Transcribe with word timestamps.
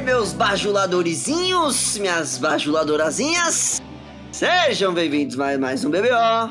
meus 0.00 0.32
bajuladorizinhos, 0.32 1.98
minhas 1.98 2.38
bajuladorazinhas? 2.38 3.80
Sejam 4.32 4.94
bem-vindos 4.94 5.34
a 5.34 5.38
mais, 5.38 5.58
mais 5.58 5.84
um 5.84 5.90
BBO. 5.90 6.50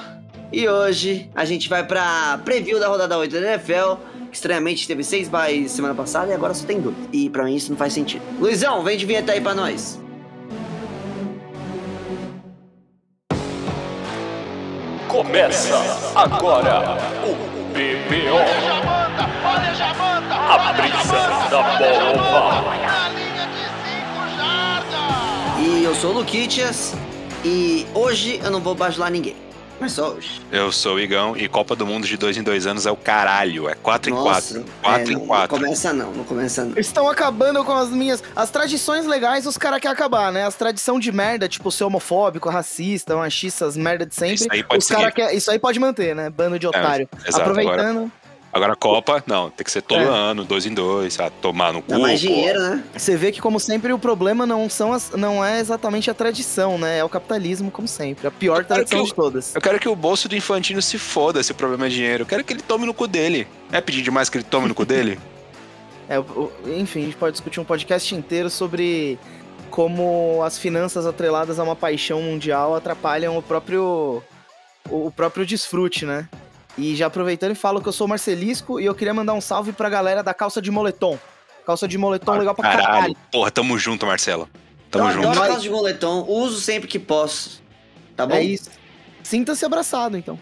E 0.52 0.68
hoje 0.68 1.30
a 1.36 1.46
gente 1.46 1.68
vai 1.68 1.84
pra 1.86 2.40
preview 2.46 2.80
da 2.80 2.88
rodada 2.88 3.18
8 3.18 3.32
da 3.32 3.54
NFL. 3.54 3.96
que 4.30 4.36
Estranhamente 4.36 4.88
teve 4.88 5.04
seis 5.04 5.28
buys 5.28 5.72
semana 5.72 5.96
passada 5.96 6.32
e 6.32 6.36
agora 6.36 6.54
só 6.54 6.66
tem 6.66 6.80
dois. 6.80 6.96
E 7.12 7.30
pra 7.30 7.44
mim 7.44 7.56
isso 7.56 7.72
não 7.72 7.78
faz 7.78 7.94
sentido. 7.94 8.22
Luizão, 8.40 8.84
vem 8.84 8.98
de 8.98 9.06
vinheta 9.06 9.32
aí 9.32 9.42
pra 9.42 9.56
nós. 9.56 10.00
Começa 15.08 15.76
agora 16.16 16.98
o 17.26 17.34
BBO. 17.74 18.40
A 20.32 20.74
brisa 20.74 21.50
da 21.50 21.78
bola. 21.78 23.19
E 25.80 25.84
eu 25.86 25.96
sou 25.96 26.12
o 26.12 26.14
Luquitias. 26.16 26.94
E 27.46 27.88
hoje 27.94 28.42
eu 28.44 28.52
não 28.52 28.60
vou 28.60 28.76
bajular 28.76 29.10
ninguém. 29.10 29.38
Mas 29.80 29.94
só 29.94 30.10
hoje. 30.10 30.42
Eu 30.52 30.74
sou 30.74 30.96
o 30.96 31.00
Igão 31.00 31.38
e 31.38 31.48
Copa 31.48 31.74
do 31.74 31.86
Mundo 31.86 32.06
de 32.06 32.18
dois 32.18 32.36
em 32.36 32.44
dois 32.44 32.68
anos 32.68 32.86
é 32.86 32.92
o 32.92 32.98
caralho. 32.98 33.70
É 33.70 33.76
4 33.76 34.10
em 34.12 34.14
Nossa, 34.14 34.56
4. 34.56 34.66
4 34.82 35.00
é, 35.00 35.06
em 35.06 35.18
não, 35.18 35.26
4. 35.26 35.56
Não 35.56 35.64
começa 35.64 35.94
não, 35.94 36.12
não 36.12 36.24
começa 36.26 36.66
não. 36.66 36.78
Estão 36.78 37.08
acabando 37.08 37.64
com 37.64 37.72
as 37.72 37.92
minhas. 37.92 38.22
As 38.36 38.50
tradições 38.50 39.06
legais 39.06 39.48
os 39.48 39.58
caras 39.58 39.80
querem 39.80 39.94
acabar, 39.94 40.34
né? 40.34 40.46
As 40.46 40.56
tradição 40.56 41.00
de 41.00 41.14
merda, 41.14 41.48
tipo 41.48 41.72
ser 41.72 41.86
homofóbico, 41.86 42.50
racista, 42.50 43.16
machista, 43.16 43.66
as 43.66 43.78
merda 43.78 44.06
de 44.06 44.16
sempre. 44.16 44.36
Isso 44.36 44.48
aí 44.52 44.62
pode 44.62 44.84
os 44.84 44.90
cara 44.90 45.12
quer, 45.14 45.34
Isso 45.34 45.50
aí 45.50 45.58
pode 45.58 45.80
manter, 45.80 46.14
né? 46.14 46.30
Bando 46.30 46.60
de 46.60 46.68
otário. 46.68 47.08
exato, 47.26 47.40
Aproveitando. 47.40 47.80
Agora 47.80 48.12
Copa, 48.80 49.24
não, 49.28 49.50
tem 49.50 49.64
que 49.64 49.72
ser 49.72 49.82
todo 49.82 50.02
É. 50.02 50.06
ano, 50.06 50.44
dois 50.44 50.66
em 50.66 50.74
dois, 50.74 51.20
ah, 51.20 51.30
tomar 51.30 51.74
no 51.74 51.82
cu. 51.82 51.90
Dá 51.92 52.00
mais 52.00 52.20
dinheiro, 52.20 52.60
né? 52.60 52.84
Você 52.96 53.16
vê 53.16 53.32
que, 53.32 53.42
como 53.42 53.60
sempre, 53.60 53.92
o 53.94 54.00
problema 54.00 54.46
não, 54.46 54.70
são 54.70 54.94
as, 54.94 55.12
não 55.12 55.44
é 55.44 55.60
exatamente 55.60 56.10
a 56.10 56.14
tradição, 56.14 56.78
né? 56.78 57.00
É 57.00 57.04
o 57.04 57.10
capitalismo, 57.10 57.70
como 57.70 57.88
sempre. 57.88 58.28
A 58.28 58.32
pior 58.32 58.66
tradição 58.66 59.04
de 59.04 59.14
todas. 59.14 59.54
Eu 59.54 59.62
quero 59.62 59.80
que 59.80 59.88
o 59.88 59.96
bolso 59.96 60.28
do 60.28 60.36
Infantino 60.36 60.82
se 60.82 60.98
foda 60.98 61.44
se 61.44 61.52
o 61.52 61.56
problema 61.56 61.86
é 61.86 61.90
dinheiro. 61.90 62.24
Eu 62.24 62.28
quero 62.28 62.44
que 62.44 62.54
ele 62.54 62.62
tome 62.62 62.86
no 62.86 62.94
cu 62.94 63.08
dele. 63.08 63.48
É 63.72 63.80
pedir 63.82 64.02
demais 64.02 64.30
que 64.30 64.38
ele 64.38 64.46
tome 64.46 64.68
no 64.68 64.76
cu 64.76 64.86
dele? 64.86 65.20
É, 66.12 66.16
enfim, 66.80 67.02
a 67.02 67.06
gente 67.06 67.18
pode 67.18 67.34
discutir 67.34 67.60
um 67.60 67.64
podcast 67.64 68.16
inteiro 68.16 68.50
sobre 68.50 69.20
como 69.70 70.42
as 70.44 70.58
finanças 70.58 71.06
atreladas 71.06 71.60
a 71.60 71.64
uma 71.64 71.76
paixão 71.76 72.20
mundial 72.20 72.74
atrapalham 72.76 73.38
o 73.38 73.44
próprio 73.44 74.24
o 74.90 75.12
próprio 75.12 75.46
desfrute, 75.46 76.08
né? 76.08 76.28
E 76.78 76.96
já 76.96 77.08
aproveitando 77.08 77.52
e 77.52 77.56
falo 77.56 77.82
que 77.82 77.88
eu 77.88 77.94
sou 77.94 78.06
o 78.06 78.10
Marcelisco 78.10 78.80
e 78.80 78.86
eu 78.86 78.96
queria 78.96 79.14
mandar 79.14 79.34
um 79.34 79.42
salve 79.42 79.72
pra 79.72 79.90
galera 79.90 80.24
da 80.24 80.34
calça 80.34 80.62
de 80.62 80.72
moletom. 80.72 81.18
Calça 81.66 81.88
de 81.88 81.98
moletom 81.98 82.38
legal 82.38 82.56
pra 82.56 82.72
caralho. 82.72 83.16
Porra, 83.32 83.52
tamo 83.52 83.78
junto, 83.78 84.06
Marcelo. 84.06 84.50
Tamo 84.90 85.10
eu 85.10 85.14
junto. 85.14 85.28
adoro 85.28 85.48
calça 85.48 85.62
de 85.62 85.70
moletom, 85.70 86.26
uso 86.28 86.60
sempre 86.60 86.88
que 86.88 86.98
posso. 86.98 87.62
Tá 88.16 88.26
bom? 88.26 88.36
É 88.36 88.44
isso. 88.44 88.70
Sinta-se 89.24 89.66
abraçado, 89.66 90.18
então. 90.18 90.40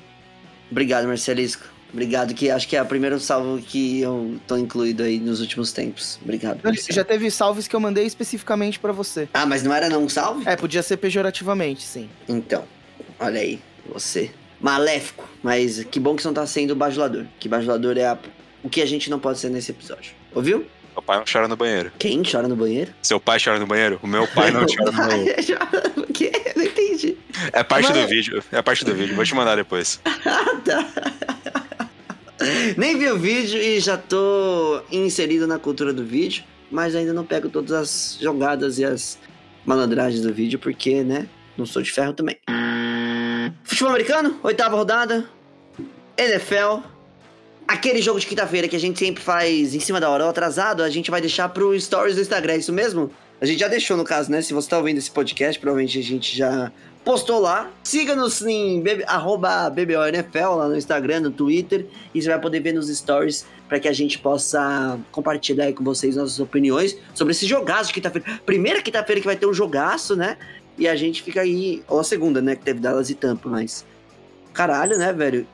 Obrigado, 0.71 1.07
Marcelisco. 1.07 1.63
Obrigado, 1.91 2.33
que 2.33 2.49
acho 2.49 2.67
que 2.67 2.75
é 2.75 2.81
o 2.81 2.85
primeiro 2.85 3.19
salvo 3.19 3.59
que 3.61 4.01
eu 4.01 4.37
tô 4.45 4.57
incluído 4.57 5.03
aí 5.03 5.19
nos 5.19 5.39
últimos 5.39 5.71
tempos. 5.71 6.19
Obrigado. 6.21 6.59
Marcelo. 6.63 6.93
Já 6.93 7.03
teve 7.03 7.31
salves 7.31 7.67
que 7.67 7.75
eu 7.75 7.79
mandei 7.79 8.05
especificamente 8.05 8.77
pra 8.77 8.91
você. 8.91 9.27
Ah, 9.33 9.45
mas 9.45 9.63
não 9.63 9.73
era 9.73 9.89
não 9.89 10.03
um 10.03 10.09
salve? 10.09 10.43
É, 10.45 10.55
podia 10.55 10.83
ser 10.83 10.97
pejorativamente, 10.97 11.83
sim. 11.83 12.09
Então, 12.27 12.65
olha 13.19 13.39
aí, 13.39 13.59
você. 13.91 14.31
Maléfico. 14.59 15.27
Mas 15.43 15.83
que 15.83 15.99
bom 15.99 16.15
que 16.15 16.21
você 16.21 16.27
não 16.27 16.33
tá 16.35 16.45
sendo 16.45 16.75
bajulador. 16.75 17.25
Que 17.39 17.47
bajulador 17.47 17.97
é 17.97 18.05
a- 18.05 18.17
o 18.63 18.69
que 18.69 18.81
a 18.81 18.85
gente 18.85 19.09
não 19.09 19.19
pode 19.19 19.39
ser 19.39 19.49
nesse 19.49 19.71
episódio. 19.71 20.11
Ouviu? 20.33 20.65
Seu 20.93 21.01
pai 21.03 21.17
não 21.19 21.25
chora 21.31 21.47
no 21.47 21.55
banheiro. 21.55 21.91
Quem 21.99 22.23
chora 22.23 22.47
no 22.47 22.55
banheiro? 22.55 22.91
Seu 23.03 23.19
pai 23.19 23.37
chora 23.43 23.59
no 23.59 23.67
banheiro? 23.67 23.99
O 24.01 24.07
meu 24.07 24.27
pai 24.27 24.49
não 24.51 24.65
chora 24.65 24.91
no 24.91 24.97
banheiro. 24.97 25.35
o 25.97 26.11
quê? 26.13 26.31
Não 26.55 26.63
entendi. 26.63 27.17
É 27.53 27.61
parte 27.63 27.89
Mas- 27.89 28.01
do 28.01 28.07
vídeo. 28.07 28.43
É 28.51 28.61
parte 28.63 28.83
do 28.83 28.95
vídeo. 28.95 29.15
Vou 29.15 29.23
te 29.23 29.35
mandar 29.35 29.55
depois. 29.55 29.99
Ah, 30.25 30.59
tá. 30.65 31.13
Nem 32.77 32.97
vi 32.97 33.09
o 33.09 33.17
vídeo 33.17 33.59
e 33.61 33.79
já 33.79 33.97
tô 33.97 34.81
inserido 34.91 35.47
na 35.47 35.57
cultura 35.57 35.91
do 35.93 36.03
vídeo, 36.05 36.43
mas 36.69 36.95
ainda 36.95 37.13
não 37.13 37.25
pego 37.25 37.49
todas 37.49 37.71
as 37.71 38.17
jogadas 38.21 38.77
e 38.79 38.85
as 38.85 39.17
malandragens 39.65 40.21
do 40.21 40.33
vídeo, 40.33 40.59
porque, 40.59 41.03
né, 41.03 41.27
não 41.57 41.65
sou 41.65 41.81
de 41.81 41.91
ferro 41.91 42.13
também. 42.13 42.37
Futebol 43.77 43.93
americano, 43.93 44.39
oitava 44.41 44.75
rodada, 44.75 45.29
NFL, 46.17 46.81
aquele 47.67 48.01
jogo 48.01 48.19
de 48.19 48.25
quinta-feira 48.25 48.67
que 48.67 48.75
a 48.75 48.79
gente 48.79 48.97
sempre 48.97 49.23
faz 49.23 49.75
em 49.75 49.79
cima 49.79 49.99
da 49.99 50.09
hora 50.09 50.23
ou 50.23 50.31
atrasado, 50.31 50.81
a 50.81 50.89
gente 50.89 51.11
vai 51.11 51.21
deixar 51.21 51.47
pro 51.49 51.79
stories 51.79 52.15
do 52.15 52.21
Instagram, 52.23 52.53
é 52.53 52.57
isso 52.57 52.73
mesmo? 52.73 53.11
A 53.39 53.45
gente 53.45 53.59
já 53.59 53.67
deixou 53.67 53.95
no 53.95 54.03
caso, 54.03 54.31
né? 54.31 54.41
Se 54.41 54.51
você 54.51 54.67
tá 54.67 54.79
ouvindo 54.79 54.97
esse 54.97 55.11
podcast, 55.11 55.59
provavelmente 55.59 55.99
a 55.99 56.01
gente 56.01 56.35
já 56.35 56.71
postou 57.05 57.39
lá. 57.39 57.69
Siga-nos 57.83 58.41
em 58.41 58.83
arroba 59.05 59.69
BBONFL 59.69 60.55
lá 60.55 60.67
no 60.67 60.75
Instagram, 60.75 61.19
no 61.19 61.29
Twitter. 61.29 61.85
E 62.15 62.19
você 62.19 62.29
vai 62.29 62.41
poder 62.41 62.61
ver 62.61 62.73
nos 62.73 62.89
stories 62.89 63.45
para 63.69 63.79
que 63.79 63.87
a 63.87 63.93
gente 63.93 64.17
possa 64.17 64.99
compartilhar 65.11 65.65
aí 65.65 65.73
com 65.73 65.83
vocês 65.83 66.15
nossas 66.15 66.39
opiniões 66.39 66.97
sobre 67.13 67.31
esse 67.31 67.45
jogaço 67.45 67.89
de 67.89 67.93
quinta-feira. 67.93 68.41
Primeira 68.43 68.81
quinta-feira 68.81 69.21
que 69.21 69.27
vai 69.27 69.35
ter 69.35 69.45
um 69.45 69.53
jogaço, 69.53 70.15
né? 70.15 70.35
E 70.77 70.87
a 70.87 70.95
gente 70.95 71.23
fica 71.23 71.41
aí. 71.41 71.83
Ou 71.87 71.99
a 71.99 72.03
segunda, 72.03 72.41
né? 72.41 72.55
Que 72.55 72.63
teve 72.63 72.79
Dallas 72.79 73.09
e 73.09 73.15
Tampa, 73.15 73.49
mas. 73.49 73.85
Caralho, 74.53 74.97
né, 74.97 75.11
velho? 75.13 75.47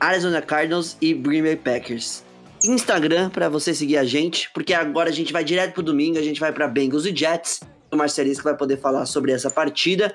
Arizona 0.00 0.42
Cardinals 0.42 0.96
e 1.00 1.14
Green 1.14 1.42
Bay 1.42 1.56
Packers. 1.56 2.24
Instagram 2.64 3.30
para 3.30 3.48
você 3.48 3.74
seguir 3.74 3.98
a 3.98 4.04
gente, 4.04 4.50
porque 4.52 4.72
agora 4.72 5.10
a 5.10 5.12
gente 5.12 5.32
vai 5.32 5.44
direto 5.44 5.74
pro 5.74 5.82
domingo, 5.82 6.18
a 6.18 6.22
gente 6.22 6.40
vai 6.40 6.52
para 6.52 6.68
Bengals 6.68 7.06
e 7.06 7.14
Jets. 7.14 7.60
O 7.90 7.96
Marcelisco 7.96 8.44
vai 8.44 8.56
poder 8.56 8.78
falar 8.78 9.04
sobre 9.06 9.32
essa 9.32 9.50
partida. 9.50 10.14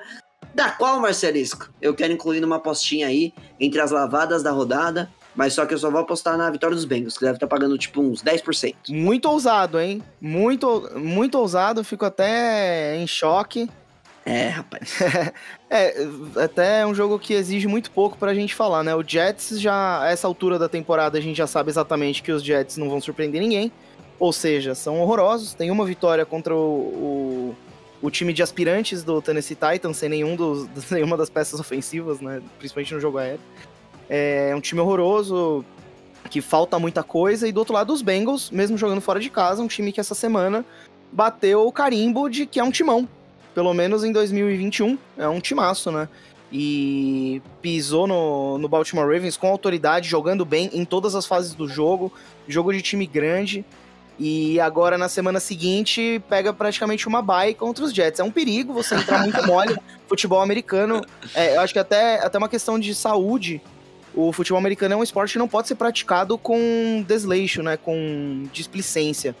Da 0.54 0.70
qual, 0.70 1.00
Marcelisco? 1.00 1.70
Eu 1.80 1.94
quero 1.94 2.12
incluir 2.12 2.40
numa 2.40 2.58
postinha 2.58 3.06
aí 3.06 3.32
entre 3.60 3.80
as 3.80 3.90
lavadas 3.90 4.42
da 4.42 4.50
rodada, 4.50 5.10
mas 5.34 5.52
só 5.52 5.64
que 5.66 5.74
eu 5.74 5.78
só 5.78 5.90
vou 5.90 6.00
apostar 6.00 6.36
na 6.36 6.50
vitória 6.50 6.74
dos 6.74 6.84
Bengals, 6.84 7.16
que 7.16 7.24
deve 7.24 7.36
estar 7.36 7.46
pagando 7.46 7.78
tipo 7.78 8.00
uns 8.00 8.22
10%. 8.22 8.74
Muito 8.88 9.28
ousado, 9.28 9.78
hein? 9.78 10.02
Muito, 10.20 10.90
muito 10.96 11.38
ousado, 11.38 11.84
fico 11.84 12.04
até 12.04 12.96
em 12.96 13.06
choque. 13.06 13.68
É, 14.28 14.48
rapaz. 14.48 14.98
É, 15.70 15.94
até 16.42 16.80
é 16.80 16.86
um 16.86 16.94
jogo 16.94 17.18
que 17.18 17.34
exige 17.34 17.68
muito 17.68 17.90
pouco 17.90 18.16
pra 18.16 18.32
gente 18.32 18.54
falar, 18.54 18.82
né? 18.82 18.94
O 18.94 19.06
Jets 19.06 19.60
já, 19.60 20.02
a 20.02 20.08
essa 20.08 20.26
altura 20.26 20.58
da 20.58 20.66
temporada, 20.66 21.18
a 21.18 21.20
gente 21.20 21.36
já 21.36 21.46
sabe 21.46 21.68
exatamente 21.68 22.22
que 22.22 22.32
os 22.32 22.42
Jets 22.42 22.78
não 22.78 22.88
vão 22.88 23.02
surpreender 23.02 23.38
ninguém. 23.38 23.70
Ou 24.18 24.32
seja, 24.32 24.74
são 24.74 24.98
horrorosos. 24.98 25.52
Tem 25.52 25.70
uma 25.70 25.84
vitória 25.84 26.24
contra 26.24 26.54
o, 26.54 26.58
o, 26.58 27.56
o 28.00 28.10
time 28.10 28.32
de 28.32 28.42
aspirantes 28.42 29.04
do 29.04 29.20
Tennessee 29.20 29.56
Titans, 29.56 29.98
sem 29.98 30.08
nenhum 30.08 30.36
dos, 30.36 30.66
nenhuma 30.90 31.18
das 31.18 31.28
peças 31.28 31.60
ofensivas, 31.60 32.18
né? 32.22 32.40
Principalmente 32.58 32.94
no 32.94 33.00
jogo 33.00 33.18
aéreo. 33.18 33.40
É 34.08 34.54
um 34.56 34.60
time 34.60 34.80
horroroso, 34.80 35.62
que 36.30 36.40
falta 36.40 36.78
muita 36.78 37.02
coisa. 37.02 37.46
E 37.46 37.52
do 37.52 37.58
outro 37.58 37.74
lado, 37.74 37.92
os 37.92 38.00
Bengals, 38.00 38.50
mesmo 38.50 38.78
jogando 38.78 39.02
fora 39.02 39.20
de 39.20 39.28
casa, 39.28 39.62
um 39.62 39.68
time 39.68 39.92
que 39.92 40.00
essa 40.00 40.14
semana 40.14 40.64
bateu 41.12 41.66
o 41.66 41.72
carimbo 41.72 42.30
de 42.30 42.46
que 42.46 42.58
é 42.58 42.64
um 42.64 42.70
timão. 42.70 43.06
Pelo 43.58 43.74
menos 43.74 44.04
em 44.04 44.12
2021, 44.12 44.96
é 45.16 45.28
um 45.28 45.40
timaço, 45.40 45.90
né? 45.90 46.08
E 46.52 47.42
pisou 47.60 48.06
no, 48.06 48.56
no 48.56 48.68
Baltimore 48.68 49.04
Ravens 49.04 49.36
com 49.36 49.48
autoridade, 49.48 50.08
jogando 50.08 50.44
bem 50.44 50.70
em 50.72 50.84
todas 50.84 51.16
as 51.16 51.26
fases 51.26 51.56
do 51.56 51.66
jogo. 51.66 52.12
Jogo 52.46 52.72
de 52.72 52.80
time 52.80 53.04
grande. 53.04 53.64
E 54.16 54.60
agora, 54.60 54.96
na 54.96 55.08
semana 55.08 55.40
seguinte, 55.40 56.22
pega 56.28 56.52
praticamente 56.52 57.08
uma 57.08 57.20
bye 57.20 57.52
contra 57.52 57.84
os 57.84 57.92
Jets. 57.92 58.20
É 58.20 58.22
um 58.22 58.30
perigo 58.30 58.72
você 58.72 58.94
entrar 58.94 59.22
muito 59.22 59.42
mole. 59.44 59.76
Futebol 60.06 60.40
americano, 60.40 61.04
é, 61.34 61.56
eu 61.56 61.60
acho 61.60 61.72
que 61.72 61.80
até, 61.80 62.24
até 62.24 62.38
uma 62.38 62.48
questão 62.48 62.78
de 62.78 62.94
saúde. 62.94 63.60
O 64.14 64.32
futebol 64.32 64.60
americano 64.60 64.94
é 64.94 64.96
um 64.96 65.02
esporte 65.02 65.32
que 65.32 65.38
não 65.40 65.48
pode 65.48 65.66
ser 65.66 65.74
praticado 65.74 66.38
com 66.38 67.04
desleixo, 67.08 67.60
né? 67.60 67.76
Com 67.76 68.46
displicência. 68.52 69.34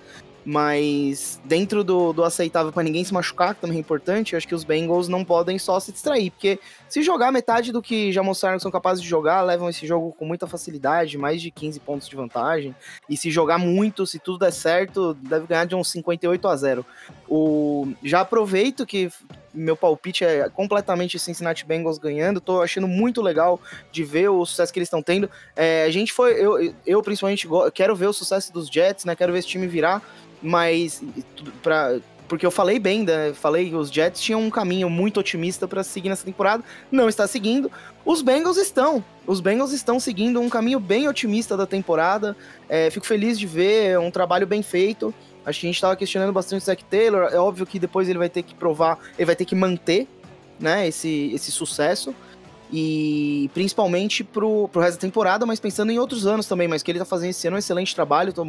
Mas 0.50 1.38
dentro 1.44 1.84
do, 1.84 2.10
do 2.10 2.24
aceitável 2.24 2.72
para 2.72 2.82
ninguém 2.82 3.04
se 3.04 3.12
machucar, 3.12 3.54
que 3.54 3.60
também 3.60 3.76
é 3.76 3.80
importante, 3.80 4.32
eu 4.32 4.38
acho 4.38 4.48
que 4.48 4.54
os 4.54 4.64
Bengals 4.64 5.06
não 5.06 5.22
podem 5.22 5.58
só 5.58 5.78
se 5.78 5.92
distrair. 5.92 6.30
Porque 6.30 6.58
se 6.88 7.02
jogar 7.02 7.30
metade 7.30 7.70
do 7.70 7.82
que 7.82 8.10
já 8.10 8.22
mostraram 8.22 8.56
que 8.56 8.62
são 8.62 8.70
capazes 8.70 9.02
de 9.02 9.06
jogar, 9.10 9.42
levam 9.42 9.68
esse 9.68 9.86
jogo 9.86 10.10
com 10.18 10.24
muita 10.24 10.46
facilidade, 10.46 11.18
mais 11.18 11.42
de 11.42 11.50
15 11.50 11.80
pontos 11.80 12.08
de 12.08 12.16
vantagem. 12.16 12.74
E 13.10 13.14
se 13.14 13.30
jogar 13.30 13.58
muito, 13.58 14.06
se 14.06 14.18
tudo 14.18 14.38
der 14.38 14.50
certo, 14.50 15.12
deve 15.12 15.46
ganhar 15.46 15.66
de 15.66 15.74
uns 15.74 15.90
58 15.90 16.48
a 16.48 16.56
0. 16.56 16.86
O, 17.28 17.86
já 18.02 18.20
aproveito 18.20 18.86
que 18.86 19.10
meu 19.52 19.76
palpite 19.76 20.24
é 20.24 20.48
completamente 20.48 21.18
Cincinnati 21.18 21.66
Bengals 21.66 21.98
ganhando. 21.98 22.40
Tô 22.40 22.62
achando 22.62 22.88
muito 22.88 23.20
legal 23.20 23.60
de 23.90 24.04
ver 24.04 24.30
o 24.30 24.46
sucesso 24.46 24.72
que 24.72 24.78
eles 24.78 24.86
estão 24.86 25.02
tendo. 25.02 25.28
É, 25.54 25.84
a 25.84 25.90
gente 25.90 26.12
foi, 26.12 26.32
eu, 26.34 26.74
eu 26.86 27.02
principalmente 27.02 27.46
quero 27.74 27.94
ver 27.94 28.06
o 28.06 28.12
sucesso 28.12 28.52
dos 28.52 28.68
Jets, 28.68 29.04
né? 29.04 29.14
Quero 29.14 29.32
ver 29.32 29.40
esse 29.40 29.48
time 29.48 29.66
virar, 29.66 30.02
mas 30.42 31.02
para 31.62 32.00
porque 32.28 32.44
eu 32.44 32.50
falei 32.50 32.78
bem, 32.78 33.04
né? 33.04 33.32
Falei 33.32 33.70
que 33.70 33.74
os 33.74 33.90
Jets 33.90 34.20
tinham 34.20 34.42
um 34.42 34.50
caminho 34.50 34.90
muito 34.90 35.18
otimista 35.18 35.66
para 35.66 35.82
seguir 35.82 36.10
nessa 36.10 36.26
temporada. 36.26 36.62
Não 36.92 37.08
está 37.08 37.26
seguindo. 37.26 37.72
Os 38.04 38.20
Bengals 38.20 38.58
estão. 38.58 39.02
Os 39.26 39.40
Bengals 39.40 39.72
estão 39.72 39.98
seguindo 39.98 40.38
um 40.38 40.48
caminho 40.48 40.78
bem 40.78 41.08
otimista 41.08 41.56
da 41.56 41.66
temporada. 41.66 42.36
É, 42.68 42.90
fico 42.90 43.06
feliz 43.06 43.38
de 43.38 43.46
ver 43.46 43.98
um 43.98 44.10
trabalho 44.10 44.46
bem 44.46 44.62
feito. 44.62 45.12
Acho 45.44 45.60
que 45.60 45.66
a 45.66 45.70
gente 45.70 45.80
tava 45.80 45.96
questionando 45.96 46.32
bastante 46.32 46.62
o 46.62 46.66
Zac 46.66 46.84
Taylor. 46.84 47.30
É 47.32 47.38
óbvio 47.38 47.64
que 47.64 47.78
depois 47.78 48.08
ele 48.08 48.18
vai 48.18 48.28
ter 48.28 48.42
que 48.42 48.54
provar, 48.54 48.98
ele 49.16 49.24
vai 49.24 49.34
ter 49.34 49.46
que 49.46 49.54
manter, 49.54 50.06
né, 50.60 50.86
esse, 50.86 51.30
esse 51.34 51.50
sucesso. 51.50 52.14
E 52.70 53.50
principalmente 53.54 54.22
pro, 54.22 54.68
pro 54.68 54.82
resto 54.82 54.96
da 54.96 55.00
temporada, 55.00 55.46
mas 55.46 55.58
pensando 55.58 55.90
em 55.90 55.98
outros 55.98 56.26
anos 56.26 56.46
também, 56.46 56.68
mas 56.68 56.82
que 56.82 56.90
ele 56.90 56.98
tá 56.98 57.04
fazendo 57.04 57.30
esse 57.30 57.46
ano 57.46 57.56
um 57.56 57.58
excelente 57.58 57.94
trabalho, 57.94 58.32
tô 58.32 58.46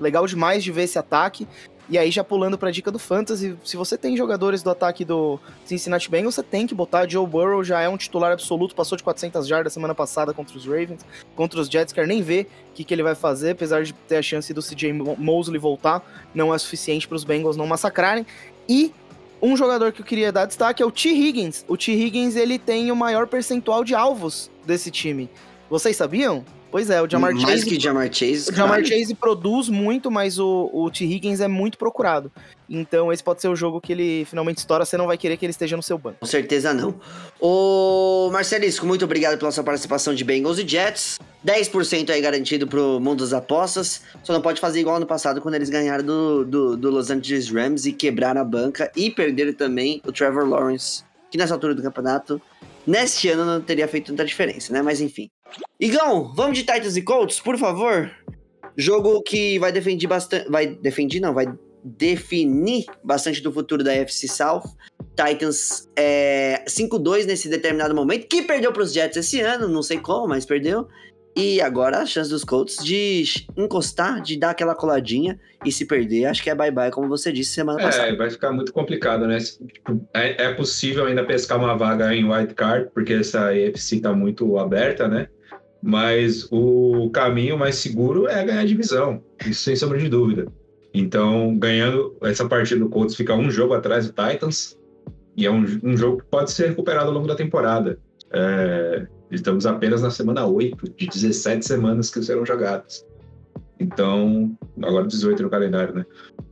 legal 0.00 0.26
demais 0.26 0.64
de 0.64 0.72
ver 0.72 0.82
esse 0.82 0.98
ataque. 0.98 1.46
E 1.88 1.98
aí, 1.98 2.10
já 2.10 2.22
pulando 2.24 2.56
pra 2.56 2.70
dica 2.70 2.90
do 2.90 2.98
Fantasy, 2.98 3.56
se 3.64 3.76
você 3.76 3.98
tem 3.98 4.16
jogadores 4.16 4.62
do 4.62 4.70
ataque 4.70 5.04
do 5.04 5.38
Cincinnati 5.64 6.08
Bengals, 6.08 6.36
você 6.36 6.42
tem 6.42 6.66
que 6.66 6.74
botar. 6.74 7.08
Joe 7.08 7.26
Burrow 7.26 7.62
já 7.62 7.80
é 7.80 7.88
um 7.88 7.96
titular 7.96 8.32
absoluto, 8.32 8.74
passou 8.74 8.96
de 8.96 9.02
400 9.02 9.46
jardas 9.46 9.72
semana 9.72 9.94
passada 9.94 10.32
contra 10.32 10.56
os 10.56 10.64
Ravens, 10.64 11.04
contra 11.34 11.60
os 11.60 11.68
Jets, 11.68 11.92
quer 11.92 12.06
nem 12.06 12.22
ver 12.22 12.48
o 12.70 12.74
que, 12.74 12.84
que 12.84 12.94
ele 12.94 13.02
vai 13.02 13.14
fazer, 13.14 13.50
apesar 13.50 13.82
de 13.82 13.92
ter 13.92 14.16
a 14.16 14.22
chance 14.22 14.54
do 14.54 14.62
CJ 14.62 14.92
Mosley 15.18 15.58
voltar, 15.58 16.02
não 16.34 16.54
é 16.54 16.58
suficiente 16.58 17.06
para 17.06 17.16
os 17.16 17.24
Bengals 17.24 17.56
não 17.56 17.66
massacrarem. 17.66 18.24
E 18.68 18.92
um 19.42 19.56
jogador 19.56 19.90
que 19.90 20.00
eu 20.00 20.06
queria 20.06 20.30
dar 20.30 20.46
destaque 20.46 20.82
é 20.82 20.86
o 20.86 20.90
T. 20.90 21.08
Higgins. 21.08 21.64
O 21.66 21.76
T. 21.76 21.92
Higgins 21.92 22.36
ele 22.36 22.60
tem 22.60 22.92
o 22.92 22.96
maior 22.96 23.26
percentual 23.26 23.82
de 23.82 23.92
alvos 23.92 24.48
desse 24.64 24.88
time. 24.88 25.28
Vocês 25.68 25.96
sabiam? 25.96 26.44
Pois 26.72 26.88
é, 26.88 27.02
o 27.02 27.08
Jamar 27.08 27.34
Mais 27.34 27.60
Chase. 27.60 27.66
que 27.66 27.78
Jamar 27.78 28.10
Chase. 28.10 28.50
O 28.50 28.54
Jamar. 28.54 28.82
Chase 28.82 29.14
produz 29.14 29.68
muito, 29.68 30.10
mas 30.10 30.38
o, 30.38 30.70
o 30.72 30.90
T. 30.90 31.04
Higgins 31.04 31.40
é 31.40 31.46
muito 31.46 31.76
procurado. 31.76 32.32
Então 32.66 33.12
esse 33.12 33.22
pode 33.22 33.42
ser 33.42 33.48
o 33.48 33.54
jogo 33.54 33.78
que 33.78 33.92
ele 33.92 34.24
finalmente 34.24 34.56
estoura. 34.56 34.86
Você 34.86 34.96
não 34.96 35.06
vai 35.06 35.18
querer 35.18 35.36
que 35.36 35.44
ele 35.44 35.50
esteja 35.50 35.76
no 35.76 35.82
seu 35.82 35.98
banco. 35.98 36.20
Com 36.20 36.26
certeza 36.26 36.72
não. 36.72 36.94
Ô 37.38 38.30
Marcelisco, 38.32 38.86
muito 38.86 39.04
obrigado 39.04 39.38
pela 39.38 39.50
sua 39.52 39.62
participação 39.62 40.14
de 40.14 40.24
Bengals 40.24 40.58
e 40.58 40.66
Jets. 40.66 41.18
10% 41.46 42.08
aí 42.08 42.22
garantido 42.22 42.66
pro 42.66 42.98
mundo 42.98 43.20
das 43.20 43.34
apostas. 43.34 44.00
Só 44.22 44.32
não 44.32 44.40
pode 44.40 44.58
fazer 44.58 44.80
igual 44.80 44.96
ano 44.96 45.04
passado, 45.06 45.42
quando 45.42 45.56
eles 45.56 45.68
ganharam 45.68 46.02
do, 46.02 46.44
do, 46.46 46.76
do 46.78 46.90
Los 46.90 47.10
Angeles 47.10 47.50
Rams 47.50 47.84
e 47.84 47.92
quebraram 47.92 48.40
a 48.40 48.44
banca. 48.44 48.90
E 48.96 49.10
perderam 49.10 49.52
também 49.52 50.00
o 50.06 50.10
Trevor 50.10 50.48
Lawrence, 50.48 51.04
que 51.30 51.36
nessa 51.36 51.52
altura 51.52 51.74
do 51.74 51.82
campeonato, 51.82 52.40
neste 52.86 53.28
ano 53.28 53.44
não 53.44 53.60
teria 53.60 53.88
feito 53.88 54.06
tanta 54.06 54.24
diferença, 54.24 54.72
né? 54.72 54.82
Mas 54.82 55.00
enfim. 55.00 55.30
Igão, 55.80 56.32
vamos 56.34 56.58
de 56.58 56.64
Titans 56.64 56.96
e 56.96 57.02
Colts, 57.02 57.40
por 57.40 57.58
favor? 57.58 58.10
Jogo 58.76 59.22
que 59.22 59.58
vai 59.58 59.72
defender 59.72 60.06
bastante. 60.06 60.48
Vai 60.50 60.66
defender, 60.66 61.20
não, 61.20 61.34
vai 61.34 61.46
definir 61.84 62.86
bastante 63.02 63.42
do 63.42 63.52
futuro 63.52 63.82
da 63.82 63.92
FC 63.92 64.28
South. 64.28 64.64
Titans 65.16 65.88
é 65.96 66.64
5-2 66.66 67.26
nesse 67.26 67.48
determinado 67.48 67.94
momento, 67.94 68.26
que 68.26 68.42
perdeu 68.42 68.72
para 68.72 68.82
os 68.82 68.92
Jets 68.92 69.16
esse 69.16 69.40
ano, 69.40 69.68
não 69.68 69.82
sei 69.82 69.98
como, 69.98 70.28
mas 70.28 70.46
perdeu. 70.46 70.88
E 71.34 71.62
agora 71.62 71.98
a 71.98 72.06
chance 72.06 72.28
dos 72.28 72.44
Colts 72.44 72.84
de 72.84 73.24
encostar, 73.56 74.20
de 74.20 74.36
dar 74.36 74.50
aquela 74.50 74.74
coladinha 74.74 75.40
e 75.64 75.72
se 75.72 75.86
perder, 75.86 76.26
acho 76.26 76.42
que 76.42 76.50
é 76.50 76.54
bye-bye, 76.54 76.90
como 76.90 77.08
você 77.08 77.32
disse 77.32 77.52
semana 77.52 77.78
passada. 77.78 78.08
É, 78.08 78.16
vai 78.16 78.28
ficar 78.28 78.52
muito 78.52 78.72
complicado, 78.72 79.26
né? 79.26 79.38
É, 80.12 80.44
é 80.44 80.54
possível 80.54 81.06
ainda 81.06 81.24
pescar 81.24 81.58
uma 81.58 81.74
vaga 81.74 82.14
em 82.14 82.30
wild 82.30 82.54
card, 82.54 82.90
porque 82.92 83.14
essa 83.14 83.56
EFC 83.56 84.00
tá 84.00 84.12
muito 84.12 84.58
aberta, 84.58 85.08
né? 85.08 85.28
Mas 85.82 86.46
o 86.50 87.10
caminho 87.10 87.58
mais 87.58 87.76
seguro 87.76 88.28
é 88.28 88.44
ganhar 88.44 88.60
a 88.60 88.66
divisão, 88.66 89.22
isso 89.46 89.62
sem 89.62 89.74
sombra 89.74 89.98
de 89.98 90.08
dúvida. 90.08 90.46
Então, 90.92 91.56
ganhando 91.58 92.14
essa 92.22 92.46
partida 92.46 92.78
do 92.78 92.90
Colts, 92.90 93.16
fica 93.16 93.34
um 93.34 93.50
jogo 93.50 93.72
atrás 93.72 94.06
do 94.06 94.12
Titans, 94.12 94.78
e 95.34 95.46
é 95.46 95.50
um, 95.50 95.64
um 95.82 95.96
jogo 95.96 96.18
que 96.18 96.26
pode 96.26 96.52
ser 96.52 96.68
recuperado 96.68 97.08
ao 97.08 97.14
longo 97.14 97.26
da 97.26 97.34
temporada. 97.34 97.98
É, 98.30 99.06
estamos 99.34 99.66
apenas 99.66 100.02
na 100.02 100.10
semana 100.10 100.46
8 100.46 100.94
de 100.96 101.06
17 101.06 101.64
semanas 101.64 102.10
que 102.10 102.22
serão 102.22 102.44
jogadas. 102.44 103.04
Então, 103.80 104.56
agora 104.82 105.06
18 105.06 105.42
no 105.42 105.50
calendário, 105.50 105.94
né? 105.94 106.06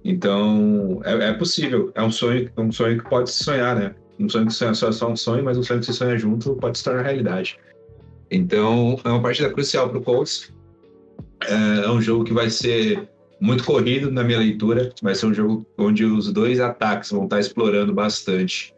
Então, 0.05 1.01
é, 1.05 1.29
é 1.29 1.33
possível. 1.35 1.93
É 1.95 2.03
um 2.03 2.11
sonho, 2.11 2.51
um 2.57 2.73
sonho 2.73 2.99
que 2.99 3.09
pode 3.09 3.31
se 3.31 3.45
sonhar, 3.45 3.77
né? 3.77 3.95
Um 4.19 4.29
sonho 4.29 4.47
que 4.47 4.53
sonha 4.53 4.75
só 4.75 4.89
é 4.89 4.93
só 4.93 5.11
um 5.11 5.17
sonho, 5.17 5.45
mas 5.45 5.57
um 5.57 5.63
sonho 5.63 5.81
que 5.81 5.87
se 5.87 5.93
sonha 5.93 6.19
junto 6.19 6.57
pode 6.57 6.79
se 6.79 6.85
tornar 6.85 7.03
realidade. 7.03 7.59
Então, 8.31 8.99
é 9.05 9.09
uma 9.09 9.23
partida 9.23 9.51
crucial 9.51 9.89
para 9.89 9.99
o 9.99 10.03
Colts. 10.03 10.53
É, 11.43 11.85
é 11.85 11.91
um 11.91 12.01
jogo 12.01 12.25
que 12.25 12.33
vai 12.33 12.51
ser 12.51 13.09
muito 13.41 13.65
corrido 13.65 14.11
na 14.11 14.25
minha 14.25 14.39
leitura. 14.39 14.93
Vai 15.03 15.15
ser 15.15 15.27
um 15.27 15.35
jogo 15.35 15.67
onde 15.79 16.05
os 16.05 16.33
dois 16.33 16.61
ataques 16.61 17.11
vão 17.11 17.25
estar 17.25 17.39
explorando 17.39 17.93
bastante 17.93 18.75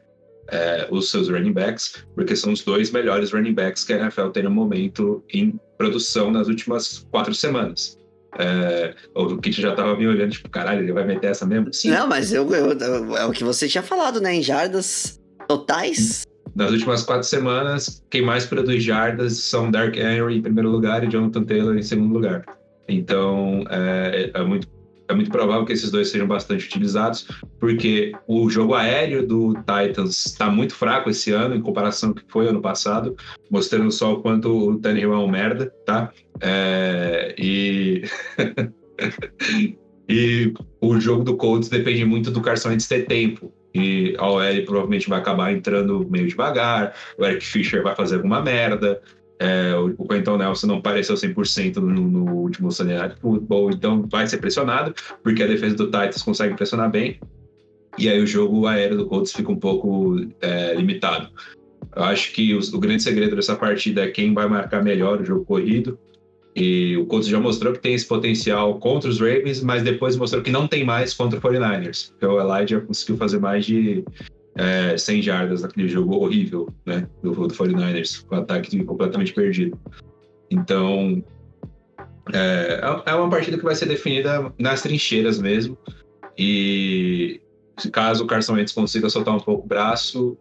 é, 0.52 0.86
os 0.90 1.10
seus 1.10 1.28
running 1.28 1.52
backs, 1.52 2.04
porque 2.14 2.36
são 2.36 2.52
os 2.52 2.62
dois 2.62 2.90
melhores 2.92 3.32
running 3.32 3.54
backs 3.54 3.82
que 3.84 3.92
a 3.92 3.98
NFL 3.98 4.28
tem 4.28 4.42
no 4.44 4.50
momento 4.50 5.24
em 5.32 5.58
produção 5.78 6.30
nas 6.30 6.46
últimas 6.46 7.06
quatro 7.10 7.34
semanas. 7.34 7.98
É, 8.38 8.94
o 9.14 9.36
Kit 9.38 9.60
já 9.60 9.74
tava 9.74 9.96
me 9.96 10.06
olhando, 10.06 10.30
tipo, 10.32 10.48
caralho, 10.48 10.80
ele 10.82 10.92
vai 10.92 11.04
meter 11.04 11.30
essa 11.30 11.44
mesmo? 11.44 11.72
Sim. 11.72 11.90
Não, 11.90 12.06
mas 12.06 12.32
eu, 12.32 12.48
eu- 12.54 12.72
eu- 12.78 13.16
é 13.16 13.24
o 13.26 13.32
que 13.32 13.44
você 13.44 13.68
tinha 13.68 13.82
falado, 13.82 14.20
né? 14.20 14.34
Em 14.34 14.42
jardas 14.42 15.20
totais. 15.48 16.22
Nas 16.54 16.70
últimas 16.70 17.02
quatro 17.02 17.26
semanas, 17.26 18.02
quem 18.10 18.22
mais 18.22 18.44
produz 18.46 18.82
jardas 18.84 19.38
são 19.38 19.70
Dark 19.70 19.96
Henry 19.96 20.36
em 20.36 20.42
primeiro 20.42 20.68
lugar 20.70 21.02
e 21.04 21.08
Jonathan 21.10 21.44
Taylor 21.44 21.76
em 21.76 21.82
segundo 21.82 22.12
lugar. 22.12 22.44
Então, 22.88 23.64
é, 23.70 24.30
é 24.34 24.42
muito, 24.44 24.66
é 25.12 25.14
muito 25.14 25.30
provável 25.30 25.64
que 25.64 25.72
esses 25.72 25.90
dois 25.90 26.08
sejam 26.08 26.26
bastante 26.26 26.66
utilizados, 26.66 27.26
porque 27.60 28.12
o 28.26 28.48
jogo 28.50 28.74
aéreo 28.74 29.26
do 29.26 29.54
Titans 29.54 30.26
está 30.26 30.50
muito 30.50 30.74
fraco 30.74 31.10
esse 31.10 31.30
ano, 31.30 31.54
em 31.54 31.60
comparação 31.60 32.12
com 32.12 32.20
o 32.20 32.22
que 32.22 32.32
foi 32.32 32.48
ano 32.48 32.60
passado, 32.60 33.16
mostrando 33.50 33.90
só 33.90 34.14
o 34.14 34.22
quanto 34.22 34.48
o 34.48 34.78
Tannehill 34.78 35.12
é 35.12 35.18
um 35.18 35.28
merda, 35.28 35.72
tá? 35.86 36.12
É, 36.40 37.34
e... 37.38 38.02
e 40.08 40.52
o 40.80 41.00
jogo 41.00 41.24
do 41.24 41.36
Colts 41.36 41.68
depende 41.68 42.04
muito 42.04 42.30
do 42.30 42.40
Carson 42.40 42.70
Wentz 42.70 42.86
ter 42.86 43.06
tempo. 43.06 43.52
E 43.74 44.14
a 44.18 44.28
OL 44.28 44.64
provavelmente 44.66 45.08
vai 45.08 45.18
acabar 45.18 45.52
entrando 45.52 46.06
meio 46.10 46.28
devagar, 46.28 46.94
o 47.16 47.24
Eric 47.24 47.44
Fischer 47.44 47.82
vai 47.82 47.96
fazer 47.96 48.16
alguma 48.16 48.42
merda, 48.42 49.00
é, 49.42 49.74
o, 49.76 49.92
o 49.98 50.06
Quentin 50.06 50.36
Nelson 50.36 50.68
não 50.68 50.80
pareceu 50.80 51.16
100% 51.16 51.76
no, 51.76 51.90
no 52.08 52.32
último 52.36 52.70
Sunday 52.70 52.96
Night 52.96 53.16
Football, 53.20 53.70
então 53.72 54.06
vai 54.08 54.26
ser 54.26 54.38
pressionado, 54.38 54.94
porque 55.22 55.42
a 55.42 55.46
defesa 55.48 55.74
do 55.74 55.86
Titans 55.86 56.22
consegue 56.22 56.54
pressionar 56.54 56.90
bem, 56.90 57.18
e 57.98 58.08
aí 58.08 58.22
o 58.22 58.26
jogo 58.26 58.66
aéreo 58.66 58.96
do 58.96 59.06
Colts 59.06 59.32
fica 59.32 59.50
um 59.50 59.56
pouco 59.58 60.16
é, 60.40 60.74
limitado. 60.74 61.28
Eu 61.94 62.04
acho 62.04 62.32
que 62.32 62.54
os- 62.54 62.72
o 62.72 62.78
grande 62.78 63.02
segredo 63.02 63.34
dessa 63.34 63.56
partida 63.56 64.04
é 64.04 64.10
quem 64.10 64.32
vai 64.32 64.48
marcar 64.48 64.82
melhor 64.82 65.20
o 65.20 65.24
jogo 65.24 65.44
corrido, 65.44 65.98
e 66.54 66.96
o 66.98 67.06
Colts 67.06 67.28
já 67.28 67.40
mostrou 67.40 67.72
que 67.72 67.80
tem 67.80 67.94
esse 67.94 68.06
potencial 68.06 68.78
contra 68.78 69.08
os 69.10 69.18
Ravens, 69.18 69.62
mas 69.62 69.82
depois 69.82 70.16
mostrou 70.16 70.42
que 70.42 70.50
não 70.50 70.68
tem 70.68 70.84
mais 70.84 71.14
contra 71.14 71.38
o 71.38 71.42
49ers, 71.42 72.10
porque 72.10 72.26
o 72.26 72.38
Elijah 72.40 72.80
conseguiu 72.80 73.16
fazer 73.16 73.40
mais 73.40 73.64
de 73.66 74.04
é, 74.56 74.96
100 74.96 75.22
jardas 75.22 75.62
naquele 75.62 75.88
jogo 75.88 76.16
horrível, 76.16 76.68
né, 76.84 77.08
do, 77.22 77.32
do 77.32 77.54
49ers, 77.54 78.24
com 78.26 78.36
o 78.36 78.38
ataque 78.40 78.84
completamente 78.84 79.32
perdido. 79.32 79.78
Então, 80.50 81.24
é, 82.32 82.80
é 83.06 83.14
uma 83.14 83.30
partida 83.30 83.56
que 83.56 83.64
vai 83.64 83.74
ser 83.74 83.86
definida 83.86 84.52
nas 84.58 84.82
trincheiras 84.82 85.40
mesmo, 85.40 85.76
e 86.36 87.40
caso 87.90 88.24
o 88.24 88.26
Carson 88.26 88.54
Wentz 88.54 88.72
consiga 88.72 89.08
soltar 89.08 89.34
um 89.34 89.40
pouco 89.40 89.64
o 89.64 89.68
braço, 89.68 90.36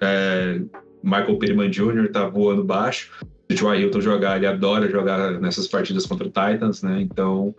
é, 0.00 0.60
Michael 1.02 1.38
Pittman 1.38 1.70
Jr. 1.70 2.10
tá 2.12 2.28
voando 2.28 2.62
baixo, 2.62 3.10
se 3.50 3.62
o 3.62 3.74
Hilton 3.74 4.00
jogar, 4.00 4.36
ele 4.36 4.46
adora 4.46 4.88
jogar 4.88 5.38
nessas 5.40 5.66
partidas 5.66 6.06
contra 6.06 6.26
o 6.26 6.30
Titans, 6.30 6.82
né, 6.82 7.00
então 7.00 7.54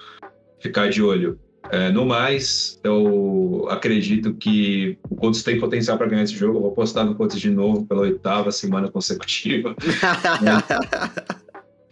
ficar 0.59 0.89
de 0.89 1.01
olho. 1.01 1.39
É, 1.71 1.89
no 1.89 2.05
mais, 2.05 2.79
eu 2.83 3.67
acredito 3.69 4.33
que 4.35 4.97
o 5.09 5.15
Colts 5.15 5.43
tem 5.43 5.59
potencial 5.59 5.97
para 5.97 6.07
ganhar 6.07 6.23
esse 6.23 6.35
jogo. 6.35 6.57
Eu 6.57 6.61
vou 6.61 6.71
apostar 6.71 7.05
no 7.05 7.15
Colts 7.15 7.39
de 7.39 7.49
novo 7.49 7.85
pela 7.85 8.01
oitava 8.01 8.51
semana 8.51 8.89
consecutiva. 8.89 9.75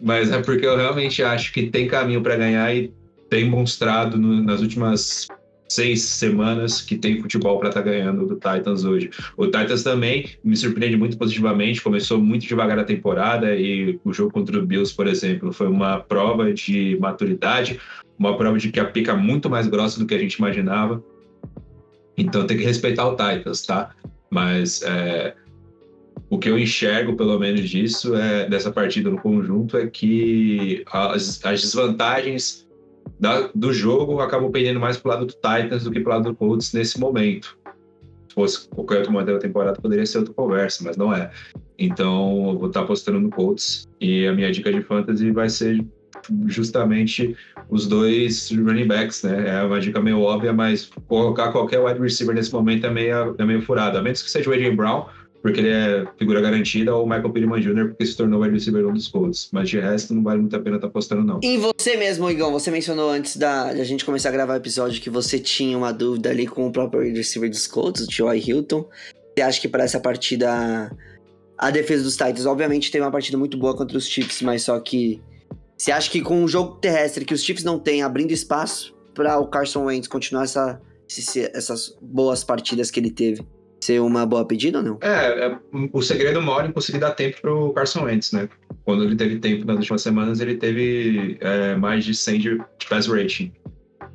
Mas 0.00 0.30
é 0.30 0.40
porque 0.42 0.66
eu 0.66 0.76
realmente 0.76 1.22
acho 1.22 1.52
que 1.52 1.68
tem 1.70 1.86
caminho 1.88 2.22
para 2.22 2.36
ganhar 2.36 2.74
e 2.74 2.92
tem 3.30 3.48
mostrado 3.48 4.18
no- 4.18 4.42
nas 4.42 4.60
últimas 4.60 5.26
seis 5.74 6.02
semanas 6.02 6.80
que 6.80 6.96
tem 6.96 7.20
futebol 7.20 7.58
para 7.58 7.68
estar 7.68 7.82
ganhando 7.82 8.26
do 8.26 8.34
Titans 8.34 8.84
hoje. 8.84 9.10
O 9.36 9.46
Titans 9.46 9.82
também 9.82 10.30
me 10.42 10.56
surpreende 10.56 10.96
muito 10.96 11.18
positivamente. 11.18 11.82
Começou 11.82 12.18
muito 12.18 12.46
devagar 12.46 12.78
a 12.78 12.84
temporada 12.84 13.54
e 13.54 13.98
o 14.04 14.12
jogo 14.12 14.32
contra 14.32 14.58
o 14.58 14.64
Bills, 14.64 14.94
por 14.94 15.06
exemplo, 15.06 15.52
foi 15.52 15.68
uma 15.68 16.00
prova 16.00 16.52
de 16.52 16.96
maturidade, 17.00 17.80
uma 18.18 18.36
prova 18.36 18.58
de 18.58 18.70
que 18.70 18.80
a 18.80 18.84
pica 18.84 19.12
é 19.12 19.16
muito 19.16 19.50
mais 19.50 19.66
grossa 19.66 19.98
do 19.98 20.06
que 20.06 20.14
a 20.14 20.18
gente 20.18 20.34
imaginava. 20.34 21.02
Então 22.16 22.46
tem 22.46 22.56
que 22.56 22.64
respeitar 22.64 23.08
o 23.08 23.16
Titans, 23.16 23.62
tá? 23.62 23.90
Mas 24.30 24.82
é, 24.82 25.34
o 26.30 26.38
que 26.38 26.48
eu 26.48 26.58
enxergo, 26.58 27.16
pelo 27.16 27.38
menos 27.38 27.68
disso, 27.68 28.14
é, 28.14 28.48
dessa 28.48 28.70
partida 28.70 29.10
no 29.10 29.18
conjunto, 29.18 29.76
é 29.76 29.86
que 29.86 30.84
as, 30.90 31.44
as 31.44 31.60
desvantagens 31.60 32.63
da- 33.18 33.50
do 33.54 33.72
jogo 33.72 34.20
acabam 34.20 34.50
pendendo 34.50 34.80
mais 34.80 34.96
pro 34.96 35.10
lado 35.10 35.26
do 35.26 35.32
Titans 35.32 35.84
do 35.84 35.90
que 35.90 36.00
pro 36.00 36.10
lado 36.12 36.30
do 36.30 36.34
Colts 36.36 36.72
nesse 36.72 36.98
momento. 36.98 37.56
Se 38.28 38.34
fosse 38.34 38.68
qualquer 38.68 38.98
outro 38.98 39.12
momento 39.12 39.32
da 39.32 39.38
temporada, 39.38 39.80
poderia 39.80 40.04
ser 40.06 40.18
outra 40.18 40.34
conversa, 40.34 40.82
mas 40.84 40.96
não 40.96 41.14
é. 41.14 41.30
Então, 41.78 42.50
eu 42.52 42.58
vou 42.58 42.68
estar 42.68 42.80
apostando 42.80 43.20
no 43.20 43.30
Colts 43.30 43.88
e 44.00 44.26
a 44.26 44.32
minha 44.32 44.50
dica 44.50 44.72
de 44.72 44.82
fantasy 44.82 45.30
vai 45.30 45.48
ser 45.48 45.84
justamente 46.46 47.36
os 47.68 47.86
dois 47.86 48.50
running 48.50 48.86
backs, 48.86 49.22
né? 49.22 49.58
É 49.58 49.62
uma 49.62 49.80
dica 49.80 50.00
meio 50.00 50.20
óbvia, 50.20 50.52
mas 50.52 50.90
colocar 51.06 51.52
qualquer 51.52 51.80
wide 51.80 52.00
receiver 52.00 52.34
nesse 52.34 52.52
momento 52.52 52.86
é 52.86 52.90
meio, 52.90 53.34
é 53.36 53.44
meio 53.44 53.62
furado. 53.62 53.98
A 53.98 54.02
menos 54.02 54.22
que 54.22 54.30
seja 54.30 54.50
o 54.50 54.76
Brown, 54.76 55.06
porque 55.44 55.60
ele 55.60 55.68
é 55.68 56.06
figura 56.18 56.40
garantida, 56.40 56.96
ou 56.96 57.04
o 57.04 57.06
Michael 57.06 57.30
Pittman 57.30 57.60
Jr., 57.60 57.88
porque 57.88 58.06
se 58.06 58.16
tornou 58.16 58.40
wide 58.40 58.54
receiver 58.54 58.86
um 58.88 58.94
dos 58.94 59.08
Colts. 59.08 59.50
Mas 59.52 59.68
de 59.68 59.78
resto, 59.78 60.14
não 60.14 60.22
vale 60.22 60.40
muito 60.40 60.56
a 60.56 60.58
pena 60.58 60.76
estar 60.76 60.86
tá 60.86 60.90
apostando, 60.90 61.22
não. 61.22 61.38
E 61.42 61.58
você 61.58 61.98
mesmo, 61.98 62.30
Igão, 62.30 62.50
você 62.50 62.70
mencionou 62.70 63.10
antes 63.10 63.36
da, 63.36 63.64
a 63.64 63.84
gente 63.84 64.06
começar 64.06 64.30
a 64.30 64.32
gravar 64.32 64.54
o 64.54 64.56
episódio 64.56 65.02
que 65.02 65.10
você 65.10 65.38
tinha 65.38 65.76
uma 65.76 65.92
dúvida 65.92 66.30
ali 66.30 66.46
com 66.46 66.66
o 66.66 66.72
próprio 66.72 67.02
receiver 67.14 67.50
dos 67.50 67.66
Colts, 67.66 68.04
o 68.04 68.06
T.Y. 68.06 68.38
Hilton. 68.38 68.88
Você 69.36 69.42
acha 69.42 69.60
que 69.60 69.68
para 69.68 69.84
essa 69.84 70.00
partida 70.00 70.90
a 71.58 71.70
defesa 71.70 72.02
dos 72.02 72.16
Titans, 72.16 72.46
obviamente, 72.46 72.90
teve 72.90 73.04
uma 73.04 73.12
partida 73.12 73.36
muito 73.36 73.58
boa 73.58 73.76
contra 73.76 73.98
os 73.98 74.08
Chiefs, 74.08 74.40
mas 74.40 74.62
só 74.62 74.80
que 74.80 75.20
você 75.76 75.92
acha 75.92 76.10
que 76.10 76.22
com 76.22 76.42
um 76.42 76.48
jogo 76.48 76.76
terrestre 76.76 77.22
que 77.22 77.34
os 77.34 77.44
Chiefs 77.44 77.64
não 77.64 77.78
têm, 77.78 78.02
abrindo 78.02 78.30
espaço 78.30 78.94
para 79.12 79.38
o 79.38 79.46
Carson 79.46 79.84
Wentz 79.84 80.08
continuar 80.08 80.44
essa, 80.44 80.80
essas 81.52 81.94
boas 82.00 82.42
partidas 82.42 82.90
que 82.90 82.98
ele 82.98 83.10
teve, 83.10 83.46
ser 83.84 84.00
uma 84.00 84.24
boa 84.26 84.44
pedida 84.46 84.78
ou 84.78 84.84
não? 84.84 84.98
É, 85.00 85.46
é 85.46 85.58
o 85.92 86.02
segredo 86.02 86.40
mora 86.42 86.66
em 86.66 86.72
conseguir 86.72 86.98
dar 86.98 87.12
tempo 87.12 87.40
pro 87.40 87.72
Carson 87.72 88.04
Wentz, 88.04 88.32
né? 88.32 88.48
Quando 88.84 89.04
ele 89.04 89.16
teve 89.16 89.38
tempo 89.38 89.64
nas 89.66 89.78
últimas 89.78 90.02
semanas, 90.02 90.40
ele 90.40 90.56
teve 90.56 91.38
é, 91.40 91.74
mais 91.76 92.04
de 92.04 92.14
100 92.14 92.38
de 92.40 92.58
pass 92.88 93.06
rating. 93.06 93.52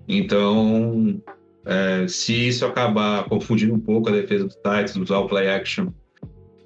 Então, 0.08 1.22
é, 1.66 2.08
se 2.08 2.48
isso 2.48 2.66
acabar 2.66 3.28
confundindo 3.30 3.74
um 3.74 3.80
pouco 3.80 4.10
a 4.10 4.12
defesa 4.12 4.46
do 4.46 4.54
Titans, 4.56 4.96
usar 4.96 5.20
o 5.20 5.28
play 5.28 5.48
action 5.50 5.88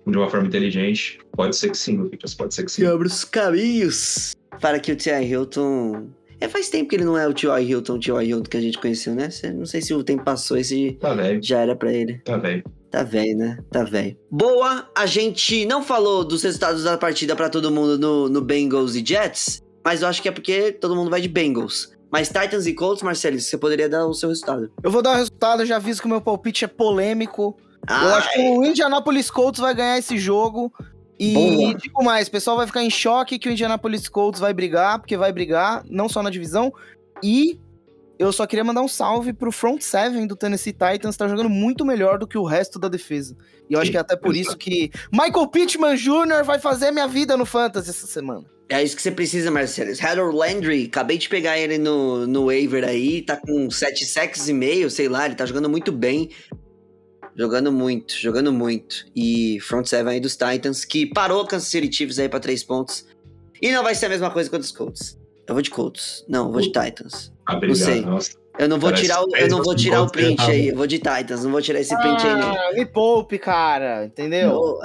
de 0.06 0.18
uma 0.18 0.30
forma 0.30 0.48
inteligente, 0.48 1.20
pode 1.32 1.56
ser 1.56 1.70
que 1.70 1.78
sim, 1.78 1.98
Lucas, 1.98 2.34
pode 2.34 2.54
ser 2.54 2.66
que 2.66 2.72
sim. 2.72 2.86
Abre 2.86 3.08
os 3.08 3.24
caminhos 3.24 4.36
para 4.60 4.80
que 4.80 4.92
o 4.92 4.96
T.I. 4.96 5.26
Hilton. 5.26 6.10
É, 6.40 6.48
faz 6.48 6.70
tempo 6.70 6.90
que 6.90 6.96
ele 6.96 7.06
não 7.06 7.18
é 7.18 7.28
o 7.28 7.34
T.I. 7.34 7.64
Hilton, 7.64 7.96
o 7.96 8.00
T.I. 8.00 8.30
Hilton 8.30 8.50
que 8.50 8.58
a 8.58 8.62
gente 8.62 8.78
conheceu, 8.78 9.16
né? 9.16 9.30
Não 9.56 9.66
sei 9.66 9.82
se 9.82 9.94
o 9.94 10.04
tempo 10.04 10.24
passou, 10.24 10.58
esse 10.58 10.98
tá 11.00 11.16
já 11.42 11.62
era 11.62 11.76
para 11.76 11.92
ele. 11.94 12.20
Tá 12.20 12.38
velho. 12.38 12.64
Tá 12.94 13.02
velho, 13.02 13.36
né? 13.36 13.58
Tá 13.72 13.84
velho. 13.84 14.16
Boa, 14.30 14.88
a 14.96 15.08
gente 15.08 15.66
não 15.66 15.82
falou 15.82 16.24
dos 16.24 16.44
resultados 16.44 16.84
da 16.84 16.96
partida 16.96 17.36
para 17.36 17.50
todo 17.50 17.72
mundo 17.72 17.98
no, 17.98 18.30
no 18.30 18.40
Bengals 18.40 18.94
e 18.94 19.04
Jets, 19.04 19.64
mas 19.84 20.04
eu 20.04 20.08
acho 20.08 20.22
que 20.22 20.30
é 20.30 20.32
porque 20.32 20.72
todo 20.74 20.96
mundo 20.96 21.10
vai 21.10 21.20
de 21.20 21.28
Bengals. 21.28 21.92
Mas 22.12 22.28
Titans 22.28 22.68
e 22.68 22.74
Colts, 22.76 23.02
Marcelo, 23.02 23.40
você 23.40 23.58
poderia 23.58 23.90
dar 23.90 24.06
o 24.06 24.14
seu 24.14 24.30
resultado. 24.30 24.72
Eu 24.84 24.92
vou 24.92 25.02
dar 25.02 25.14
o 25.14 25.16
resultado, 25.16 25.64
eu 25.64 25.66
já 25.66 25.78
aviso 25.78 26.02
que 26.02 26.06
o 26.06 26.10
meu 26.10 26.22
palpite 26.22 26.66
é 26.66 26.68
polêmico. 26.68 27.58
Ai. 27.88 28.06
Eu 28.06 28.14
acho 28.14 28.34
que 28.34 28.40
o 28.40 28.64
Indianapolis 28.64 29.32
Colts 29.32 29.60
vai 29.60 29.74
ganhar 29.74 29.98
esse 29.98 30.16
jogo. 30.20 30.72
E 31.20 31.34
Boa. 31.34 31.74
digo 31.74 32.04
mais, 32.04 32.28
o 32.28 32.32
pessoal 32.32 32.58
vai 32.58 32.68
ficar 32.68 32.84
em 32.84 32.92
choque 32.92 33.40
que 33.40 33.50
o 33.50 33.52
Indianapolis 33.52 34.08
Colts 34.08 34.40
vai 34.40 34.54
brigar, 34.54 35.00
porque 35.00 35.18
vai 35.18 35.34
brigar, 35.34 35.84
não 35.90 36.08
só 36.08 36.22
na 36.22 36.30
divisão. 36.30 36.72
E 37.24 37.60
eu 38.18 38.32
só 38.32 38.46
queria 38.46 38.64
mandar 38.64 38.82
um 38.82 38.88
salve 38.88 39.34
pro 39.34 39.52
front 39.52 39.82
seven 39.82 40.28
do 40.28 40.36
Tennessee 40.36 40.74
Titans, 40.74 41.18
tá 41.18 41.28
jogando 41.28 41.50
muito 41.50 41.86
melhor 41.86 42.18
do 42.20 42.28
que 42.28 42.38
o 42.38 42.44
resto 42.44 42.78
da 42.78 42.88
defesa. 42.88 43.36
E 43.70 43.74
eu 43.74 43.80
acho 43.80 43.92
que 43.92 43.98
é 43.98 44.00
até 44.00 44.16
por 44.16 44.36
isso 44.36 44.56
que 44.56 44.92
Michael 45.12 45.48
Pittman 45.48 45.96
Jr. 45.96 46.44
vai 46.46 46.60
fazer 46.60 46.92
minha 46.92 47.08
vida 47.08 47.36
no 47.36 47.46
Fantasy 47.46 47.90
essa 47.90 48.08
semana. 48.08 48.46
É 48.70 48.82
isso 48.82 48.96
que 48.96 49.02
você 49.02 49.12
precisa, 49.12 49.52
Marcelo. 49.52 49.92
Harold 50.02 50.36
Landry, 50.36 50.86
acabei 50.86 51.18
de 51.18 51.28
pegar 51.28 51.60
ele 51.60 51.78
no, 51.78 52.26
no 52.26 52.46
waiver 52.46 52.84
aí, 52.84 53.22
tá 53.22 53.36
com 53.36 53.70
7 53.70 54.06
sacks 54.06 54.48
e 54.48 54.54
meio, 54.54 54.90
sei 54.90 55.10
lá, 55.10 55.26
ele 55.26 55.36
tá 55.36 55.46
jogando 55.46 55.70
muito 55.70 55.92
bem. 55.92 56.30
Jogando 57.36 57.72
muito, 57.72 58.14
jogando 58.14 58.54
muito. 58.54 59.06
E 59.16 59.60
front 59.60 59.88
seven 59.88 60.14
aí 60.14 60.20
dos 60.20 60.38
Titans, 60.38 60.86
que 60.86 61.08
parou 61.08 61.42
o 61.42 61.48
Kansas 61.48 61.68
City 61.68 61.92
Chiefs 61.92 62.20
aí 62.20 62.30
pra 62.30 62.40
3 62.40 62.64
pontos. 62.64 63.06
E 63.62 63.72
não 63.72 63.82
vai 63.82 63.96
ser 63.96 64.06
a 64.06 64.10
mesma 64.10 64.30
coisa 64.30 64.50
quanto 64.50 64.64
os 64.64 64.72
Colts. 64.72 65.18
Eu 65.48 65.56
vou 65.56 65.62
de 65.62 65.70
Colts. 65.70 66.26
Não, 66.28 66.48
eu 66.48 66.52
vou 66.52 66.62
de 66.62 66.72
Titans. 66.72 67.32
Ah, 67.46 67.60
não 67.60 67.76
sei. 67.76 68.02
Nossa. 68.02 68.44
Eu 68.58 68.70
não 68.70 68.80
vou 68.80 68.92
Parece 68.92 69.08
tirar 69.08 69.24
o, 69.24 69.36
eu 69.36 69.48
não 69.48 69.64
vou 69.64 69.76
tirar 69.76 70.02
o 70.04 70.12
print 70.12 70.40
aí, 70.44 70.68
eu 70.68 70.76
vou 70.76 70.86
de 70.86 71.00
Titans, 71.00 71.44
não 71.44 71.52
vou 71.52 71.62
tirar 71.62 71.80
esse 71.80 71.98
print 71.98 72.22
ah, 72.24 72.34
aí 72.34 72.40
não. 72.40 72.74
Me 72.76 72.86
poupe, 72.86 73.40
cara, 73.40 74.06
entendeu? 74.06 74.52
Eu 74.52 74.80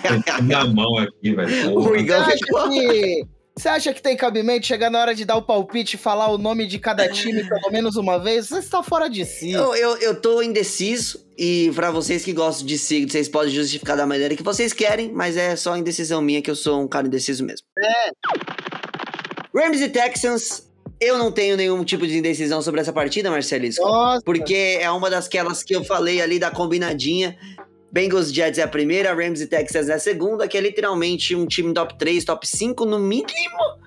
tava 0.00 0.22
com 0.22 0.42
minha 0.44 0.64
mão 0.64 0.98
aqui, 0.98 1.34
velho. 1.34 1.74
O 1.76 1.96
Igão 1.96 2.24
que... 2.70 3.26
Você 3.56 3.68
acha 3.68 3.94
que 3.94 4.02
tem 4.02 4.16
cabimento 4.16 4.66
chegar 4.66 4.90
na 4.90 5.00
hora 5.00 5.14
de 5.14 5.24
dar 5.24 5.36
o 5.36 5.42
palpite 5.42 5.94
e 5.94 5.98
falar 5.98 6.28
o 6.28 6.38
nome 6.38 6.66
de 6.66 6.78
cada 6.78 7.08
time 7.08 7.42
pelo 7.48 7.70
menos 7.70 7.96
uma 7.96 8.18
vez? 8.18 8.48
Você 8.48 8.58
está 8.58 8.82
fora 8.82 9.08
de 9.08 9.24
si. 9.24 9.52
Eu, 9.52 9.74
eu, 9.74 9.96
eu 9.98 10.20
tô 10.20 10.42
indeciso 10.42 11.24
e 11.38 11.70
para 11.74 11.90
vocês 11.90 12.24
que 12.24 12.32
gostam 12.32 12.66
de 12.66 12.76
signo, 12.78 13.10
vocês 13.10 13.28
podem 13.28 13.52
justificar 13.52 13.96
da 13.96 14.06
maneira 14.06 14.36
que 14.36 14.42
vocês 14.42 14.72
querem, 14.72 15.12
mas 15.12 15.36
é 15.36 15.54
só 15.54 15.76
indecisão 15.76 16.20
minha 16.20 16.42
que 16.42 16.50
eu 16.50 16.56
sou 16.56 16.80
um 16.80 16.88
cara 16.88 17.06
indeciso 17.06 17.44
mesmo. 17.44 17.66
É. 17.78 18.73
Rams 19.54 19.80
e 19.80 19.88
Texans, 19.88 20.68
eu 21.00 21.16
não 21.16 21.30
tenho 21.30 21.56
nenhum 21.56 21.84
tipo 21.84 22.06
de 22.06 22.18
indecisão 22.18 22.60
sobre 22.60 22.80
essa 22.80 22.92
partida, 22.92 23.30
Marcelisco. 23.30 23.84
Nossa. 23.84 24.22
Porque 24.24 24.78
é 24.80 24.90
uma 24.90 25.08
das 25.08 25.28
que 25.28 25.38
eu 25.76 25.84
falei 25.84 26.20
ali 26.20 26.38
da 26.38 26.50
combinadinha. 26.50 27.36
Bengals 27.92 28.32
Jets 28.32 28.58
é 28.58 28.62
a 28.62 28.68
primeira, 28.68 29.14
Rams 29.14 29.40
e 29.40 29.46
Texans 29.46 29.88
é 29.88 29.94
a 29.94 29.98
segunda, 30.00 30.48
que 30.48 30.58
é 30.58 30.60
literalmente 30.60 31.36
um 31.36 31.46
time 31.46 31.72
top 31.72 31.96
3, 31.96 32.24
top 32.24 32.46
5 32.46 32.84
no 32.84 32.98
mínimo. 32.98 33.84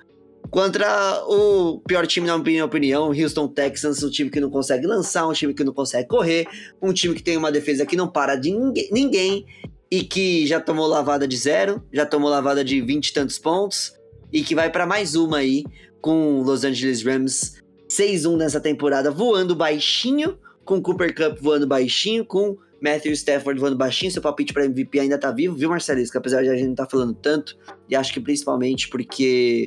Contra 0.50 1.22
o 1.26 1.78
pior 1.86 2.06
time, 2.06 2.26
na 2.26 2.38
minha 2.38 2.64
opinião, 2.64 3.08
Houston 3.08 3.48
Texans, 3.48 4.02
um 4.02 4.08
time 4.08 4.30
que 4.30 4.40
não 4.40 4.48
consegue 4.48 4.86
lançar, 4.86 5.28
um 5.28 5.32
time 5.34 5.52
que 5.52 5.62
não 5.62 5.74
consegue 5.74 6.08
correr, 6.08 6.46
um 6.80 6.90
time 6.90 7.14
que 7.14 7.22
tem 7.22 7.36
uma 7.36 7.52
defesa 7.52 7.84
que 7.84 7.94
não 7.94 8.08
para 8.08 8.34
de 8.34 8.50
ninguém, 8.50 8.88
ninguém 8.90 9.46
e 9.90 10.02
que 10.02 10.46
já 10.46 10.58
tomou 10.58 10.86
lavada 10.86 11.28
de 11.28 11.36
zero, 11.36 11.82
já 11.92 12.06
tomou 12.06 12.30
lavada 12.30 12.64
de 12.64 12.80
20 12.80 13.08
e 13.08 13.12
tantos 13.12 13.38
pontos, 13.38 13.92
e 14.32 14.42
que 14.42 14.54
vai 14.54 14.70
para 14.70 14.86
mais 14.86 15.14
uma 15.14 15.38
aí 15.38 15.64
com 16.00 16.42
Los 16.42 16.64
Angeles 16.64 17.02
Rams 17.02 17.60
6-1 17.88 18.36
nessa 18.36 18.60
temporada, 18.60 19.10
voando 19.10 19.56
baixinho, 19.56 20.38
com 20.64 20.80
Cooper 20.82 21.14
Cup 21.14 21.38
voando 21.40 21.66
baixinho, 21.66 22.24
com 22.24 22.56
Matthew 22.82 23.12
Stafford 23.12 23.58
voando 23.58 23.76
baixinho. 23.76 24.12
Seu 24.12 24.22
palpite 24.22 24.52
para 24.52 24.66
MVP 24.66 25.00
ainda 25.00 25.18
tá 25.18 25.30
vivo, 25.30 25.56
viu, 25.56 25.70
Marcelisco? 25.70 26.18
Apesar 26.18 26.42
de 26.42 26.50
a 26.50 26.54
gente 26.54 26.68
não 26.68 26.74
tá 26.74 26.86
falando 26.88 27.14
tanto, 27.14 27.56
e 27.88 27.96
acho 27.96 28.12
que 28.12 28.20
principalmente 28.20 28.88
porque 28.88 29.66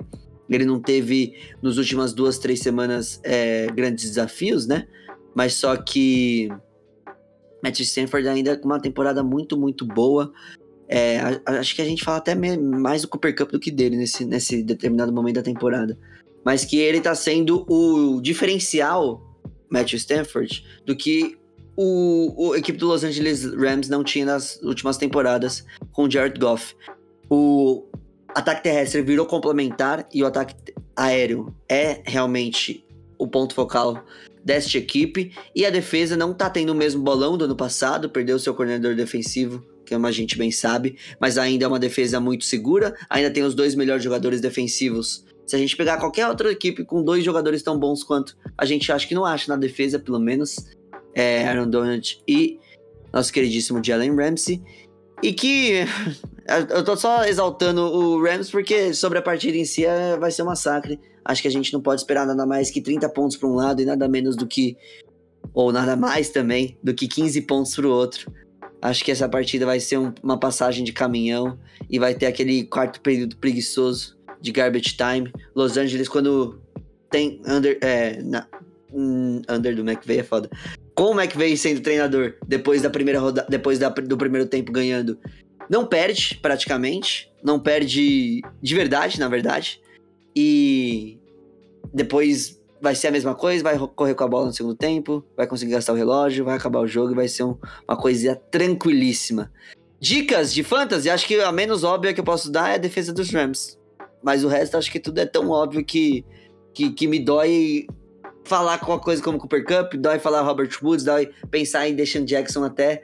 ele 0.50 0.65
não 0.65 0.80
teve 0.80 1.36
nos 1.62 1.77
últimas 1.77 2.13
duas, 2.13 2.38
três 2.38 2.60
semanas 2.60 3.20
é, 3.24 3.68
grandes 3.68 4.06
desafios, 4.06 4.68
né? 4.68 4.88
Mas 5.34 5.53
só 5.53 5.75
que 5.77 6.50
Matthew 7.63 7.86
Stafford 7.86 8.27
ainda 8.27 8.58
com 8.58 8.65
uma 8.65 8.80
temporada 8.80 9.24
muito, 9.24 9.58
muito 9.58 9.86
boa. 9.86 10.32
É, 10.93 11.21
acho 11.45 11.74
que 11.74 11.81
a 11.81 11.86
gente 11.86 12.03
fala 12.03 12.17
até 12.17 12.36
mais 12.36 13.01
do 13.01 13.07
Cooper 13.07 13.33
Cup 13.33 13.51
do 13.51 13.60
que 13.62 13.71
dele 13.71 13.95
nesse, 13.95 14.25
nesse 14.25 14.62
determinado 14.62 15.13
momento 15.13 15.36
da 15.36 15.41
temporada. 15.41 15.98
Mas 16.43 16.65
que 16.65 16.77
ele 16.77 17.00
tá 17.00 17.15
sendo 17.15 17.65
o 17.69 18.19
diferencial, 18.19 19.24
Matthew 19.69 19.95
Stanford, 19.95 20.65
do 20.86 20.93
que 20.93 21.38
o, 21.77 22.50
o 22.50 22.55
equipe 22.57 22.77
do 22.77 22.88
Los 22.88 23.05
Angeles 23.05 23.45
Rams 23.45 23.88
não 23.88 24.03
tinha 24.03 24.25
nas 24.25 24.62
últimas 24.62 24.98
temporadas 24.98 25.63
com 25.93 26.03
o 26.03 26.12
Jared 26.12 26.38
Goff. 26.38 26.75
O 27.29 27.86
ataque 28.36 28.63
terrestre 28.63 29.01
virou 29.01 29.25
complementar 29.25 30.05
e 30.13 30.21
o 30.21 30.25
ataque 30.25 30.55
aéreo 30.93 31.55
é 31.69 32.01
realmente 32.05 32.86
o 33.17 33.25
ponto 33.25 33.55
focal 33.55 34.03
desta 34.43 34.77
equipe. 34.77 35.31
E 35.55 35.65
a 35.65 35.69
defesa 35.69 36.17
não 36.17 36.33
tá 36.33 36.50
tendo 36.50 36.71
o 36.71 36.75
mesmo 36.75 37.01
bolão 37.01 37.38
do 37.38 37.45
ano 37.45 37.55
passado, 37.55 38.10
perdeu 38.10 38.38
seu 38.38 38.53
coordenador 38.53 38.93
defensivo 38.93 39.71
que 40.00 40.05
a 40.07 40.12
gente 40.12 40.38
bem 40.38 40.51
sabe, 40.51 40.98
mas 41.19 41.38
ainda 41.38 41.65
é 41.65 41.67
uma 41.67 41.79
defesa 41.79 42.19
muito 42.19 42.45
segura, 42.45 42.95
ainda 43.10 43.29
tem 43.29 43.43
os 43.43 43.53
dois 43.53 43.75
melhores 43.75 44.03
jogadores 44.03 44.39
defensivos. 44.39 45.25
Se 45.45 45.55
a 45.55 45.60
gente 45.60 45.75
pegar 45.75 45.98
qualquer 45.98 46.27
outra 46.27 46.50
equipe 46.51 46.86
com 46.86 47.03
dois 47.03 47.25
jogadores 47.25 47.62
tão 47.62 47.77
bons 47.77 48.03
quanto 48.03 48.38
a 48.57 48.65
gente 48.65 48.91
acha 48.91 49.05
que 49.05 49.15
não 49.15 49.25
acha 49.25 49.51
na 49.51 49.57
defesa, 49.57 50.00
pelo 50.00 50.19
menos, 50.19 50.55
é 51.13 51.45
Aaron 51.45 51.69
Donald 51.69 52.21
e 52.27 52.57
nosso 53.12 53.33
queridíssimo 53.33 53.83
Jalen 53.83 54.15
Ramsey. 54.15 54.63
E 55.21 55.33
que 55.33 55.86
eu 56.69 56.83
tô 56.83 56.95
só 56.95 57.25
exaltando 57.25 57.81
o 57.81 58.24
Rams 58.24 58.50
porque 58.50 58.93
sobre 58.93 59.19
a 59.19 59.21
partida 59.21 59.57
em 59.57 59.65
si 59.65 59.86
é, 59.86 60.17
vai 60.17 60.31
ser 60.31 60.43
um 60.43 60.45
massacre. 60.45 61.00
Acho 61.24 61.41
que 61.41 61.48
a 61.48 61.51
gente 61.51 61.74
não 61.74 61.81
pode 61.81 62.01
esperar 62.01 62.25
nada 62.25 62.45
mais 62.45 62.71
que 62.71 62.81
30 62.81 63.07
pontos 63.10 63.38
para 63.38 63.50
um 63.50 63.53
lado 63.53 63.81
e 63.81 63.86
nada 63.86 64.07
menos 64.07 64.36
do 64.36 64.48
que 64.48 64.77
ou 65.53 65.71
nada 65.71 65.95
mais 65.95 66.29
também 66.29 66.77
do 66.81 66.93
que 66.93 67.07
15 67.07 67.41
pontos 67.41 67.75
para 67.75 67.88
o 67.88 67.91
outro. 67.91 68.31
Acho 68.81 69.03
que 69.03 69.11
essa 69.11 69.29
partida 69.29 69.65
vai 69.65 69.79
ser 69.79 69.97
um, 69.97 70.11
uma 70.23 70.39
passagem 70.39 70.83
de 70.83 70.91
caminhão 70.91 71.57
e 71.89 72.00
vai 72.00 72.15
ter 72.15 72.25
aquele 72.25 72.63
quarto 72.63 73.00
período 73.01 73.35
preguiçoso 73.38 74.17
de 74.41 74.51
garbage 74.51 74.95
time. 74.95 75.31
Los 75.55 75.77
Angeles, 75.77 76.09
quando 76.09 76.59
tem 77.09 77.39
under. 77.45 77.77
É, 77.81 78.21
na, 78.23 78.47
hum, 78.91 79.41
under 79.47 79.75
do 79.75 79.81
McVay 79.81 80.19
é 80.19 80.23
foda. 80.23 80.50
Com 80.95 81.11
o 81.11 81.19
McVay 81.21 81.55
sendo 81.55 81.81
treinador 81.81 82.35
depois 82.47 82.81
da 82.81 82.89
primeira 82.89 83.19
roda, 83.19 83.45
depois 83.47 83.77
da, 83.77 83.89
do 83.89 84.17
primeiro 84.17 84.47
tempo 84.47 84.71
ganhando, 84.71 85.17
não 85.69 85.85
perde 85.85 86.39
praticamente, 86.41 87.31
não 87.43 87.59
perde 87.59 88.41
de 88.61 88.75
verdade, 88.75 89.19
na 89.19 89.27
verdade. 89.27 89.79
E 90.35 91.19
depois 91.93 92.61
vai 92.81 92.95
ser 92.95 93.07
a 93.07 93.11
mesma 93.11 93.35
coisa, 93.35 93.63
vai 93.63 93.77
correr 93.77 94.15
com 94.15 94.23
a 94.23 94.27
bola 94.27 94.47
no 94.47 94.53
segundo 94.53 94.75
tempo, 94.75 95.23
vai 95.38 95.45
conseguir 95.45 95.73
gastar 95.73 95.93
o 95.93 95.95
relógio, 95.95 96.43
vai 96.43 96.57
acabar 96.57 96.79
o 96.79 96.88
jogo 96.88 97.11
e 97.11 97.15
vai 97.15 97.27
ser 97.27 97.43
um, 97.43 97.55
uma 97.88 97.95
coisinha 97.95 98.35
tranquilíssima. 98.35 99.51
Dicas 100.00 100.51
de 100.51 100.63
fantasy, 100.63 101.09
acho 101.09 101.27
que 101.27 101.39
a 101.39 101.51
menos 101.51 101.83
óbvia 101.83 102.13
que 102.13 102.19
eu 102.19 102.23
posso 102.23 102.51
dar 102.51 102.71
é 102.71 102.75
a 102.75 102.77
defesa 102.77 103.13
dos 103.13 103.29
Rams. 103.29 103.79
Mas 104.23 104.43
o 104.43 104.47
resto 104.47 104.77
acho 104.77 104.91
que 104.91 105.00
tudo 105.00 105.19
é 105.19 105.25
tão 105.25 105.50
óbvio 105.50 105.85
que, 105.85 106.25
que, 106.73 106.91
que 106.91 107.07
me 107.07 107.19
dói 107.19 107.85
falar 108.43 108.79
com 108.79 108.91
uma 108.91 109.00
coisa 109.00 109.21
como 109.21 109.38
Cooper 109.38 109.63
Cup, 109.63 109.93
dói 109.93 110.17
falar 110.17 110.41
Robert 110.41 110.71
Woods, 110.81 111.05
dói 111.05 111.29
pensar 111.51 111.88
em 111.88 111.95
Deshaun 111.95 112.25
Jackson 112.25 112.63
até, 112.63 113.03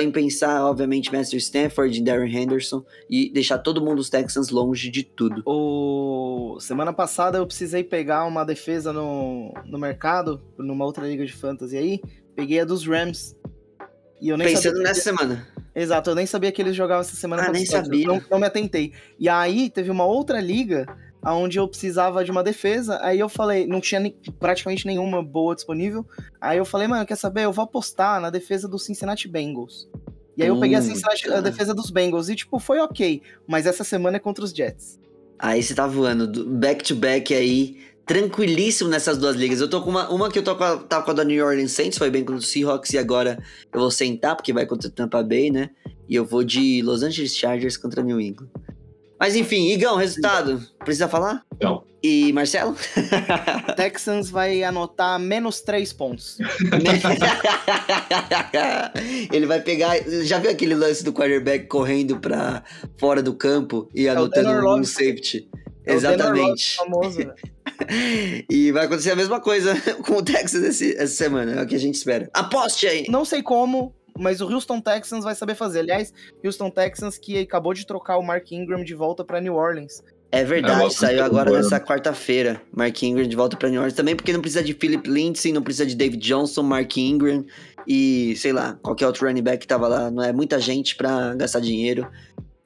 em 0.00 0.10
pensar, 0.10 0.64
obviamente, 0.64 1.12
Master 1.12 1.38
Stanford, 1.38 2.02
Darren 2.02 2.34
Henderson 2.34 2.84
e 3.08 3.30
deixar 3.30 3.58
todo 3.58 3.80
mundo 3.80 4.00
os 4.00 4.10
Texans 4.10 4.50
longe 4.50 4.90
de 4.90 5.02
tudo. 5.02 5.42
O... 5.46 6.58
Semana 6.60 6.92
passada 6.92 7.38
eu 7.38 7.46
precisei 7.46 7.84
pegar 7.84 8.24
uma 8.24 8.44
defesa 8.44 8.92
no, 8.92 9.54
no 9.64 9.78
mercado, 9.78 10.42
numa 10.58 10.84
outra 10.84 11.06
liga 11.06 11.24
de 11.24 11.32
fantasy 11.32 11.76
aí. 11.76 12.00
Peguei 12.34 12.60
a 12.60 12.64
dos 12.64 12.86
Rams. 12.86 13.36
E 14.20 14.28
eu 14.28 14.36
nem 14.36 14.48
Pensando 14.48 14.76
sabia 14.76 14.82
nessa 14.82 15.00
semana. 15.02 15.48
Exato, 15.74 16.10
eu 16.10 16.14
nem 16.14 16.26
sabia 16.26 16.50
que 16.50 16.62
eles 16.62 16.74
jogavam 16.74 17.02
essa 17.02 17.16
semana. 17.16 17.44
Ah, 17.44 17.52
nem 17.52 17.66
sabia. 17.66 18.06
Não, 18.06 18.20
não 18.30 18.38
me 18.38 18.46
atentei. 18.46 18.92
E 19.18 19.28
aí 19.28 19.68
teve 19.68 19.90
uma 19.90 20.06
outra 20.06 20.40
liga 20.40 20.86
onde 21.24 21.58
eu 21.58 21.66
precisava 21.66 22.24
de 22.24 22.30
uma 22.30 22.42
defesa. 22.42 22.98
Aí 23.02 23.18
eu 23.18 23.28
falei, 23.28 23.66
não 23.66 23.80
tinha 23.80 24.00
ni- 24.00 24.16
praticamente 24.38 24.86
nenhuma 24.86 25.22
boa 25.22 25.54
disponível. 25.54 26.06
Aí 26.40 26.58
eu 26.58 26.64
falei, 26.64 26.86
mano, 26.86 27.04
quer 27.06 27.16
saber? 27.16 27.44
Eu 27.44 27.52
vou 27.52 27.64
apostar 27.64 28.20
na 28.20 28.30
defesa 28.30 28.68
do 28.68 28.78
Cincinnati 28.78 29.26
Bengals. 29.28 29.88
E 30.36 30.42
aí 30.42 30.48
eu 30.48 30.60
peguei 30.60 30.76
a, 30.76 30.82
Cincinnati- 30.82 31.30
a 31.30 31.40
defesa 31.40 31.74
dos 31.74 31.90
Bengals 31.90 32.28
e, 32.28 32.36
tipo, 32.36 32.58
foi 32.58 32.78
ok. 32.78 33.22
Mas 33.46 33.66
essa 33.66 33.82
semana 33.82 34.18
é 34.18 34.20
contra 34.20 34.44
os 34.44 34.50
Jets. 34.52 35.00
Aí 35.38 35.62
você 35.62 35.74
tá 35.74 35.86
voando, 35.86 36.26
do- 36.26 36.44
back 36.46 36.84
to 36.84 36.94
back 36.94 37.34
aí, 37.34 37.78
tranquilíssimo 38.06 38.88
nessas 38.88 39.18
duas 39.18 39.34
ligas. 39.34 39.60
Eu 39.60 39.68
tô 39.68 39.82
com 39.82 39.90
uma, 39.90 40.08
uma 40.10 40.30
que 40.30 40.38
eu 40.38 40.42
tô 40.44 40.54
com 40.54 40.62
a, 40.64 40.76
tava 40.76 41.04
com 41.04 41.10
a 41.10 41.14
da 41.14 41.24
New 41.24 41.44
Orleans 41.44 41.72
Saints, 41.72 41.98
foi 41.98 42.08
bem 42.10 42.22
contra 42.24 42.40
o 42.40 42.42
Seahawks, 42.42 42.92
e 42.92 42.98
agora 42.98 43.42
eu 43.72 43.80
vou 43.80 43.90
sentar, 43.90 44.36
porque 44.36 44.52
vai 44.52 44.64
contra 44.66 44.88
o 44.88 44.90
Tampa 44.92 45.22
Bay, 45.22 45.50
né? 45.50 45.70
E 46.08 46.14
eu 46.14 46.24
vou 46.24 46.44
de 46.44 46.82
Los 46.82 47.02
Angeles 47.02 47.36
Chargers 47.36 47.76
contra 47.76 48.02
New 48.02 48.20
England. 48.20 48.48
Mas 49.18 49.34
enfim, 49.34 49.70
Igão, 49.72 49.96
resultado. 49.96 50.62
Precisa 50.84 51.08
falar? 51.08 51.42
Não. 51.60 51.82
E 52.02 52.32
Marcelo? 52.32 52.76
Texans 53.76 54.30
vai 54.30 54.62
anotar 54.62 55.18
menos 55.18 55.60
três 55.62 55.92
pontos. 55.92 56.38
Ele 59.32 59.46
vai 59.46 59.60
pegar. 59.60 59.96
Já 60.22 60.38
viu 60.38 60.50
aquele 60.50 60.74
lance 60.74 61.04
do 61.04 61.12
quarterback 61.12 61.66
correndo 61.66 62.18
pra 62.18 62.62
fora 62.98 63.22
do 63.22 63.34
campo 63.34 63.88
e 63.94 64.06
o 64.06 64.12
anotando 64.12 64.48
Tanner 64.48 64.64
um 64.64 64.84
safety? 64.84 65.48
É 65.84 65.94
Exatamente. 65.94 66.76
famoso, 66.76 67.18
né? 67.20 67.34
E 68.48 68.72
vai 68.72 68.86
acontecer 68.86 69.10
a 69.10 69.16
mesma 69.16 69.40
coisa 69.40 69.74
com 70.06 70.14
o 70.14 70.22
Texas 70.22 70.62
esse- 70.62 70.96
essa 70.96 71.14
semana, 71.14 71.60
é 71.60 71.62
o 71.62 71.66
que 71.66 71.74
a 71.74 71.78
gente 71.78 71.96
espera. 71.96 72.30
Aposte 72.32 72.86
aí! 72.86 73.04
Não 73.08 73.24
sei 73.24 73.42
como, 73.42 73.94
mas 74.18 74.40
o 74.40 74.52
Houston 74.52 74.80
Texans 74.80 75.24
vai 75.24 75.34
saber 75.34 75.54
fazer. 75.54 75.80
Aliás, 75.80 76.12
Houston 76.44 76.70
Texans 76.70 77.18
que 77.18 77.38
acabou 77.38 77.74
de 77.74 77.86
trocar 77.86 78.16
o 78.18 78.22
Mark 78.22 78.50
Ingram 78.52 78.82
de 78.84 78.94
volta 78.94 79.24
pra 79.24 79.40
New 79.40 79.54
Orleans. 79.54 80.02
É 80.32 80.44
verdade, 80.44 80.92
saiu 80.92 81.24
agora 81.24 81.50
nessa 81.50 81.80
quarta-feira. 81.80 82.60
Mark 82.74 83.00
Ingram 83.02 83.26
de 83.26 83.36
volta 83.36 83.56
pra 83.56 83.68
New 83.68 83.80
Orleans 83.80 83.94
também, 83.94 84.16
porque 84.16 84.32
não 84.32 84.40
precisa 84.40 84.62
de 84.62 84.74
Philip 84.74 85.08
Lindsay, 85.08 85.52
não 85.52 85.62
precisa 85.62 85.86
de 85.86 85.94
David 85.94 86.20
Johnson, 86.20 86.62
Mark 86.62 86.96
Ingram 86.96 87.44
e, 87.86 88.34
sei 88.36 88.52
lá, 88.52 88.78
qualquer 88.82 89.06
outro 89.06 89.26
running 89.26 89.42
back 89.42 89.58
que 89.58 89.66
tava 89.66 89.86
lá. 89.86 90.10
Não 90.10 90.22
é 90.22 90.32
muita 90.32 90.60
gente 90.60 90.96
pra 90.96 91.34
gastar 91.34 91.60
dinheiro 91.60 92.10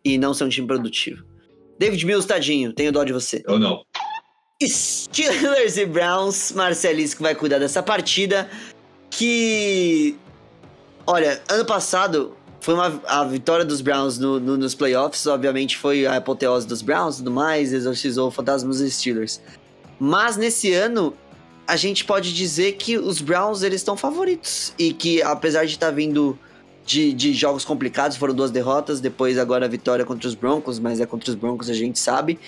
e 0.05 0.17
não 0.17 0.33
ser 0.33 0.45
um 0.45 0.49
time 0.49 0.67
produtivo. 0.67 1.23
David 1.79 2.05
Mills, 2.05 2.27
tadinho, 2.27 2.73
tenho 2.73 2.93
dó 2.93 3.05
de 3.05 3.13
você. 3.13 3.43
Eu 3.47 3.59
não. 3.59 3.85
Steelers 4.63 5.77
e 5.77 5.87
Browns, 5.87 6.53
Marcelisco 6.53 7.23
vai 7.23 7.35
cuidar 7.35 7.59
dessa 7.59 7.83
partida 7.83 8.49
que 9.11 10.17
olha, 11.07 11.41
ano 11.49 11.65
passado 11.65 12.37
foi 12.61 12.75
uma, 12.75 13.01
a 13.07 13.25
vitória 13.25 13.65
dos 13.65 13.81
Browns 13.81 14.19
no- 14.19 14.39
no- 14.39 14.57
nos 14.57 14.75
playoffs, 14.75 15.27
obviamente 15.27 15.77
foi 15.77 16.07
a 16.07 16.17
apoteose 16.17 16.67
dos 16.67 16.83
Browns 16.83 17.15
e 17.15 17.19
tudo 17.19 17.31
mais, 17.31 17.73
exorcizou 17.73 18.29
o 18.29 18.31
fantasma 18.31 18.69
dos 18.69 18.81
Steelers. 18.93 19.41
Mas 19.99 20.37
nesse 20.37 20.73
ano 20.73 21.15
a 21.67 21.77
gente 21.77 22.05
pode 22.05 22.35
dizer 22.35 22.73
que 22.73 22.99
os 22.99 23.21
Browns 23.21 23.63
eles 23.63 23.81
estão 23.81 23.97
favoritos 23.97 24.75
e 24.79 24.93
que 24.93 25.23
apesar 25.23 25.65
de 25.65 25.73
estar 25.73 25.91
vindo 25.91 26.39
de, 26.85 27.13
de 27.13 27.33
jogos 27.33 27.65
complicados, 27.65 28.17
foram 28.17 28.35
duas 28.35 28.51
derrotas, 28.51 29.01
depois 29.01 29.39
agora 29.39 29.67
a 29.67 29.69
vitória 29.69 30.05
contra 30.05 30.27
os 30.27 30.35
Broncos, 30.35 30.79
mas 30.81 31.01
é 31.01 31.07
contra 31.07 31.31
os 31.31 31.37
Broncos 31.37 31.71
a 31.71 31.75
gente 31.75 31.99
sabe. 31.99 32.39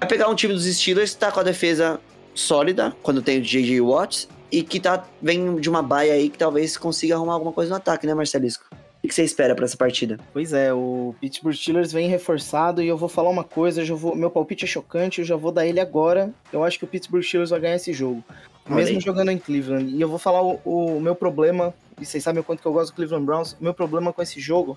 Vai 0.00 0.08
pegar 0.08 0.28
um 0.28 0.34
time 0.34 0.54
dos 0.54 0.64
Steelers 0.64 1.12
que 1.12 1.18
tá 1.18 1.30
com 1.30 1.40
a 1.40 1.42
defesa 1.42 2.00
sólida, 2.34 2.96
quando 3.02 3.20
tem 3.20 3.38
o 3.40 3.42
J.J. 3.42 3.80
Watt, 3.82 4.28
e 4.50 4.62
que 4.62 4.80
tá, 4.80 5.04
vem 5.20 5.56
de 5.56 5.68
uma 5.68 5.82
baia 5.82 6.14
aí 6.14 6.28
que 6.28 6.38
talvez 6.38 6.76
consiga 6.76 7.14
arrumar 7.14 7.34
alguma 7.34 7.52
coisa 7.52 7.70
no 7.70 7.76
ataque, 7.76 8.06
né, 8.06 8.14
Marcelisco? 8.14 8.64
O 9.02 9.06
que 9.08 9.14
você 9.14 9.22
espera 9.22 9.54
pra 9.54 9.64
essa 9.64 9.76
partida? 9.76 10.18
Pois 10.32 10.52
é, 10.52 10.72
o 10.72 11.14
Pittsburgh 11.20 11.54
Steelers 11.54 11.92
vem 11.92 12.08
reforçado 12.08 12.82
e 12.82 12.88
eu 12.88 12.96
vou 12.96 13.08
falar 13.08 13.30
uma 13.30 13.44
coisa, 13.44 13.82
eu 13.82 13.96
vou, 13.96 14.14
meu 14.16 14.30
palpite 14.30 14.64
é 14.64 14.68
chocante, 14.68 15.20
eu 15.20 15.24
já 15.24 15.36
vou 15.36 15.52
dar 15.52 15.66
ele 15.66 15.78
agora. 15.78 16.30
Eu 16.52 16.64
acho 16.64 16.78
que 16.78 16.84
o 16.84 16.88
Pittsburgh 16.88 17.22
Steelers 17.22 17.50
vai 17.50 17.60
ganhar 17.60 17.76
esse 17.76 17.92
jogo, 17.92 18.24
mesmo 18.68 19.00
jogando 19.00 19.30
em 19.30 19.38
Cleveland. 19.38 19.94
E 19.94 20.00
eu 20.00 20.08
vou 20.08 20.18
falar 20.18 20.42
o, 20.42 20.60
o 20.64 21.00
meu 21.00 21.14
problema, 21.14 21.72
e 22.00 22.04
vocês 22.04 22.24
sabem 22.24 22.40
o 22.40 22.44
quanto 22.44 22.60
que 22.60 22.66
eu 22.66 22.72
gosto 22.72 22.90
do 22.90 22.96
Cleveland 22.96 23.24
Browns, 23.24 23.52
o 23.52 23.62
meu 23.62 23.72
problema 23.72 24.12
com 24.12 24.20
esse 24.20 24.40
jogo, 24.40 24.76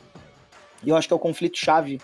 e 0.83 0.89
eu 0.89 0.95
acho 0.95 1.07
que 1.07 1.13
é 1.13 1.17
o 1.17 1.19
conflito 1.19 1.57
chave 1.57 1.99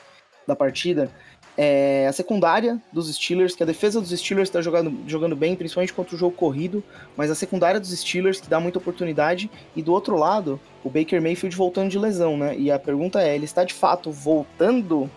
da 0.47 0.55
partida, 0.55 1.11
é 1.57 2.05
a 2.07 2.13
secundária 2.13 2.79
dos 2.93 3.11
Steelers, 3.13 3.55
que 3.55 3.63
a 3.63 3.65
defesa 3.65 3.99
dos 3.99 4.11
Steelers 4.11 4.47
está 4.47 4.61
jogando, 4.61 4.95
jogando 5.07 5.35
bem, 5.35 5.55
principalmente 5.55 5.91
contra 5.91 6.15
o 6.15 6.17
jogo 6.17 6.35
corrido, 6.35 6.83
mas 7.15 7.31
a 7.31 7.35
secundária 7.35 7.79
dos 7.79 7.89
Steelers 7.89 8.39
que 8.39 8.47
dá 8.47 8.59
muita 8.59 8.77
oportunidade, 8.77 9.49
e 9.75 9.81
do 9.81 9.91
outro 9.91 10.15
lado, 10.15 10.59
o 10.83 10.89
Baker 10.89 11.19
Mayfield 11.19 11.55
voltando 11.55 11.89
de 11.89 11.97
lesão, 11.97 12.37
né? 12.37 12.55
E 12.55 12.71
a 12.71 12.77
pergunta 12.77 13.21
é, 13.21 13.33
ele 13.33 13.45
está 13.45 13.63
de 13.63 13.73
fato 13.73 14.11
voltando 14.11 15.09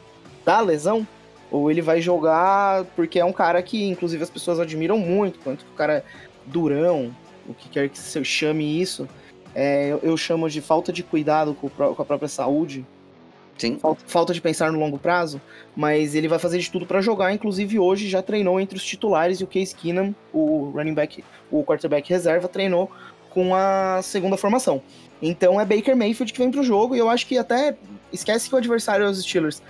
da 0.45 0.61
lesão? 0.61 1.07
Ou 1.51 1.71
ele 1.71 1.83
vai 1.83 2.01
jogar 2.01 2.85
porque 2.97 3.19
é 3.19 3.25
um 3.25 3.33
cara 3.33 3.63
que, 3.63 3.85
inclusive, 3.85 4.23
as 4.23 4.31
pessoas 4.31 4.59
admiram 4.59 4.97
muito, 4.97 5.39
quanto 5.41 5.65
que 5.65 5.71
o 5.71 5.75
cara 5.75 5.95
é 5.99 6.05
durão, 6.47 7.15
o 7.47 7.53
que 7.53 7.69
quer 7.69 7.89
que 7.89 7.99
se 7.99 8.25
chame 8.25 8.81
isso, 8.81 9.07
é, 9.55 9.89
eu, 9.89 9.99
eu 10.03 10.17
chamo 10.17 10.49
de 10.49 10.61
falta 10.61 10.93
de 10.93 11.03
cuidado 11.03 11.55
com, 11.55 11.69
com 11.69 12.03
a 12.03 12.05
própria 12.05 12.29
saúde, 12.29 12.87
Sim. 13.61 13.79
falta, 13.79 14.03
falta 14.07 14.35
de 14.35 14.41
pensar 14.41 14.73
no 14.73 14.79
longo 14.79 14.99
prazo, 14.99 15.41
mas 15.77 16.15
ele 16.15 16.29
vai 16.29 16.39
fazer 16.39 16.59
de 16.59 16.71
tudo 16.71 16.87
para 16.87 17.01
jogar, 17.01 17.33
inclusive 17.33 17.79
hoje 17.79 18.09
já 18.09 18.23
treinou 18.23 18.59
entre 18.59 18.77
os 18.77 18.85
titulares 18.85 19.41
e 19.41 19.45
o 19.45 19.47
Case 19.47 19.75
Keenum, 19.75 20.15
o 20.33 20.71
running 20.75 20.95
back, 20.95 21.23
o 21.51 21.63
quarterback 21.63 22.09
reserva, 22.09 22.49
treinou 22.49 22.91
com 23.29 23.55
a 23.55 24.01
segunda 24.03 24.37
formação. 24.37 24.83
Então 25.23 25.61
é 25.61 25.65
Baker 25.65 25.97
Mayfield 25.97 26.33
que 26.33 26.39
vem 26.39 26.51
pro 26.51 26.63
jogo 26.63 26.97
e 26.97 26.99
eu 26.99 27.11
acho 27.11 27.27
que 27.27 27.37
até 27.37 27.77
esquece 28.13 28.49
que 28.49 28.55
o 28.55 28.59
adversário 28.59 29.05
é 29.05 29.09
os 29.09 29.23
Steelers. 29.23 29.63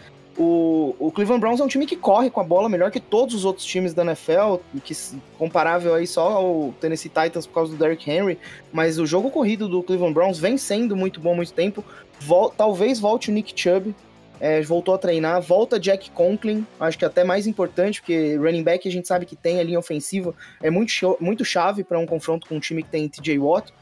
O, 0.42 0.96
o 0.98 1.12
Cleveland 1.12 1.38
Browns 1.38 1.60
é 1.60 1.64
um 1.64 1.68
time 1.68 1.84
que 1.84 1.94
corre 1.96 2.30
com 2.30 2.40
a 2.40 2.44
bola 2.44 2.66
melhor 2.66 2.90
que 2.90 2.98
todos 2.98 3.34
os 3.34 3.44
outros 3.44 3.66
times 3.66 3.92
da 3.92 4.02
NFL, 4.02 4.56
que 4.82 4.94
comparável 5.36 5.94
aí 5.94 6.06
só 6.06 6.28
ao 6.32 6.74
Tennessee 6.80 7.10
Titans 7.10 7.46
por 7.46 7.52
causa 7.52 7.72
do 7.72 7.78
Derrick 7.78 8.10
Henry, 8.10 8.38
mas 8.72 8.98
o 8.98 9.04
jogo 9.04 9.30
corrido 9.30 9.68
do 9.68 9.82
Cleveland 9.82 10.14
Browns 10.14 10.38
vem 10.38 10.56
sendo 10.56 10.96
muito 10.96 11.20
bom 11.20 11.32
há 11.32 11.36
muito 11.36 11.52
tempo. 11.52 11.84
Vol- 12.20 12.48
talvez 12.48 12.98
volte 12.98 13.28
o 13.28 13.34
Nick 13.34 13.52
Chubb, 13.54 13.94
é, 14.40 14.62
voltou 14.62 14.94
a 14.94 14.98
treinar, 14.98 15.42
volta 15.42 15.78
Jack 15.78 16.10
Conklin, 16.12 16.66
acho 16.80 16.96
que 16.98 17.04
até 17.04 17.22
mais 17.22 17.46
importante, 17.46 18.00
porque 18.00 18.36
running 18.36 18.62
back 18.62 18.88
a 18.88 18.90
gente 18.90 19.06
sabe 19.06 19.26
que 19.26 19.36
tem 19.36 19.60
a 19.60 19.62
linha 19.62 19.78
ofensiva, 19.78 20.34
é 20.62 20.70
muito, 20.70 21.18
muito 21.20 21.44
chave 21.44 21.84
para 21.84 21.98
um 21.98 22.06
confronto 22.06 22.48
com 22.48 22.54
um 22.54 22.60
time 22.60 22.82
que 22.82 22.88
tem 22.88 23.06
TJ 23.06 23.38
Watt. 23.38 23.74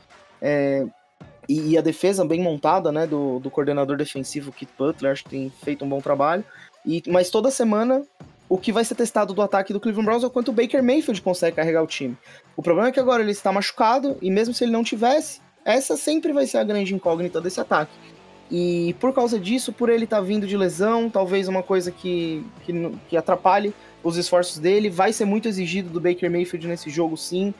É, 0.42 0.84
e, 1.48 1.70
e 1.70 1.78
a 1.78 1.80
defesa 1.80 2.24
bem 2.24 2.42
montada, 2.42 2.92
né, 2.92 3.06
do, 3.06 3.38
do 3.38 3.50
coordenador 3.50 3.96
defensivo 3.96 4.52
Kit 4.52 4.70
Butler, 4.78 5.12
acho 5.12 5.24
que 5.24 5.30
tem 5.30 5.52
feito 5.62 5.84
um 5.84 5.88
bom 5.88 6.00
trabalho. 6.00 6.44
E, 6.84 7.02
mas 7.06 7.30
toda 7.30 7.50
semana 7.50 8.02
o 8.48 8.56
que 8.56 8.72
vai 8.72 8.84
ser 8.84 8.94
testado 8.94 9.34
do 9.34 9.42
ataque 9.42 9.72
do 9.72 9.80
Cleveland 9.80 10.06
Browns 10.06 10.24
é 10.24 10.26
o 10.26 10.30
quanto 10.30 10.48
o 10.48 10.52
Baker 10.52 10.82
Mayfield 10.82 11.20
consegue 11.20 11.56
carregar 11.56 11.82
o 11.82 11.86
time. 11.86 12.16
O 12.56 12.62
problema 12.62 12.88
é 12.88 12.92
que 12.92 13.00
agora 13.00 13.22
ele 13.22 13.32
está 13.32 13.52
machucado 13.52 14.16
e 14.22 14.30
mesmo 14.30 14.54
se 14.54 14.64
ele 14.64 14.72
não 14.72 14.82
tivesse, 14.82 15.40
essa 15.64 15.96
sempre 15.96 16.32
vai 16.32 16.46
ser 16.46 16.58
a 16.58 16.64
grande 16.64 16.94
incógnita 16.94 17.40
desse 17.40 17.60
ataque. 17.60 17.92
E 18.50 18.96
por 18.98 19.12
causa 19.12 19.38
disso, 19.38 19.72
por 19.72 19.90
ele 19.90 20.04
estar 20.04 20.22
vindo 20.22 20.46
de 20.46 20.56
lesão, 20.56 21.10
talvez 21.10 21.48
uma 21.48 21.62
coisa 21.62 21.90
que, 21.90 22.42
que, 22.64 22.72
que 23.10 23.16
atrapalhe 23.16 23.74
os 24.02 24.16
esforços 24.16 24.58
dele, 24.58 24.88
vai 24.88 25.12
ser 25.12 25.26
muito 25.26 25.46
exigido 25.46 25.90
do 25.90 26.00
Baker 26.00 26.30
Mayfield 26.30 26.66
nesse 26.66 26.88
jogo, 26.88 27.16
sim. 27.16 27.52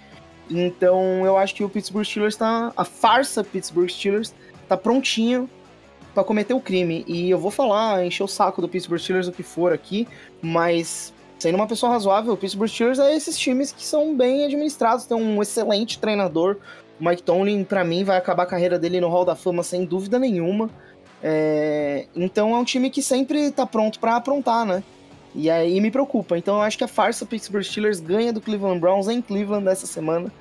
Então 0.51 1.25
eu 1.25 1.37
acho 1.37 1.55
que 1.55 1.65
o 1.65 1.69
Pittsburgh 1.69 2.05
Steelers 2.05 2.37
tá. 2.37 2.73
A 2.77 2.85
farsa 2.85 3.45
Pittsburgh 3.45 3.89
Steelers 3.89 4.35
tá 4.69 4.77
prontinho 4.77 5.49
para 6.15 6.25
cometer 6.25 6.55
o 6.55 6.61
crime. 6.61 7.05
E 7.07 7.31
eu 7.31 7.39
vou 7.39 7.51
falar, 7.51 8.05
encher 8.05 8.25
o 8.25 8.29
saco 8.29 8.61
do 8.61 8.69
Pittsburgh 8.69 9.01
Steelers 9.01 9.29
o 9.29 9.33
que 9.33 9.43
for 9.43 9.73
aqui, 9.73 10.09
mas 10.43 11.13
sendo 11.39 11.55
uma 11.55 11.67
pessoa 11.67 11.93
razoável, 11.93 12.33
o 12.33 12.37
Pittsburgh 12.37 12.69
Steelers 12.69 12.99
é 12.99 13.15
esses 13.15 13.39
times 13.39 13.71
que 13.71 13.85
são 13.85 14.17
bem 14.17 14.45
administrados, 14.45 15.07
tem 15.07 15.17
um 15.17 15.41
excelente 15.41 15.99
treinador. 15.99 16.57
O 17.01 17.09
Mike 17.09 17.23
Tomlin, 17.23 17.63
para 17.63 17.85
mim, 17.85 18.03
vai 18.03 18.17
acabar 18.17 18.43
a 18.43 18.47
carreira 18.47 18.79
dele 18.79 19.01
no 19.01 19.09
Hall 19.09 19.25
da 19.25 19.37
Fama 19.37 19.63
sem 19.63 19.85
dúvida 19.85 20.19
nenhuma. 20.19 20.69
É, 21.23 22.07
Então 22.15 22.55
é 22.55 22.59
um 22.59 22.65
time 22.65 22.91
que 22.91 23.03
sempre 23.03 23.51
tá 23.53 23.65
pronto 23.67 24.01
para 24.01 24.17
aprontar, 24.17 24.65
né? 24.65 24.83
E 25.35 25.51
aí 25.51 25.81
me 25.81 25.91
preocupa. 25.91 26.37
Então 26.37 26.57
eu 26.57 26.63
acho 26.63 26.79
que 26.79 26.85
a 26.85 26.89
farsa 26.89 27.27
Pittsburgh 27.27 27.63
Steelers 27.63 28.01
ganha 28.01 28.33
do 28.33 28.41
Cleveland 28.41 28.81
Browns 28.81 29.09
em 29.09 29.21
Cleveland 29.21 29.69
essa 29.69 29.87
semana. 29.87 30.33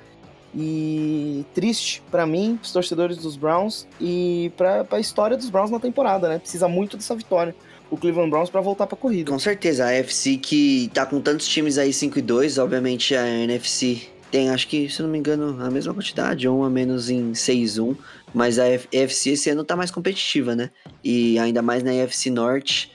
E 0.54 1.44
triste 1.54 2.02
pra 2.10 2.26
mim, 2.26 2.58
os 2.62 2.72
torcedores 2.72 3.18
dos 3.18 3.36
Browns 3.36 3.86
e 4.00 4.50
pra, 4.56 4.82
pra 4.82 4.98
história 4.98 5.36
dos 5.36 5.50
Browns 5.50 5.70
na 5.70 5.78
temporada, 5.78 6.28
né? 6.28 6.38
Precisa 6.38 6.66
muito 6.66 6.96
dessa 6.96 7.14
vitória. 7.14 7.54
o 7.90 7.96
Cleveland 7.96 8.30
Browns 8.30 8.50
pra 8.50 8.60
voltar 8.60 8.86
pra 8.86 8.96
corrida. 8.96 9.30
Com 9.30 9.38
certeza, 9.38 9.84
a 9.84 10.00
AFC 10.00 10.36
que 10.36 10.90
tá 10.92 11.06
com 11.06 11.20
tantos 11.20 11.46
times 11.48 11.78
aí 11.78 11.92
5 11.92 12.18
e 12.18 12.22
2, 12.22 12.58
obviamente 12.58 13.14
a 13.14 13.26
NFC 13.26 14.08
tem, 14.30 14.50
acho 14.50 14.68
que, 14.68 14.90
se 14.90 15.00
não 15.00 15.08
me 15.08 15.18
engano, 15.18 15.62
a 15.62 15.70
mesma 15.70 15.94
quantidade, 15.94 16.46
ou 16.46 16.62
a 16.62 16.68
menos 16.68 17.08
em 17.08 17.34
6 17.34 17.78
1, 17.78 17.96
mas 18.34 18.58
a 18.58 18.64
AFC 18.64 19.30
esse 19.30 19.48
ano 19.50 19.64
tá 19.64 19.74
mais 19.74 19.90
competitiva, 19.90 20.54
né? 20.54 20.70
E 21.02 21.38
ainda 21.38 21.62
mais 21.62 21.82
na 21.82 21.90
AFC 21.90 22.28
Norte, 22.30 22.92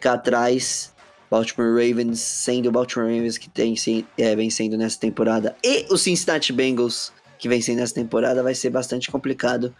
cá 0.00 0.14
atrás, 0.14 0.91
Baltimore 1.32 1.72
Ravens, 1.72 2.20
sendo 2.20 2.68
o 2.68 2.72
Baltimore 2.72 3.08
Ravens 3.08 3.38
que 3.38 3.48
tem 3.48 3.74
é, 4.18 4.36
vencendo 4.36 4.76
nessa 4.76 5.00
temporada, 5.00 5.56
e 5.64 5.86
o 5.90 5.96
Cincinnati 5.96 6.52
Bengals 6.52 7.10
que 7.38 7.48
vencem 7.48 7.74
nessa 7.74 7.92
temporada, 7.92 8.40
vai 8.40 8.54
ser 8.54 8.70
bastante 8.70 9.10
complicado 9.10 9.74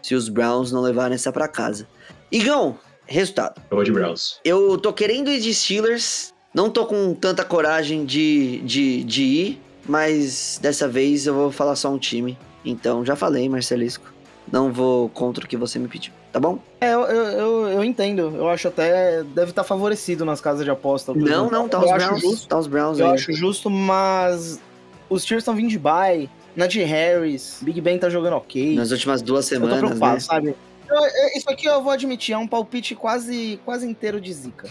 se 0.00 0.14
os 0.14 0.30
Browns 0.30 0.72
não 0.72 0.80
levarem 0.80 1.14
essa 1.14 1.30
pra 1.30 1.46
casa. 1.46 1.86
Igão, 2.30 2.78
resultado. 3.04 3.60
Eu 3.70 3.76
vou 3.76 3.84
de 3.84 3.92
Browns. 3.92 4.40
Eu 4.42 4.78
tô 4.78 4.94
querendo 4.94 5.28
ir 5.28 5.38
de 5.38 5.52
Steelers, 5.52 6.32
não 6.54 6.70
tô 6.70 6.86
com 6.86 7.12
tanta 7.12 7.44
coragem 7.44 8.06
de, 8.06 8.60
de, 8.60 9.04
de 9.04 9.22
ir, 9.24 9.60
mas 9.86 10.58
dessa 10.62 10.88
vez 10.88 11.26
eu 11.26 11.34
vou 11.34 11.52
falar 11.52 11.76
só 11.76 11.92
um 11.92 11.98
time. 11.98 12.38
Então, 12.64 13.04
já 13.04 13.14
falei, 13.14 13.46
Marcelisco. 13.46 14.10
Não 14.50 14.72
vou 14.72 15.10
contra 15.10 15.44
o 15.44 15.48
que 15.48 15.56
você 15.56 15.78
me 15.78 15.88
pediu, 15.88 16.14
tá 16.32 16.40
bom? 16.40 16.58
É, 16.80 16.94
eu, 16.94 17.00
eu, 17.02 17.68
eu 17.68 17.84
entendo. 17.84 18.34
Eu 18.34 18.48
acho 18.48 18.68
até. 18.68 19.22
Deve 19.22 19.50
estar 19.50 19.62
favorecido 19.62 20.24
nas 20.24 20.40
casas 20.40 20.64
de 20.64 20.70
aposta. 20.70 21.12
Não, 21.14 21.50
não, 21.50 21.68
tá 21.68 21.78
os, 21.78 21.92
Browns, 21.92 22.20
justo, 22.20 22.48
tá 22.48 22.58
os 22.58 22.66
Browns. 22.66 22.98
Eu 22.98 23.06
aí. 23.06 23.14
acho 23.14 23.32
justo, 23.32 23.68
mas. 23.68 24.60
Os 25.08 25.22
Steelers 25.22 25.42
estão 25.42 25.54
vindo 25.54 25.68
de 25.68 25.78
bye. 25.78 26.28
Najee 26.56 26.84
Harris, 26.84 27.58
Big 27.62 27.80
Ben 27.80 27.98
tá 27.98 28.10
jogando 28.10 28.34
ok. 28.34 28.74
Nas 28.74 28.90
últimas 28.90 29.22
duas 29.22 29.44
semanas. 29.44 29.76
Eu 29.76 29.80
tô 29.80 29.86
preocupado, 29.86 30.14
né? 30.14 30.20
sabe? 30.20 30.56
Eu, 30.88 30.98
isso 31.34 31.48
aqui 31.48 31.66
eu 31.66 31.82
vou 31.82 31.90
admitir, 31.90 32.34
é 32.34 32.38
um 32.38 32.46
palpite 32.46 32.94
quase, 32.94 33.58
quase 33.64 33.86
inteiro 33.86 34.20
de 34.20 34.32
zica. 34.32 34.68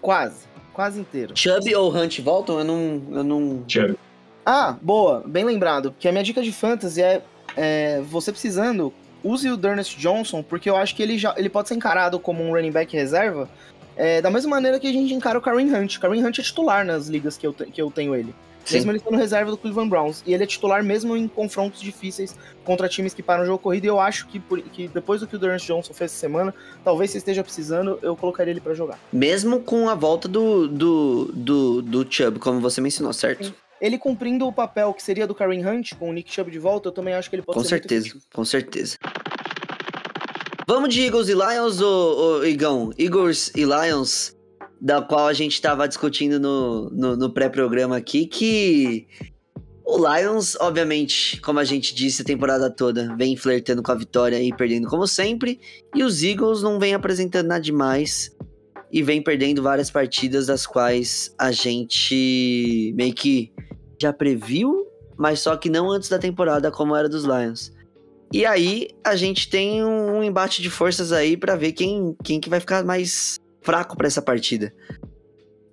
quase. 0.00 0.44
Quase 0.74 1.00
inteiro. 1.00 1.32
Chubb 1.34 1.74
ou 1.74 1.90
Hunt 1.90 2.20
voltam? 2.20 2.58
Eu 2.58 2.64
não. 2.64 3.02
Eu 3.10 3.24
não... 3.24 3.64
Chubb. 3.66 3.96
Ah, 4.44 4.76
boa, 4.80 5.24
bem 5.26 5.44
lembrado. 5.44 5.94
Que 5.98 6.06
a 6.06 6.12
minha 6.12 6.22
dica 6.22 6.42
de 6.42 6.52
fantasy 6.52 7.02
é, 7.02 7.22
é 7.56 8.00
você 8.02 8.30
precisando, 8.30 8.92
use 9.26 9.48
o 9.50 9.56
Dernest 9.56 9.98
Johnson, 9.98 10.42
porque 10.42 10.68
eu 10.70 10.76
acho 10.76 10.94
que 10.94 11.02
ele, 11.02 11.18
já, 11.18 11.34
ele 11.36 11.48
pode 11.48 11.68
ser 11.68 11.74
encarado 11.74 12.18
como 12.18 12.42
um 12.42 12.52
running 12.52 12.70
back 12.72 12.96
reserva, 12.96 13.48
é, 13.96 14.20
da 14.20 14.30
mesma 14.30 14.50
maneira 14.50 14.78
que 14.78 14.86
a 14.86 14.92
gente 14.92 15.12
encara 15.14 15.38
o 15.38 15.42
Kareem 15.42 15.72
Hunt. 15.74 15.98
Kareem 15.98 16.24
Hunt 16.24 16.38
é 16.38 16.42
titular 16.42 16.84
nas 16.84 17.08
ligas 17.08 17.36
que 17.36 17.46
eu, 17.46 17.52
que 17.52 17.80
eu 17.80 17.90
tenho 17.90 18.14
ele. 18.14 18.34
Sim. 18.64 18.74
Mesmo 18.78 18.90
ele 18.90 18.98
sendo 18.98 19.16
reserva 19.16 19.50
do 19.52 19.56
Cleveland 19.56 19.88
Browns. 19.88 20.24
E 20.26 20.34
ele 20.34 20.42
é 20.42 20.46
titular 20.46 20.82
mesmo 20.82 21.16
em 21.16 21.28
confrontos 21.28 21.80
difíceis 21.80 22.36
contra 22.64 22.88
times 22.88 23.14
que 23.14 23.22
param 23.22 23.44
o 23.44 23.46
jogo 23.46 23.58
corrido. 23.60 23.84
E 23.84 23.86
eu 23.86 24.00
acho 24.00 24.26
que, 24.26 24.40
por- 24.40 24.60
que 24.60 24.88
depois 24.88 25.20
do 25.20 25.26
que 25.28 25.36
o 25.36 25.38
Dernest 25.38 25.68
Johnson 25.68 25.94
fez 25.94 26.10
essa 26.10 26.18
semana, 26.20 26.52
talvez 26.84 27.12
você 27.12 27.18
esteja 27.18 27.44
precisando, 27.44 27.96
eu 28.02 28.16
colocaria 28.16 28.50
ele 28.50 28.60
pra 28.60 28.74
jogar. 28.74 28.98
Mesmo 29.12 29.60
com 29.60 29.88
a 29.88 29.94
volta 29.94 30.26
do, 30.26 30.66
do, 30.66 31.30
do, 31.32 31.82
do 31.82 32.06
Chubb, 32.12 32.40
como 32.40 32.58
você 32.60 32.80
mencionou, 32.80 33.12
certo? 33.12 33.54
Ele 33.80 33.98
cumprindo 33.98 34.46
o 34.46 34.52
papel 34.52 34.92
que 34.94 35.02
seria 35.02 35.26
do 35.26 35.34
Kareem 35.34 35.66
Hunt, 35.66 35.94
com 35.94 36.10
o 36.10 36.12
Nick 36.12 36.32
Chubb 36.32 36.50
de 36.50 36.58
volta, 36.58 36.88
eu 36.88 36.92
também 36.92 37.14
acho 37.14 37.28
que 37.28 37.36
ele 37.36 37.42
pode 37.42 37.58
Com 37.58 37.62
ser 37.62 37.70
certeza, 37.70 38.06
efetivo. 38.06 38.24
com 38.34 38.44
certeza. 38.44 38.96
Vamos 40.68 40.92
de 40.92 41.02
Eagles 41.02 41.28
e 41.28 41.34
Lions, 41.34 41.80
ô, 41.80 42.38
ô, 42.40 42.44
Igão? 42.44 42.90
Eagles 42.98 43.52
e 43.54 43.64
Lions, 43.64 44.34
da 44.80 45.00
qual 45.00 45.28
a 45.28 45.32
gente 45.32 45.60
tava 45.60 45.86
discutindo 45.86 46.40
no, 46.40 46.90
no, 46.90 47.16
no 47.16 47.32
pré-programa 47.32 47.96
aqui, 47.96 48.26
que 48.26 49.06
o 49.84 49.96
Lions, 49.98 50.56
obviamente, 50.58 51.40
como 51.40 51.60
a 51.60 51.64
gente 51.64 51.94
disse 51.94 52.22
a 52.22 52.24
temporada 52.24 52.68
toda, 52.68 53.14
vem 53.16 53.36
flertando 53.36 53.80
com 53.80 53.92
a 53.92 53.94
vitória 53.94 54.42
e 54.42 54.52
perdendo 54.52 54.88
como 54.88 55.06
sempre, 55.06 55.60
e 55.94 56.02
os 56.02 56.24
Eagles 56.24 56.62
não 56.62 56.80
vem 56.80 56.94
apresentando 56.94 57.46
nada 57.46 57.60
demais 57.60 58.34
e 58.90 59.02
vem 59.02 59.22
perdendo 59.22 59.62
várias 59.62 59.88
partidas 59.88 60.48
das 60.48 60.66
quais 60.66 61.32
a 61.38 61.52
gente 61.52 62.92
meio 62.96 63.14
que 63.14 63.52
já 64.00 64.12
previu, 64.12 64.86
mas 65.16 65.40
só 65.40 65.56
que 65.56 65.70
não 65.70 65.90
antes 65.90 66.08
da 66.08 66.18
temporada 66.18 66.70
como 66.70 66.94
era 66.94 67.08
dos 67.08 67.24
Lions. 67.24 67.74
E 68.32 68.44
aí 68.44 68.88
a 69.04 69.14
gente 69.14 69.48
tem 69.48 69.84
um 69.84 70.22
embate 70.22 70.60
de 70.60 70.68
forças 70.68 71.12
aí 71.12 71.36
pra 71.36 71.54
ver 71.56 71.72
quem, 71.72 72.16
quem 72.24 72.40
que 72.40 72.50
vai 72.50 72.60
ficar 72.60 72.84
mais 72.84 73.38
fraco 73.62 73.96
pra 73.96 74.06
essa 74.06 74.20
partida. 74.20 74.72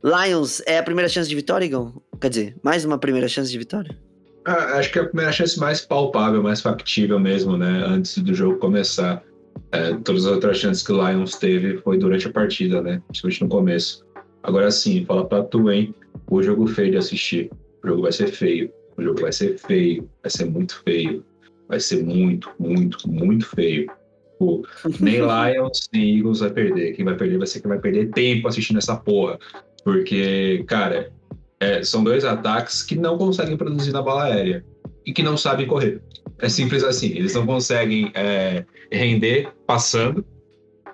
Lions 0.04 0.62
é 0.66 0.78
a 0.78 0.84
primeira 0.84 1.10
chance 1.10 1.30
de 1.30 1.36
vitória, 1.36 1.66
Igão? 1.66 2.02
Quer 2.20 2.30
dizer, 2.30 2.56
mais 2.62 2.86
uma 2.86 2.98
primeira 2.98 3.28
chance 3.28 3.52
de 3.52 3.58
vitória? 3.58 3.98
Ah, 4.46 4.78
acho 4.78 4.92
que 4.92 5.00
é 5.00 5.02
a 5.02 5.06
primeira 5.06 5.32
chance 5.32 5.58
mais 5.58 5.82
palpável, 5.82 6.44
mais 6.44 6.62
factível 6.62 7.20
mesmo, 7.20 7.58
né? 7.58 7.84
Antes 7.88 8.18
do 8.18 8.34
jogo 8.34 8.60
começar. 8.60 9.24
É, 9.72 9.94
todas 10.04 10.26
as 10.26 10.32
outras 10.32 10.58
chances 10.58 10.84
que 10.84 10.92
o 10.92 11.08
Lions 11.08 11.36
teve 11.36 11.78
foi 11.78 11.98
durante 11.98 12.28
a 12.28 12.32
partida, 12.32 12.82
né? 12.82 13.02
Principalmente 13.08 13.44
no 13.44 13.50
começo. 13.50 14.06
Agora 14.44 14.70
sim, 14.70 15.06
fala 15.06 15.26
pra 15.26 15.42
tu, 15.44 15.72
hein? 15.72 15.96
O 16.30 16.44
jogo 16.44 16.68
feio 16.68 16.92
de 16.92 16.98
assistir. 16.98 17.50
O 17.84 17.88
jogo 17.88 18.02
vai 18.04 18.12
ser 18.12 18.28
feio. 18.28 18.72
O 18.98 19.04
jogo 19.04 19.22
vai 19.22 19.32
ser 19.32 19.58
feio. 19.58 20.10
Vai 20.22 20.32
ser 20.32 20.46
muito 20.46 20.82
feio. 20.84 21.26
Vai 21.68 21.80
ser 21.80 22.04
muito, 22.04 22.50
muito, 22.60 23.10
muito 23.10 23.46
feio. 23.48 23.92
Pô, 24.40 24.66
nem 25.00 25.20
Lions, 25.22 25.90
nem 25.92 26.18
Eagles 26.18 26.40
vai 26.40 26.50
perder. 26.52 26.94
Quem 26.94 27.06
vai 27.06 27.16
perder 27.16 27.38
vai 27.38 27.48
ser 27.48 27.62
quem 27.62 27.70
vai 27.70 27.80
perder 27.80 28.12
tempo 28.12 28.48
assistindo 28.48 28.78
essa 28.78 28.96
porra. 28.96 29.38
Porque, 29.84 30.64
cara, 30.68 31.12
é, 31.60 31.84
são 31.84 32.04
dois 32.04 32.24
ataques 32.24 32.84
que 32.84 32.96
não 32.96 33.18
conseguem 33.18 33.58
produzir 33.58 33.92
na 33.92 34.02
bola 34.02 34.26
aérea 34.26 34.66
e 35.06 35.12
que 35.12 35.24
não 35.24 35.38
sabem 35.38 35.68
correr. 35.68 36.02
É 36.40 36.50
simples 36.50 36.84
assim. 36.84 37.10
Eles 37.10 37.34
não 37.34 37.46
conseguem 37.46 38.12
é, 38.14 38.66
render 38.92 39.50
passando 39.66 40.26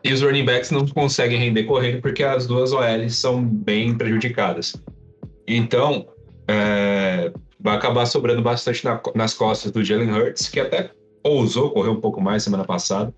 e 0.03 0.13
os 0.13 0.21
running 0.21 0.45
backs 0.45 0.71
não 0.71 0.87
conseguem 0.87 1.37
render 1.37 1.63
correndo 1.63 2.01
porque 2.01 2.23
as 2.23 2.47
duas 2.47 2.71
OLs 2.71 3.15
são 3.15 3.43
bem 3.43 3.97
prejudicadas. 3.97 4.75
Então, 5.47 6.07
é, 6.49 7.31
vai 7.59 7.75
acabar 7.75 8.07
sobrando 8.07 8.41
bastante 8.41 8.83
na- 8.83 8.99
nas 9.13 9.35
costas 9.35 9.71
do 9.71 9.83
Jalen 9.83 10.11
Hurts, 10.11 10.49
que 10.49 10.59
até 10.59 10.89
ousou 11.23 11.69
correr 11.69 11.89
um 11.89 12.01
pouco 12.01 12.19
mais 12.19 12.41
semana 12.41 12.65
passada, 12.65 13.13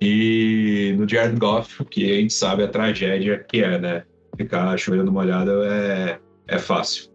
e 0.00 0.94
no 0.96 1.08
Jared 1.08 1.36
Goff, 1.36 1.84
que 1.86 2.10
a 2.12 2.14
gente 2.16 2.32
sabe 2.32 2.62
a 2.62 2.68
tragédia 2.68 3.44
que 3.48 3.62
é, 3.62 3.78
né? 3.78 4.04
Ficar 4.36 4.76
chovendo 4.78 5.10
molhado 5.10 5.64
é, 5.64 6.20
é 6.46 6.58
fácil. 6.58 7.10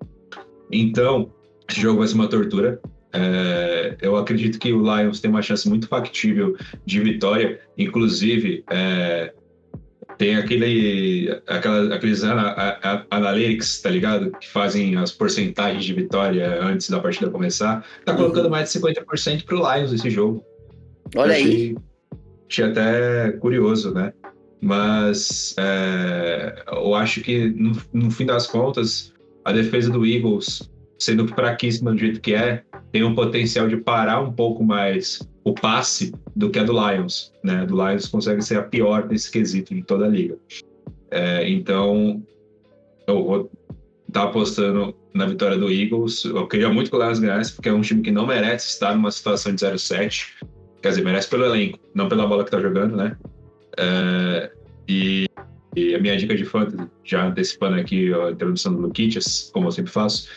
Então, 0.71 1.31
esse 1.69 1.79
jogo 1.79 1.99
vai 1.99 2.07
ser 2.07 2.15
uma 2.15 2.27
tortura. 2.27 2.81
É, 3.13 3.95
eu 4.01 4.15
acredito 4.17 4.57
que 4.57 4.73
o 4.73 4.81
Lions 4.81 5.21
tem 5.21 5.29
uma 5.29 5.41
chance 5.41 5.69
muito 5.69 5.87
factível 5.87 6.55
de 6.85 6.99
vitória. 6.99 7.59
Inclusive, 7.77 8.63
é, 8.71 9.31
tem 10.21 10.35
aquele, 10.35 11.35
aquela, 11.47 11.95
aqueles 11.95 12.21
analytics, 13.09 13.81
tá 13.81 13.89
ligado? 13.89 14.29
Que 14.39 14.47
fazem 14.47 14.95
as 14.95 15.11
porcentagens 15.11 15.83
de 15.83 15.95
vitória 15.95 16.61
antes 16.61 16.91
da 16.91 16.99
partida 16.99 17.31
começar. 17.31 17.83
Tá 18.05 18.13
colocando 18.13 18.47
mais 18.47 18.71
de 18.71 18.79
50% 18.79 19.45
pro 19.45 19.57
Lions 19.57 19.91
esse 19.91 20.11
jogo. 20.11 20.45
Olha 21.15 21.33
aí. 21.33 21.43
Achei, 21.43 21.75
achei 22.47 22.65
até 22.65 23.31
curioso, 23.31 23.95
né? 23.95 24.13
Mas 24.61 25.55
é, 25.57 26.65
eu 26.71 26.93
acho 26.93 27.21
que 27.21 27.49
no, 27.49 27.75
no 27.91 28.11
fim 28.11 28.27
das 28.27 28.45
contas, 28.45 29.11
a 29.43 29.51
defesa 29.51 29.89
do 29.89 30.05
Eagles, 30.05 30.69
sendo 31.01 31.27
fraquíssima 31.27 31.91
do 31.91 31.97
jeito 31.97 32.21
que 32.21 32.35
é, 32.35 32.63
tem 32.91 33.03
um 33.03 33.15
potencial 33.15 33.67
de 33.67 33.75
parar 33.77 34.21
um 34.21 34.31
pouco 34.31 34.63
mais 34.63 35.27
o 35.43 35.51
passe 35.51 36.13
do 36.35 36.51
que 36.51 36.59
a 36.59 36.63
do 36.63 36.73
Lions, 36.73 37.33
né? 37.43 37.65
Do 37.65 37.75
Lions 37.75 38.07
consegue 38.07 38.43
ser 38.43 38.59
a 38.59 38.61
pior 38.61 39.07
nesse 39.07 39.31
quesito 39.31 39.73
de 39.73 39.81
toda 39.81 40.05
a 40.05 40.07
liga. 40.07 40.37
É, 41.09 41.49
então, 41.49 42.21
eu 43.07 43.23
vou 43.23 43.51
estar 44.07 44.25
apostando 44.25 44.95
na 45.11 45.25
vitória 45.25 45.57
do 45.57 45.71
Eagles. 45.71 46.23
Eu 46.23 46.47
queria 46.47 46.69
muito 46.69 46.91
que 46.91 46.95
o 46.95 47.01
Lions 47.01 47.17
ganhasse, 47.17 47.53
porque 47.53 47.69
é 47.69 47.73
um 47.73 47.81
time 47.81 48.03
que 48.03 48.11
não 48.11 48.27
merece 48.27 48.67
estar 48.67 48.93
numa 48.93 49.09
situação 49.09 49.55
de 49.55 49.65
0-7. 49.65 50.27
Quer 50.83 50.89
dizer, 50.89 51.03
merece 51.03 51.27
pelo 51.27 51.45
elenco, 51.45 51.79
não 51.95 52.07
pela 52.07 52.27
bola 52.27 52.45
que 52.45 52.51
tá 52.51 52.59
jogando, 52.59 52.95
né? 52.95 53.17
É, 53.75 54.51
e, 54.87 55.25
e 55.75 55.95
a 55.95 55.99
minha 55.99 56.15
dica 56.15 56.35
de 56.35 56.45
fantasy, 56.45 56.87
já 57.03 57.25
antecipando 57.25 57.77
aqui 57.77 58.13
a 58.13 58.29
introdução 58.29 58.75
do 58.75 58.81
Luquitas, 58.81 59.49
como 59.51 59.67
eu 59.67 59.71
sempre 59.71 59.91
faço, 59.91 60.29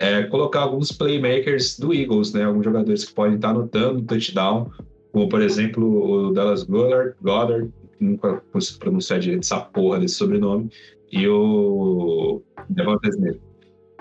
é 0.00 0.22
colocar 0.24 0.60
alguns 0.60 0.90
playmakers 0.90 1.78
do 1.78 1.94
Eagles, 1.94 2.32
né? 2.32 2.44
Alguns 2.44 2.64
jogadores 2.64 3.04
que 3.04 3.12
podem 3.12 3.36
estar 3.36 3.50
anotando 3.50 4.02
touchdown, 4.02 4.70
como 5.12 5.28
por 5.28 5.42
exemplo 5.42 6.28
o 6.28 6.32
Dallas 6.32 6.62
Goddard, 6.62 7.14
Goddard 7.22 7.70
nunca 8.00 8.42
consigo 8.50 8.78
pronunciar 8.78 9.20
direito 9.20 9.42
essa 9.42 9.60
porra 9.60 10.00
desse 10.00 10.14
sobrenome, 10.14 10.70
e 11.12 11.28
o 11.28 12.40
Devonta 12.70 13.08
Smith. 13.10 13.38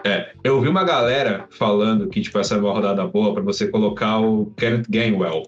É, 0.06 0.32
eu 0.46 0.62
vi 0.62 0.70
uma 0.70 0.86
galera 0.86 1.46
falando 1.50 2.08
que 2.08 2.22
tipo, 2.22 2.40
essa 2.40 2.56
é 2.56 2.58
uma 2.58 2.72
rodada 2.72 3.06
boa 3.06 3.34
para 3.34 3.44
você 3.44 3.68
colocar 3.68 4.22
o 4.22 4.46
Kenneth 4.56 4.86
Gainwell, 4.90 5.44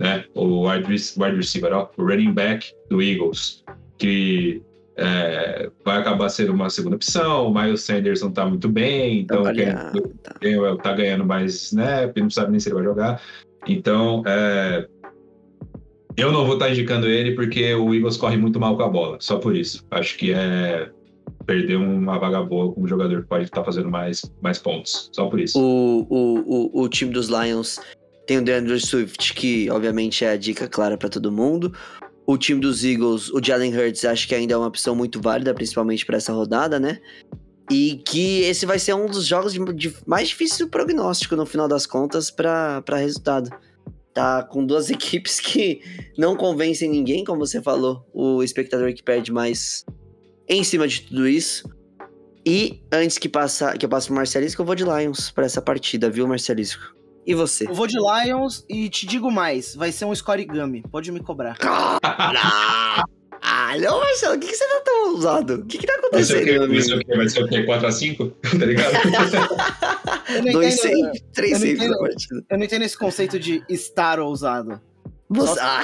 né? 0.00 0.24
O 0.34 0.68
wide 0.68 1.36
receiver, 1.36 1.72
ó, 1.72 1.88
o 1.96 2.02
running 2.02 2.32
back 2.32 2.72
do 2.90 3.00
Eagles, 3.00 3.64
que 3.96 4.60
é, 4.98 5.70
vai 5.84 5.98
acabar 5.98 6.28
sendo 6.28 6.52
uma 6.52 6.68
segunda 6.68 6.96
opção. 6.96 7.46
O 7.46 7.54
Miles 7.54 7.82
Sanders 7.82 8.20
não 8.20 8.32
tá 8.32 8.44
muito 8.44 8.68
bem, 8.68 9.20
então 9.20 9.40
o 9.40 9.42
Trabalhar, 9.44 9.92
Kenneth 9.92 10.08
tá. 10.22 10.34
Gainwell 10.40 10.76
tá 10.76 10.92
ganhando 10.92 11.24
mais 11.24 11.54
snap, 11.54 12.16
não 12.16 12.28
sabe 12.30 12.50
nem 12.50 12.60
se 12.60 12.68
ele 12.68 12.74
vai 12.74 12.84
jogar. 12.84 13.22
Então, 13.66 14.22
é, 14.26 14.86
Eu 16.16 16.32
não 16.32 16.44
vou 16.44 16.54
estar 16.54 16.68
indicando 16.68 17.06
ele 17.06 17.36
porque 17.36 17.72
o 17.74 17.94
Eagles 17.94 18.16
corre 18.16 18.36
muito 18.36 18.58
mal 18.58 18.76
com 18.76 18.82
a 18.82 18.88
bola, 18.88 19.18
só 19.20 19.38
por 19.38 19.54
isso. 19.54 19.86
Acho 19.92 20.16
que 20.18 20.32
é 20.32 20.90
perder 21.46 21.76
uma 21.76 22.18
vaga 22.18 22.42
boa 22.42 22.72
com 22.72 22.82
um 22.82 22.88
jogador 22.88 23.22
que 23.22 23.28
pode 23.28 23.44
estar 23.44 23.62
fazendo 23.62 23.88
mais, 23.88 24.22
mais 24.42 24.58
pontos, 24.58 25.08
só 25.12 25.26
por 25.26 25.38
isso. 25.38 25.58
O, 25.58 26.06
o, 26.10 26.80
o, 26.80 26.82
o 26.82 26.88
time 26.88 27.12
dos 27.12 27.28
Lions 27.28 27.80
tem 28.26 28.38
o 28.38 28.42
DeAndre 28.42 28.80
Swift, 28.80 29.32
que 29.32 29.70
obviamente 29.70 30.24
é 30.24 30.30
a 30.30 30.36
dica 30.36 30.66
clara 30.66 30.98
para 30.98 31.08
todo 31.08 31.30
mundo. 31.30 31.72
O 32.28 32.36
time 32.36 32.60
dos 32.60 32.84
Eagles, 32.84 33.30
o 33.30 33.42
Jalen 33.42 33.74
Hurts, 33.74 34.04
acho 34.04 34.28
que 34.28 34.34
ainda 34.34 34.52
é 34.52 34.56
uma 34.58 34.66
opção 34.66 34.94
muito 34.94 35.18
válida, 35.18 35.54
principalmente 35.54 36.04
para 36.04 36.18
essa 36.18 36.30
rodada, 36.30 36.78
né? 36.78 37.00
E 37.70 38.02
que 38.04 38.42
esse 38.42 38.66
vai 38.66 38.78
ser 38.78 38.92
um 38.92 39.06
dos 39.06 39.26
jogos 39.26 39.54
de, 39.54 39.64
de 39.72 39.96
mais 40.06 40.28
difícil 40.28 40.68
prognóstico 40.68 41.34
no 41.34 41.46
final 41.46 41.66
das 41.66 41.86
contas 41.86 42.30
para 42.30 42.84
resultado. 42.96 43.48
Tá 44.12 44.42
com 44.42 44.62
duas 44.62 44.90
equipes 44.92 45.40
que 45.40 45.80
não 46.18 46.36
convencem 46.36 46.90
ninguém, 46.90 47.24
como 47.24 47.46
você 47.46 47.62
falou, 47.62 48.06
o 48.12 48.42
espectador 48.42 48.92
que 48.92 49.02
perde 49.02 49.32
mais 49.32 49.86
em 50.46 50.62
cima 50.62 50.86
de 50.86 51.00
tudo 51.00 51.26
isso. 51.26 51.66
E 52.44 52.82
antes 52.92 53.16
que, 53.16 53.30
passa, 53.30 53.72
que 53.72 53.86
eu 53.86 53.88
passe 53.88 54.08
pro 54.08 54.16
Marcelisco, 54.16 54.60
eu 54.60 54.66
vou 54.66 54.74
de 54.74 54.84
Lions 54.84 55.30
para 55.30 55.46
essa 55.46 55.62
partida, 55.62 56.10
viu, 56.10 56.28
Marcelisco? 56.28 56.97
E 57.28 57.34
você? 57.34 57.68
Eu 57.68 57.74
vou 57.74 57.86
de 57.86 57.96
Lions 57.98 58.64
e 58.68 58.88
te 58.88 59.06
digo 59.06 59.30
mais, 59.30 59.74
vai 59.74 59.92
ser 59.92 60.06
um 60.06 60.14
scorigami, 60.14 60.82
pode 60.90 61.12
me 61.12 61.20
cobrar. 61.20 61.58
Caralho, 63.40 63.90
Marcelo, 64.00 64.34
o 64.36 64.38
que, 64.40 64.46
que 64.48 64.56
você 64.56 64.66
tá 64.66 64.80
tão 64.84 65.10
ousado? 65.12 65.54
O 65.56 65.66
que, 65.66 65.76
que 65.78 65.86
tá 65.86 65.92
Vai 66.10 66.24
ser 66.24 66.42
o 66.42 66.44
quê? 66.44 66.50
acontecendo? 66.52 66.68
Vai 66.72 66.80
ser 66.82 66.94
o 66.94 66.98
quê? 66.98 67.16
Vai 67.16 67.28
ser 67.28 67.42
o 67.44 67.48
quê? 67.48 67.66
4x5? 67.66 68.32
tá 68.58 68.66
ligado? 68.66 68.92
Eu 70.34 70.42
não 70.44 70.52
Dois 70.52 70.78
entendo- 70.78 71.04
saves, 71.04 71.22
três 71.34 71.52
eu 71.52 71.58
não 71.58 71.66
saves 71.66 71.78
na 71.78 71.84
entendo. 71.84 71.98
partida. 72.00 72.44
Eu 72.50 72.58
não 72.58 72.64
entendo 72.64 72.82
esse 72.82 72.98
conceito 72.98 73.38
de 73.38 73.62
estar 73.68 74.18
ousado. 74.20 74.80
Você... 75.30 75.60
Ah, 75.60 75.80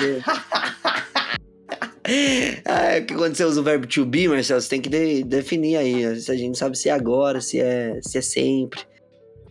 porque- 2.02 2.62
ah, 2.66 2.82
é 2.92 3.00
que 3.00 3.14
quando 3.14 3.34
você 3.34 3.44
usa 3.44 3.60
o 3.60 3.64
verbo 3.64 3.86
to 3.86 4.04
be, 4.04 4.28
Marcelo, 4.28 4.60
você 4.60 4.68
tem 4.68 4.80
que 4.80 4.88
de- 4.90 5.24
definir 5.24 5.76
aí. 5.76 6.20
Se 6.20 6.30
a 6.30 6.34
gente 6.34 6.48
não 6.48 6.54
sabe 6.54 6.76
se 6.76 6.88
é 6.88 6.92
agora, 6.92 7.40
se 7.40 7.58
é, 7.60 7.98
se 8.02 8.18
é 8.18 8.20
sempre. 8.20 8.80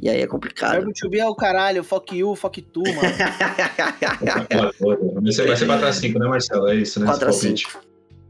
E 0.03 0.09
aí 0.09 0.19
é 0.19 0.27
complicado. 0.27 0.73
Verbo 0.73 0.91
to 0.91 1.09
be 1.09 1.17
é 1.17 1.25
o 1.25 1.33
caralho, 1.33 1.81
fuck 1.81 2.13
you, 2.13 2.35
fuck 2.35 2.61
tu, 2.61 2.81
mano. 2.81 2.99
Vai 5.23 5.31
ser, 5.31 5.47
vai 5.47 5.55
ser 5.55 5.65
4x5, 5.65 6.19
né, 6.19 6.27
Marcelo? 6.27 6.67
É 6.67 6.75
isso, 6.75 6.99
né? 6.99 7.05
4 7.05 7.25
a 7.25 7.29
Esse 7.29 7.47
palpite. 7.47 7.67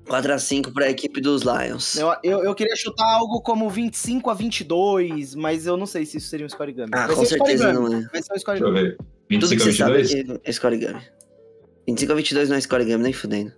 4x5 0.05 0.71
pra 0.71 0.87
equipe 0.91 1.19
dos 1.19 1.41
Lions. 1.41 1.95
eu, 1.95 2.13
eu, 2.23 2.43
eu 2.43 2.53
queria 2.53 2.75
chutar 2.75 3.11
algo 3.15 3.41
como 3.41 3.67
25 3.71 4.29
a 4.29 4.35
22, 4.35 5.33
mas 5.33 5.65
eu 5.65 5.75
não 5.75 5.87
sei 5.87 6.05
se 6.05 6.17
isso 6.17 6.27
seria 6.27 6.45
um 6.45 6.49
scorigami. 6.49 6.91
Ah, 6.93 7.07
Vai 7.07 7.15
com 7.15 7.25
certeza 7.25 7.73
não 7.73 7.87
é. 7.87 8.01
Vai 8.11 8.21
ser 8.21 8.33
um 8.33 8.35
Deixa 8.35 8.63
eu 8.63 8.73
ver. 8.73 8.97
Tudo 8.97 9.07
25 9.29 9.49
que 9.49 9.55
a 9.55 9.59
você 9.65 9.73
sabe 9.73 10.03
22? 10.03 10.29
é 10.29 10.41
é 10.43 10.51
scorigami. 10.51 11.01
25 11.87 12.11
a 12.11 12.15
22 12.15 12.49
não 12.49 12.55
é 12.55 12.61
scorigami, 12.61 13.03
nem 13.03 13.13
fudendo. 13.13 13.51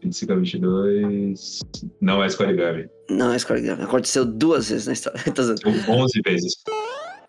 25 0.00 0.32
a 0.32 0.36
22. 0.36 1.58
Não 2.00 2.22
é 2.22 2.28
Scorigami. 2.28 2.88
Não 3.10 3.32
é 3.32 3.38
scorigami. 3.38 3.82
Aconteceu 3.82 4.24
duas 4.24 4.70
vezes 4.70 4.86
na 4.86 4.92
história. 4.92 5.20
Tô 5.34 5.42
zoando. 5.42 5.60
11 5.88 6.20
vezes. 6.24 6.54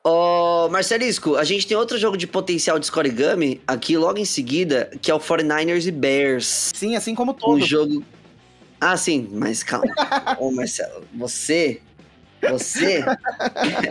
Ó, 0.03 0.69
Marcelisco, 0.69 1.35
a 1.35 1.43
gente 1.43 1.67
tem 1.67 1.75
outro 1.75 1.97
jogo 1.97 2.15
de 2.15 2.25
potencial 2.25 2.79
de 2.79 2.85
scorigami 2.85 3.61
aqui 3.67 3.97
logo 3.97 4.17
em 4.17 4.25
seguida, 4.25 4.89
que 5.01 5.11
é 5.11 5.13
o 5.13 5.19
49ers 5.19 5.85
e 5.87 5.91
Bears. 5.91 6.71
Sim, 6.73 6.95
assim 6.95 7.13
como 7.13 7.31
Um 7.31 7.35
todo. 7.35 7.65
jogo. 7.65 8.03
Ah, 8.79 8.95
sim, 8.95 9.27
mas 9.31 9.61
calma. 9.61 9.93
Ô, 10.39 10.51
Marcelo, 10.51 11.03
você. 11.13 11.81
Você. 12.49 13.03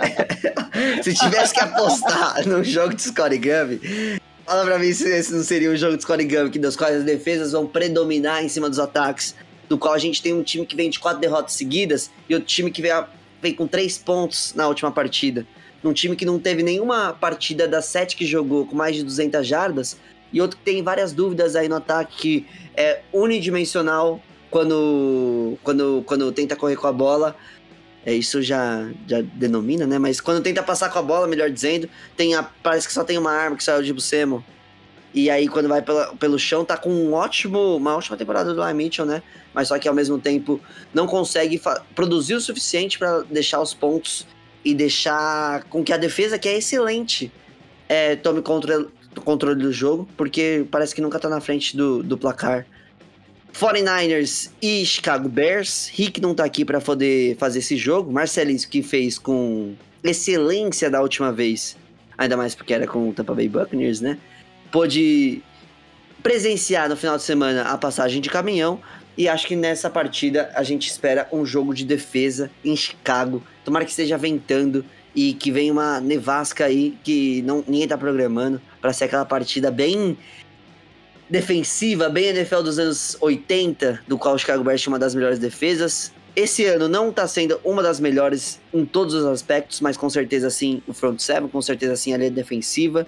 se 1.03 1.13
tivesse 1.15 1.53
que 1.53 1.61
apostar 1.61 2.43
num 2.49 2.65
jogo 2.65 2.95
de 2.95 3.03
scorigami, 3.03 3.79
fala 4.47 4.65
pra 4.65 4.79
mim 4.79 4.91
se 4.95 5.07
esse 5.11 5.35
não 5.35 5.43
seria 5.43 5.71
um 5.71 5.77
jogo 5.77 5.95
de 5.99 6.03
scorigami, 6.05 6.49
que 6.49 6.59
das 6.59 6.75
quais 6.75 6.97
as 6.97 7.05
defesas 7.05 7.53
vão 7.53 7.67
predominar 7.67 8.43
em 8.43 8.49
cima 8.49 8.71
dos 8.71 8.79
ataques. 8.79 9.35
Do 9.69 9.77
qual 9.77 9.93
a 9.93 9.99
gente 9.99 10.23
tem 10.23 10.33
um 10.33 10.43
time 10.43 10.65
que 10.65 10.75
vem 10.75 10.89
de 10.89 10.99
quatro 10.99 11.21
derrotas 11.21 11.53
seguidas 11.53 12.11
e 12.27 12.33
outro 12.33 12.49
time 12.49 12.71
que 12.71 12.81
vem, 12.81 12.91
a- 12.91 13.07
vem 13.43 13.53
com 13.53 13.67
três 13.67 13.99
pontos 13.99 14.55
na 14.55 14.67
última 14.67 14.91
partida. 14.91 15.47
Num 15.83 15.93
time 15.93 16.17
que 16.17 16.25
não 16.25 16.39
teve 16.39 16.63
nenhuma 16.63 17.13
partida 17.13 17.69
das 17.69 17.85
sete 17.85 18.17
que 18.17 18.27
jogou 18.27 18.67
com 18.67 18.75
mais 18.75 18.97
de 18.97 19.05
200 19.05 19.47
jardas 19.47 19.97
e 20.33 20.41
outro 20.41 20.59
que 20.59 20.65
tem 20.65 20.83
várias 20.83 21.13
dúvidas 21.13 21.55
aí 21.57 21.69
no 21.69 21.77
ataque, 21.77 22.17
que 22.17 22.47
é 22.77 23.01
unidimensional 23.13 24.21
quando, 24.51 25.57
quando, 25.63 26.03
quando 26.05 26.33
tenta 26.33 26.57
correr 26.57 26.77
com 26.77 26.87
a 26.87 26.93
bola. 26.93 27.37
É, 28.05 28.13
isso 28.15 28.41
já, 28.41 28.89
já 29.07 29.21
denomina, 29.21 29.87
né? 29.87 29.99
Mas 29.99 30.21
quando 30.21 30.43
tenta 30.43 30.63
passar 30.63 30.91
com 30.91 30.99
a 30.99 31.03
bola, 31.03 31.27
melhor 31.27 31.51
dizendo, 31.51 31.89
tem 32.17 32.35
a, 32.35 32.43
parece 32.43 32.87
que 32.87 32.93
só 32.93 33.05
tem 33.05 33.19
uma 33.19 33.31
arma, 33.31 33.57
que 33.57 33.63
só 33.65 33.73
é 33.73 33.79
o 33.79 33.83
Dibu 33.83 34.01
Samuel. 34.01 34.43
E 35.13 35.31
aí, 35.31 35.49
quando 35.49 35.69
vai 35.69 35.83
pela- 35.83 36.15
pelo 36.17 36.39
chão, 36.39 36.65
tá 36.65 36.77
com 36.77 36.91
um 36.91 37.13
ótimo, 37.13 37.77
uma 37.77 37.97
ótima 37.97 38.17
temporada 38.17 38.55
do 38.55 38.63
Ryan 38.63 38.75
Mitchell, 38.75 39.07
né? 39.07 39.23
Mas 39.55 39.69
só 39.69 39.79
que 39.79 39.89
ao 39.89 39.95
mesmo 39.95 40.19
tempo 40.19 40.61
não 40.93 41.07
consegue 41.07 41.61
produzir 41.95 42.35
o 42.35 42.41
suficiente 42.41 42.99
para 42.99 43.21
deixar 43.23 43.61
os 43.61 43.75
pontos 43.75 44.27
e 44.69 44.75
deixar 44.75 45.65
com 45.65 45.83
que 45.83 45.95
a 45.95 45.97
defesa, 45.97 46.39
que 46.39 46.47
é 46.47 46.59
excelente, 46.59 47.33
é, 47.89 48.17
tome 48.17 48.43
controle, 48.43 48.87
controle 49.25 49.63
do 49.63 49.73
jogo, 49.73 50.07
porque 50.15 50.67
parece 50.71 50.95
que 50.95 51.01
nunca 51.01 51.19
tá 51.19 51.27
na 51.27 51.41
frente 51.41 51.75
do, 51.75 52.03
do 52.03 52.19
placar. 52.19 52.67
49ers 53.55 54.51
e 54.61 54.85
Chicago 54.85 55.27
Bears. 55.27 55.91
Rick 55.95 56.21
não 56.21 56.35
tá 56.35 56.45
aqui 56.45 56.67
para 56.67 56.83
poder 56.83 57.35
fazer 57.39 57.61
esse 57.61 57.79
jogo. 57.79 58.13
Marcelis 58.13 58.67
que 58.67 58.83
fez 58.83 59.19
com 59.19 59.75
excelência 60.05 60.91
da 60.91 61.01
última 61.01 61.33
vez, 61.33 61.75
ainda 62.19 62.37
mais 62.37 62.55
porque 62.55 62.75
era 62.75 62.87
com 62.87 63.09
o 63.09 63.13
Tampa 63.15 63.35
Bay 63.35 63.49
Buccaneers, 63.49 64.03
né? 64.03 64.19
Pôde 64.71 65.43
presenciar 66.23 66.91
no 66.91 66.97
final 66.97 67.17
de 67.17 67.23
semana 67.23 67.63
a 67.63 67.79
passagem 67.79 68.21
de 68.21 68.29
caminhão 68.29 68.79
e 69.19 69.29
acho 69.29 69.49
que 69.49 69.57
nessa 69.57 69.91
partida 69.91 70.49
a 70.55 70.63
gente 70.63 70.89
espera 70.89 71.29
um 71.33 71.45
jogo 71.45 71.75
de 71.75 71.85
defesa 71.85 72.49
em 72.65 72.77
Chicago. 72.77 73.43
Tomara 73.65 73.85
que 73.85 73.91
esteja 73.91 74.17
ventando 74.17 74.85
e 75.13 75.35
que 75.35 75.51
venha 75.51 75.73
uma 75.73 76.01
nevasca 76.01 76.67
aí 76.67 76.97
que 77.03 77.43
não, 77.43 77.65
ninguém 77.67 77.89
tá 77.89 77.99
programando 77.99 78.63
para 78.81 78.93
ser 78.93 79.05
aquela 79.05 79.25
partida 79.25 79.73
bem 79.73 80.17
defensiva, 81.29 82.09
bem 82.09 82.27
NFL 82.27 82.63
dos 82.63 82.79
anos 82.79 83.17
80, 83.21 84.03
do 84.07 84.17
qual 84.17 84.37
o 84.37 84.39
Chicago 84.39 84.63
Bears 84.63 84.81
tinha 84.81 84.93
uma 84.93 85.01
das 85.01 85.17
melhores 85.17 85.41
defesas. 85.41 86.13
Esse 86.37 86.65
ano 86.67 86.89
não 86.89 87.13
tá 87.13 87.27
sendo 87.27 87.61
uma 87.65 87.83
das 87.83 87.99
melhores 87.99 88.61
em 88.73 88.85
todos 88.85 89.15
os 89.15 89.25
aspectos, 89.25 89.81
mas 89.81 89.97
com 89.97 90.09
certeza 90.09 90.49
sim 90.49 90.81
o 90.87 90.95
front 90.95 91.19
seven, 91.19 91.49
com 91.49 91.61
certeza 91.61 91.97
sim 91.97 92.15
a 92.15 92.17
linha 92.17 92.31
defensiva. 92.31 93.05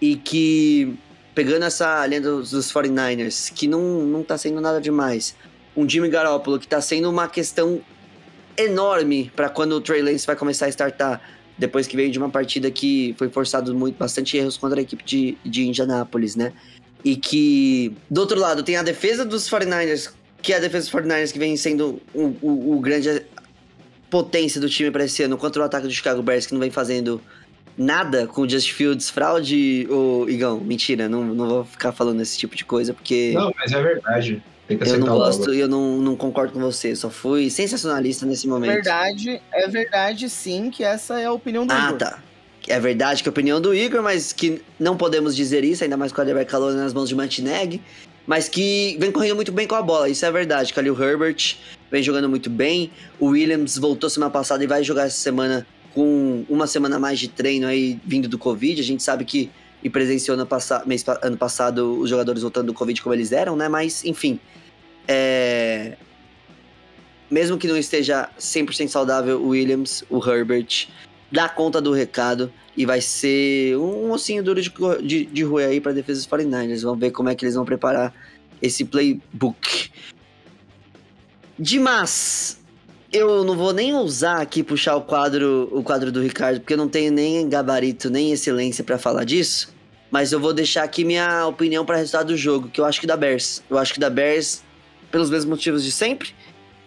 E 0.00 0.16
que, 0.16 0.94
pegando 1.34 1.64
essa 1.64 2.06
linha 2.06 2.20
dos, 2.20 2.50
dos 2.50 2.72
49ers, 2.72 3.52
que 3.52 3.66
não, 3.66 3.80
não 3.80 4.22
tá 4.22 4.36
sendo 4.36 4.60
nada 4.60 4.80
demais, 4.80 5.34
um 5.76 5.88
Jimmy 5.88 6.08
Garoppolo 6.08 6.58
que 6.58 6.68
tá 6.68 6.80
sendo 6.80 7.08
uma 7.08 7.28
questão 7.28 7.80
enorme 8.56 9.32
para 9.34 9.48
quando 9.48 9.72
o 9.72 9.80
Trey 9.80 10.02
Lance 10.02 10.26
vai 10.26 10.36
começar 10.36 10.66
a 10.66 10.68
startar, 10.68 11.20
depois 11.56 11.86
que 11.86 11.96
veio 11.96 12.10
de 12.10 12.18
uma 12.18 12.28
partida 12.28 12.70
que 12.70 13.14
foi 13.18 13.28
forçado 13.28 13.74
muito, 13.74 13.96
bastante 13.96 14.36
erros 14.36 14.56
contra 14.56 14.80
a 14.80 14.82
equipe 14.82 15.02
de, 15.04 15.38
de 15.44 15.66
Indianápolis, 15.66 16.36
né? 16.36 16.52
E 17.04 17.16
que, 17.16 17.94
do 18.10 18.20
outro 18.20 18.38
lado, 18.38 18.62
tem 18.62 18.76
a 18.76 18.82
defesa 18.82 19.24
dos 19.24 19.48
49ers, 19.48 20.12
que 20.40 20.52
é 20.52 20.56
a 20.56 20.60
defesa 20.60 20.90
dos 20.90 21.00
49ers 21.00 21.32
que 21.32 21.38
vem 21.38 21.56
sendo 21.56 22.00
o, 22.14 22.36
o, 22.40 22.76
o 22.76 22.80
grande 22.80 23.24
potência 24.10 24.60
do 24.60 24.68
time 24.68 24.90
para 24.90 25.04
esse 25.04 25.22
ano, 25.22 25.38
contra 25.38 25.62
o 25.62 25.64
ataque 25.64 25.86
do 25.86 25.92
Chicago 25.92 26.22
Bears, 26.22 26.46
que 26.46 26.52
não 26.52 26.60
vem 26.60 26.70
fazendo 26.70 27.20
nada 27.76 28.26
com 28.26 28.42
o 28.42 28.48
Just 28.48 28.72
Fields 28.72 29.10
fraude, 29.10 29.86
ou 29.90 30.28
Igão, 30.28 30.60
mentira, 30.60 31.08
não, 31.08 31.24
não 31.24 31.48
vou 31.48 31.64
ficar 31.64 31.92
falando 31.92 32.20
esse 32.20 32.38
tipo 32.38 32.54
de 32.56 32.64
coisa, 32.64 32.92
porque 32.92 33.32
Não, 33.34 33.52
mas 33.58 33.72
é 33.72 33.82
verdade. 33.82 34.42
Tem 34.68 34.78
que 34.78 34.88
eu 34.88 34.98
não 34.98 35.06
gosto 35.08 35.52
e 35.52 35.58
eu 35.58 35.68
não, 35.68 35.98
não 35.98 36.16
concordo 36.16 36.52
com 36.52 36.60
você, 36.60 36.94
só 36.94 37.10
fui 37.10 37.50
sensacionalista 37.50 38.24
nesse 38.24 38.46
momento. 38.46 38.72
Verdade, 38.72 39.42
é 39.52 39.68
verdade 39.68 40.28
sim 40.28 40.70
que 40.70 40.84
essa 40.84 41.20
é 41.20 41.24
a 41.26 41.32
opinião 41.32 41.66
do 41.66 41.72
Ah, 41.72 41.86
Igor. 41.88 41.98
tá. 41.98 42.18
É 42.68 42.78
verdade 42.78 43.22
que 43.24 43.28
a 43.28 43.32
opinião 43.32 43.60
do 43.60 43.74
Igor, 43.74 44.02
mas 44.02 44.32
que 44.32 44.62
não 44.78 44.96
podemos 44.96 45.34
dizer 45.34 45.64
isso, 45.64 45.82
ainda 45.82 45.96
mais 45.96 46.12
com 46.12 46.16
o 46.16 46.20
quarterback 46.22 46.48
calor 46.48 46.72
nas 46.74 46.94
mãos 46.94 47.08
de 47.08 47.14
Mantineg, 47.16 47.82
mas 48.24 48.48
que 48.48 48.96
vem 49.00 49.10
correndo 49.10 49.34
muito 49.34 49.50
bem 49.50 49.66
com 49.66 49.74
a 49.74 49.82
bola, 49.82 50.08
isso 50.08 50.24
é 50.24 50.30
verdade. 50.30 50.72
Khalil 50.72 50.96
Herbert 51.02 51.56
vem 51.90 52.02
jogando 52.02 52.28
muito 52.28 52.48
bem, 52.48 52.92
o 53.18 53.26
Williams 53.26 53.76
voltou 53.76 54.08
semana 54.08 54.30
passada 54.30 54.62
e 54.62 54.66
vai 54.68 54.84
jogar 54.84 55.06
essa 55.06 55.18
semana 55.18 55.66
com 55.94 56.44
uma 56.48 56.66
semana 56.66 56.98
mais 56.98 57.18
de 57.18 57.28
treino 57.28 57.66
aí 57.66 58.00
vindo 58.04 58.28
do 58.28 58.38
Covid. 58.38 58.80
A 58.80 58.84
gente 58.84 59.02
sabe 59.02 59.24
que 59.24 59.50
e 59.82 59.90
presenciou 59.90 60.36
ano, 60.36 60.46
passa, 60.46 60.82
mês, 60.86 61.04
ano 61.22 61.36
passado 61.36 61.98
os 62.00 62.08
jogadores 62.08 62.42
voltando 62.42 62.68
do 62.68 62.74
Covid 62.74 63.02
como 63.02 63.14
eles 63.14 63.32
eram, 63.32 63.56
né? 63.56 63.68
Mas, 63.68 64.04
enfim, 64.04 64.38
é... 65.08 65.96
mesmo 67.30 67.58
que 67.58 67.66
não 67.66 67.76
esteja 67.76 68.30
100% 68.38 68.88
saudável 68.88 69.40
o 69.42 69.48
Williams, 69.48 70.04
o 70.08 70.18
Herbert 70.18 70.88
dá 71.30 71.48
conta 71.48 71.80
do 71.80 71.92
recado 71.92 72.52
e 72.76 72.86
vai 72.86 73.00
ser 73.00 73.76
um 73.76 74.10
ossinho 74.12 74.42
duro 74.42 74.60
de, 74.62 74.72
de, 75.02 75.24
de 75.24 75.42
rua 75.42 75.62
aí 75.62 75.80
para 75.80 75.92
defesa 75.92 76.20
dos 76.20 76.28
49ers. 76.28 76.82
Vamos 76.82 77.00
ver 77.00 77.10
como 77.10 77.28
é 77.28 77.34
que 77.34 77.44
eles 77.44 77.54
vão 77.54 77.64
preparar 77.64 78.14
esse 78.60 78.84
playbook. 78.84 79.90
Dimas, 81.58 82.58
eu 83.12 83.44
não 83.44 83.54
vou 83.54 83.72
nem 83.72 83.94
ousar 83.94 84.40
aqui 84.40 84.62
puxar 84.62 84.96
o 84.96 85.02
quadro, 85.02 85.68
o 85.70 85.82
quadro 85.82 86.10
do 86.10 86.22
Ricardo, 86.22 86.60
porque 86.60 86.72
eu 86.72 86.78
não 86.78 86.88
tenho 86.88 87.12
nem 87.12 87.46
gabarito, 87.48 88.08
nem 88.08 88.32
excelência 88.32 88.82
para 88.82 88.98
falar 88.98 89.24
disso. 89.24 89.72
Mas 90.10 90.32
eu 90.32 90.40
vou 90.40 90.52
deixar 90.54 90.82
aqui 90.82 91.04
minha 91.04 91.46
opinião 91.46 91.84
para 91.84 91.96
resultado 91.96 92.28
do 92.28 92.36
jogo, 92.36 92.68
que 92.68 92.80
eu 92.80 92.84
acho 92.84 93.00
que 93.00 93.06
dá 93.06 93.16
Bears. 93.16 93.62
Eu 93.68 93.78
acho 93.78 93.92
que 93.92 94.00
dá 94.00 94.08
Bears 94.08 94.62
pelos 95.10 95.28
mesmos 95.28 95.50
motivos 95.50 95.84
de 95.84 95.92
sempre. 95.92 96.34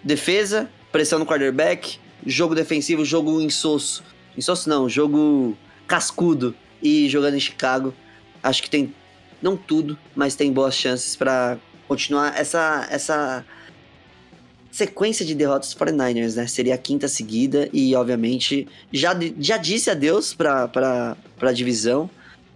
Defesa, 0.04 0.70
pressão 0.92 1.20
no 1.20 1.26
quarterback, 1.26 2.00
jogo 2.26 2.56
defensivo, 2.56 3.06
jogo 3.06 3.40
insosso. 3.42 4.04
Insosso 4.36 4.68
não, 4.68 4.90
jogo 4.90 5.56
cascudo 5.88 6.56
e 6.82 7.08
jogando 7.08 7.36
em 7.36 7.40
Chicago. 7.40 7.94
Acho 8.42 8.64
que 8.64 8.70
tem 8.70 8.94
não 9.42 9.56
tudo, 9.56 9.98
mas 10.16 10.36
tem 10.36 10.52
boas 10.52 10.76
chances 10.76 11.16
para 11.16 11.58
continuar 11.88 12.40
essa 12.40 12.88
essa 12.90 13.46
sequência 14.76 15.26
de 15.26 15.34
derrotas 15.34 15.74
dos 15.74 15.78
49ers, 15.80 16.36
né? 16.36 16.48
Seria 16.48 16.76
a 16.76 16.78
quinta 16.78 17.08
seguida 17.08 17.70
e, 17.72 17.96
obviamente, 17.96 18.68
já, 18.92 19.18
já 19.40 19.56
disse 19.56 19.90
adeus 19.90 20.34
pra, 20.34 20.68
pra, 20.68 21.16
pra 21.40 21.54
divisão. 21.54 22.10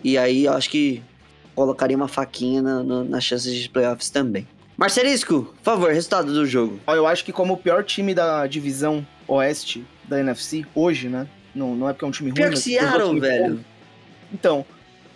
E 0.03 0.17
aí 0.17 0.43
eu 0.43 0.51
acho 0.51 0.69
que 0.69 1.01
colocaria 1.55 1.95
uma 1.95 2.09
faquinha 2.09 2.61
na, 2.61 2.83
na, 2.83 3.03
nas 3.05 3.23
chances 3.23 3.55
de 3.55 3.69
playoffs 3.69 4.09
também. 4.09 4.45
Marcelisco, 4.75 5.43
por 5.43 5.63
favor, 5.63 5.93
resultado 5.93 6.33
do 6.33 6.45
jogo. 6.45 6.77
Ó, 6.85 6.93
Eu 6.93 7.07
acho 7.07 7.23
que 7.23 7.31
como 7.31 7.53
o 7.53 7.57
pior 7.57 7.85
time 7.85 8.13
da 8.13 8.45
divisão 8.47 9.07
oeste 9.25 9.85
da 10.03 10.19
NFC, 10.19 10.65
hoje, 10.75 11.07
né? 11.07 11.25
Não, 11.55 11.73
não 11.73 11.87
é 11.87 11.93
porque 11.93 12.03
é 12.03 12.07
um 12.09 12.11
time 12.11 12.31
ruim. 12.31 12.35
Pior 12.35 12.51
é 12.51 12.55
Seattle, 12.57 13.07
time 13.07 13.19
velho. 13.21 13.55
bom. 13.55 13.61
Então, 14.33 14.65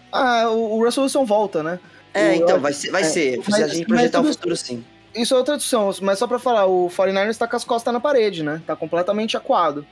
ah, 0.09 0.49
o 0.49 0.81
Russell 0.81 1.03
Wilson 1.03 1.25
volta, 1.25 1.61
né? 1.61 1.79
É, 2.13 2.35
então, 2.35 2.61
vai 2.61 2.71
ser. 2.71 2.91
Vai 2.91 3.01
é, 3.01 3.05
ser. 3.05 3.43
Se 3.43 3.61
a 3.61 3.67
gente 3.67 3.87
projetar 3.87 4.21
o 4.21 4.23
futuro, 4.23 4.55
sim. 4.55 4.85
Isso 5.15 5.33
é 5.33 5.37
outra 5.37 5.55
discussão, 5.57 5.91
mas 6.01 6.17
só 6.17 6.27
pra 6.27 6.39
falar, 6.39 6.65
o 6.65 6.89
49ers 6.89 7.37
tá 7.37 7.47
com 7.47 7.55
as 7.55 7.63
costas 7.63 7.93
na 7.93 7.99
parede, 7.99 8.41
né? 8.43 8.61
Tá 8.65 8.75
completamente 8.75 9.37
acuado. 9.37 9.85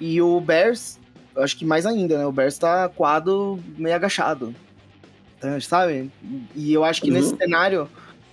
E 0.00 0.22
o 0.22 0.40
Bears, 0.40 0.98
eu 1.34 1.42
acho 1.42 1.56
que 1.56 1.64
mais 1.64 1.84
ainda, 1.84 2.16
né? 2.18 2.26
O 2.26 2.32
Bears 2.32 2.56
tá 2.58 2.84
acuado, 2.84 3.58
meio 3.76 3.94
agachado. 3.96 4.54
Então, 5.36 5.60
sabe? 5.60 6.10
E 6.54 6.72
eu 6.72 6.84
acho 6.84 7.00
que 7.02 7.08
Uhum. 7.10 7.16
nesse 7.16 7.36
cenário, 7.36 7.88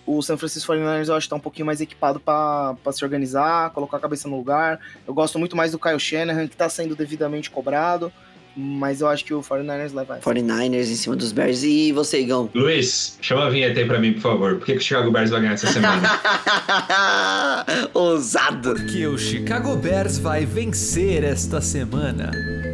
o 0.05 0.21
San 0.21 0.37
Francisco 0.37 0.71
49ers 0.71 1.07
eu 1.07 1.15
acho 1.15 1.25
que 1.25 1.29
tá 1.31 1.35
um 1.35 1.39
pouquinho 1.39 1.65
mais 1.65 1.81
equipado 1.81 2.19
pra 2.19 2.75
se 2.91 3.03
organizar, 3.03 3.71
colocar 3.71 3.97
a 3.97 3.99
cabeça 3.99 4.27
no 4.27 4.37
lugar. 4.37 4.79
Eu 5.07 5.13
gosto 5.15 5.39
muito 5.39 5.55
mais 5.55 5.71
do 5.71 5.79
Kyle 5.79 5.99
Shanahan, 5.99 6.47
que 6.47 6.55
tá 6.55 6.69
sendo 6.69 6.95
devidamente 6.95 7.49
cobrado. 7.49 8.13
Mas 8.55 9.01
eu 9.01 9.07
acho 9.07 9.25
que 9.25 9.33
o 9.33 9.41
49ers 9.41 9.93
leva 9.93 10.17
essa. 10.17 10.29
49ers 10.29 10.89
em 10.89 10.95
cima 10.95 11.15
dos 11.15 11.31
Bears. 11.31 11.63
E 11.63 11.91
você, 11.91 12.21
Igão? 12.21 12.49
Luiz, 12.53 13.17
chama 13.21 13.45
a 13.45 13.49
vinheta 13.49 13.79
aí 13.79 13.85
pra 13.85 13.99
mim, 13.99 14.13
por 14.13 14.21
favor. 14.21 14.55
Por 14.55 14.65
que, 14.65 14.73
que 14.73 14.79
o 14.79 14.81
Chicago 14.81 15.11
Bears 15.11 15.29
vai 15.29 15.41
ganhar 15.41 15.53
essa 15.53 15.67
semana? 15.67 16.01
Ousado. 17.93 18.75
Que 18.87 19.05
o 19.07 19.17
Chicago 19.17 19.75
Bears 19.75 20.17
vai 20.17 20.45
vencer 20.45 21.23
esta 21.23 21.59
semana. 21.59 22.31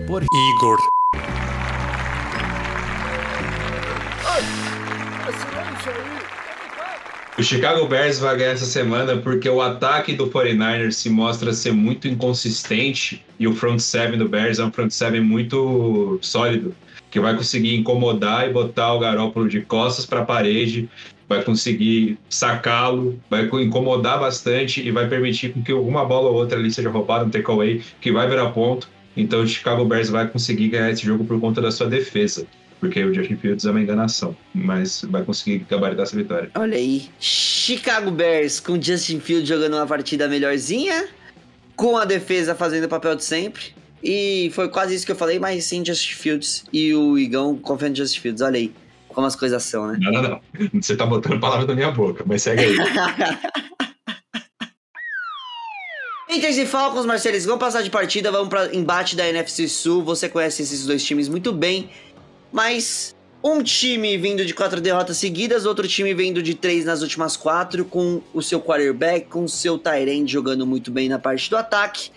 Por 0.08 0.24
Igor. 0.24 1.01
O 7.38 7.44
Chicago 7.44 7.88
Bears 7.88 8.20
vai 8.20 8.38
ganhar 8.38 8.52
essa 8.52 8.65
semana 8.65 9.17
porque 9.17 9.50
o 9.50 9.62
ataque 9.62 10.13
do 10.13 10.28
49ers 10.28 10.91
se 10.91 11.10
mostra 11.10 11.54
ser 11.54 11.72
muito 11.72 12.08
inconsistente 12.08 13.26
e 13.39 13.48
o 13.48 13.56
front 13.56 13.80
seven 13.80 14.20
do 14.20 14.28
Bears 14.28 14.60
é 14.60 14.65
um 14.65 14.72
front 14.72 14.91
seven 14.91 15.22
muito 15.22 16.20
sólido, 16.22 16.76
que 17.10 17.20
vai 17.20 17.36
conseguir 17.36 17.76
incomodar 17.76 18.48
e 18.50 18.54
botar 18.54 18.94
o 18.94 19.00
Garópolo 19.00 19.48
de 19.48 19.62
costas 19.62 20.06
para 20.06 20.22
a 20.22 20.26
parede, 20.26 20.89
vai 21.28 21.41
conseguir 21.41 22.20
sacá-lo, 22.30 23.17
vai 23.30 23.46
incomodar 23.46 24.20
bastante 24.20 24.86
e 24.86 24.91
vai 24.91 25.08
permitir 25.08 25.54
que 25.54 25.72
alguma 25.72 26.06
bola 26.06 26.30
ou 26.30 26.36
outra 26.36 26.60
ali 26.60 26.70
seja 26.70 26.89
roubada, 26.89 27.26
um 27.26 27.30
takeaway, 27.30 27.82
que 28.02 28.12
vai 28.12 28.28
virar 28.28 28.50
ponto. 28.52 28.89
Então 29.15 29.41
o 29.41 29.48
Chicago 29.48 29.86
Bears 29.86 30.10
vai 30.10 30.28
conseguir 30.28 30.67
ganhar 30.67 30.91
esse 30.91 31.06
jogo 31.06 31.24
por 31.24 31.39
conta 31.39 31.62
da 31.62 31.72
sua 31.72 31.88
defesa. 31.88 32.46
Porque 32.82 33.02
o 33.04 33.13
Justin 33.13 33.38
Fields 33.38 33.63
é 33.63 33.70
uma 33.70 33.80
enganação, 33.80 34.36
mas 34.54 35.04
vai 35.04 35.24
conseguir 35.24 35.60
gabaritar 35.70 36.04
essa 36.04 36.15
vitória. 36.15 36.50
Olha 36.56 36.76
aí. 36.76 37.10
Chicago 37.20 38.10
Bears 38.10 38.60
com 38.60 38.82
Justin 38.82 39.20
Fields 39.20 39.48
jogando 39.48 39.76
uma 39.76 39.86
partida 39.86 40.28
melhorzinha. 40.28 41.08
Com 41.76 41.96
a 41.96 42.06
defesa 42.06 42.56
fazendo 42.56 42.86
o 42.86 42.89
papel 42.89 43.15
de 43.15 43.24
sempre. 43.24 43.65
E 44.04 44.52
foi 44.56 44.67
quase 44.67 44.96
isso 44.96 45.06
que 45.06 45.12
eu 45.12 45.15
falei, 45.15 45.38
mas 45.38 45.63
sim 45.63 45.86
Justin 45.86 46.15
Fields. 46.15 46.65
E 46.74 46.91
o 46.96 47.20
Igão 47.20 47.56
confiando 47.56 47.94
em 47.94 47.98
Justin 47.98 48.20
Fields. 48.20 48.41
Olha 48.41 48.58
aí 48.58 48.74
como 49.10 49.28
as 49.28 49.36
coisas 49.36 49.62
são, 49.62 49.88
né? 49.88 49.98
Não, 50.02 50.12
não, 50.12 50.22
não. 50.24 50.41
Você 50.82 50.96
tá 50.96 51.06
botando 51.06 51.39
palavras 51.39 51.67
na 51.67 51.76
minha 51.76 51.91
boca, 51.91 52.24
mas 52.26 52.41
segue 52.41 52.63
aí. 52.63 52.78
Panthers 56.28 56.58
e 56.58 56.65
Falcons, 56.65 57.06
Marcelis, 57.06 57.46
vamos 57.46 57.60
passar 57.60 57.84
de 57.84 57.89
partida, 57.89 58.32
vamos 58.32 58.48
para 58.48 58.74
embate 58.74 59.17
da 59.17 59.28
NFC 59.28 59.67
Sul. 59.67 60.02
Você 60.04 60.30
conhece 60.30 60.62
esses 60.62 60.86
dois 60.86 61.04
times 61.04 61.28
muito 61.28 61.52
bem, 61.52 61.89
mas 62.52 63.16
um 63.44 63.64
time 63.64 64.18
vindo 64.18 64.46
de 64.46 64.54
quatro 64.54 64.80
derrotas 64.80 65.18
seguidas, 65.18 65.66
outro 65.66 65.88
time 65.88 66.14
vindo 66.14 66.44
de 66.44 66.54
três 66.54 66.86
nas 66.86 67.02
últimas 67.02 67.36
quatro, 67.36 67.84
com 67.86 68.22
o 68.34 68.42
seu 68.42 68.62
quarterback, 68.62 69.28
com 69.28 69.44
o 69.46 69.50
seu 69.50 69.78
Tyrande 69.78 70.32
jogando 70.32 70.66
muito 70.66 70.92
bem 70.92 71.10
na 71.10 71.18
parte 71.18 71.50
do 71.50 71.58
ataque. 71.58 72.12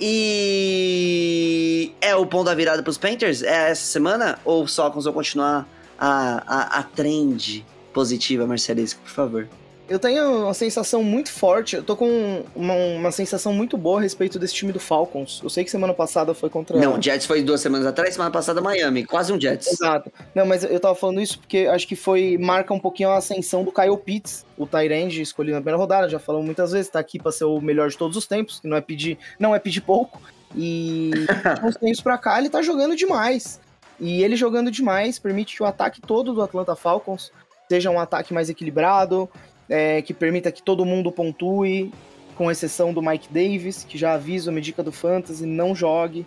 E 0.00 1.92
é 2.00 2.16
o 2.16 2.24
ponto 2.26 2.46
da 2.46 2.54
virada 2.54 2.82
para 2.82 2.90
os 2.90 2.96
Panthers? 2.96 3.42
É 3.42 3.70
essa 3.70 3.84
semana? 3.84 4.38
Ou 4.44 4.66
Falcons 4.66 5.04
vão 5.04 5.12
continuar 5.12 5.68
a, 5.98 6.42
a, 6.46 6.78
a 6.78 6.82
trend 6.82 7.64
positiva, 7.92 8.46
Marcelisco, 8.46 9.00
por 9.02 9.10
favor? 9.10 9.48
Eu 9.90 9.98
tenho 9.98 10.44
uma 10.44 10.54
sensação 10.54 11.02
muito 11.02 11.32
forte, 11.32 11.74
eu 11.74 11.82
tô 11.82 11.96
com 11.96 12.44
uma, 12.54 12.74
uma 12.74 13.10
sensação 13.10 13.52
muito 13.52 13.76
boa 13.76 13.98
a 13.98 14.02
respeito 14.02 14.38
desse 14.38 14.54
time 14.54 14.70
do 14.70 14.78
Falcons. 14.78 15.40
Eu 15.42 15.50
sei 15.50 15.64
que 15.64 15.70
semana 15.70 15.92
passada 15.92 16.32
foi 16.32 16.48
contra. 16.48 16.78
Não, 16.78 16.96
o 16.96 17.02
Jets 17.02 17.26
foi 17.26 17.42
duas 17.42 17.60
semanas 17.60 17.84
atrás, 17.84 18.14
semana 18.14 18.30
passada 18.30 18.60
Miami, 18.60 19.04
quase 19.04 19.32
um 19.32 19.40
Jets. 19.40 19.66
Exato. 19.66 20.12
Não, 20.32 20.46
mas 20.46 20.62
eu 20.62 20.78
tava 20.78 20.94
falando 20.94 21.20
isso 21.20 21.40
porque 21.40 21.66
acho 21.68 21.88
que 21.88 21.96
foi. 21.96 22.38
marca 22.38 22.72
um 22.72 22.78
pouquinho 22.78 23.08
a 23.08 23.16
ascensão 23.16 23.64
do 23.64 23.72
Kyle 23.72 23.96
Pitts, 23.96 24.46
o 24.56 24.64
Tyrande 24.64 25.22
escolhido 25.22 25.56
na 25.56 25.60
primeira 25.60 25.76
rodada, 25.76 26.08
já 26.08 26.20
falamos 26.20 26.46
muitas 26.46 26.70
vezes, 26.70 26.88
tá 26.88 27.00
aqui 27.00 27.18
pra 27.18 27.32
ser 27.32 27.46
o 27.46 27.60
melhor 27.60 27.90
de 27.90 27.98
todos 27.98 28.16
os 28.16 28.28
tempos, 28.28 28.60
que 28.60 28.68
não 28.68 28.76
é 28.76 28.80
pedir, 28.80 29.18
não 29.40 29.56
é 29.56 29.58
pedir 29.58 29.80
pouco. 29.80 30.22
E 30.54 31.10
uns 31.66 31.74
tempos 31.74 32.00
pra 32.00 32.16
cá 32.16 32.38
ele 32.38 32.48
tá 32.48 32.62
jogando 32.62 32.94
demais. 32.94 33.60
E 33.98 34.22
ele 34.22 34.36
jogando 34.36 34.70
demais 34.70 35.18
permite 35.18 35.56
que 35.56 35.64
o 35.64 35.66
ataque 35.66 36.00
todo 36.00 36.32
do 36.32 36.42
Atlanta 36.42 36.76
Falcons 36.76 37.32
seja 37.70 37.88
um 37.88 38.00
ataque 38.00 38.34
mais 38.34 38.50
equilibrado, 38.50 39.30
é, 39.70 40.02
que 40.02 40.12
permita 40.12 40.50
que 40.50 40.62
todo 40.62 40.84
mundo 40.84 41.12
pontue, 41.12 41.92
com 42.34 42.50
exceção 42.50 42.92
do 42.92 43.00
Mike 43.00 43.28
Davis, 43.32 43.84
que 43.88 43.96
já 43.96 44.14
avisa 44.14 44.50
a 44.50 44.60
dica 44.60 44.82
do 44.82 44.90
Fantasy, 44.90 45.46
não 45.46 45.74
jogue. 45.74 46.26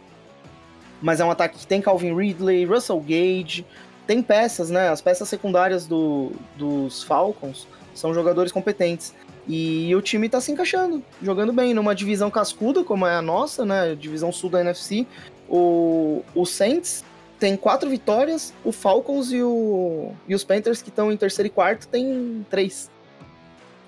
Mas 1.01 1.19
é 1.19 1.25
um 1.25 1.31
ataque 1.31 1.59
que 1.59 1.67
tem 1.67 1.81
Calvin 1.81 2.15
Ridley, 2.15 2.65
Russell 2.65 2.99
Gage, 3.01 3.65
tem 4.07 4.21
peças, 4.21 4.69
né? 4.69 4.89
As 4.89 5.01
peças 5.01 5.27
secundárias 5.27 5.85
do, 5.85 6.31
dos 6.55 7.03
Falcons 7.03 7.67
são 7.93 8.13
jogadores 8.13 8.51
competentes. 8.51 9.13
E 9.47 9.93
o 9.93 10.01
time 10.01 10.29
tá 10.29 10.39
se 10.39 10.51
encaixando, 10.51 11.03
jogando 11.21 11.51
bem 11.51 11.73
numa 11.73 11.93
divisão 11.93 12.31
cascuda, 12.31 12.83
como 12.83 13.05
é 13.05 13.15
a 13.15 13.21
nossa, 13.21 13.65
né? 13.65 13.93
Divisão 13.95 14.31
sul 14.31 14.49
da 14.49 14.61
NFC. 14.61 15.05
O, 15.49 16.23
o 16.33 16.45
Saints 16.45 17.03
tem 17.39 17.57
quatro 17.57 17.89
vitórias, 17.89 18.53
o 18.63 18.71
Falcons 18.71 19.33
e, 19.33 19.43
o, 19.43 20.11
e 20.27 20.33
os 20.33 20.45
Panthers, 20.45 20.81
que 20.81 20.87
estão 20.87 21.11
em 21.11 21.17
terceiro 21.17 21.47
e 21.47 21.49
quarto, 21.49 21.87
tem 21.89 22.45
três. 22.49 22.89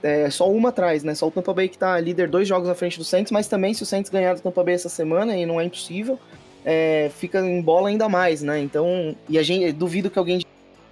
É 0.07 0.29
só 0.29 0.47
uma 0.51 0.69
atrás, 0.69 1.03
né? 1.03 1.15
Só 1.15 1.27
o 1.27 1.31
Tampa 1.31 1.51
Bay 1.51 1.67
que 1.67 1.79
tá 1.79 1.99
líder 1.99 2.29
dois 2.29 2.47
jogos 2.47 2.67
na 2.67 2.75
frente 2.75 2.99
do 2.99 3.03
Saints, 3.03 3.31
mas 3.31 3.47
também 3.47 3.73
se 3.73 3.81
o 3.81 3.87
Saints 3.87 4.11
ganhar 4.11 4.35
do 4.35 4.41
Tampa 4.41 4.63
Bay 4.63 4.75
essa 4.75 4.87
semana, 4.87 5.35
e 5.35 5.47
não 5.47 5.59
é 5.59 5.63
impossível, 5.65 6.19
é, 6.63 7.09
fica 7.17 7.39
em 7.39 7.59
bola 7.59 7.89
ainda 7.89 8.07
mais, 8.07 8.43
né? 8.43 8.59
Então, 8.59 9.15
e 9.27 9.39
a 9.39 9.41
gente 9.41 9.71
duvido 9.71 10.11
que 10.11 10.19
alguém 10.19 10.37
de 10.37 10.45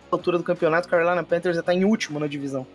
altura 0.09 0.39
do 0.39 0.43
campeonato, 0.43 0.89
Carolina 0.89 1.23
Panthers 1.23 1.55
já 1.55 1.61
tá 1.61 1.75
em 1.75 1.85
último 1.85 2.19
na 2.19 2.25
divisão. 2.25 2.65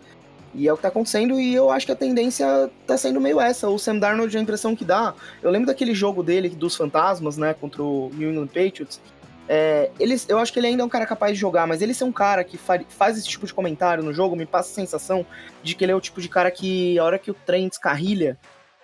E 0.54 0.68
é 0.68 0.72
o 0.72 0.76
que 0.76 0.82
tá 0.82 0.88
acontecendo, 0.88 1.40
e 1.40 1.54
eu 1.54 1.70
acho 1.70 1.84
que 1.84 1.92
a 1.92 1.96
tendência 1.96 2.70
tá 2.86 2.96
sendo 2.96 3.20
meio 3.20 3.40
essa. 3.40 3.68
O 3.68 3.76
Sam 3.76 3.98
Darnold, 3.98 4.36
a 4.36 4.40
impressão 4.40 4.76
que 4.76 4.84
dá. 4.84 5.14
Eu 5.42 5.50
lembro 5.50 5.66
daquele 5.66 5.92
jogo 5.92 6.22
dele, 6.22 6.48
dos 6.48 6.76
fantasmas, 6.76 7.36
né, 7.36 7.52
contra 7.52 7.82
o 7.82 8.12
New 8.14 8.30
England 8.30 8.46
Patriots. 8.46 9.00
É, 9.48 9.90
ele, 9.98 10.14
eu 10.28 10.38
acho 10.38 10.52
que 10.52 10.58
ele 10.58 10.66
ainda 10.66 10.82
é 10.82 10.86
um 10.86 10.90
cara 10.90 11.06
capaz 11.06 11.32
de 11.32 11.40
jogar, 11.40 11.66
mas 11.66 11.80
ele 11.80 11.94
ser 11.94 12.04
um 12.04 12.12
cara 12.12 12.44
que 12.44 12.58
fa 12.58 12.78
faz 12.88 13.16
esse 13.16 13.26
tipo 13.26 13.46
de 13.46 13.54
comentário 13.54 14.04
no 14.04 14.12
jogo 14.12 14.36
me 14.36 14.44
passa 14.44 14.70
a 14.70 14.74
sensação 14.74 15.24
de 15.62 15.74
que 15.74 15.84
ele 15.84 15.92
é 15.92 15.96
o 15.96 16.00
tipo 16.00 16.20
de 16.20 16.28
cara 16.28 16.50
que, 16.50 16.98
a 16.98 17.04
hora 17.04 17.18
que 17.18 17.30
o 17.30 17.34
trem 17.34 17.66
descarrilha, 17.66 18.38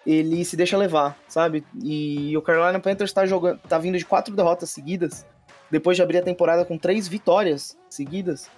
ele 0.07 0.45
se 0.45 0.57
deixa 0.57 0.77
levar, 0.77 1.19
sabe? 1.29 1.65
E 1.83 2.35
o 2.37 2.43
Carolina 2.43 2.81
Panthers 2.81 3.13
tá, 3.13 3.27
jogando, 3.27 3.59
tá 3.69 3.79
vindo 3.79 3.99
de 3.99 4.07
quatro 4.07 4.35
derrotas 4.35 4.71
seguidas, 4.71 5.27
depois 5.71 5.97
de 5.97 6.03
abrir 6.03 6.19
a 6.19 6.23
temporada 6.23 6.65
com 6.65 6.79
três 6.79 7.07
vitórias 7.07 7.77
seguidas. 7.91 8.51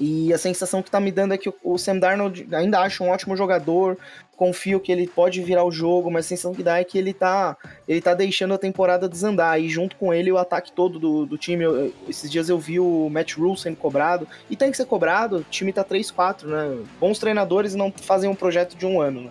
E 0.00 0.32
a 0.32 0.38
sensação 0.38 0.82
que 0.82 0.90
tá 0.90 1.00
me 1.00 1.10
dando 1.10 1.34
é 1.34 1.38
que 1.38 1.52
o 1.62 1.76
Sam 1.76 1.98
Darnold 1.98 2.48
ainda 2.52 2.78
acha 2.78 3.02
um 3.02 3.08
ótimo 3.08 3.36
jogador, 3.36 3.98
confio 4.36 4.78
que 4.78 4.92
ele 4.92 5.08
pode 5.08 5.42
virar 5.42 5.64
o 5.64 5.72
jogo, 5.72 6.08
mas 6.10 6.24
a 6.24 6.28
sensação 6.28 6.54
que 6.54 6.62
dá 6.62 6.78
é 6.78 6.84
que 6.84 6.96
ele 6.96 7.12
tá, 7.12 7.56
ele 7.88 8.00
tá 8.00 8.14
deixando 8.14 8.54
a 8.54 8.58
temporada 8.58 9.08
desandar, 9.08 9.60
e 9.60 9.68
junto 9.68 9.96
com 9.96 10.14
ele 10.14 10.30
o 10.30 10.38
ataque 10.38 10.70
todo 10.70 10.98
do, 10.98 11.26
do 11.26 11.36
time. 11.36 11.64
Eu, 11.64 11.92
esses 12.08 12.30
dias 12.30 12.48
eu 12.48 12.58
vi 12.58 12.78
o 12.78 13.08
Matt 13.10 13.34
Rule 13.34 13.58
sendo 13.58 13.76
cobrado, 13.76 14.28
e 14.48 14.54
tem 14.54 14.70
que 14.70 14.76
ser 14.76 14.86
cobrado, 14.86 15.38
o 15.38 15.42
time 15.42 15.72
tá 15.72 15.84
3-4, 15.84 16.44
né? 16.44 16.78
Bons 17.00 17.18
treinadores 17.18 17.74
não 17.74 17.90
fazem 17.90 18.30
um 18.30 18.34
projeto 18.36 18.76
de 18.76 18.86
um 18.86 19.00
ano, 19.00 19.22
né? 19.22 19.30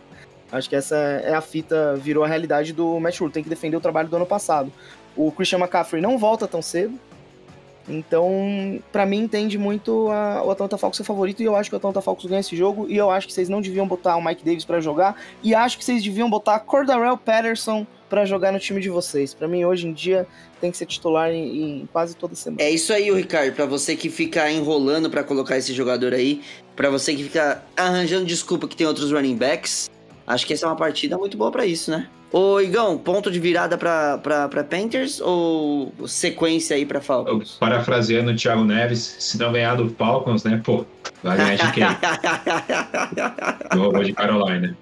Acho 0.52 0.70
que 0.70 0.76
essa 0.76 0.96
é 0.96 1.34
a 1.34 1.42
fita, 1.42 1.96
virou 1.96 2.24
a 2.24 2.28
realidade 2.28 2.74
do 2.74 3.00
Matt 3.00 3.20
Rule, 3.20 3.32
tem 3.32 3.44
que 3.44 3.50
defender 3.50 3.78
o 3.78 3.82
trabalho 3.82 4.10
do 4.10 4.16
ano 4.16 4.26
passado. 4.26 4.72
O 5.16 5.32
Christian 5.32 5.60
McCaffrey 5.60 6.02
não 6.02 6.18
volta 6.18 6.48
tão 6.48 6.62
cedo, 6.62 6.98
Então, 7.88 8.80
pra 8.92 9.06
mim, 9.06 9.20
entende 9.20 9.58
muito 9.58 10.10
a, 10.10 10.44
o 10.44 10.52
Atlanta 10.52 10.78
Falcons 10.78 10.98
ser 10.98 11.04
favorito 11.04 11.42
e 11.42 11.46
eu 11.46 11.56
acho 11.56 11.70
que 11.70 11.76
o 11.76 11.78
Atlanta 11.78 12.02
Falcons 12.02 12.26
ganha 12.26 12.42
esse 12.42 12.56
jogo 12.56 12.86
e 12.90 12.98
eu 12.98 13.10
acho 13.10 13.28
que 13.28 13.34
vocês 13.34 13.48
não 13.48 13.62
deviam 13.62 13.88
botar 13.88 14.16
o 14.18 14.24
Mike 14.24 14.44
Davis 14.44 14.66
pra 14.66 14.80
jogar 14.80 15.16
e 15.42 15.56
acho 15.56 15.78
que 15.78 15.86
vocês 15.86 16.04
deviam 16.04 16.30
botar 16.30 16.60
Cordarrelle 16.60 17.18
Patterson 17.18 17.88
pra 18.10 18.26
jogar 18.26 18.52
no 18.52 18.60
time 18.60 18.82
de 18.82 18.90
vocês. 18.90 19.34
Pra 19.34 19.48
mim, 19.48 19.66
hoje 19.66 19.88
em 19.88 19.94
dia, 19.94 20.28
tem 20.60 20.72
que 20.72 20.78
ser 20.78 20.86
titular 20.86 21.32
em, 21.32 21.82
em 21.82 21.90
quase 21.92 22.16
toda 22.16 22.36
semana. 22.36 22.62
É 22.62 22.72
isso 22.72 22.92
aí, 22.92 23.12
Ricardo, 23.12 23.54
pra 23.54 23.66
você 23.66 23.96
que 23.96 24.10
fica 24.10 24.50
enrolando 24.52 25.10
pra 25.10 25.24
colocar 25.24 25.58
esse 25.58 25.74
jogador 25.74 26.14
aí, 26.14 26.42
pra 26.76 26.90
você 26.90 27.16
que 27.16 27.24
fica 27.24 27.64
arranjando 27.76 28.26
desculpa 28.26 28.68
que 28.68 28.76
tem 28.76 28.88
outros 28.88 29.12
running 29.12 29.36
backs, 29.36 29.90
acho 30.28 30.46
que 30.46 30.54
essa 30.54 30.66
é 30.66 30.70
uma 30.70 30.76
partida 30.76 31.18
muito 31.18 31.36
boa 31.38 31.50
pra 31.52 31.66
isso, 31.66 31.90
né? 31.90 32.08
Ô 32.32 32.60
Igão, 32.60 32.98
ponto 32.98 33.32
de 33.32 33.40
virada 33.40 33.78
pra 33.78 34.20
Panthers 34.70 35.22
ou 35.22 35.94
sequência 36.06 36.76
aí 36.76 36.86
pra 36.86 36.98
Eu, 36.98 37.02
Falcons? 37.02 37.56
parafraseando 37.58 38.32
o 38.32 38.36
Thiago 38.36 38.66
Neves, 38.66 39.16
se 39.18 39.40
não 39.40 39.54
ganhar 39.54 39.76
do 39.76 39.90
Falcons, 39.92 40.44
né, 40.44 40.62
pô, 40.64 40.86
vai 41.24 41.38
ganhar 41.38 41.56
de 41.56 41.72
quem? 41.72 41.84
Eu 43.74 43.92
vou 43.92 44.04
de 44.04 44.12
Carolina. 44.14 44.78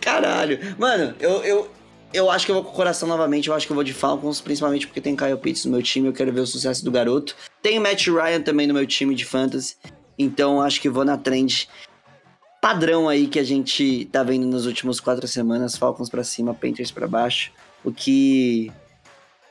Caralho. 0.00 0.58
Mano, 0.78 1.14
eu, 1.18 1.30
eu, 1.42 1.70
eu 2.12 2.30
acho 2.30 2.44
que 2.44 2.52
eu 2.52 2.56
vou 2.56 2.64
com 2.64 2.70
o 2.72 2.74
coração 2.74 3.08
novamente. 3.08 3.48
Eu 3.48 3.54
acho 3.54 3.66
que 3.66 3.72
eu 3.72 3.74
vou 3.74 3.84
de 3.84 3.94
Falcons, 3.94 4.40
principalmente 4.40 4.86
porque 4.86 5.00
tem 5.00 5.16
Kyle 5.16 5.36
Pitts 5.36 5.64
no 5.64 5.72
meu 5.72 5.82
time. 5.82 6.08
Eu 6.08 6.12
quero 6.12 6.30
ver 6.32 6.40
o 6.40 6.46
sucesso 6.46 6.84
do 6.84 6.90
garoto. 6.90 7.34
Tem 7.62 7.78
Matt 7.80 8.06
Ryan 8.06 8.42
também 8.42 8.66
no 8.66 8.74
meu 8.74 8.86
time 8.86 9.14
de 9.14 9.24
fantasy. 9.24 9.76
Então 10.18 10.60
acho 10.60 10.80
que 10.80 10.90
vou 10.90 11.04
na 11.04 11.16
trend 11.16 11.68
padrão 12.60 13.08
aí 13.08 13.26
que 13.26 13.38
a 13.38 13.44
gente 13.44 14.04
tá 14.12 14.22
vendo 14.22 14.46
nas 14.46 14.66
últimas 14.66 15.00
quatro 15.00 15.26
semanas. 15.26 15.76
Falcons 15.76 16.10
pra 16.10 16.22
cima, 16.22 16.54
Panthers 16.54 16.90
pra 16.90 17.08
baixo. 17.08 17.52
O 17.84 17.90
que 17.90 18.70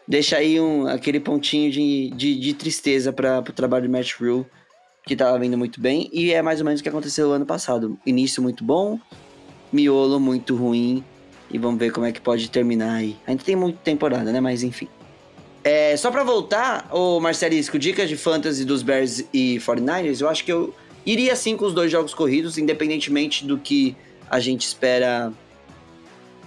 deixa 0.08 0.38
aí 0.38 0.60
um, 0.60 0.88
aquele 0.88 1.20
pontinho 1.20 1.72
de, 1.72 2.12
de, 2.12 2.40
de 2.40 2.54
tristeza 2.54 3.12
para 3.12 3.40
o 3.40 3.54
trabalho 3.54 3.88
do 3.88 3.92
Matt 3.92 4.14
Rule, 4.20 4.46
que 5.06 5.16
tava 5.16 5.40
vindo 5.40 5.58
muito 5.58 5.82
bem. 5.82 6.10
E 6.14 6.32
é 6.32 6.42
mais 6.42 6.60
ou 6.60 6.66
menos 6.66 6.80
o 6.80 6.84
que 6.84 6.90
aconteceu 6.90 7.32
ano 7.32 7.46
passado. 7.46 7.98
Início 8.06 8.42
muito 8.44 8.64
bom, 8.64 9.00
miolo 9.74 10.20
muito 10.20 10.56
ruim. 10.56 11.04
E 11.52 11.58
vamos 11.58 11.80
ver 11.80 11.92
como 11.92 12.06
é 12.06 12.12
que 12.12 12.22
pode 12.22 12.50
terminar 12.52 12.94
aí. 12.94 13.18
Ainda 13.26 13.44
tem 13.44 13.56
muita 13.56 13.80
temporada, 13.84 14.32
né? 14.32 14.40
Mas 14.40 14.62
enfim. 14.62 14.88
É, 15.64 15.98
só 15.98 16.10
pra 16.12 16.24
voltar, 16.24 16.88
ô 16.92 17.20
Marcelisco, 17.20 17.78
dicas 17.78 18.08
de 18.08 18.16
fantasy 18.16 18.64
dos 18.64 18.82
Bears 18.82 19.26
e 19.34 19.58
49ers, 19.58 20.22
eu 20.22 20.30
acho 20.30 20.46
que 20.46 20.52
eu 20.52 20.74
iria 21.12 21.36
sim 21.36 21.58
com 21.58 21.66
os 21.66 21.74
dois 21.74 21.92
jogos 21.92 22.14
corridos, 22.14 22.58
independentemente 22.58 23.44
do 23.44 23.58
que 23.58 23.96
a 24.30 24.40
gente 24.40 24.62
espera 24.62 25.34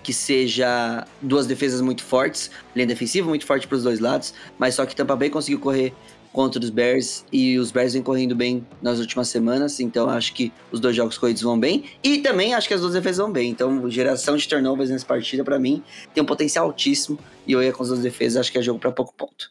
que 0.04 0.12
seja 0.12 1.06
duas 1.20 1.46
defesas 1.46 1.80
muito 1.80 2.02
fortes, 2.02 2.50
linha 2.74 2.86
defensiva 2.86 3.28
muito 3.28 3.44
forte 3.44 3.66
pros 3.66 3.82
dois 3.82 4.00
lados, 4.00 4.34
mas 4.58 4.74
só 4.74 4.84
que 4.86 4.94
Tampa 4.94 5.14
Bay 5.16 5.30
conseguiu 5.30 5.60
correr 5.60 5.92
contra 6.32 6.60
os 6.60 6.70
Bears 6.70 7.24
e 7.30 7.58
os 7.58 7.70
Bears 7.70 7.92
vêm 7.92 8.02
correndo 8.02 8.34
bem 8.34 8.66
nas 8.80 8.98
últimas 8.98 9.28
semanas, 9.28 9.78
então 9.80 10.08
acho 10.08 10.32
que 10.32 10.52
os 10.70 10.80
dois 10.80 10.96
jogos 10.96 11.18
corridos 11.18 11.42
vão 11.42 11.58
bem 11.58 11.84
e 12.02 12.18
também 12.18 12.54
acho 12.54 12.66
que 12.66 12.74
as 12.74 12.80
duas 12.80 12.94
defesas 12.94 13.18
vão 13.18 13.30
bem. 13.30 13.50
Então, 13.50 13.88
geração 13.90 14.36
de 14.36 14.48
turnovers 14.48 14.90
nessa 14.90 15.04
partida 15.04 15.44
pra 15.44 15.58
mim 15.58 15.82
tem 16.14 16.22
um 16.22 16.26
potencial 16.26 16.66
altíssimo 16.66 17.18
e 17.46 17.52
eu 17.52 17.62
ia 17.62 17.72
com 17.72 17.82
as 17.82 17.88
duas 17.88 18.00
defesas, 18.00 18.38
acho 18.38 18.52
que 18.52 18.58
é 18.58 18.62
jogo 18.62 18.78
pra 18.78 18.90
pouco 18.90 19.12
ponto. 19.14 19.50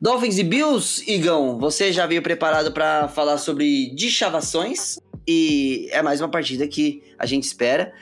Dolphins 0.00 0.38
e 0.38 0.44
Bills, 0.44 1.02
Igão, 1.06 1.58
você 1.58 1.92
já 1.92 2.06
veio 2.06 2.22
preparado 2.22 2.72
pra 2.72 3.06
falar 3.08 3.36
sobre 3.36 3.90
deschavações 3.94 4.98
e 5.28 5.88
é 5.92 6.00
mais 6.02 6.20
uma 6.22 6.28
partida 6.30 6.66
que 6.66 7.02
a 7.18 7.26
gente 7.26 7.44
espera. 7.44 7.92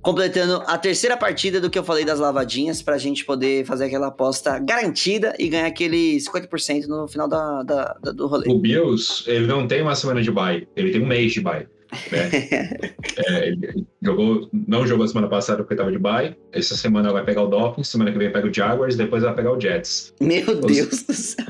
Completando 0.00 0.62
a 0.68 0.78
terceira 0.78 1.16
partida 1.16 1.60
do 1.60 1.68
que 1.68 1.76
eu 1.76 1.82
falei 1.82 2.04
das 2.04 2.20
lavadinhas, 2.20 2.80
pra 2.80 2.96
gente 2.96 3.24
poder 3.24 3.66
fazer 3.66 3.86
aquela 3.86 4.06
aposta 4.06 4.56
garantida 4.60 5.34
e 5.36 5.48
ganhar 5.48 5.66
aquele 5.66 6.18
50% 6.18 6.86
no 6.86 7.08
final 7.08 7.26
da, 7.28 7.64
da- 7.64 7.96
da- 8.00 8.12
do 8.12 8.28
rolê. 8.28 8.48
O 8.48 8.58
Bills, 8.60 9.24
ele 9.28 9.48
não 9.48 9.66
tem 9.66 9.82
uma 9.82 9.96
semana 9.96 10.22
de 10.22 10.30
bye, 10.30 10.66
ele 10.76 10.92
tem 10.92 11.02
um 11.02 11.06
mês 11.06 11.32
de 11.32 11.40
bye. 11.40 11.66
Né? 12.12 12.78
É, 13.26 13.48
ele 13.48 13.84
jogou, 14.00 14.48
não 14.52 14.86
jogou 14.86 15.06
semana 15.08 15.26
passada 15.28 15.58
porque 15.58 15.74
estava 15.74 15.90
de 15.90 15.98
bye. 15.98 16.36
Essa 16.52 16.76
semana 16.76 17.12
vai 17.12 17.24
pegar 17.24 17.42
o 17.42 17.48
Dolphins, 17.48 17.88
semana 17.88 18.12
que 18.12 18.18
vem 18.18 18.30
pega 18.30 18.46
o 18.46 18.52
Jaguars, 18.54 18.94
depois 18.96 19.22
vai 19.24 19.34
pegar 19.34 19.52
o 19.52 19.60
Jets. 19.60 20.14
Meu 20.20 20.60
Deus 20.60 21.02
do 21.02 21.12
céu. 21.12 21.46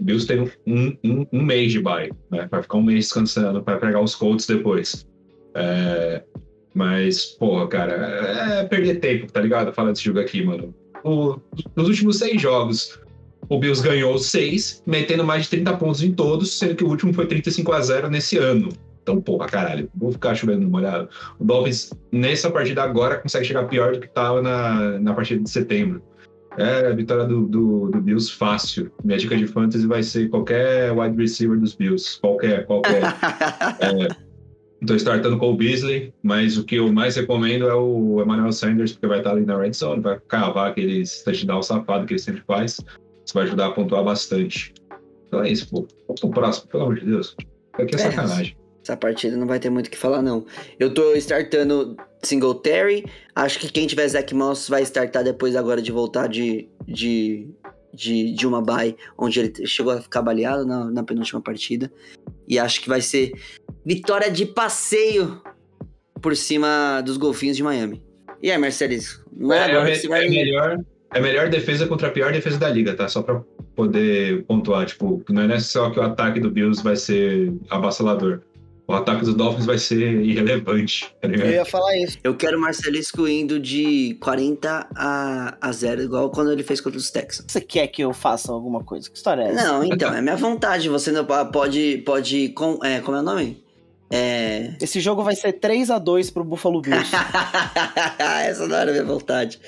O 0.00 0.02
Bills 0.02 0.26
tem 0.26 0.40
um, 0.40 0.92
um, 1.04 1.26
um 1.32 1.42
mês 1.42 1.70
de 1.72 1.80
bye, 1.80 2.10
né? 2.30 2.48
Vai 2.50 2.62
ficar 2.62 2.78
um 2.78 2.82
mês 2.82 3.04
descansando 3.06 3.62
para 3.62 3.78
pegar 3.78 4.00
os 4.00 4.14
Colts 4.16 4.46
depois. 4.46 5.06
É, 5.54 6.22
mas, 6.74 7.24
porra, 7.26 7.68
cara, 7.68 7.92
é 7.92 8.64
perder 8.64 8.96
tempo, 9.00 9.30
tá 9.32 9.40
ligado? 9.40 9.72
Falar 9.72 9.92
desse 9.92 10.04
jogo 10.04 10.18
aqui, 10.20 10.44
mano. 10.44 10.74
O- 11.04 11.36
nos 11.76 11.88
últimos 11.88 12.18
seis 12.18 12.40
jogos, 12.40 12.98
o 13.48 13.58
Bills 13.58 13.82
ganhou 13.82 14.18
seis, 14.18 14.82
metendo 14.86 15.22
mais 15.24 15.44
de 15.44 15.50
30 15.50 15.76
pontos 15.76 16.02
em 16.02 16.12
todos, 16.12 16.58
sendo 16.58 16.74
que 16.74 16.84
o 16.84 16.88
último 16.88 17.12
foi 17.12 17.26
35 17.26 17.72
a 17.72 17.80
0 17.80 18.10
nesse 18.10 18.36
ano. 18.36 18.68
Então, 19.08 19.22
porra, 19.22 19.46
caralho, 19.46 19.88
vou 19.94 20.12
ficar 20.12 20.34
chovendo 20.34 20.68
molhado. 20.68 21.08
O 21.38 21.44
Dolphins, 21.44 21.90
nessa 22.12 22.50
partida 22.50 22.82
agora, 22.82 23.16
consegue 23.16 23.46
chegar 23.46 23.64
pior 23.64 23.94
do 23.94 24.00
que 24.00 24.08
tava 24.08 24.42
na, 24.42 25.00
na 25.00 25.14
partida 25.14 25.42
de 25.42 25.48
setembro. 25.48 26.02
É 26.58 26.88
a 26.88 26.92
vitória 26.92 27.24
do, 27.24 27.46
do, 27.46 27.88
do 27.88 28.00
Bills 28.02 28.30
fácil. 28.30 28.92
Minha 29.02 29.16
dica 29.16 29.34
de 29.34 29.46
fantasy 29.46 29.86
vai 29.86 30.02
ser 30.02 30.28
qualquer 30.28 30.92
wide 30.92 31.16
receiver 31.16 31.58
dos 31.58 31.74
Bills. 31.74 32.20
Qualquer, 32.20 32.66
qualquer. 32.66 33.00
Estou 34.82 34.96
startando 34.96 35.38
com 35.38 35.52
o 35.52 35.56
Beasley, 35.56 36.12
mas 36.22 36.58
o 36.58 36.64
que 36.64 36.74
eu 36.76 36.92
mais 36.92 37.16
recomendo 37.16 37.66
é 37.66 37.74
o 37.74 38.22
Emmanuel 38.22 38.52
Sanders, 38.52 38.92
porque 38.92 39.06
vai 39.06 39.18
estar 39.18 39.30
ali 39.30 39.46
na 39.46 39.56
red 39.56 39.72
zone, 39.72 40.02
vai 40.02 40.20
cavar 40.28 40.70
aqueles 40.70 41.22
touchdown 41.22 41.62
safado 41.62 42.04
que 42.04 42.12
ele 42.12 42.20
sempre 42.20 42.42
faz. 42.46 42.78
Isso 43.24 43.34
vai 43.34 43.44
ajudar 43.44 43.68
a 43.68 43.70
pontuar 43.72 44.04
bastante. 44.04 44.74
Então 45.26 45.42
é 45.42 45.50
isso, 45.50 45.70
pô. 45.70 45.88
Vamos 46.06 46.20
pro 46.20 46.30
próximo, 46.30 46.68
pelo 46.68 46.82
amor 46.82 46.98
de 47.00 47.06
Deus. 47.06 47.34
Aqui 47.72 47.94
é 47.94 47.98
É. 47.98 48.10
sacanagem. 48.10 48.57
Essa 48.88 48.96
partida 48.96 49.36
não 49.36 49.46
vai 49.46 49.60
ter 49.60 49.68
muito 49.68 49.88
o 49.88 49.90
que 49.90 49.98
falar, 49.98 50.22
não. 50.22 50.46
Eu 50.80 50.94
tô 50.94 51.12
startando 51.16 51.94
Singletary. 52.22 53.04
Acho 53.34 53.58
que 53.58 53.70
quem 53.70 53.86
tiver 53.86 54.08
Zach 54.08 54.34
Moss 54.34 54.66
vai 54.66 54.80
startar 54.82 55.22
depois 55.22 55.54
agora 55.54 55.82
de 55.82 55.92
voltar 55.92 56.26
de, 56.26 56.66
de, 56.86 57.50
de, 57.92 58.32
de 58.32 58.46
uma 58.46 58.62
bye, 58.62 58.96
onde 59.18 59.40
ele 59.40 59.66
chegou 59.66 59.92
a 59.92 60.00
ficar 60.00 60.22
baleado 60.22 60.64
na, 60.64 60.90
na 60.90 61.02
penúltima 61.02 61.38
partida. 61.38 61.92
E 62.48 62.58
acho 62.58 62.80
que 62.80 62.88
vai 62.88 63.02
ser 63.02 63.32
vitória 63.84 64.30
de 64.30 64.46
passeio 64.46 65.42
por 66.22 66.34
cima 66.34 67.02
dos 67.02 67.18
golfinhos 67.18 67.58
de 67.58 67.62
Miami. 67.62 68.02
E 68.42 68.50
aí, 68.50 68.56
Marcelis? 68.56 69.22
Não 69.36 69.52
é, 69.52 69.70
É, 69.70 69.74
é, 69.74 69.94
você 69.96 70.06
é 70.06 70.08
vai... 70.08 70.28
melhor, 70.30 70.78
é 71.12 71.20
melhor 71.20 71.50
defesa 71.50 71.86
contra 71.86 72.08
a 72.08 72.10
pior 72.10 72.32
defesa 72.32 72.58
da 72.58 72.70
liga, 72.70 72.94
tá? 72.94 73.06
Só 73.06 73.20
pra 73.20 73.42
poder 73.76 74.44
pontuar. 74.44 74.86
Tipo, 74.86 75.22
não 75.28 75.42
é 75.42 75.60
só 75.60 75.90
que 75.90 76.00
o 76.00 76.02
ataque 76.02 76.40
do 76.40 76.50
Bills 76.50 76.82
vai 76.82 76.96
ser 76.96 77.52
avassalador. 77.68 78.40
O 78.88 78.94
ataque 78.94 79.22
dos 79.22 79.34
Dolphins 79.34 79.66
vai 79.66 79.76
ser 79.76 80.00
irrelevante, 80.24 81.14
tá 81.20 81.28
Eu 81.28 81.50
ia 81.50 81.64
falar 81.66 81.94
isso. 81.98 82.16
Eu 82.24 82.34
quero 82.34 82.56
o 82.56 82.60
Marcelisco 82.60 83.28
indo 83.28 83.60
de 83.60 84.16
40 84.18 84.88
a, 84.96 85.58
a 85.60 85.72
0, 85.72 86.04
igual 86.04 86.30
quando 86.30 86.50
ele 86.50 86.62
fez 86.62 86.80
contra 86.80 86.98
os 86.98 87.10
Texans. 87.10 87.44
Você 87.46 87.60
quer 87.60 87.86
que 87.88 88.02
eu 88.02 88.14
faça 88.14 88.50
alguma 88.50 88.82
coisa? 88.82 89.10
Que 89.10 89.16
história 89.18 89.42
é 89.42 89.52
essa? 89.52 89.62
Não, 89.62 89.84
então, 89.84 90.14
é 90.14 90.22
minha 90.22 90.36
vontade. 90.36 90.88
Você 90.88 91.12
não 91.12 91.22
pode. 91.26 92.02
pode 92.06 92.48
com, 92.56 92.78
é, 92.82 93.00
como 93.00 93.18
é 93.18 93.20
o 93.20 93.22
nome? 93.22 93.62
É. 94.10 94.74
Esse 94.80 95.00
jogo 95.00 95.22
vai 95.22 95.36
ser 95.36 95.52
3 95.52 95.90
a 95.90 95.98
2 95.98 96.30
pro 96.30 96.42
Buffalo 96.42 96.80
Bills. 96.80 97.12
Essa 98.18 98.66
não 98.66 98.74
era 98.74 98.90
a 98.90 98.94
minha 98.94 99.04
vontade. 99.04 99.60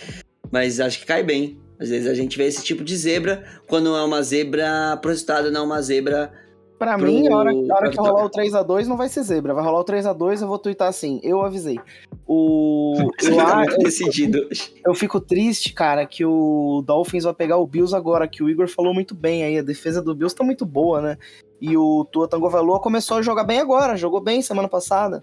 Mas 0.51 0.81
acho 0.81 0.99
que 0.99 1.05
cai 1.05 1.23
bem. 1.23 1.61
Às 1.79 1.91
vezes 1.91 2.07
a 2.07 2.15
gente 2.15 2.39
vê 2.39 2.45
esse 2.45 2.65
tipo 2.65 2.83
de 2.83 2.97
zebra 2.97 3.45
quando 3.67 3.95
é 3.95 4.03
uma 4.03 4.23
zebra 4.23 4.97
projetada, 4.97 5.51
não 5.51 5.67
uma 5.67 5.83
zebra. 5.83 6.33
Pra 6.81 6.97
Pro- 6.97 7.07
mim, 7.07 7.29
a 7.29 7.37
hora, 7.37 7.51
a 7.53 7.75
hora 7.77 7.91
que 7.91 7.99
rolar 7.99 8.25
o 8.25 8.31
3x2 8.31 8.87
não 8.87 8.97
vai 8.97 9.07
ser 9.11 9.23
zebra. 9.23 9.53
Vai 9.53 9.63
rolar 9.63 9.81
o 9.81 9.85
3x2, 9.85 10.41
eu 10.41 10.49
vou 10.49 10.59
twittar 10.59 10.89
assim. 10.89 11.21
Eu 11.23 11.43
avisei. 11.43 11.79
O. 12.27 12.95
Eu, 13.23 13.37
tá 13.37 13.57
muito 13.59 13.77
decidido 13.79 14.49
hoje. 14.51 14.73
eu 14.87 14.95
fico 14.95 15.21
triste, 15.21 15.75
cara, 15.75 16.07
que 16.07 16.25
o 16.25 16.83
Dolphins 16.87 17.25
vai 17.25 17.35
pegar 17.35 17.59
o 17.59 17.67
Bills 17.67 17.95
agora, 17.95 18.27
que 18.27 18.43
o 18.43 18.49
Igor 18.49 18.67
falou 18.67 18.95
muito 18.95 19.15
bem 19.15 19.45
aí. 19.45 19.59
A 19.59 19.63
defesa 19.63 20.01
do 20.01 20.15
Bills 20.15 20.35
tá 20.35 20.43
muito 20.43 20.65
boa, 20.65 21.03
né? 21.03 21.19
E 21.61 21.77
o 21.77 22.07
Tua 22.11 22.27
Tagovailoa 22.27 22.81
começou 22.81 23.19
a 23.19 23.23
jogar 23.23 23.45
bem 23.45 23.61
agora, 23.61 23.95
jogou 23.95 24.21
bem 24.23 24.41
semana 24.41 24.67
passada. 24.69 25.23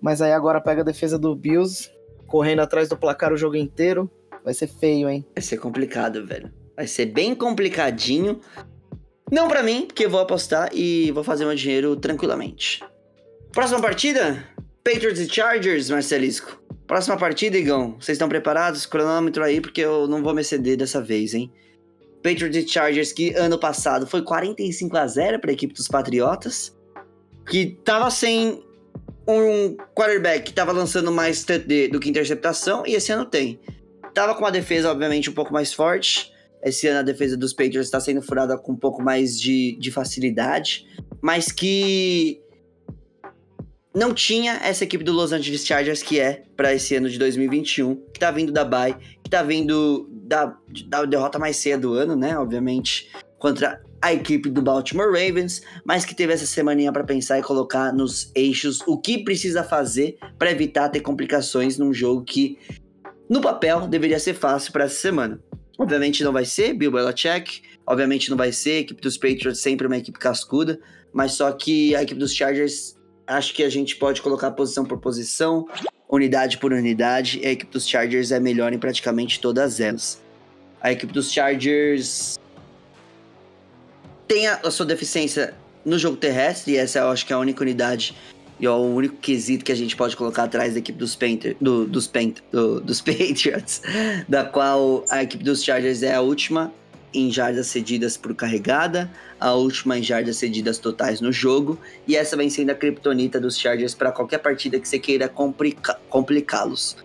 Mas 0.00 0.22
aí 0.22 0.32
agora 0.32 0.62
pega 0.62 0.80
a 0.80 0.84
defesa 0.84 1.18
do 1.18 1.36
Bills, 1.36 1.90
correndo 2.26 2.60
atrás 2.60 2.88
do 2.88 2.96
placar 2.96 3.34
o 3.34 3.36
jogo 3.36 3.56
inteiro. 3.56 4.10
Vai 4.42 4.54
ser 4.54 4.66
feio, 4.66 5.10
hein? 5.10 5.26
Vai 5.34 5.42
ser 5.42 5.58
complicado, 5.58 6.24
velho. 6.26 6.50
Vai 6.74 6.86
ser 6.86 7.04
bem 7.06 7.34
complicadinho. 7.34 8.40
Não 9.30 9.48
pra 9.48 9.62
mim, 9.62 9.86
porque 9.86 10.06
vou 10.06 10.20
apostar 10.20 10.70
e 10.72 11.10
vou 11.10 11.24
fazer 11.24 11.44
meu 11.44 11.54
dinheiro 11.54 11.96
tranquilamente. 11.96 12.82
Próxima 13.52 13.80
partida? 13.80 14.44
Patriots 14.84 15.18
e 15.18 15.28
Chargers, 15.28 15.90
Marcelisco. 15.90 16.62
Próxima 16.86 17.16
partida, 17.16 17.58
Igão. 17.58 17.96
Vocês 17.98 18.14
estão 18.14 18.28
preparados? 18.28 18.86
Cronômetro 18.86 19.42
aí, 19.42 19.60
porque 19.60 19.80
eu 19.80 20.06
não 20.06 20.22
vou 20.22 20.32
me 20.32 20.42
exceder 20.42 20.76
dessa 20.76 21.02
vez, 21.02 21.34
hein? 21.34 21.52
Patriots 22.22 22.56
e 22.56 22.68
Chargers, 22.68 23.12
que 23.12 23.34
ano 23.34 23.58
passado 23.58 24.06
foi 24.06 24.22
45 24.22 24.96
a 24.96 25.06
0 25.06 25.40
para 25.40 25.50
a 25.50 25.54
equipe 25.54 25.74
dos 25.74 25.88
Patriotas, 25.88 26.76
que 27.48 27.78
tava 27.84 28.10
sem 28.10 28.64
um 29.26 29.76
quarterback 29.94 30.44
que 30.44 30.52
tava 30.52 30.70
lançando 30.70 31.10
mais 31.10 31.42
TD 31.42 31.88
do 31.88 31.98
que 31.98 32.08
interceptação, 32.08 32.84
e 32.86 32.94
esse 32.94 33.10
ano 33.10 33.24
tem. 33.24 33.58
Tava 34.14 34.34
com 34.34 34.40
uma 34.40 34.52
defesa, 34.52 34.90
obviamente, 34.90 35.28
um 35.28 35.32
pouco 35.32 35.52
mais 35.52 35.72
forte, 35.72 36.32
esse 36.66 36.88
ano 36.88 36.98
a 36.98 37.02
defesa 37.02 37.36
dos 37.36 37.52
Patriots 37.52 37.86
está 37.86 38.00
sendo 38.00 38.20
furada 38.20 38.58
com 38.58 38.72
um 38.72 38.76
pouco 38.76 39.00
mais 39.02 39.38
de, 39.40 39.76
de 39.78 39.90
facilidade, 39.90 40.86
mas 41.22 41.52
que 41.52 42.40
não 43.94 44.12
tinha 44.12 44.54
essa 44.62 44.84
equipe 44.84 45.02
do 45.02 45.12
Los 45.12 45.32
Angeles 45.32 45.64
Chargers 45.64 46.02
que 46.02 46.20
é 46.20 46.42
para 46.56 46.74
esse 46.74 46.94
ano 46.96 47.08
de 47.08 47.18
2021, 47.18 47.96
que 48.12 48.20
tá 48.20 48.30
vindo 48.30 48.52
da 48.52 48.64
bye, 48.64 48.96
que 49.22 49.30
tá 49.30 49.42
vindo 49.42 50.08
da, 50.10 50.54
da 50.86 51.04
derrota 51.04 51.38
mais 51.38 51.56
cedo 51.56 51.88
do 51.88 51.94
ano, 51.94 52.16
né? 52.16 52.36
Obviamente, 52.36 53.10
contra 53.38 53.80
a 54.02 54.12
equipe 54.12 54.50
do 54.50 54.60
Baltimore 54.60 55.06
Ravens, 55.06 55.62
mas 55.84 56.04
que 56.04 56.14
teve 56.14 56.32
essa 56.32 56.46
semaninha 56.46 56.92
para 56.92 57.04
pensar 57.04 57.38
e 57.38 57.42
colocar 57.42 57.92
nos 57.92 58.30
eixos 58.34 58.80
o 58.86 58.98
que 58.98 59.24
precisa 59.24 59.64
fazer 59.64 60.18
para 60.38 60.50
evitar 60.50 60.88
ter 60.90 61.00
complicações 61.00 61.78
num 61.78 61.94
jogo 61.94 62.22
que 62.22 62.58
no 63.28 63.40
papel 63.40 63.88
deveria 63.88 64.18
ser 64.18 64.34
fácil 64.34 64.72
para 64.72 64.84
essa 64.84 64.96
semana. 64.96 65.40
Obviamente 65.78 66.24
não 66.24 66.32
vai 66.32 66.44
ser 66.44 66.72
Bill 66.72 66.90
Belichick, 66.90 67.62
obviamente 67.86 68.30
não 68.30 68.36
vai 68.36 68.50
ser 68.52 68.70
a 68.70 68.78
equipe 68.80 69.00
dos 69.00 69.16
Patriots 69.16 69.60
sempre 69.60 69.86
uma 69.86 69.96
equipe 69.96 70.18
cascuda, 70.18 70.78
mas 71.12 71.32
só 71.32 71.52
que 71.52 71.94
a 71.94 72.02
equipe 72.02 72.18
dos 72.18 72.34
Chargers 72.34 72.96
acho 73.26 73.52
que 73.54 73.62
a 73.62 73.68
gente 73.68 73.96
pode 73.96 74.22
colocar 74.22 74.50
posição 74.52 74.84
por 74.84 74.98
posição, 74.98 75.66
unidade 76.08 76.58
por 76.58 76.72
unidade, 76.72 77.40
e 77.42 77.46
a 77.46 77.50
equipe 77.50 77.72
dos 77.72 77.86
Chargers 77.86 78.32
é 78.32 78.40
melhor 78.40 78.72
em 78.72 78.78
praticamente 78.78 79.40
todas 79.40 79.80
elas. 79.80 80.22
A 80.80 80.92
equipe 80.92 81.12
dos 81.12 81.32
Chargers 81.32 82.38
tem 84.28 84.46
a, 84.46 84.60
a 84.64 84.70
sua 84.70 84.86
deficiência 84.86 85.54
no 85.84 85.98
jogo 85.98 86.16
terrestre, 86.16 86.74
e 86.74 86.76
essa 86.76 87.00
eu 87.00 87.08
acho 87.08 87.26
que 87.26 87.32
é 87.32 87.36
a 87.36 87.38
única 87.38 87.62
unidade 87.62 88.14
e 88.58 88.66
é 88.66 88.70
o 88.70 88.76
único 88.76 89.16
quesito 89.16 89.64
que 89.64 89.72
a 89.72 89.74
gente 89.74 89.94
pode 89.94 90.16
colocar 90.16 90.44
atrás 90.44 90.72
da 90.72 90.78
equipe 90.78 90.98
dos, 90.98 91.14
Painter, 91.14 91.56
do, 91.60 91.86
dos, 91.86 92.06
Paint, 92.06 92.38
do, 92.50 92.80
dos 92.80 93.00
Patriots, 93.02 93.82
da 94.28 94.44
qual 94.44 95.04
a 95.10 95.22
equipe 95.22 95.44
dos 95.44 95.62
Chargers 95.62 96.02
é 96.02 96.14
a 96.14 96.20
última 96.20 96.72
em 97.12 97.30
jardas 97.30 97.68
cedidas 97.68 98.16
por 98.16 98.34
carregada, 98.34 99.10
a 99.40 99.52
última 99.52 99.98
em 99.98 100.02
jardas 100.02 100.36
cedidas 100.36 100.78
totais 100.78 101.20
no 101.20 101.32
jogo, 101.32 101.78
e 102.06 102.16
essa 102.16 102.36
vem 102.36 102.50
sendo 102.50 102.70
a 102.70 102.74
criptonita 102.74 103.40
dos 103.40 103.58
Chargers 103.58 103.94
para 103.94 104.12
qualquer 104.12 104.38
partida 104.38 104.78
que 104.78 104.88
você 104.88 104.98
queira 104.98 105.28
complica 105.28 105.98
complicá-los. 106.08 106.96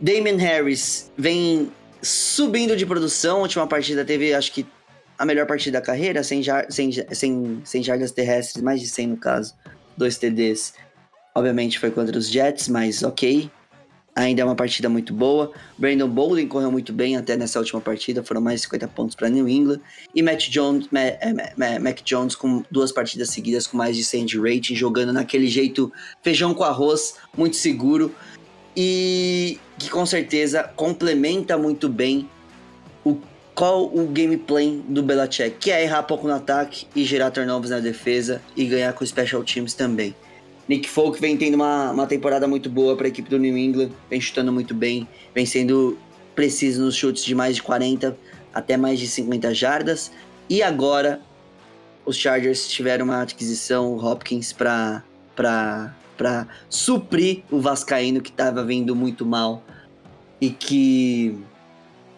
Damon 0.00 0.36
Harris 0.36 1.10
vem 1.16 1.70
subindo 2.02 2.76
de 2.76 2.84
produção, 2.84 3.38
a 3.38 3.42
última 3.42 3.66
partida 3.66 4.04
teve, 4.04 4.34
acho 4.34 4.52
que, 4.52 4.66
a 5.18 5.24
melhor 5.24 5.46
partida 5.46 5.80
da 5.80 5.84
carreira, 5.84 6.22
sem, 6.22 6.42
jar 6.42 6.66
sem, 6.70 6.90
sem, 6.92 7.60
sem 7.64 7.82
jardas 7.82 8.12
terrestres, 8.12 8.62
mais 8.62 8.80
de 8.80 8.86
100 8.86 9.06
no 9.06 9.16
caso, 9.16 9.54
dois 9.96 10.18
TDs. 10.18 10.74
Obviamente 11.34 11.78
foi 11.78 11.90
contra 11.90 12.16
os 12.16 12.28
Jets, 12.30 12.68
mas 12.68 13.02
ok. 13.02 13.50
Ainda 14.14 14.40
é 14.40 14.44
uma 14.46 14.54
partida 14.54 14.88
muito 14.88 15.12
boa. 15.12 15.52
Brandon 15.76 16.08
Bolden 16.08 16.48
correu 16.48 16.72
muito 16.72 16.90
bem 16.90 17.18
até 17.18 17.36
nessa 17.36 17.58
última 17.58 17.82
partida, 17.82 18.22
foram 18.22 18.40
mais 18.40 18.60
de 18.60 18.66
50 18.66 18.88
pontos 18.88 19.14
para 19.14 19.28
New 19.28 19.46
England. 19.46 19.80
E 20.14 20.22
Matt 20.22 20.48
Jones, 20.48 20.88
Mac, 20.90 22.00
Jones 22.02 22.34
com 22.34 22.64
duas 22.70 22.90
partidas 22.90 23.28
seguidas 23.28 23.66
com 23.66 23.76
mais 23.76 23.94
de 23.94 24.02
100 24.02 24.24
de 24.24 24.38
rating, 24.38 24.74
jogando 24.74 25.12
naquele 25.12 25.46
jeito 25.46 25.92
feijão 26.22 26.54
com 26.54 26.64
arroz, 26.64 27.16
muito 27.36 27.56
seguro. 27.56 28.14
E 28.74 29.60
que 29.78 29.90
com 29.90 30.06
certeza 30.06 30.62
complementa 30.74 31.58
muito 31.58 31.86
bem 31.86 32.26
qual 33.56 33.86
o 33.86 34.06
gameplay 34.06 34.84
do 34.86 35.02
Belichick, 35.02 35.56
que 35.58 35.70
é 35.70 35.82
errar 35.82 36.02
pouco 36.02 36.28
no 36.28 36.34
ataque 36.34 36.86
e 36.94 37.02
gerar 37.04 37.30
turnovers 37.30 37.70
na 37.70 37.80
defesa 37.80 38.42
e 38.54 38.66
ganhar 38.66 38.92
com 38.92 39.04
special 39.04 39.42
teams 39.42 39.72
também. 39.72 40.14
Nick 40.68 40.86
Folk 40.86 41.18
vem 41.18 41.38
tendo 41.38 41.54
uma, 41.54 41.90
uma 41.90 42.06
temporada 42.06 42.46
muito 42.46 42.68
boa 42.68 42.94
para 42.96 43.06
a 43.06 43.08
equipe 43.08 43.30
do 43.30 43.38
New 43.38 43.56
England, 43.56 43.90
vem 44.10 44.20
chutando 44.20 44.52
muito 44.52 44.74
bem, 44.74 45.08
vem 45.34 45.46
sendo 45.46 45.96
preciso 46.34 46.82
nos 46.82 46.94
chutes 46.94 47.24
de 47.24 47.34
mais 47.34 47.56
de 47.56 47.62
40 47.62 48.16
até 48.52 48.76
mais 48.76 49.00
de 49.00 49.06
50 49.06 49.54
jardas. 49.54 50.12
E 50.50 50.62
agora 50.62 51.20
os 52.04 52.16
Chargers 52.16 52.68
tiveram 52.68 53.06
uma 53.06 53.22
aquisição 53.22 53.96
Hopkins 53.96 54.52
para 54.52 55.02
para 55.34 56.46
suprir 56.70 57.42
o 57.50 57.60
Vascaíno 57.60 58.22
que 58.22 58.30
estava 58.30 58.64
vindo 58.64 58.96
muito 58.96 59.24
mal 59.26 59.62
e 60.40 60.48
que 60.48 61.38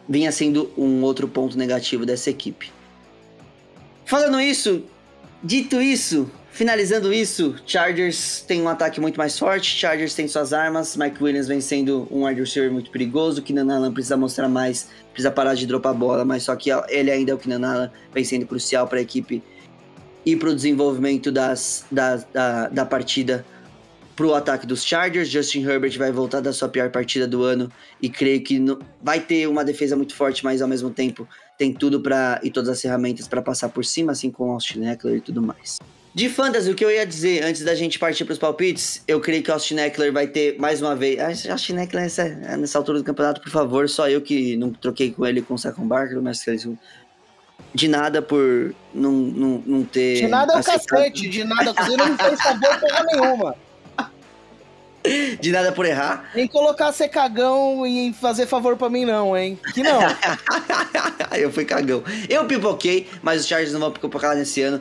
vinha 0.09 0.33
sendo 0.33 0.71
um 0.77 1.03
outro 1.03 1.29
ponto 1.29 1.57
negativo 1.59 2.07
dessa 2.07 2.31
equipe. 2.31 2.73
Falando 4.05 4.41
isso, 4.41 4.83
dito 5.43 5.81
isso, 5.81 6.31
Finalizando 6.59 7.13
isso, 7.13 7.55
Chargers 7.65 8.41
tem 8.41 8.61
um 8.61 8.69
ataque 8.69 9.01
muito 9.01 9.17
mais 9.17 9.39
forte, 9.39 9.77
Chargers 9.79 10.13
tem 10.13 10.27
suas 10.27 10.53
armas, 10.53 10.97
Mike 10.97 11.23
Williams 11.23 11.47
vem 11.47 11.61
sendo 11.61 12.09
um 12.11 12.25
wide 12.25 12.41
receiver 12.41 12.69
muito 12.69 12.91
perigoso, 12.91 13.41
Keenan 13.41 13.73
Allen 13.73 13.93
precisa 13.93 14.17
mostrar 14.17 14.49
mais, 14.49 14.89
precisa 15.13 15.31
parar 15.31 15.55
de 15.55 15.69
dropar 15.69 15.93
a 15.93 15.95
bola, 15.95 16.25
mas 16.25 16.43
só 16.43 16.57
que 16.57 16.69
ele 16.89 17.13
ainda 17.13 17.31
é 17.31 17.35
o 17.37 17.39
Keenan 17.39 17.65
Allen, 17.65 17.91
vem 18.13 18.25
sendo 18.25 18.45
crucial 18.45 18.89
para 18.89 18.99
a 18.99 19.03
equipe 19.03 19.41
e 20.27 20.35
para 20.35 20.49
o 20.49 20.55
desenvolvimento 20.55 21.31
das, 21.31 21.85
da, 21.93 22.17
da, 22.17 22.69
da 22.69 22.85
partida 22.85 23.47
para 24.19 24.27
o 24.27 24.35
ataque 24.35 24.67
dos 24.67 24.85
Chargers. 24.85 25.29
Justin 25.29 25.63
Herbert 25.63 25.97
vai 25.97 26.11
voltar 26.11 26.41
da 26.41 26.53
sua 26.53 26.69
pior 26.69 26.91
partida 26.91 27.25
do 27.25 27.45
ano 27.45 27.71
e 28.03 28.11
creio 28.11 28.43
que 28.43 28.61
vai 29.01 29.21
ter 29.21 29.47
uma 29.47 29.65
defesa 29.65 29.95
muito 29.95 30.13
forte, 30.13 30.43
mas 30.45 30.61
ao 30.61 30.67
mesmo 30.67 30.91
tempo 30.91 31.27
tem 31.57 31.73
tudo 31.73 32.01
para 32.01 32.41
e 32.43 32.51
todas 32.51 32.69
as 32.69 32.83
ferramentas 32.83 33.29
para 33.29 33.41
passar 33.41 33.69
por 33.69 33.85
cima, 33.85 34.11
assim 34.11 34.29
como 34.29 34.51
Austin 34.51 34.85
Eckler 34.87 35.19
e 35.19 35.21
tudo 35.21 35.41
mais. 35.41 35.79
De 36.13 36.29
fantasy, 36.29 36.69
o 36.69 36.75
que 36.75 36.85
eu 36.85 36.91
ia 36.91 37.07
dizer 37.07 37.45
antes 37.45 37.63
da 37.63 37.77
gente 37.77 37.97
partir 37.97 38.25
para 38.25 38.33
os 38.33 38.39
palpites, 38.41 39.05
eu 39.07 39.21
creio 39.21 39.41
que 39.41 39.53
Austin 39.53 39.77
Eckler 39.77 40.13
vai 40.13 40.27
ter 40.27 40.59
mais 40.59 40.83
uma 40.83 40.97
vez. 40.97 41.47
Ah, 41.47 41.53
Austin 41.53 41.77
Eckler 41.77 42.03
nessa, 42.03 42.25
nessa 42.57 42.77
altura 42.77 42.99
do 42.99 43.05
campeonato, 43.05 43.41
por 43.41 43.53
favor, 43.53 43.89
só 43.89 44.11
eu 44.11 44.21
que 44.21 44.57
não 44.57 44.73
troquei 44.73 45.13
com 45.13 45.25
ele 45.25 45.43
com 45.43 45.55
o 45.55 45.59
Saquon 45.59 45.87
Barkley, 45.87 46.21
mas 46.21 46.45
de 47.73 47.87
nada 47.87 48.21
por 48.21 48.75
não, 48.93 49.13
não, 49.13 49.63
não 49.65 49.85
ter. 49.85 50.23
De 50.23 50.27
nada 50.27 50.55
é 50.55 50.61
o 50.61 50.65
cacete, 50.65 51.29
de 51.29 51.45
nada. 51.45 51.73
Você 51.73 51.97
não 51.97 52.19
fez 52.19 52.41
favor 52.41 52.81
porra 52.81 53.05
nenhuma. 53.13 53.68
De 55.41 55.53
nada 55.53 55.73
por 55.73 55.87
errar. 55.87 56.31
Em 56.35 56.47
colocar 56.47 56.93
ser 56.93 57.09
cagão 57.09 57.87
e 57.87 58.07
em 58.07 58.13
fazer 58.13 58.47
favor 58.47 58.77
pra 58.77 58.89
mim, 58.89 59.05
não, 59.05 59.37
hein? 59.37 59.59
Que 59.75 59.83
não. 59.83 60.01
eu 61.37 61.51
fui 61.53 61.65
cagão. 61.65 62.03
Eu 62.29 62.45
pipoquei, 62.47 63.09
mas 63.23 63.43
os 63.43 63.47
Chargers 63.47 63.73
não 63.73 63.81
vão 63.81 63.93
pipocar 63.93 64.37
nesse 64.37 64.63
ano. 64.63 64.81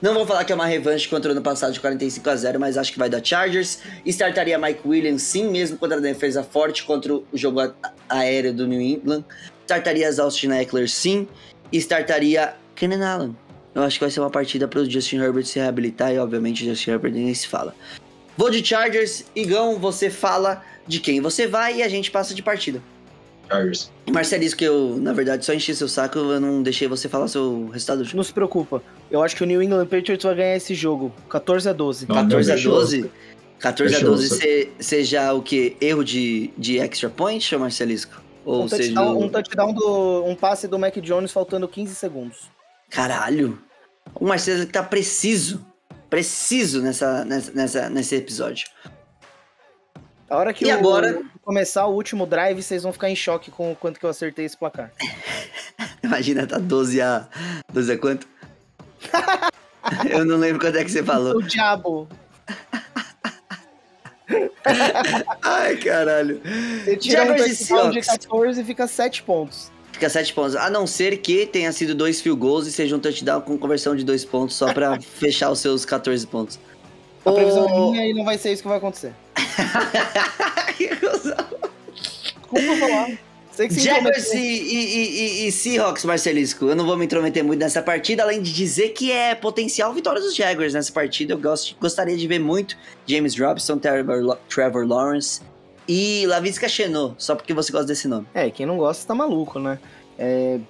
Não 0.00 0.14
vou 0.14 0.26
falar 0.26 0.44
que 0.44 0.52
é 0.52 0.54
uma 0.54 0.66
revanche 0.66 1.06
contra 1.06 1.28
o 1.28 1.32
ano 1.32 1.42
passado 1.42 1.74
de 1.74 1.80
45 1.80 2.30
a 2.30 2.36
0, 2.36 2.58
mas 2.58 2.78
acho 2.78 2.90
que 2.90 2.98
vai 2.98 3.10
dar 3.10 3.22
Chargers. 3.22 3.80
Startaria 4.06 4.58
Mike 4.58 4.80
Williams, 4.86 5.22
sim, 5.22 5.50
mesmo 5.50 5.76
contra 5.76 5.98
a 5.98 6.00
defesa 6.00 6.42
forte 6.42 6.84
contra 6.84 7.14
o 7.14 7.24
jogo 7.34 7.60
aéreo 8.08 8.54
do 8.54 8.66
New 8.66 8.80
England. 8.80 9.24
Startaria 9.66 10.08
Austin 10.20 10.52
Eckler, 10.52 10.88
sim. 10.88 11.28
E 11.70 11.76
startaria 11.76 12.54
Kenan 12.74 13.06
Allen. 13.06 13.36
Eu 13.74 13.82
acho 13.82 13.98
que 13.98 14.04
vai 14.04 14.10
ser 14.10 14.20
uma 14.20 14.30
partida 14.30 14.66
para 14.66 14.80
o 14.80 14.90
Justin 14.90 15.18
Herbert 15.18 15.44
se 15.44 15.58
reabilitar 15.58 16.12
e, 16.12 16.18
obviamente, 16.18 16.64
Justin 16.64 16.92
Herbert 16.92 17.12
nem 17.12 17.32
se 17.32 17.46
fala. 17.46 17.74
Vou 18.40 18.48
de 18.48 18.64
Chargers. 18.64 19.26
Igão, 19.36 19.78
você 19.78 20.08
fala 20.08 20.64
de 20.86 20.98
quem 20.98 21.20
você 21.20 21.46
vai 21.46 21.76
e 21.76 21.82
a 21.82 21.88
gente 21.90 22.10
passa 22.10 22.34
de 22.34 22.42
partida. 22.42 22.82
Chargers. 23.46 23.92
Marcelisco, 24.10 24.58
que 24.60 24.64
eu, 24.64 24.96
na 24.96 25.12
verdade, 25.12 25.44
só 25.44 25.52
enchi 25.52 25.74
seu 25.74 25.86
saco, 25.86 26.18
eu 26.18 26.40
não 26.40 26.62
deixei 26.62 26.88
você 26.88 27.06
falar 27.06 27.28
seu 27.28 27.68
resultado. 27.68 28.02
Não 28.14 28.22
se 28.22 28.32
preocupa. 28.32 28.82
Eu 29.10 29.22
acho 29.22 29.36
que 29.36 29.42
o 29.42 29.46
New 29.46 29.62
England 29.62 29.84
Patriots 29.84 30.24
vai 30.24 30.34
ganhar 30.34 30.56
esse 30.56 30.74
jogo. 30.74 31.12
14 31.28 31.68
a 31.68 31.74
12. 31.74 32.08
Não, 32.08 32.14
14 32.14 32.52
a 32.52 32.56
12? 32.56 33.10
14 33.58 33.94
a 33.94 33.98
12 33.98 34.72
seja 34.78 35.34
o 35.34 35.42
que? 35.42 35.76
Erro 35.78 36.02
de, 36.02 36.50
de 36.56 36.78
extra 36.78 37.10
point, 37.10 37.54
ou 37.54 37.60
Marcelisco? 37.60 38.22
Ou 38.46 38.64
um 38.64 38.68
seja. 38.68 38.94
Touchdown, 38.94 39.22
um 39.22 39.28
touchdown 39.28 39.74
do. 39.74 40.24
Um 40.24 40.34
passe 40.34 40.66
do 40.66 40.78
Mac 40.78 40.96
Jones 40.96 41.30
faltando 41.30 41.68
15 41.68 41.94
segundos. 41.94 42.50
Caralho! 42.88 43.58
O 44.14 44.26
Marcelo 44.26 44.64
tá 44.64 44.82
preciso. 44.82 45.62
Preciso 46.10 46.82
nessa, 46.82 47.24
nessa, 47.24 47.52
nessa, 47.52 47.88
nesse 47.88 48.16
episódio. 48.16 48.68
A 50.28 50.36
hora 50.36 50.52
que 50.52 50.64
e 50.64 50.68
o, 50.68 50.78
agora... 50.78 51.22
começar 51.42 51.86
o 51.86 51.94
último 51.94 52.26
drive, 52.26 52.62
vocês 52.62 52.82
vão 52.82 52.92
ficar 52.92 53.08
em 53.08 53.16
choque 53.16 53.50
com 53.50 53.72
o 53.72 53.76
quanto 53.76 53.98
que 53.98 54.04
eu 54.04 54.10
acertei 54.10 54.44
esse 54.44 54.56
placar. 54.56 54.92
Imagina, 56.02 56.46
tá 56.46 56.58
12 56.58 57.00
a. 57.00 57.28
12 57.72 57.92
a 57.92 57.98
quanto? 57.98 58.28
eu 60.10 60.24
não 60.24 60.36
lembro 60.36 60.60
quanto 60.60 60.76
é 60.76 60.84
que 60.84 60.90
você 60.90 61.02
falou. 61.02 61.36
O 61.36 61.42
diabo. 61.42 62.08
Ai, 65.42 65.76
caralho. 65.76 66.40
Você 66.84 66.96
tira 66.96 67.24
um 67.24 67.36
touchdown 67.36 67.90
de 67.90 68.00
14 68.00 68.60
e 68.60 68.64
fica 68.64 68.86
7 68.86 69.22
pontos. 69.22 69.70
Fica 69.92 70.08
7 70.08 70.32
pontos. 70.32 70.56
A 70.56 70.70
não 70.70 70.86
ser 70.86 71.18
que 71.18 71.46
tenha 71.46 71.70
sido 71.72 71.94
dois 71.94 72.20
field 72.20 72.40
goals 72.40 72.66
e 72.66 72.72
seja 72.72 72.96
um 72.96 72.98
touchdown 72.98 73.40
com 73.40 73.58
conversão 73.58 73.94
de 73.94 74.04
2 74.04 74.24
pontos 74.24 74.56
só 74.56 74.72
pra 74.72 75.00
fechar 75.18 75.50
os 75.50 75.58
seus 75.58 75.84
14 75.84 76.26
pontos. 76.26 76.58
A 77.24 77.32
previsão 77.32 77.66
oh... 77.66 77.92
minha 77.92 78.06
e 78.06 78.14
não 78.14 78.24
vai 78.24 78.38
ser 78.38 78.52
isso 78.52 78.62
que 78.62 78.68
vai 78.68 78.78
acontecer. 78.78 79.12
Desculpa 82.50 82.76
falar. 82.78 83.18
Jaguars 83.68 84.32
e, 84.32 84.38
e, 84.38 85.44
e, 85.44 85.48
e, 85.48 85.52
Seahawks, 85.52 86.04
Marcelisco. 86.04 86.66
Eu 86.66 86.74
não 86.74 86.86
vou 86.86 86.96
me 86.96 87.04
intrometer 87.04 87.44
muito 87.44 87.60
nessa 87.60 87.82
partida, 87.82 88.22
além 88.22 88.40
de 88.40 88.52
dizer 88.54 88.90
que 88.90 89.12
é 89.12 89.34
potencial 89.34 89.92
vitória 89.92 90.20
dos 90.20 90.34
Jaguars 90.34 90.72
nessa 90.72 90.90
partida. 90.90 91.34
Eu 91.34 91.38
gost, 91.38 91.76
gostaria 91.78 92.16
de 92.16 92.26
ver 92.26 92.38
muito 92.38 92.74
James 93.06 93.38
Robinson, 93.38 93.76
Trevor, 93.76 94.38
Trevor 94.48 94.86
Lawrence 94.86 95.42
e 95.92 96.24
Lavisca 96.24 96.68
Chenot, 96.68 97.16
só 97.18 97.34
porque 97.34 97.52
você 97.52 97.72
gosta 97.72 97.88
desse 97.88 98.06
nome. 98.06 98.24
É, 98.32 98.48
quem 98.48 98.64
não 98.64 98.76
gosta 98.76 99.04
tá 99.08 99.12
maluco, 99.12 99.58
né? 99.58 99.80
É, 100.16 100.60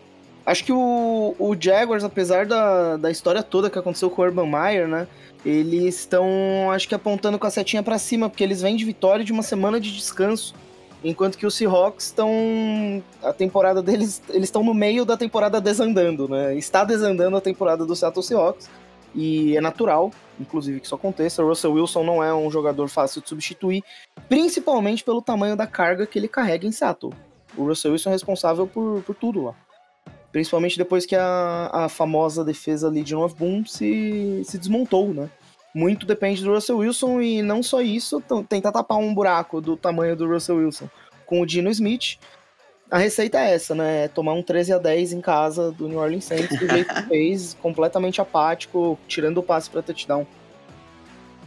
Acho 0.47 0.65
que 0.65 0.73
o, 0.73 1.35
o 1.39 1.55
Jaguars, 1.61 2.03
apesar 2.03 2.47
da, 2.47 2.97
da 2.97 3.11
história 3.11 3.43
toda 3.43 3.69
que 3.69 3.79
aconteceu 3.79 4.09
com 4.09 4.23
o 4.23 4.25
Urban 4.25 4.47
Meyer, 4.47 4.89
né? 4.89 5.07
Eles 5.45 6.01
estão, 6.01 6.71
acho 6.73 6.89
que 6.89 6.95
apontando 6.95 7.39
com 7.39 7.47
a 7.47 7.51
setinha 7.51 7.83
pra 7.83 7.99
cima, 7.99 8.31
porque 8.31 8.43
eles 8.43 8.63
vêm 8.63 8.77
de 8.77 8.85
vitória 8.85 9.23
de 9.23 9.31
uma 9.31 9.43
semana 9.43 9.79
de 9.79 9.95
descanso. 9.95 10.55
Enquanto 11.05 11.37
que 11.37 11.47
os 11.47 11.55
Seahawks 11.55 12.07
estão. 12.07 12.31
A 13.23 13.33
temporada 13.33 13.83
deles. 13.83 14.23
Eles 14.31 14.45
estão 14.45 14.65
no 14.65 14.73
meio 14.73 15.05
da 15.05 15.19
temporada 15.19 15.61
desandando, 15.61 16.29
né? 16.29 16.57
Está 16.57 16.83
desandando 16.83 17.37
a 17.37 17.41
temporada 17.41 17.85
do 17.85 17.95
Seattle 17.95 18.23
Seahawks. 18.23 18.69
E 19.15 19.57
é 19.57 19.61
natural, 19.61 20.13
inclusive, 20.39 20.81
que 20.81 20.87
isso 20.87 20.95
aconteça. 20.95 21.43
O 21.43 21.49
Russell 21.49 21.73
Wilson 21.73 22.05
não 22.05 22.23
é 22.23 22.33
um 22.35 22.51
jogador 22.51 22.89
fácil 22.89 23.21
de 23.21 23.29
substituir, 23.29 23.83
principalmente 24.29 25.03
pelo 25.03 25.21
tamanho 25.21 25.57
da 25.57 25.67
carga 25.67 26.07
que 26.07 26.19
ele 26.19 26.29
carrega 26.29 26.67
em 26.67 26.73
Seattle. 26.73 27.13
O 27.57 27.65
Russell 27.65 27.93
Wilson 27.93 28.11
é 28.11 28.13
responsável 28.13 28.67
por, 28.67 29.03
por 29.03 29.15
tudo 29.15 29.45
lá. 29.45 29.55
Principalmente 30.31 30.79
depois 30.79 31.05
que 31.05 31.17
a, 31.17 31.71
a 31.73 31.89
famosa 31.89 32.45
defesa 32.45 32.89
Legion 32.89 33.25
of 33.25 33.35
Boom 33.35 33.65
se, 33.67 34.43
se 34.45 34.57
desmontou, 34.59 35.13
né? 35.13 35.29
Muito 35.75 36.07
depende 36.07 36.43
do 36.43 36.53
Russell 36.53 36.79
Wilson 36.79 37.21
e 37.21 37.43
não 37.43 37.63
só 37.63 37.81
isso, 37.81 38.23
tentar 38.49 38.73
tapar 38.73 38.99
um 38.99 39.15
buraco 39.15 39.61
do 39.61 39.77
tamanho 39.77 40.17
do 40.17 40.29
Russell 40.29 40.57
Wilson 40.57 40.89
com 41.27 41.41
o 41.41 41.47
Dino 41.47 41.71
Smith. 41.71 42.19
A 42.91 42.99
receita 42.99 43.39
é 43.39 43.55
essa, 43.55 43.75
né? 43.75 44.05
É 44.05 44.09
tomar 44.09 44.33
um 44.33 44.43
13 44.43 44.73
a 44.73 44.79
10 44.79 45.13
em 45.13 45.21
casa 45.21 45.71
do 45.71 45.89
New 45.89 45.99
Orleans 45.99 46.25
Saints, 46.25 46.59
do 46.59 46.69
jeito 46.69 46.93
que 46.93 47.03
fez, 47.03 47.57
completamente 47.63 48.21
apático, 48.21 48.99
tirando 49.07 49.39
o 49.39 49.43
passe 49.43 49.71
para 49.71 49.81
touchdown. 49.83 50.27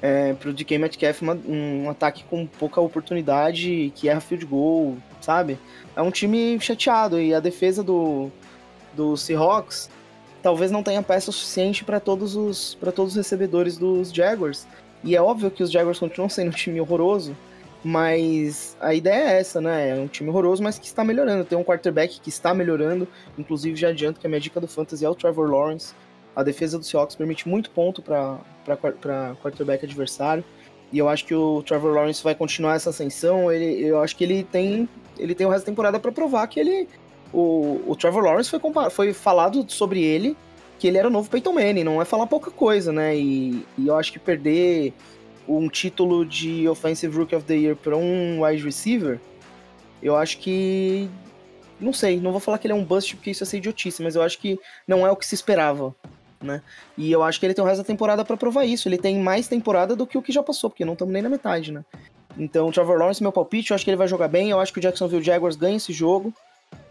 É, 0.01 0.33
pro 0.33 0.51
DK 0.53 0.77
Metcalf, 0.77 1.21
uma- 1.21 1.39
um 1.47 1.89
ataque 1.89 2.23
com 2.25 2.45
pouca 2.45 2.81
oportunidade, 2.81 3.91
que 3.95 4.09
erra 4.09 4.19
field 4.19 4.45
goal, 4.45 4.97
sabe? 5.21 5.57
É 5.95 6.01
um 6.01 6.11
time 6.11 6.59
chateado 6.59 7.21
e 7.21 7.33
a 7.33 7.39
defesa 7.39 7.81
do, 7.81 8.29
do 8.93 9.15
Seahawks 9.15 9.89
talvez 10.41 10.71
não 10.71 10.83
tenha 10.83 11.01
peça 11.01 11.31
suficiente 11.31 11.85
para 11.85 12.01
todos 12.01 12.35
os 12.35 12.75
para 12.75 12.91
todos 12.91 13.13
os 13.13 13.17
recebedores 13.17 13.77
dos 13.77 14.11
Jaguars. 14.11 14.67
E 15.05 15.15
é 15.15 15.21
óbvio 15.21 15.49
que 15.49 15.63
os 15.63 15.71
Jaguars 15.71 15.99
continuam 15.99 16.27
sendo 16.29 16.47
um 16.49 16.51
time 16.51 16.81
horroroso, 16.81 17.35
mas 17.83 18.77
a 18.79 18.93
ideia 18.93 19.31
é 19.31 19.39
essa, 19.39 19.59
né? 19.59 19.89
É 19.89 19.95
um 19.95 20.07
time 20.07 20.29
horroroso, 20.29 20.63
mas 20.63 20.79
que 20.79 20.85
está 20.85 21.03
melhorando. 21.03 21.43
Tem 21.43 21.57
um 21.57 21.63
quarterback 21.63 22.19
que 22.21 22.29
está 22.29 22.53
melhorando. 22.53 23.07
Inclusive, 23.37 23.75
já 23.75 23.89
adianto 23.89 24.19
que 24.19 24.25
a 24.25 24.29
minha 24.29 24.39
dica 24.39 24.59
do 24.61 24.67
Fantasy 24.67 25.03
é 25.03 25.09
o 25.09 25.15
Trevor 25.15 25.51
Lawrence. 25.51 25.93
A 26.33 26.43
defesa 26.43 26.79
do 26.79 26.85
Seahawks 26.85 27.15
permite 27.15 27.47
muito 27.47 27.69
ponto 27.71 28.01
para 28.01 28.39
quarterback 29.41 29.85
adversário. 29.85 30.43
E 30.91 30.97
eu 30.97 31.09
acho 31.09 31.25
que 31.25 31.35
o 31.35 31.61
Trevor 31.63 31.93
Lawrence 31.93 32.23
vai 32.23 32.33
continuar 32.33 32.75
essa 32.75 32.89
ascensão. 32.91 33.51
Ele, 33.51 33.85
eu 33.85 34.01
acho 34.01 34.15
que 34.15 34.23
ele 34.23 34.43
tem, 34.43 34.87
ele 35.17 35.35
tem 35.35 35.45
o 35.45 35.49
resto 35.49 35.65
da 35.65 35.71
temporada 35.71 35.99
para 35.99 36.11
provar 36.11 36.47
que 36.47 36.59
ele. 36.59 36.87
O, 37.33 37.81
o 37.87 37.95
Trevor 37.95 38.23
Lawrence 38.23 38.49
foi, 38.49 38.59
foi 38.91 39.13
falado 39.13 39.65
sobre 39.69 40.01
ele 40.01 40.37
que 40.83 40.87
ele 40.87 40.97
era 40.97 41.07
o 41.07 41.11
novo 41.11 41.29
Peyton 41.29 41.53
Manning, 41.53 41.85
não 41.85 42.01
é 42.01 42.05
falar 42.05 42.27
pouca 42.27 42.51
coisa, 42.51 42.91
né? 42.91 43.15
E, 43.15 43.65
e 43.77 43.87
eu 43.87 43.95
acho 43.95 44.11
que 44.11 44.19
perder 44.19 44.93
um 45.47 45.67
título 45.69 46.25
de 46.25 46.67
Offensive 46.67 47.15
Rookie 47.15 47.35
of 47.35 47.45
the 47.45 47.55
Year 47.55 47.75
para 47.75 47.95
um 47.97 48.43
wide 48.43 48.63
receiver, 48.63 49.19
eu 50.01 50.15
acho 50.15 50.37
que. 50.37 51.09
Não 51.79 51.91
sei, 51.91 52.19
não 52.19 52.31
vou 52.31 52.39
falar 52.39 52.59
que 52.59 52.67
ele 52.67 52.73
é 52.73 52.75
um 52.75 52.83
bust 52.83 53.15
porque 53.15 53.31
isso 53.31 53.43
é 53.43 53.47
ser 53.47 53.57
idiotice, 53.57 54.01
mas 54.01 54.15
eu 54.15 54.21
acho 54.21 54.39
que 54.39 54.57
não 54.87 55.05
é 55.05 55.11
o 55.11 55.15
que 55.15 55.25
se 55.25 55.35
esperava, 55.35 55.93
né? 56.41 56.61
E 56.97 57.11
eu 57.11 57.23
acho 57.23 57.39
que 57.39 57.45
ele 57.45 57.53
tem 57.53 57.63
o 57.63 57.67
resto 57.67 57.81
da 57.81 57.87
temporada 57.87 58.23
para 58.23 58.37
provar 58.37 58.63
isso. 58.63 58.87
Ele 58.87 58.97
tem 58.97 59.19
mais 59.19 59.47
temporada 59.47 59.95
do 59.95 60.07
que 60.07 60.17
o 60.17 60.21
que 60.21 60.31
já 60.31 60.41
passou, 60.41 60.69
porque 60.69 60.85
não 60.85 60.93
estamos 60.93 61.13
nem 61.13 61.21
na 61.21 61.29
metade, 61.29 61.71
né? 61.71 61.83
Então, 62.37 62.71
Trevor 62.71 62.97
Lawrence, 62.97 63.21
meu 63.21 63.31
palpite, 63.31 63.71
eu 63.71 63.75
acho 63.75 63.83
que 63.83 63.91
ele 63.91 63.97
vai 63.97 64.07
jogar 64.07 64.27
bem. 64.27 64.49
Eu 64.49 64.59
acho 64.59 64.71
que 64.71 64.79
o 64.79 64.81
Jacksonville 64.81 65.23
Jaguars 65.23 65.55
ganha 65.55 65.77
esse 65.77 65.91
jogo. 65.91 66.33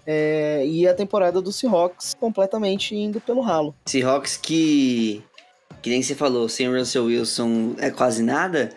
É, 0.07 0.65
e 0.67 0.87
a 0.87 0.95
temporada 0.95 1.41
do 1.41 1.53
Seahawks 1.53 2.15
completamente 2.19 2.95
indo 2.95 3.21
pelo 3.21 3.41
ralo. 3.41 3.75
Seahawks 3.87 4.37
que, 4.37 5.23
que 5.83 5.91
nem 5.91 6.01
você 6.01 6.14
falou, 6.14 6.49
sem 6.49 6.68
Russell 6.68 7.07
Wilson 7.07 7.74
é 7.78 7.91
quase 7.91 8.22
nada. 8.22 8.70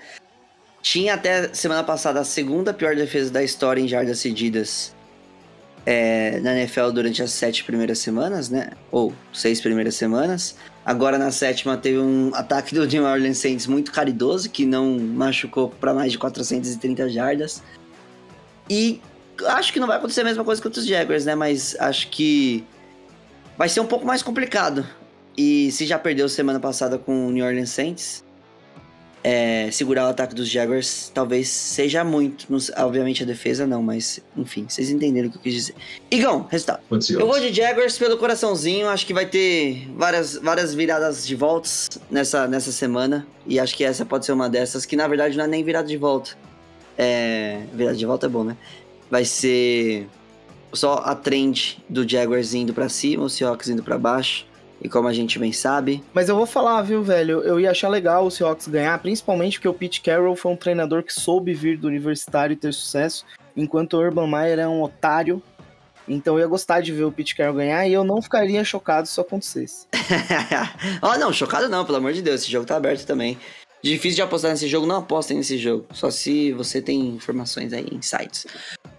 Tinha 0.82 1.14
até 1.14 1.54
semana 1.54 1.84
passada 1.84 2.20
a 2.20 2.24
segunda 2.24 2.74
pior 2.74 2.96
defesa 2.96 3.32
da 3.32 3.44
história 3.44 3.80
em 3.80 3.88
jardas 3.88 4.20
cedidas 4.20 4.94
é, 5.86 6.40
na 6.40 6.54
NFL 6.58 6.90
durante 6.90 7.22
as 7.22 7.32
sete 7.32 7.64
primeiras 7.64 8.00
semanas, 8.00 8.50
né? 8.50 8.72
Ou 8.92 9.14
seis 9.32 9.62
primeiras 9.62 9.96
semanas. 9.96 10.56
Agora 10.84 11.18
na 11.18 11.32
sétima 11.32 11.78
teve 11.78 12.00
um 12.00 12.32
ataque 12.34 12.74
do 12.74 12.86
New 12.86 13.04
Orleans 13.04 13.38
Saints 13.38 13.68
muito 13.68 13.92
caridoso, 13.92 14.50
que 14.50 14.66
não 14.66 14.98
machucou 15.00 15.70
para 15.70 15.94
mais 15.94 16.12
de 16.12 16.18
430 16.18 17.10
jardas. 17.10 17.64
E 18.70 19.00
acho 19.48 19.72
que 19.72 19.80
não 19.80 19.88
vai 19.88 19.98
acontecer 19.98 20.22
a 20.22 20.26
mesma 20.26 20.44
coisa 20.44 20.62
que 20.62 20.68
os 20.68 20.86
Jaguars, 20.86 21.26
né? 21.26 21.36
Mas 21.36 21.76
acho 21.80 22.10
que 22.10 22.64
vai 23.58 23.70
ser 23.70 23.80
um 23.80 23.88
pouco 23.88 24.06
mais 24.06 24.24
complicado. 24.24 24.86
E 25.38 25.72
se 25.72 25.86
já 25.86 26.00
perdeu 26.00 26.30
semana 26.30 26.60
passada 26.60 26.98
com 26.98 27.28
o 27.28 27.32
New 27.32 27.46
Orleans 27.46 27.70
Saints, 27.70 28.24
é, 29.28 29.72
segurar 29.72 30.06
o 30.06 30.10
ataque 30.10 30.36
dos 30.36 30.48
Jaguars 30.48 31.12
talvez 31.12 31.50
seja 31.50 32.04
muito. 32.04 32.46
Não 32.48 32.60
obviamente 32.86 33.24
a 33.24 33.26
defesa 33.26 33.66
não, 33.66 33.82
mas 33.82 34.20
enfim, 34.38 34.68
vocês 34.70 34.92
entenderam 34.92 35.30
o 35.30 35.32
que 35.32 35.38
eu 35.38 35.42
quis 35.42 35.54
dizer. 35.56 35.76
Igão, 36.12 36.48
resultado. 36.48 36.82
Eu 37.10 37.26
vou 37.26 37.40
de 37.40 37.52
Jaguars 37.52 37.98
pelo 37.98 38.20
coraçãozinho. 38.20 38.88
Acho 38.88 39.04
que 39.04 39.16
vai 39.16 39.26
ter 39.26 39.90
várias, 39.96 40.36
várias 40.36 40.76
viradas 40.76 41.26
de 41.26 41.36
voltas 41.36 41.90
nessa, 42.12 42.48
nessa 42.48 42.72
semana. 42.72 43.26
E 43.48 43.60
acho 43.60 43.76
que 43.76 43.84
essa 43.84 44.06
pode 44.06 44.28
ser 44.28 44.32
uma 44.32 44.48
dessas, 44.48 44.86
que 44.86 44.96
na 44.96 45.08
verdade 45.08 45.36
não 45.36 45.46
é 45.46 45.48
nem 45.48 45.64
virada 45.64 45.88
de 45.88 45.98
volta. 45.98 46.38
É. 46.96 47.64
Virada 47.74 47.98
de 47.98 48.06
volta 48.06 48.28
é 48.28 48.30
bom, 48.30 48.44
né? 48.44 48.56
Vai 49.10 49.26
ser 49.26 50.08
só 50.72 51.02
a 51.04 51.16
trend 51.16 51.84
do 51.90 52.08
Jaguars 52.08 52.54
indo 52.54 52.76
pra 52.76 52.90
cima, 52.90 53.24
o 53.24 53.30
Seahawks 53.30 53.70
indo 53.70 53.82
pra 53.82 53.98
baixo. 53.98 54.46
E 54.86 54.88
como 54.88 55.08
a 55.08 55.14
gente 55.14 55.40
bem 55.40 55.52
sabe, 55.52 56.04
Mas 56.14 56.30
eu 56.30 56.36
vou 56.36 56.46
falar, 56.46 56.80
viu, 56.84 57.02
velho? 57.02 57.42
Eu 57.42 57.60
ia 57.60 57.72
achar 57.72 57.90
legal 57.90 58.24
o 58.24 58.30
Seahawks 58.30 58.68
ganhar, 58.68 58.96
principalmente 59.00 59.58
porque 59.58 59.68
o 59.68 59.74
Pete 59.74 60.00
Carroll 60.00 60.36
foi 60.36 60.52
um 60.52 60.56
treinador 60.56 61.02
que 61.02 61.12
soube 61.12 61.56
vir 61.56 61.76
do 61.76 61.88
universitário 61.88 62.54
e 62.54 62.56
ter 62.56 62.72
sucesso, 62.72 63.26
enquanto 63.58 63.96
o 63.96 64.00
Urban 64.00 64.28
Meyer 64.28 64.60
é 64.60 64.68
um 64.68 64.84
otário. 64.84 65.42
Então 66.08 66.36
eu 66.36 66.42
ia 66.42 66.48
gostar 66.48 66.82
de 66.82 66.92
ver 66.92 67.04
o 67.04 67.12
Pete 67.12 67.36
Carroll 67.36 67.56
ganhar 67.56 67.88
e 67.88 67.94
eu 67.94 68.04
não 68.04 68.22
ficaria 68.22 68.64
chocado 68.64 69.08
se 69.08 69.14
isso 69.14 69.22
acontecesse. 69.22 69.88
oh, 71.02 71.18
não, 71.18 71.34
chocado 71.34 71.68
não, 71.68 71.84
pelo 71.84 71.98
amor 71.98 72.14
de 72.14 72.22
Deus. 72.22 72.42
Esse 72.42 72.52
jogo 72.52 72.68
tá 72.68 72.76
aberto 72.76 73.08
também. 73.08 73.40
Difícil 73.82 74.18
de 74.18 74.22
apostar 74.22 74.52
nesse 74.52 74.68
jogo, 74.68 74.86
não 74.86 74.98
apostem 74.98 75.38
nesse 75.38 75.58
jogo. 75.58 75.88
Só 75.94 76.12
se 76.12 76.52
você 76.52 76.80
tem 76.80 77.08
informações 77.08 77.74
aí, 77.74 77.88
insights. 77.92 78.46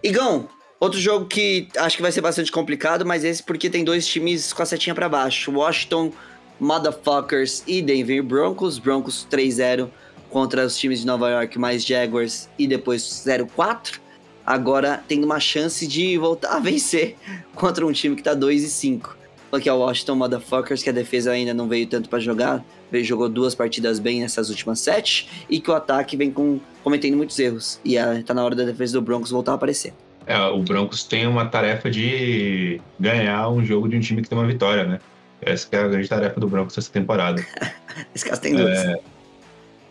Igão, 0.03 0.49
outro 0.81 0.99
jogo 0.99 1.27
que 1.27 1.69
acho 1.77 1.97
que 1.97 2.03
vai 2.03 2.13
ser 2.13 2.21
bastante 2.21 2.53
complicado, 2.53 3.05
mas 3.05 3.25
esse 3.25 3.43
porque 3.43 3.71
tem 3.71 3.85
dois 3.85 4.07
times 4.07 4.53
com 4.53 4.63
a 4.63 4.67
setinha 4.67 4.95
pra 4.95 5.09
baixo. 5.09 5.53
Washington 5.53 6.13
Motherfuckers 6.59 7.63
e 7.67 7.83
Denver 7.83 8.23
Broncos. 8.23 8.79
Broncos 8.79 9.27
3-0 9.31 9.89
contra 10.31 10.67
os 10.67 10.77
times 10.77 11.01
de 11.01 11.07
Nova 11.07 11.31
York, 11.31 11.59
mais 11.59 11.85
Jaguars 11.85 12.49
e 12.59 12.67
depois 12.67 13.03
0-4. 13.03 14.01
Agora 14.45 15.03
tendo 15.09 15.25
uma 15.25 15.41
chance 15.41 15.87
de 15.87 16.17
voltar 16.19 16.57
a 16.57 16.61
vencer 16.61 17.17
contra 17.55 17.87
um 17.87 17.93
time 17.93 18.15
que 18.17 18.23
tá 18.23 18.35
2 18.35 18.63
e 18.63 18.71
5 18.71 19.17
que 19.61 19.69
é 19.69 19.73
o 19.73 19.79
Washington 19.79 20.17
Motherfuckers, 20.17 20.83
que 20.83 20.91
a 20.91 20.93
defesa 20.93 21.31
ainda 21.31 21.55
não 21.55 21.69
veio 21.69 21.87
tanto 21.87 22.09
pra 22.09 22.19
jogar, 22.19 22.65
veio, 22.91 23.05
jogou 23.05 23.29
duas 23.29 23.55
partidas 23.55 23.99
bem 23.99 24.21
nessas 24.21 24.51
últimas 24.51 24.81
sete, 24.81 25.47
e 25.49 25.61
que 25.61 25.71
o 25.71 25.75
ataque 25.75 26.17
vem 26.17 26.31
com, 26.31 26.61
cometendo 26.83 27.17
muitos 27.17 27.39
erros. 27.39 27.81
E 27.85 27.97
ah, 27.97 28.23
tá 28.25 28.35
na 28.35 28.45
hora 28.45 28.55
da 28.55 28.65
defesa 28.65 28.95
do 28.95 29.03
Broncos 29.03 29.31
voltar 29.31 29.53
a 29.53 29.55
aparecer. 29.55 29.95
É, 30.27 30.39
o 30.49 30.59
Broncos 30.63 31.05
tem 31.05 31.27
uma 31.27 31.47
tarefa 31.47 31.91
de 31.91 32.81
ganhar 32.99 33.49
um 33.49 33.65
jogo 33.65 33.89
de 33.89 33.97
um 33.97 34.01
time 34.01 34.23
que 34.23 34.29
tem 34.29 34.37
uma 34.37 34.47
vitória, 34.47 34.85
né? 34.85 34.99
Essa 35.41 35.69
que 35.69 35.77
é 35.77 35.81
a 35.81 35.89
grande 35.89 36.09
tarefa 36.09 36.41
do 36.41 36.49
Broncos 36.49 36.77
essa 36.77 36.91
temporada. 36.91 37.45
Esse 38.15 38.25
caso 38.29 38.41
tem 38.41 38.55
duas. 38.57 38.79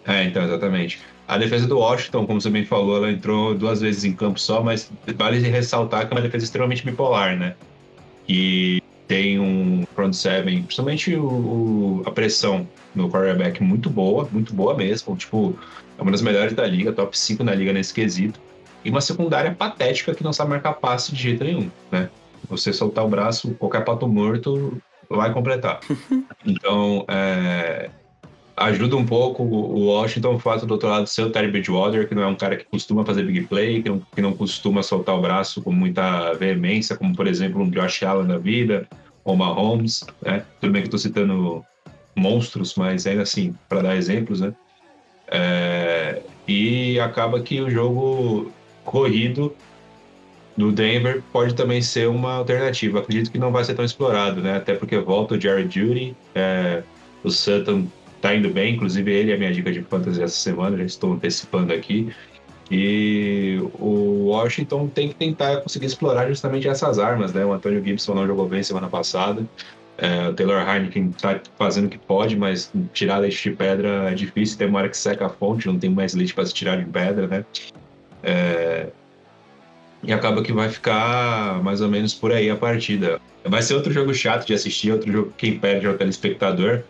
É, 0.07 0.23
então, 0.23 0.43
exatamente. 0.43 0.99
A 1.27 1.37
defesa 1.37 1.67
do 1.67 1.79
Washington, 1.79 2.27
como 2.27 2.39
você 2.39 2.49
bem 2.49 2.65
falou, 2.65 2.97
ela 2.97 3.11
entrou 3.11 3.55
duas 3.55 3.81
vezes 3.81 4.03
em 4.03 4.13
campo 4.13 4.39
só, 4.39 4.61
mas 4.61 4.91
vale 5.15 5.39
ressaltar 5.39 6.07
que 6.07 6.13
é 6.13 6.17
uma 6.17 6.21
defesa 6.21 6.45
extremamente 6.45 6.85
bipolar, 6.85 7.35
né? 7.37 7.55
E 8.27 8.79
tem 9.07 9.39
um 9.39 9.83
front 9.95 10.13
seven, 10.13 10.63
principalmente 10.63 11.15
o, 11.15 11.25
o- 11.25 12.03
a 12.05 12.11
pressão 12.11 12.67
no 12.93 13.09
quarterback 13.09 13.61
muito 13.63 13.89
boa, 13.89 14.27
muito 14.31 14.53
boa 14.53 14.75
mesmo. 14.75 15.15
Tipo, 15.15 15.57
é 15.97 16.01
uma 16.01 16.11
das 16.11 16.21
melhores 16.21 16.53
da 16.53 16.65
liga, 16.67 16.91
top 16.91 17.17
5 17.17 17.43
na 17.43 17.53
liga 17.55 17.73
nesse 17.73 17.93
quesito. 17.93 18.39
E 18.85 18.89
uma 18.91 19.01
secundária 19.01 19.51
patética 19.51 20.13
que 20.13 20.23
não 20.23 20.31
sabe 20.31 20.51
marcar 20.51 20.73
passe 20.73 21.11
de 21.11 21.21
jeito 21.21 21.43
nenhum, 21.43 21.71
né? 21.91 22.07
Você 22.47 22.71
soltar 22.71 23.03
o 23.03 23.09
braço, 23.09 23.55
qualquer 23.55 23.83
pato 23.83 24.07
morto 24.07 24.79
vai 25.09 25.33
completar. 25.33 25.79
Então, 26.47 27.03
é, 27.07 27.89
ajuda 28.55 28.95
um 28.95 29.03
pouco 29.03 29.41
o 29.41 29.87
Washington 29.87 30.35
o 30.35 30.39
fato 30.39 30.63
do 30.67 30.75
outro 30.75 30.87
lado 30.87 31.07
ser 31.07 31.23
o 31.23 31.31
Terry 31.31 31.49
Bridgewater, 31.49 32.07
que 32.07 32.13
não 32.13 32.21
é 32.21 32.27
um 32.27 32.35
cara 32.35 32.55
que 32.55 32.65
costuma 32.65 33.03
fazer 33.03 33.23
big 33.23 33.47
play, 33.47 33.81
que 33.81 33.89
não, 33.89 33.99
que 34.13 34.21
não 34.21 34.31
costuma 34.31 34.83
soltar 34.83 35.15
o 35.15 35.21
braço 35.21 35.63
com 35.63 35.71
muita 35.71 36.33
veemência, 36.33 36.95
como 36.95 37.15
por 37.15 37.25
exemplo 37.25 37.63
um 37.63 37.69
Josh 37.71 38.03
Allen 38.03 38.27
da 38.27 38.37
vida, 38.37 38.87
ou 39.23 39.33
uma 39.33 39.47
Holmes, 39.47 40.03
né? 40.21 40.45
Tudo 40.61 40.71
bem 40.71 40.83
que 40.83 40.87
eu 40.87 40.91
tô 40.91 40.99
citando 40.99 41.65
monstros, 42.15 42.75
mas 42.75 43.07
ainda 43.07 43.23
assim, 43.23 43.55
para 43.67 43.81
dar 43.81 43.95
exemplos, 43.95 44.39
né? 44.39 44.53
É, 45.27 46.21
e 46.47 46.99
acaba 46.99 47.41
que 47.41 47.59
o 47.59 47.71
jogo 47.71 48.51
corrido 48.85 49.53
do 50.55 50.71
Denver 50.71 51.21
pode 51.33 51.53
também 51.53 51.81
ser 51.81 52.07
uma 52.07 52.35
alternativa. 52.35 52.99
Acredito 52.99 53.31
que 53.31 53.37
não 53.37 53.51
vai 53.51 53.63
ser 53.63 53.73
tão 53.73 53.83
explorado, 53.83 54.41
né? 54.41 54.57
Até 54.57 54.73
porque 54.73 54.97
volta 54.97 55.35
o 55.35 55.41
Jared 55.41 55.73
Judy, 55.73 56.15
é, 56.33 56.81
o 57.23 57.29
Sutton 57.29 57.87
tá 58.21 58.33
indo 58.33 58.49
bem, 58.49 58.75
inclusive 58.75 59.11
ele 59.11 59.31
é 59.31 59.35
a 59.35 59.37
minha 59.37 59.51
dica 59.51 59.71
de 59.71 59.81
fantasy 59.81 60.21
essa 60.21 60.35
semana, 60.35 60.77
já 60.77 60.85
estou 60.85 61.13
antecipando 61.13 61.73
aqui. 61.73 62.09
E 62.71 63.59
o 63.79 64.27
Washington 64.29 64.87
tem 64.87 65.09
que 65.09 65.15
tentar 65.15 65.57
conseguir 65.57 65.85
explorar 65.85 66.27
justamente 66.27 66.67
essas 66.67 66.97
armas, 66.97 67.33
né? 67.33 67.45
O 67.45 67.53
Antônio 67.53 67.83
Gibson 67.83 68.15
não 68.15 68.25
jogou 68.25 68.47
bem 68.47 68.63
semana 68.63 68.87
passada. 68.87 69.45
É, 69.97 70.27
o 70.27 70.33
Taylor 70.33 70.67
Heineken 70.67 71.11
tá 71.11 71.39
fazendo 71.57 71.85
o 71.85 71.89
que 71.89 71.97
pode, 71.97 72.35
mas 72.35 72.71
tirar 72.91 73.19
leite 73.19 73.49
de 73.49 73.55
pedra 73.55 74.09
é 74.09 74.13
difícil. 74.13 74.57
Tem 74.57 74.73
hora 74.75 74.89
que 74.89 74.97
seca 74.97 75.27
a 75.27 75.29
fonte, 75.29 75.67
não 75.67 75.77
tem 75.77 75.89
mais 75.89 76.13
leite 76.15 76.33
para 76.33 76.45
se 76.45 76.53
tirar 76.53 76.77
de 76.77 76.85
pedra, 76.85 77.27
né? 77.27 77.45
É, 78.25 78.87
e 80.03 80.11
acaba 80.11 80.41
que 80.41 80.51
vai 80.51 80.67
ficar 80.69 81.61
mais 81.63 81.79
ou 81.79 81.87
menos 81.87 82.13
por 82.13 82.31
aí 82.31 82.49
a 82.49 82.55
partida. 82.55 83.21
Vai 83.43 83.61
ser 83.61 83.75
outro 83.75 83.93
jogo 83.93 84.13
chato 84.13 84.47
de 84.47 84.53
assistir, 84.53 84.91
outro 84.91 85.11
jogo 85.11 85.33
que 85.37 85.51
quem 85.51 85.59
perde 85.59 85.85
é 85.85 85.89
o 85.89 85.97
telespectador. 85.97 86.81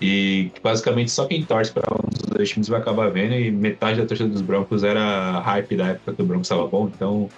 E 0.00 0.52
basicamente 0.62 1.10
só 1.10 1.26
quem 1.26 1.44
torce 1.44 1.72
para 1.72 1.82
um 1.92 2.08
dos 2.08 2.22
dois 2.22 2.48
times 2.48 2.68
vai 2.68 2.80
acabar 2.80 3.10
vendo. 3.10 3.34
E 3.34 3.50
metade 3.50 4.00
da 4.00 4.06
torcida 4.06 4.28
dos 4.28 4.42
Broncos 4.42 4.84
era 4.84 5.40
hype 5.40 5.76
da 5.76 5.88
época 5.88 6.12
que 6.12 6.22
o 6.22 6.24
Broncos 6.24 6.46
estava 6.46 6.66
bom. 6.66 6.90
Então 6.94 7.28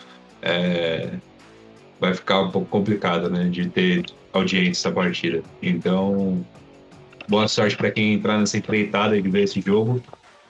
é, 0.43 1.11
vai 2.01 2.15
ficar 2.15 2.43
um 2.43 2.51
pouco 2.51 2.69
complicado 2.69 3.31
né, 3.31 3.45
de 3.49 3.69
ter 3.69 4.05
audiência 4.33 4.89
essa 4.89 4.93
partida. 4.93 5.43
Então, 5.63 6.45
boa 7.29 7.49
sorte 7.49 7.77
para 7.77 7.91
quem 7.91 8.15
entrar 8.15 8.39
nessa 8.39 8.59
empreitada 8.59 9.17
e 9.17 9.23
ver 9.23 9.45
esse 9.45 9.61
jogo. 9.61 10.03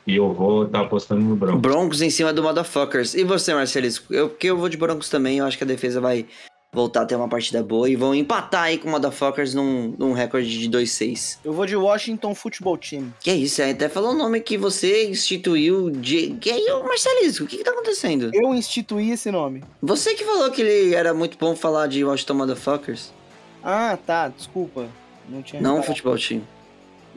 E 0.08 0.16
eu 0.16 0.32
vou 0.32 0.64
estar 0.64 0.78
tá 0.78 0.84
apostando 0.86 1.20
no 1.20 1.36
Broncos. 1.36 1.60
Broncos 1.60 2.00
em 2.00 2.08
cima 2.08 2.32
do 2.32 2.42
Motherfuckers. 2.42 3.12
E 3.12 3.24
você, 3.24 3.52
Marcelisco? 3.52 4.12
Eu, 4.12 4.30
porque 4.30 4.46
eu 4.46 4.56
vou 4.56 4.70
de 4.70 4.78
Broncos 4.78 5.10
também. 5.10 5.36
Eu 5.36 5.44
acho 5.44 5.58
que 5.58 5.64
a 5.64 5.66
defesa 5.66 6.00
vai 6.00 6.24
voltar 6.72 7.02
a 7.02 7.04
ter 7.04 7.14
uma 7.14 7.28
partida 7.28 7.62
boa 7.62 7.90
e 7.90 7.94
vão 7.94 8.14
empatar 8.14 8.62
aí 8.62 8.78
com 8.78 8.88
o 8.88 8.90
Motherfuckers 8.90 9.52
num, 9.52 9.94
num 9.98 10.12
recorde 10.14 10.48
de 10.48 10.70
2-6. 10.70 11.40
Eu 11.44 11.52
vou 11.52 11.66
de 11.66 11.76
Washington 11.76 12.34
Football 12.34 12.78
Team. 12.78 13.12
Que 13.20 13.32
isso, 13.32 13.62
até 13.62 13.86
falou 13.90 14.12
o 14.12 14.14
nome 14.14 14.40
que 14.40 14.56
você 14.56 15.06
instituiu 15.10 15.90
de. 15.90 16.30
Que 16.40 16.52
aí, 16.52 16.70
o 16.70 16.84
Marcelisco, 16.84 17.44
o 17.44 17.46
que, 17.46 17.58
que 17.58 17.64
tá 17.64 17.72
acontecendo? 17.72 18.30
Eu 18.32 18.54
instituí 18.54 19.10
esse 19.10 19.30
nome. 19.30 19.62
Você 19.82 20.14
que 20.14 20.24
falou 20.24 20.50
que 20.50 20.62
ele 20.62 20.94
era 20.94 21.12
muito 21.12 21.36
bom 21.36 21.54
falar 21.54 21.86
de 21.86 22.02
Washington 22.02 22.34
Motherfuckers. 22.34 23.12
Ah, 23.62 23.98
tá, 24.06 24.28
desculpa. 24.28 24.86
Não 25.28 25.42
tinha. 25.42 25.60
Não 25.60 25.72
reparado. 25.72 25.86
futebol 25.86 26.16
time. 26.16 26.44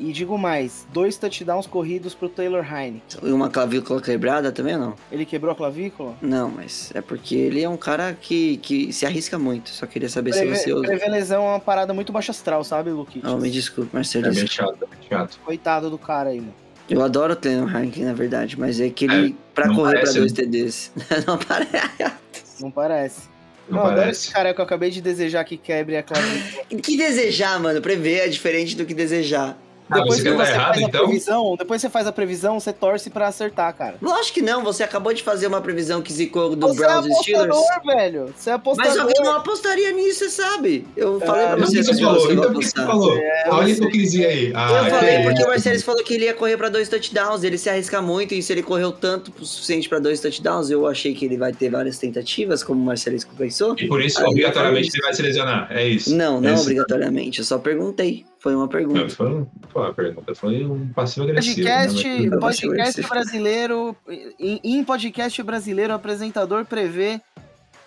E 0.04 0.12
digo 0.12 0.36
mais, 0.36 0.88
dois 0.92 1.16
touchdowns 1.16 1.68
corridos 1.68 2.16
pro 2.16 2.28
Taylor 2.28 2.66
Heineken. 2.66 3.02
E 3.22 3.32
uma 3.32 3.52
clavícula 3.52 4.02
quebrada 4.02 4.52
também 4.52 4.74
ou 4.74 4.80
não? 4.82 4.96
Ele 5.12 5.26
quebrou 5.26 5.52
a 5.52 5.56
clavícula? 5.56 6.16
Não, 6.20 6.50
mas 6.50 6.92
é 6.96 7.02
porque 7.02 7.36
ele 7.36 7.62
é 7.62 7.70
um 7.70 7.78
cara 7.78 8.18
que, 8.20 8.58
que 8.58 8.92
se 8.92 9.06
arrisca 9.06 9.38
muito. 9.38 9.70
Só 9.70 9.86
queria 9.86 10.10
saber 10.10 10.32
Preve, 10.32 10.56
se 10.56 10.64
você 10.64 10.74
usa. 10.74 10.88
prever 10.88 11.08
lesão 11.08 11.44
é 11.46 11.50
uma 11.50 11.60
parada 11.60 11.94
muito 11.94 12.12
baixa 12.12 12.32
astral, 12.32 12.64
sabe, 12.64 12.90
Luke? 12.90 13.22
Oh, 13.24 13.38
me 13.38 13.52
desculpe, 13.52 13.92
É 13.94 13.96
Marcelo. 13.98 14.34
bem 14.34 14.48
chato, 14.48 14.78
é 14.84 14.88
bem 14.88 15.08
chato. 15.08 15.40
Coitado 15.46 15.90
do 15.92 16.00
cara 16.00 16.32
aí, 16.32 16.40
mano. 16.42 16.56
Eu 16.90 17.04
adoro 17.04 17.34
o 17.34 17.36
Taylor 17.36 17.70
Heineken, 17.74 18.06
na 18.06 18.14
verdade, 18.14 18.60
mas 18.60 18.80
é 18.80 18.90
que 18.90 19.06
ele, 19.06 19.30
É, 19.30 19.34
pra 19.54 19.68
correr 19.68 19.94
parece, 19.94 20.12
pra 20.14 20.20
dois? 20.22 20.32
TDs, 20.34 20.92
não 21.28 21.38
parece. 21.38 22.14
Não 22.60 22.72
parece. 22.72 23.22
Não 23.70 23.78
Não, 23.80 23.86
adoro 23.86 24.10
esse 24.10 24.32
cara 24.32 24.54
que 24.54 24.60
eu 24.60 24.66
acabei 24.66 24.90
de 24.90 25.00
desejar 25.00 25.44
que 25.46 25.56
quebre 25.58 25.96
a 25.96 26.02
clavícula. 26.04 26.82
Que 26.82 26.98
desejar, 26.98 27.60
mano, 27.60 27.80
prever 27.82 28.26
é 28.26 28.28
diferente 28.28 28.76
do 28.76 28.84
que 28.86 28.94
desejar. 28.96 29.56
Ah, 29.92 30.00
depois 30.00 30.18
você 30.22 30.24
que 30.24 30.30
quer 30.36 30.46
você 30.46 30.52
tá 30.52 30.58
errado, 30.58 30.68
faz 30.74 30.84
a 30.84 30.88
então? 30.88 31.06
previsão, 31.06 31.56
depois 31.58 31.82
você 31.82 31.90
faz 31.90 32.08
a 32.08 32.12
previsão, 32.12 32.60
você 32.60 32.74
torce 32.74 33.10
pra 33.10 33.28
acertar, 33.28 33.76
cara. 33.76 33.96
Lógico 34.02 34.36
que 34.36 34.42
não, 34.42 34.64
você 34.64 34.84
acabou 34.84 35.14
de 35.14 35.22
fazer 35.24 35.48
uma 35.48 35.62
previsão 35.62 36.02
que 36.02 36.12
zicou 36.14 36.56
do 36.56 36.68
você 36.68 36.84
é 36.84 36.88
Browns 36.88 37.06
e 37.08 37.14
Steelers. 37.16 37.50
apostador, 37.56 37.96
velho. 37.96 38.34
Você 38.36 38.50
é 38.50 38.54
Mas 38.54 38.60
apostador. 38.62 39.02
alguém 39.02 39.22
não 39.24 39.36
apostaria 39.38 39.92
nisso, 39.92 40.20
você 40.20 40.30
sabe. 40.30 40.88
Eu 40.96 41.20
falei 41.20 41.46
pra 41.48 41.58
não, 41.58 41.66
você 41.68 41.80
Então, 41.80 41.96
que 41.96 42.02
falou, 42.04 42.32
então 42.32 42.52
por 42.54 42.60
que 42.60 42.66
você 42.68 42.80
apostar. 42.80 42.88
falou? 42.88 43.18
É, 43.18 43.44
Olha 43.50 43.66
a 43.66 43.70
hipocrisia 43.70 44.28
aí. 44.28 44.52
Ah, 44.56 44.84
Eu 44.86 44.90
falei 44.92 45.16
isso. 45.16 45.24
porque 45.30 45.44
o 45.44 45.48
Marcelo 45.48 45.80
falou 45.82 46.04
que 46.04 46.14
ele 46.14 46.26
ia 46.26 46.34
correr 46.34 46.58
pra 46.58 46.70
dois 46.70 46.88
touchdowns, 46.90 47.44
ele 47.44 47.58
se 47.58 47.70
arrisca 47.70 48.02
muito 48.02 48.34
e 48.34 48.42
se 48.42 48.52
ele 48.54 48.64
correu 48.64 48.92
tanto 48.92 49.32
o 49.40 49.46
suficiente 49.46 49.88
pra 49.90 50.00
dois 50.00 50.20
touchdowns, 50.20 50.70
eu 50.70 50.88
achei 50.88 51.14
que 51.14 51.26
ele 51.26 51.38
vai 51.38 51.52
ter 51.54 51.70
várias 51.70 51.98
tentativas, 51.98 52.64
como 52.64 52.82
o 52.82 52.86
Marcelo 52.86 53.18
pensou. 53.38 53.76
E 53.78 53.88
por 53.88 54.02
isso, 54.02 54.20
Aí 54.20 54.26
obrigatoriamente, 54.28 54.88
falei 54.90 55.00
ele 55.00 55.04
vai 55.04 55.14
se 55.14 55.22
lesionar. 55.22 55.68
É 55.72 55.88
isso. 55.88 56.16
Não, 56.16 56.40
não 56.40 56.54
Esse- 56.54 56.62
obrigatoriamente, 56.64 57.40
eu 57.40 57.46
só 57.46 57.58
perguntei. 57.58 58.26
Foi 58.42 58.56
uma 58.56 58.64
Não, 58.64 58.68
pergunta. 58.70 59.10
foi, 59.10 59.28
um- 59.30 59.48
foi 59.72 59.82
uma 59.84 59.94
pergunta, 59.94 60.34
foi 60.36 60.66
um 60.66 60.88
passivo 60.90 61.24
agressivo. 61.28 61.56
Podcast, 61.58 62.08
né? 62.08 62.18
Mas- 62.18 62.40
Mas- 62.42 62.60
podcast 62.60 63.02
brasileiro. 63.08 63.96
Em, 64.40 64.60
em 64.64 64.84
podcast 64.84 65.44
brasileiro, 65.44 65.94
o 65.94 65.96
apresentador 65.96 66.66
prevê 66.66 67.22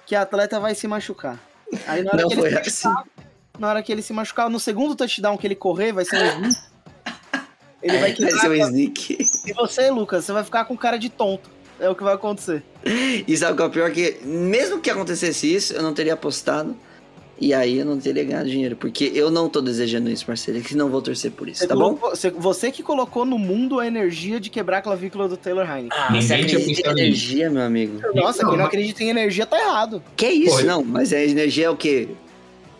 que 0.07 0.15
a 0.15 0.23
atleta 0.23 0.61
vai 0.61 0.75
se 0.75 0.87
machucar. 0.87 1.39
Aí 1.89 2.03
na 2.05 2.13
hora, 2.13 2.23
Não 2.23 2.29
que 2.29 2.35
ele 2.35 2.41
foi 2.43 2.51
se 2.51 2.57
assim. 2.69 2.89
machucar, 2.89 3.05
na 3.59 3.69
hora 3.69 3.83
que 3.83 3.91
ele 3.91 4.03
se 4.03 4.13
machucar, 4.13 4.49
no 4.49 4.61
segundo 4.61 4.95
touchdown 4.95 5.37
que 5.37 5.47
ele 5.47 5.57
correr, 5.57 5.93
vai 5.93 6.05
ser 6.05 6.17
um 6.23 6.47
sneak. 6.47 6.57
Ele 7.83 7.99
vai 7.99 8.15
Vai 8.15 8.31
ser 8.33 8.49
um 8.49 8.55
sneak. 8.55 9.19
E 9.47 9.53
você, 9.55 9.91
Lucas, 9.91 10.25
você 10.25 10.33
vai 10.33 10.45
ficar 10.45 10.65
com 10.67 10.77
cara 10.77 10.99
de 10.99 11.11
tonto. 11.11 11.51
É 11.81 11.89
o 11.89 11.95
que 11.97 12.05
vai 12.05 12.15
acontecer. 12.15 12.63
E 13.27 13.37
sabe 13.37 13.55
o 13.55 13.57
que 13.57 13.63
é 13.63 13.67
o 13.67 13.71
pior? 13.71 13.91
Que 13.91 14.19
mesmo 14.25 14.81
que 14.81 14.89
acontecesse 14.89 15.53
isso, 15.53 15.73
eu 15.75 15.83
não 15.83 15.93
teria 15.93 16.15
apostado. 16.15 16.77
E 17.41 17.53
aí 17.53 17.79
eu 17.79 17.85
não 17.85 17.99
teria 17.99 18.23
ganhado 18.25 18.49
dinheiro. 18.49 18.77
Porque 18.77 19.11
eu 19.15 19.31
não 19.31 19.49
tô 19.49 19.61
desejando 19.61 20.09
isso, 20.09 20.25
Marcelo. 20.29 20.61
Que 20.61 20.77
não 20.77 20.89
vou 20.89 21.03
torcer 21.03 21.31
por 21.33 21.49
isso, 21.49 21.61
Você, 21.61 21.67
tá 21.67 21.75
bom? 21.75 21.95
você, 21.95 22.31
você 22.31 22.71
que 22.71 22.83
colocou 22.83 23.25
no 23.25 23.39
mundo 23.39 23.81
a 23.81 23.87
energia 23.87 24.39
de 24.39 24.49
quebrar 24.51 24.79
a 24.79 24.83
clavícula 24.83 25.29
do 25.29 25.37
Taylor 25.37 25.65
Heineken. 25.69 25.89
Ah, 25.93 26.13
Ninguém 26.13 26.23
você 26.29 26.35
acredita 26.35 26.89
em 26.89 26.91
energia, 26.93 27.51
meu 27.51 27.63
amigo? 27.63 28.01
Nossa, 28.15 28.43
Não, 28.43 28.51
quem 28.51 28.59
não 28.59 28.65
mas- 28.65 28.67
acredita 28.75 29.03
em 29.05 29.09
energia 29.11 29.47
tá 29.47 29.59
errado. 29.61 30.03
Que 30.17 30.29
isso? 30.29 30.57
Pô, 30.59 30.63
Não, 30.63 30.85
mas 30.85 31.13
a 31.13 31.21
energia 31.23 31.67
é 31.67 31.71
o 31.71 31.77
quê? 31.77 32.09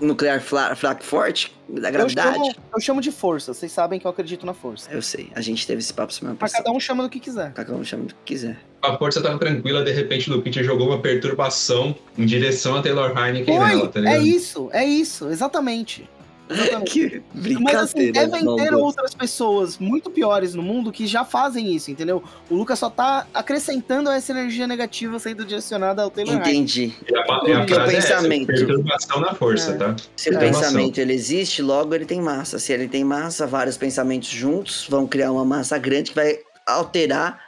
Nuclear 0.01 0.41
fraco 0.41 1.03
forte? 1.03 1.55
Da 1.69 1.89
Eu 1.89 1.93
gravidade? 1.93 2.37
chamo, 2.37 2.55
eu 2.75 2.81
chamo 2.81 3.01
de 3.01 3.11
força. 3.11 3.55
Vocês 3.55 3.73
sabem 3.73 3.99
que 3.99 4.07
eu 4.07 4.11
acredito 4.11 4.45
na 4.45 4.53
força. 4.53 4.91
Eu 4.91 5.01
sei, 5.01 5.31
a 5.35 5.41
gente 5.41 5.67
teve 5.67 5.81
esse 5.81 5.93
papo 5.93 6.13
semana 6.13 6.37
passada. 6.37 6.63
cada 6.65 6.77
um 6.77 6.81
chama 6.81 7.03
do 7.05 7.09
que 7.09 7.19
quiser. 7.21 7.53
Cada 7.53 7.73
um 7.73 7.83
chama 7.85 8.05
do 8.05 8.15
que 8.15 8.21
quiser. 8.25 8.59
A 8.83 8.97
força 8.99 9.23
tava 9.23 9.39
tranquila, 9.39 9.83
de 9.83 9.93
repente 9.93 10.31
o 10.31 10.35
Lupita 10.35 10.63
jogou 10.63 10.89
uma 10.89 10.99
perturbação 11.01 11.95
em 12.19 12.27
direção 12.27 12.77
a 12.77 12.83
Taylor 12.83 13.17
Heineken 13.17 13.57
Foi, 13.57 13.67
nela, 13.67 13.89
tá 13.89 13.99
é 13.99 14.03
ligado? 14.03 14.27
isso, 14.27 14.69
é 14.73 14.85
isso, 14.85 15.29
exatamente. 15.31 16.09
Exatamente. 16.55 17.23
Que 17.43 17.59
Mas 17.61 17.75
assim, 17.77 18.13
devem 18.13 18.41
ter 18.41 18.45
maldosa. 18.45 18.77
outras 18.77 19.15
pessoas 19.15 19.79
muito 19.79 20.11
piores 20.11 20.55
no 20.55 20.63
mundo 20.63 20.91
que 20.93 21.07
já 21.07 21.25
fazem 21.25 21.75
isso, 21.75 21.91
entendeu? 21.91 22.23
O 22.49 22.55
Lucas 22.57 22.79
só 22.79 22.89
tá 22.91 23.27
acrescentando 23.35 24.11
essa 24.11 24.33
energia 24.33 24.67
negativa 24.67 25.19
sendo 25.19 25.45
direcionada 25.45 26.03
ao 26.03 26.11
Taylor. 26.11 26.35
Entendi. 26.35 26.93
E 27.11 27.17
a, 27.17 27.21
e 27.21 27.53
a 27.53 27.59
Porque 27.61 27.75
o 27.75 27.81
é 27.81 27.87
pensamento- 27.87 28.47
perturbação 28.47 29.21
na 29.21 29.35
força, 29.35 29.73
É. 29.73 29.77
tá? 29.77 29.97
Se 30.17 30.31
o 30.31 30.35
É. 30.35 30.39
pensamento 30.39 30.99
ele 30.99 31.13
existe, 31.13 31.63
logo 31.63 31.95
ele 31.95 32.05
tem 32.07 32.21
massa. 32.21 32.59
Se 32.59 32.73
ele 32.73 32.89
tem 32.89 33.05
massa, 33.05 33.47
vários 33.47 33.77
pensamentos 33.77 34.29
juntos 34.29 34.87
vão 34.89 35.07
criar 35.07 35.33
uma 35.33 35.45
massa 35.45 35.77
grande 35.79 36.11
que 36.11 36.17
vai 36.17 36.39
alterar 36.67 37.41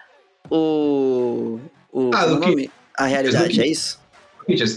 o. 0.51 1.59
o 1.93 2.11
Ah, 2.15 2.25
é 2.25 2.27
o 2.27 2.37
nome? 2.41 2.71
A 2.99 3.05
realidade, 3.07 3.61
é 3.61 3.67
isso? 3.67 4.01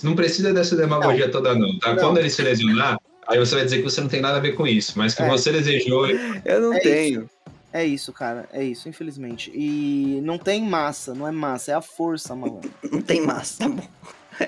Não 0.04 0.16
precisa 0.16 0.52
dessa 0.54 0.76
demagogia 0.76 1.30
toda 1.32 1.54
não, 1.56 1.78
tá? 1.80 1.94
Não. 1.94 2.04
Quando 2.04 2.18
ele 2.18 2.30
se 2.30 2.42
lesionar, 2.42 2.98
aí 3.30 3.40
você 3.40 3.56
vai 3.56 3.64
dizer 3.64 3.78
que 3.78 3.84
você 3.84 4.02
não 4.02 4.08
tem 4.10 4.20
nada 4.22 4.38
a 4.38 4.42
ver 4.42 4.54
com 4.54 4.68
isso, 4.68 4.94
mas 4.98 5.14
que 5.16 5.22
É. 5.22 5.28
você 5.30 5.52
desejou... 5.52 6.08
Eu 6.10 6.62
não 6.62 6.74
É 6.74 6.80
tenho. 6.80 7.30
É 7.72 7.86
isso, 7.86 8.12
cara, 8.12 8.50
é 8.52 8.64
isso, 8.64 8.90
infelizmente. 8.90 9.52
E 9.54 10.20
não 10.24 10.38
tem 10.40 10.64
massa, 10.64 11.14
não 11.14 11.28
é 11.28 11.32
massa, 11.32 11.72
é 11.72 11.76
a 11.76 11.82
força, 11.82 12.36
malandro. 12.36 12.72
Não 12.92 13.00
tem 13.02 13.22
massa, 13.22 13.60
tá 13.60 13.70
bom. 13.70 13.88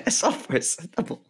É 0.04 0.10
só 0.10 0.32
força, 0.32 0.82
tá 0.94 1.02
bom. 1.02 1.20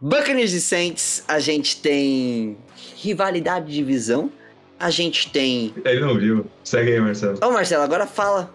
Buccaneers 0.00 0.52
e 0.52 0.60
Saints, 0.60 1.22
a 1.28 1.38
gente 1.38 1.80
tem 1.80 2.56
rivalidade 2.96 3.66
de 3.66 3.74
divisão. 3.74 4.32
A 4.80 4.90
gente 4.90 5.30
tem. 5.30 5.72
Ele 5.84 6.00
não 6.00 6.18
viu. 6.18 6.44
Segue 6.64 6.90
aí, 6.92 7.00
Marcelo. 7.00 7.38
Ô 7.40 7.50
Marcelo, 7.52 7.84
agora 7.84 8.04
fala. 8.04 8.52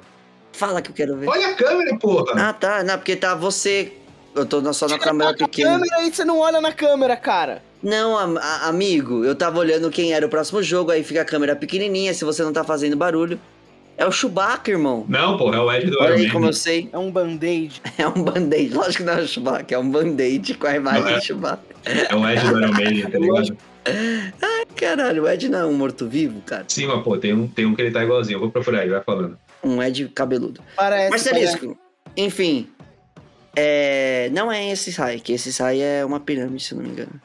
Fala 0.52 0.82
que 0.82 0.90
eu 0.92 0.94
quero 0.96 1.16
ver. 1.16 1.30
Olha 1.30 1.48
a 1.50 1.54
câmera, 1.54 1.98
porra! 2.00 2.34
Ah, 2.50 2.52
tá. 2.52 2.84
Não, 2.84 2.98
porque 2.98 3.16
tá 3.16 3.34
você. 3.34 3.94
Eu 4.38 4.46
tô 4.46 4.62
na- 4.62 4.74
só 4.74 4.88
na 4.88 5.00
câmera 5.00 5.32
a 5.32 5.34
pequena. 5.34 5.72
câmera 5.72 6.04
e 6.04 6.14
você 6.14 6.24
não 6.24 6.40
olha 6.40 6.62
na 6.62 6.72
câmera, 6.72 7.16
cara. 7.18 7.62
Não, 7.82 8.18
am- 8.18 8.38
a- 8.38 8.68
amigo, 8.68 9.24
eu 9.26 9.36
tava 9.36 9.60
olhando 9.60 9.90
quem 9.90 10.14
era 10.14 10.26
o 10.26 10.30
próximo 10.30 10.62
jogo, 10.62 10.92
aí 10.92 11.04
fica 11.04 11.22
a 11.22 11.26
câmera 11.26 11.56
pequenininha, 11.56 12.14
se 12.14 12.24
você 12.26 12.44
não 12.44 12.54
tá 12.54 12.64
fazendo 12.64 12.96
barulho. 12.96 13.40
É 13.98 14.06
o 14.06 14.12
Chewbacca, 14.12 14.70
irmão. 14.70 15.06
Não, 15.10 15.38
porra, 15.38 15.58
é 15.58 15.60
o 15.60 15.72
Ed 15.74 15.90
do 15.90 15.98
Olha 16.00 16.10
Iron 16.10 16.18
aí 16.20 16.28
Man. 16.28 16.34
como 16.34 16.46
eu 16.46 16.54
sei. 16.54 16.88
É 16.94 16.98
um 17.00 17.10
band-aid. 17.12 17.82
É 17.98 18.08
um 18.08 18.22
band-aid. 18.24 18.74
Lógico 18.76 18.98
que 18.98 19.04
não 19.04 19.14
é 19.14 19.22
o 19.22 19.28
Chewbacca, 19.28 19.74
é 19.76 19.78
um 19.80 19.90
band-aid 19.90 20.54
com 20.54 20.68
a 20.68 20.76
imagem 20.76 21.02
Não 21.02 21.10
é. 21.10 21.16
do 21.16 21.24
Chewbacca. 21.24 21.76
É 21.86 22.16
o 22.16 22.30
Ed 22.30 22.42
do 22.48 22.60
Iron 22.60 22.72
Man, 22.74 23.10
tá 23.12 23.18
ligado? 23.20 23.58
Caralho, 24.76 25.24
o 25.24 25.28
Ed 25.30 25.50
não 25.50 25.60
é 25.60 25.66
um 25.66 25.74
morto-vivo, 25.74 26.42
cara. 26.46 26.66
Sim, 26.68 26.86
mas 26.88 27.04
pô, 27.04 27.18
tem 27.18 27.34
um, 27.34 27.48
tem 27.48 27.66
um 27.66 27.74
que 27.74 27.82
ele 27.82 27.92
tá 27.92 28.04
igualzinho. 28.04 28.36
Eu 28.36 28.42
vou 28.42 28.52
procurar 28.52 28.82
aí, 28.82 28.90
vai 28.90 29.02
falando. 29.02 29.38
Um 29.64 29.82
Ed 29.82 30.08
cabeludo. 30.14 30.62
Parece. 30.76 31.10
parece. 31.10 31.32
Marcelisco, 31.32 31.78
enfim. 32.16 32.68
É... 33.60 34.30
Não 34.32 34.52
é 34.52 34.72
esse 34.72 34.94
Sai, 34.94 35.20
que 35.20 35.34
esse 35.34 35.52
Sai 35.52 35.82
é 35.82 36.06
uma 36.06 36.20
pirâmide, 36.20 36.64
se 36.64 36.76
não 36.76 36.84
me 36.84 36.90
engano. 36.90 37.20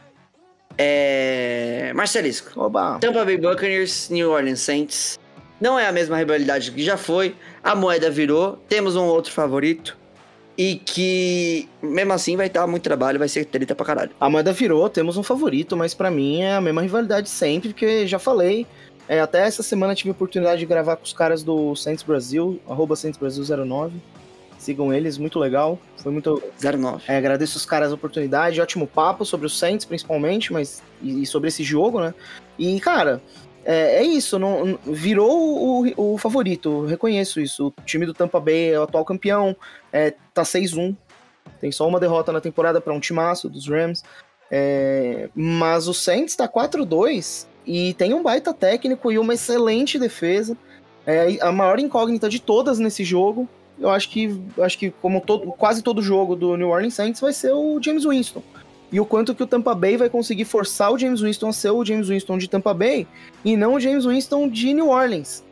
É... 0.79 1.93
Marcelisco. 1.95 2.59
Oba. 2.59 2.99
Tampa 2.99 3.23
Bay 3.25 3.37
Buccaneers, 3.37 4.09
New 4.09 4.31
Orleans 4.31 4.61
Saints. 4.61 5.21
Não 5.61 5.79
é 5.79 5.87
a 5.87 5.93
mesma 5.93 6.17
rivalidade 6.17 6.71
que 6.73 6.83
já 6.83 6.97
foi. 6.97 7.37
A 7.63 7.75
moeda 7.77 8.11
virou. 8.11 8.57
Temos 8.69 8.97
um 8.97 9.05
outro 9.05 9.31
favorito. 9.33 9.97
e 10.57 10.77
que 10.77 11.69
mesmo 11.83 12.13
assim 12.13 12.37
vai 12.37 12.49
dar 12.49 12.67
muito 12.67 12.83
trabalho, 12.83 13.19
vai 13.19 13.29
ser 13.29 13.45
treta 13.47 13.75
pra 13.75 13.87
caralho. 13.87 14.11
A 14.21 14.29
moeda 14.29 14.53
virou, 14.53 14.89
temos 14.89 15.17
um 15.17 15.23
favorito, 15.23 15.77
mas 15.77 15.95
pra 15.95 16.11
mim 16.11 16.43
é 16.43 16.55
a 16.55 16.61
mesma 16.61 16.83
rivalidade 16.83 17.29
sempre, 17.29 17.71
porque 17.71 18.07
já 18.07 18.19
falei. 18.19 18.67
é, 19.09 19.21
até 19.21 19.47
essa 19.47 19.63
semana 19.63 19.95
tive 19.95 20.11
a 20.11 20.13
oportunidade 20.13 20.61
de 20.61 20.67
gravar 20.67 20.97
com 20.97 21.05
os 21.05 21.13
caras 21.13 21.43
do 21.43 21.75
Saints 21.75 22.03
Brasil, 22.05 22.61
arroba 22.69 22.95
Saints 22.97 23.19
Brasil 23.19 23.45
09. 23.65 23.95
Sigam 24.63 24.95
eles, 24.95 25.19
muito 25.19 25.41
legal. 25.41 25.77
Foi 25.97 26.13
muito. 26.13 26.41
09. 26.61 27.03
É, 27.09 27.17
agradeço 27.17 27.59
os 27.59 27.67
caras 27.67 27.91
a 27.91 27.97
oportunidade, 27.97 28.61
ótimo 28.61 28.87
papo 28.87 29.25
sobre 29.25 29.45
o 29.45 29.51
Saints, 29.51 29.85
principalmente, 29.85 30.53
mas 30.53 30.81
e, 31.03 31.23
e 31.23 31.27
sobre 31.27 31.49
esse 31.49 31.65
jogo, 31.65 32.01
né? 32.01 32.15
E, 32.57 32.79
cara, 32.79 33.21
é, 33.65 33.97
é 33.97 34.03
isso, 34.05 34.39
não, 34.39 34.79
virou 34.85 35.91
o, 35.99 36.15
o 36.15 36.19
favorito, 36.19 36.85
reconheço 36.85 37.41
isso. 37.41 37.75
O 37.77 37.83
time 37.85 38.07
do 38.07 38.15
Tampa 38.15 38.39
Bay 38.39 38.73
é 38.73 38.79
o 38.79 38.85
atual 38.85 39.05
campeão, 39.05 39.57
é, 39.93 40.15
tá 40.33 40.45
6-1, 40.45 40.97
tem 41.61 41.73
só 41.73 41.89
uma 41.89 41.99
derrota 41.99 42.31
na 42.31 42.41
temporada 42.41 42.81
para 42.81 42.93
um 42.93 43.01
timaço 43.01 43.49
dos 43.49 43.67
Rams. 43.67 44.05
É, 44.49 45.29
mas 45.35 45.89
o 45.89 45.95
Saints 45.95 46.37
tá 46.37 46.47
4-2 46.47 47.49
e 47.67 47.95
tem 47.95 48.15
um 48.15 48.23
baita 48.23 48.55
técnico 48.55 49.11
e 49.11 49.19
uma 49.19 49.35
excelente 49.35 49.99
defesa. 49.99 50.57
É 51.05 51.39
a 51.41 51.51
maior 51.51 51.81
incógnita 51.81 52.29
de 52.29 52.41
todas 52.41 52.79
nesse 52.79 53.03
jogo. 53.03 53.49
Eu 53.79 53.91
acho 53.91 54.09
que, 54.09 54.41
acho 54.61 54.79
que 54.79 54.91
como 54.91 55.21
todo, 55.21 55.47
quase 55.53 55.83
todo 55.83 56.03
jogo 56.03 56.37
do 56.37 56.57
New 56.57 56.69
Orleans 56.69 56.95
Saints 56.95 57.21
vai 57.21 57.33
ser 57.33 57.53
o 57.53 57.81
James 57.83 58.05
Winston. 58.05 58.43
E 58.93 59.01
o 59.01 59.07
quanto 59.07 59.35
que 59.35 59.43
o 59.43 59.47
Tampa 59.47 59.75
Bay 59.75 59.97
vai 59.97 60.11
conseguir 60.11 60.45
forçar 60.45 60.93
o 60.93 60.99
James 60.99 61.21
Winston 61.21 61.49
a 61.49 61.53
ser 61.53 61.71
o 61.71 61.85
James 61.85 62.09
Winston 62.09 62.37
de 62.37 62.49
Tampa 62.49 62.75
Bay 62.75 63.07
e 63.43 63.57
não 63.57 63.75
o 63.75 63.81
James 63.81 64.05
Winston 64.05 64.49
de 64.49 64.75
New 64.75 64.91
Orleans. 64.91 65.43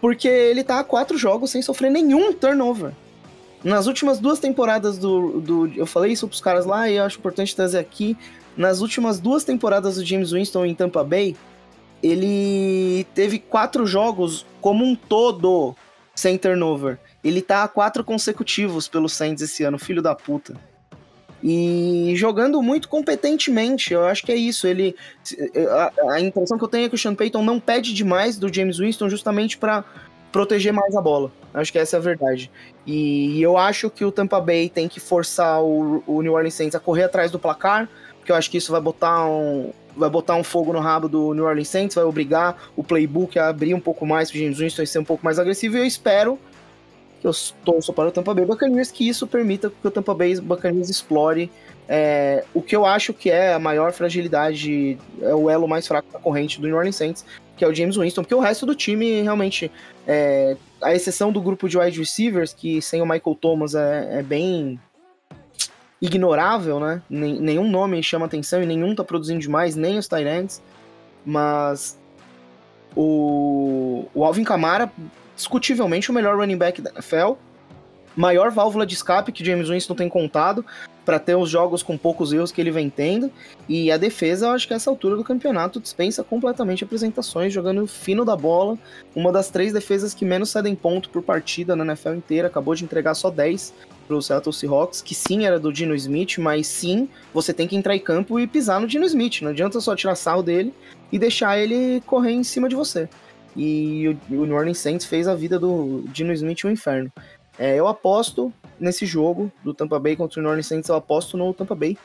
Porque 0.00 0.28
ele 0.28 0.62
tá 0.62 0.80
há 0.80 0.84
quatro 0.84 1.16
jogos 1.16 1.50
sem 1.50 1.62
sofrer 1.62 1.90
nenhum 1.90 2.32
turnover. 2.32 2.92
Nas 3.64 3.86
últimas 3.86 4.18
duas 4.18 4.38
temporadas 4.38 4.98
do, 4.98 5.40
do. 5.40 5.66
Eu 5.74 5.86
falei 5.86 6.12
isso 6.12 6.28
pros 6.28 6.40
caras 6.40 6.64
lá 6.64 6.88
e 6.88 6.96
eu 6.96 7.04
acho 7.04 7.18
importante 7.18 7.56
trazer 7.56 7.78
aqui. 7.78 8.16
Nas 8.56 8.80
últimas 8.80 9.18
duas 9.18 9.44
temporadas 9.44 9.96
do 9.96 10.04
James 10.04 10.32
Winston 10.32 10.66
em 10.66 10.74
Tampa 10.74 11.04
Bay, 11.04 11.36
ele 12.02 13.06
teve 13.14 13.38
quatro 13.38 13.86
jogos 13.86 14.46
como 14.60 14.84
um 14.84 14.94
todo 14.94 15.74
sem 16.20 16.36
turnover. 16.36 16.98
Ele 17.24 17.40
tá 17.40 17.64
a 17.64 17.68
quatro 17.68 18.04
consecutivos 18.04 18.86
pelo 18.86 19.08
Saints 19.08 19.42
esse 19.42 19.64
ano, 19.64 19.78
filho 19.78 20.02
da 20.02 20.14
puta. 20.14 20.54
E 21.42 22.12
jogando 22.16 22.60
muito 22.60 22.86
competentemente, 22.88 23.94
eu 23.94 24.04
acho 24.04 24.22
que 24.22 24.30
é 24.30 24.36
isso. 24.36 24.66
Ele, 24.66 24.94
a, 25.70 26.12
a 26.12 26.20
impressão 26.20 26.58
que 26.58 26.64
eu 26.64 26.68
tenho 26.68 26.84
é 26.84 26.88
que 26.90 26.94
o 26.94 26.98
Sean 26.98 27.14
Payton 27.14 27.42
não 27.42 27.58
pede 27.58 27.94
demais 27.94 28.36
do 28.36 28.52
James 28.52 28.78
Winston 28.78 29.08
justamente 29.08 29.56
para 29.56 29.82
proteger 30.30 30.74
mais 30.74 30.94
a 30.94 31.00
bola. 31.00 31.32
Acho 31.54 31.72
que 31.72 31.78
essa 31.78 31.96
é 31.96 31.98
a 31.98 32.02
verdade. 32.02 32.50
E 32.86 33.40
eu 33.40 33.56
acho 33.56 33.88
que 33.88 34.04
o 34.04 34.12
Tampa 34.12 34.38
Bay 34.40 34.68
tem 34.68 34.86
que 34.86 35.00
forçar 35.00 35.62
o, 35.62 36.04
o 36.06 36.20
New 36.20 36.34
Orleans 36.34 36.54
Saints 36.54 36.74
a 36.74 36.80
correr 36.80 37.04
atrás 37.04 37.30
do 37.30 37.38
placar, 37.38 37.88
porque 38.20 38.30
eu 38.30 38.36
acho 38.36 38.50
que 38.50 38.58
isso 38.58 38.70
vai 38.70 38.80
botar 38.80 39.26
um, 39.26 39.72
vai 39.96 40.08
botar 40.08 40.36
um 40.36 40.44
fogo 40.44 40.72
no 40.72 40.78
rabo 40.78 41.08
do 41.08 41.34
New 41.34 41.44
Orleans 41.44 41.68
Saints, 41.68 41.94
vai 41.94 42.04
obrigar 42.04 42.56
o 42.76 42.84
playbook 42.84 43.38
a 43.38 43.48
abrir 43.48 43.74
um 43.74 43.80
pouco 43.80 44.06
mais 44.06 44.30
para 44.30 44.40
James 44.40 44.58
Winston 44.58 44.86
ser 44.86 44.98
um 44.98 45.04
pouco 45.04 45.24
mais 45.24 45.38
agressivo. 45.38 45.76
E 45.76 45.80
eu 45.80 45.84
espero 45.84 46.38
que 47.20 47.26
eu 47.26 47.32
torço 47.64 47.92
para 47.92 48.08
o 48.08 48.12
Tampa 48.12 48.32
Bay 48.32 48.44
Buccaneers 48.44 48.90
que 48.90 49.08
isso 49.08 49.26
permita 49.26 49.70
que 49.70 49.86
o 49.86 49.90
Tampa 49.90 50.14
Bay 50.14 50.40
Buccaneers 50.40 50.88
explore 50.88 51.50
é, 51.92 52.44
o 52.54 52.62
que 52.62 52.74
eu 52.74 52.86
acho 52.86 53.12
que 53.12 53.30
é 53.30 53.52
a 53.52 53.58
maior 53.58 53.92
fragilidade, 53.92 54.96
é 55.20 55.34
o 55.34 55.50
elo 55.50 55.66
mais 55.66 55.88
fraco 55.88 56.10
da 56.12 56.20
corrente 56.20 56.60
do 56.60 56.68
New 56.68 56.76
Orleans 56.76 56.94
Saints, 56.94 57.24
que 57.56 57.64
é 57.64 57.68
o 57.68 57.74
James 57.74 57.96
Winston, 57.96 58.22
porque 58.22 58.34
o 58.34 58.38
resto 58.38 58.64
do 58.64 58.76
time 58.76 59.22
realmente, 59.22 59.70
é, 60.06 60.56
a 60.80 60.94
exceção 60.94 61.32
do 61.32 61.42
grupo 61.42 61.68
de 61.68 61.76
wide 61.76 61.98
receivers, 61.98 62.54
que 62.54 62.80
sem 62.80 63.02
o 63.02 63.04
Michael 63.04 63.36
Thomas 63.40 63.74
é, 63.74 64.20
é 64.20 64.22
bem 64.22 64.78
ignorável, 66.00 66.80
né? 66.80 67.02
Nenhum 67.08 67.70
nome 67.70 68.02
chama 68.02 68.26
atenção 68.26 68.62
e 68.62 68.66
nenhum 68.66 68.94
tá 68.94 69.04
produzindo 69.04 69.40
demais, 69.40 69.76
nem 69.76 69.98
os 69.98 70.08
Tyrants, 70.08 70.62
mas 71.24 71.98
o, 72.96 74.06
o 74.14 74.24
Alvin 74.24 74.44
Kamara, 74.44 74.90
discutivelmente 75.36 76.10
o 76.10 76.14
melhor 76.14 76.36
running 76.36 76.56
back 76.56 76.80
da 76.80 76.90
NFL, 76.90 77.34
maior 78.16 78.50
válvula 78.50 78.86
de 78.86 78.94
escape 78.94 79.32
que 79.32 79.44
James 79.44 79.68
Winston 79.68 79.94
tem 79.94 80.08
contado 80.08 80.64
para 81.04 81.18
ter 81.18 81.34
os 81.34 81.48
jogos 81.48 81.82
com 81.82 81.96
poucos 81.96 82.32
erros 82.32 82.52
que 82.52 82.60
ele 82.60 82.70
vem 82.70 82.88
tendo. 82.88 83.30
E 83.68 83.90
a 83.90 83.96
defesa, 83.96 84.46
eu 84.46 84.50
acho 84.50 84.66
que 84.66 84.72
a 84.72 84.76
essa 84.76 84.90
altura 84.90 85.16
do 85.16 85.24
campeonato 85.24 85.80
dispensa 85.80 86.22
completamente 86.22 86.84
apresentações, 86.84 87.52
jogando 87.52 87.86
fino 87.86 88.24
da 88.24 88.36
bola. 88.36 88.78
Uma 89.14 89.32
das 89.32 89.50
três 89.50 89.72
defesas 89.72 90.14
que 90.14 90.24
menos 90.24 90.50
cedem 90.50 90.74
ponto 90.74 91.10
por 91.10 91.22
partida 91.22 91.74
na 91.74 91.84
NFL 91.84 92.14
inteira, 92.14 92.48
acabou 92.48 92.74
de 92.74 92.84
entregar 92.84 93.14
só 93.14 93.30
10 93.30 93.72
pro 94.06 94.20
Seattle 94.20 94.52
Seahawks, 94.52 95.02
que 95.02 95.14
sim 95.14 95.46
era 95.46 95.58
do 95.58 95.72
Dino 95.72 95.94
Smith, 95.94 96.38
mas 96.38 96.66
sim, 96.66 97.08
você 97.32 97.52
tem 97.52 97.66
que 97.66 97.76
entrar 97.76 97.94
em 97.94 98.00
campo 98.00 98.38
e 98.38 98.46
pisar 98.46 98.80
no 98.80 98.86
Dino 98.86 99.04
Smith. 99.06 99.40
Não 99.42 99.50
adianta 99.50 99.80
só 99.80 99.94
tirar 99.94 100.14
sarro 100.16 100.42
dele 100.42 100.74
e 101.12 101.18
deixar 101.18 101.58
ele 101.58 102.00
correr 102.06 102.32
em 102.32 102.44
cima 102.44 102.68
de 102.68 102.74
você. 102.74 103.08
E 103.56 104.16
o, 104.30 104.34
o 104.34 104.46
New 104.46 104.54
Orleans 104.54 104.78
Saints 104.78 105.06
fez 105.06 105.26
a 105.26 105.34
vida 105.34 105.58
do 105.58 106.04
Dino 106.08 106.32
Smith 106.32 106.64
um 106.64 106.70
inferno. 106.70 107.10
É, 107.60 107.76
eu 107.76 107.86
aposto 107.86 108.50
nesse 108.80 109.04
jogo 109.04 109.52
do 109.62 109.74
Tampa 109.74 109.98
Bay 109.98 110.16
contra 110.16 110.40
o 110.40 110.42
New 110.42 110.48
Orleans 110.50 110.66
Saints, 110.66 110.88
eu 110.88 110.96
aposto 110.96 111.36
no 111.36 111.52
Tampa 111.52 111.74
Bay. 111.74 111.96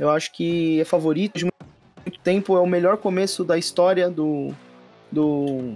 Eu 0.00 0.08
acho 0.08 0.32
que 0.32 0.80
é 0.80 0.84
favorito 0.84 1.36
de 1.38 1.44
muito 1.44 2.18
tempo, 2.24 2.56
é 2.56 2.60
o 2.60 2.66
melhor 2.66 2.96
começo 2.96 3.44
da 3.44 3.58
história 3.58 4.08
do 4.08 4.48
do, 5.12 5.74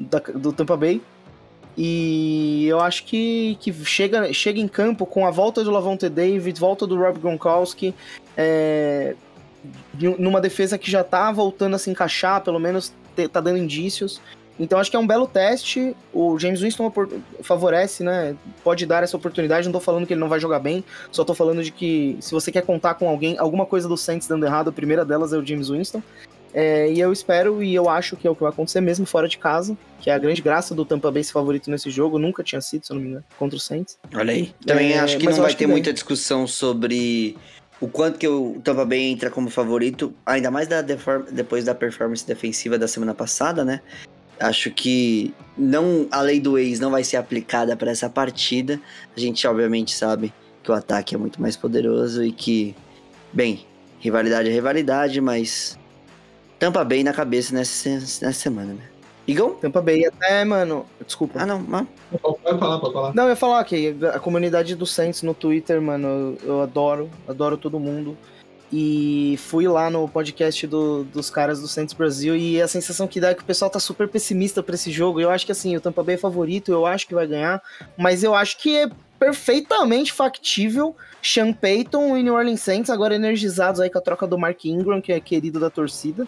da- 0.00 0.18
do 0.18 0.52
Tampa 0.52 0.76
Bay. 0.76 1.00
E 1.78 2.66
eu 2.66 2.80
acho 2.80 3.04
que, 3.04 3.56
que 3.60 3.72
chega, 3.84 4.32
chega 4.32 4.58
em 4.60 4.66
campo 4.68 5.06
com 5.06 5.24
a 5.24 5.30
volta 5.30 5.62
do 5.62 5.70
Lavonte 5.70 6.08
David, 6.08 6.58
volta 6.58 6.86
do 6.86 6.96
Rob 6.98 7.18
Gronkowski, 7.20 7.94
é, 8.36 9.14
numa 10.18 10.40
defesa 10.40 10.76
que 10.76 10.90
já 10.90 11.04
tá 11.04 11.30
voltando 11.30 11.76
a 11.76 11.78
se 11.78 11.88
encaixar, 11.88 12.42
pelo 12.42 12.58
menos 12.58 12.92
tá 13.32 13.40
dando 13.40 13.58
indícios. 13.58 14.20
Então 14.60 14.78
acho 14.78 14.90
que 14.90 14.96
é 14.96 15.00
um 15.00 15.06
belo 15.06 15.26
teste. 15.26 15.96
O 16.12 16.38
James 16.38 16.60
Winston 16.60 16.92
favorece, 17.42 18.04
né? 18.04 18.36
Pode 18.62 18.84
dar 18.84 19.02
essa 19.02 19.16
oportunidade. 19.16 19.66
Não 19.66 19.72
tô 19.72 19.80
falando 19.80 20.06
que 20.06 20.12
ele 20.12 20.20
não 20.20 20.28
vai 20.28 20.38
jogar 20.38 20.58
bem, 20.58 20.84
só 21.10 21.24
tô 21.24 21.34
falando 21.34 21.64
de 21.64 21.72
que 21.72 22.18
se 22.20 22.32
você 22.32 22.52
quer 22.52 22.62
contar 22.62 22.94
com 22.94 23.08
alguém, 23.08 23.38
alguma 23.38 23.64
coisa 23.64 23.88
do 23.88 23.96
Saints 23.96 24.28
dando 24.28 24.44
errado, 24.44 24.68
a 24.68 24.72
primeira 24.72 25.04
delas 25.04 25.32
é 25.32 25.38
o 25.38 25.44
James 25.44 25.70
Winston. 25.70 26.02
É, 26.52 26.90
e 26.90 26.98
eu 26.98 27.12
espero 27.12 27.62
e 27.62 27.74
eu 27.74 27.88
acho 27.88 28.16
que 28.16 28.26
é 28.26 28.30
o 28.30 28.34
que 28.34 28.42
vai 28.42 28.50
acontecer 28.50 28.80
mesmo 28.80 29.06
fora 29.06 29.28
de 29.28 29.38
casa, 29.38 29.78
que 30.00 30.10
é 30.10 30.14
a 30.14 30.18
grande 30.18 30.42
graça 30.42 30.74
do 30.74 30.84
Tampa 30.84 31.10
Bay 31.10 31.22
ser 31.22 31.32
favorito 31.32 31.70
nesse 31.70 31.90
jogo. 31.90 32.18
Nunca 32.18 32.42
tinha 32.42 32.60
sido, 32.60 32.84
se 32.84 32.92
eu 32.92 32.96
não 32.96 33.02
me 33.02 33.08
engano, 33.08 33.24
contra 33.38 33.56
o 33.56 33.60
Saints. 33.60 33.98
Olha 34.14 34.32
aí. 34.32 34.52
Também 34.66 34.92
É, 34.92 34.98
acho 34.98 35.16
que 35.16 35.26
não 35.26 35.36
vai 35.36 35.54
ter 35.54 35.66
muita 35.66 35.92
discussão 35.92 36.46
sobre 36.46 37.36
o 37.80 37.88
quanto 37.88 38.18
que 38.18 38.28
o 38.28 38.60
Tampa 38.62 38.84
Bay 38.84 39.00
entra 39.00 39.30
como 39.30 39.48
favorito, 39.48 40.12
ainda 40.26 40.50
mais 40.50 40.68
da 40.68 40.82
depois 40.82 41.64
da 41.64 41.74
performance 41.74 42.26
defensiva 42.26 42.76
da 42.76 42.88
semana 42.88 43.14
passada, 43.14 43.64
né? 43.64 43.80
Acho 44.40 44.70
que 44.70 45.34
não 45.56 46.08
a 46.10 46.22
lei 46.22 46.40
do 46.40 46.58
ex 46.58 46.80
não 46.80 46.90
vai 46.90 47.04
ser 47.04 47.18
aplicada 47.18 47.76
para 47.76 47.90
essa 47.90 48.08
partida. 48.08 48.80
A 49.16 49.20
gente 49.20 49.46
obviamente 49.46 49.94
sabe 49.94 50.32
que 50.62 50.70
o 50.70 50.74
ataque 50.74 51.14
é 51.14 51.18
muito 51.18 51.40
mais 51.40 51.56
poderoso 51.56 52.24
e 52.24 52.32
que, 52.32 52.74
bem, 53.32 53.66
rivalidade 53.98 54.48
é 54.48 54.52
rivalidade, 54.52 55.20
mas 55.20 55.78
Tampa 56.58 56.82
Bay 56.84 57.04
na 57.04 57.12
cabeça 57.12 57.54
nessa, 57.54 57.90
nessa 57.90 58.32
semana, 58.32 58.74
né? 58.74 58.82
Igão? 59.26 59.54
Tampa 59.54 59.80
Bay 59.80 60.04
até, 60.06 60.44
mano. 60.44 60.86
Desculpa. 61.06 61.40
Ah, 61.40 61.46
não, 61.46 61.60
não. 61.60 61.86
Pode 62.20 62.58
falar, 62.58 62.78
pode 62.78 62.92
falar. 62.92 63.14
Não, 63.14 63.24
eu 63.24 63.30
ia 63.30 63.36
falar 63.36 63.64
que 63.64 63.96
a 64.12 64.18
comunidade 64.18 64.74
do 64.74 64.86
Saints 64.86 65.22
no 65.22 65.34
Twitter, 65.34 65.80
mano, 65.80 66.08
eu, 66.08 66.38
eu 66.44 66.60
adoro, 66.62 67.10
adoro 67.28 67.56
todo 67.56 67.78
mundo. 67.78 68.16
E 68.72 69.36
fui 69.38 69.66
lá 69.66 69.90
no 69.90 70.08
podcast 70.08 70.64
do- 70.66 71.02
dos 71.04 71.28
caras 71.28 71.60
do 71.60 71.66
Saints 71.66 71.92
Brasil 71.94 72.36
e 72.36 72.62
a 72.62 72.68
sensação 72.68 73.08
que 73.08 73.20
dá 73.20 73.30
é 73.30 73.34
que 73.34 73.42
o 73.42 73.44
pessoal 73.44 73.70
tá 73.70 73.80
super 73.80 74.08
pessimista 74.08 74.62
pra 74.62 74.76
esse 74.76 74.92
jogo. 74.92 75.20
Eu 75.20 75.28
acho 75.30 75.44
que 75.44 75.50
assim, 75.52 75.76
o 75.76 75.80
Tampa 75.80 76.02
Bay 76.04 76.14
é 76.14 76.18
favorito, 76.18 76.70
eu 76.70 76.86
acho 76.86 77.06
que 77.06 77.14
vai 77.14 77.26
ganhar, 77.26 77.60
mas 77.98 78.22
eu 78.22 78.34
acho 78.34 78.58
que 78.58 78.76
é 78.76 78.88
perfeitamente 79.18 80.12
factível 80.12 80.96
Sean 81.22 81.52
Payton 81.52 82.16
e 82.16 82.22
New 82.22 82.34
Orleans 82.34 82.60
Saints 82.60 82.90
agora 82.90 83.14
energizados 83.14 83.80
aí 83.80 83.90
com 83.90 83.98
a 83.98 84.00
troca 84.00 84.26
do 84.26 84.38
Mark 84.38 84.64
Ingram, 84.64 85.00
que 85.00 85.12
é 85.12 85.20
querido 85.20 85.58
da 85.60 85.68
torcida. 85.68 86.26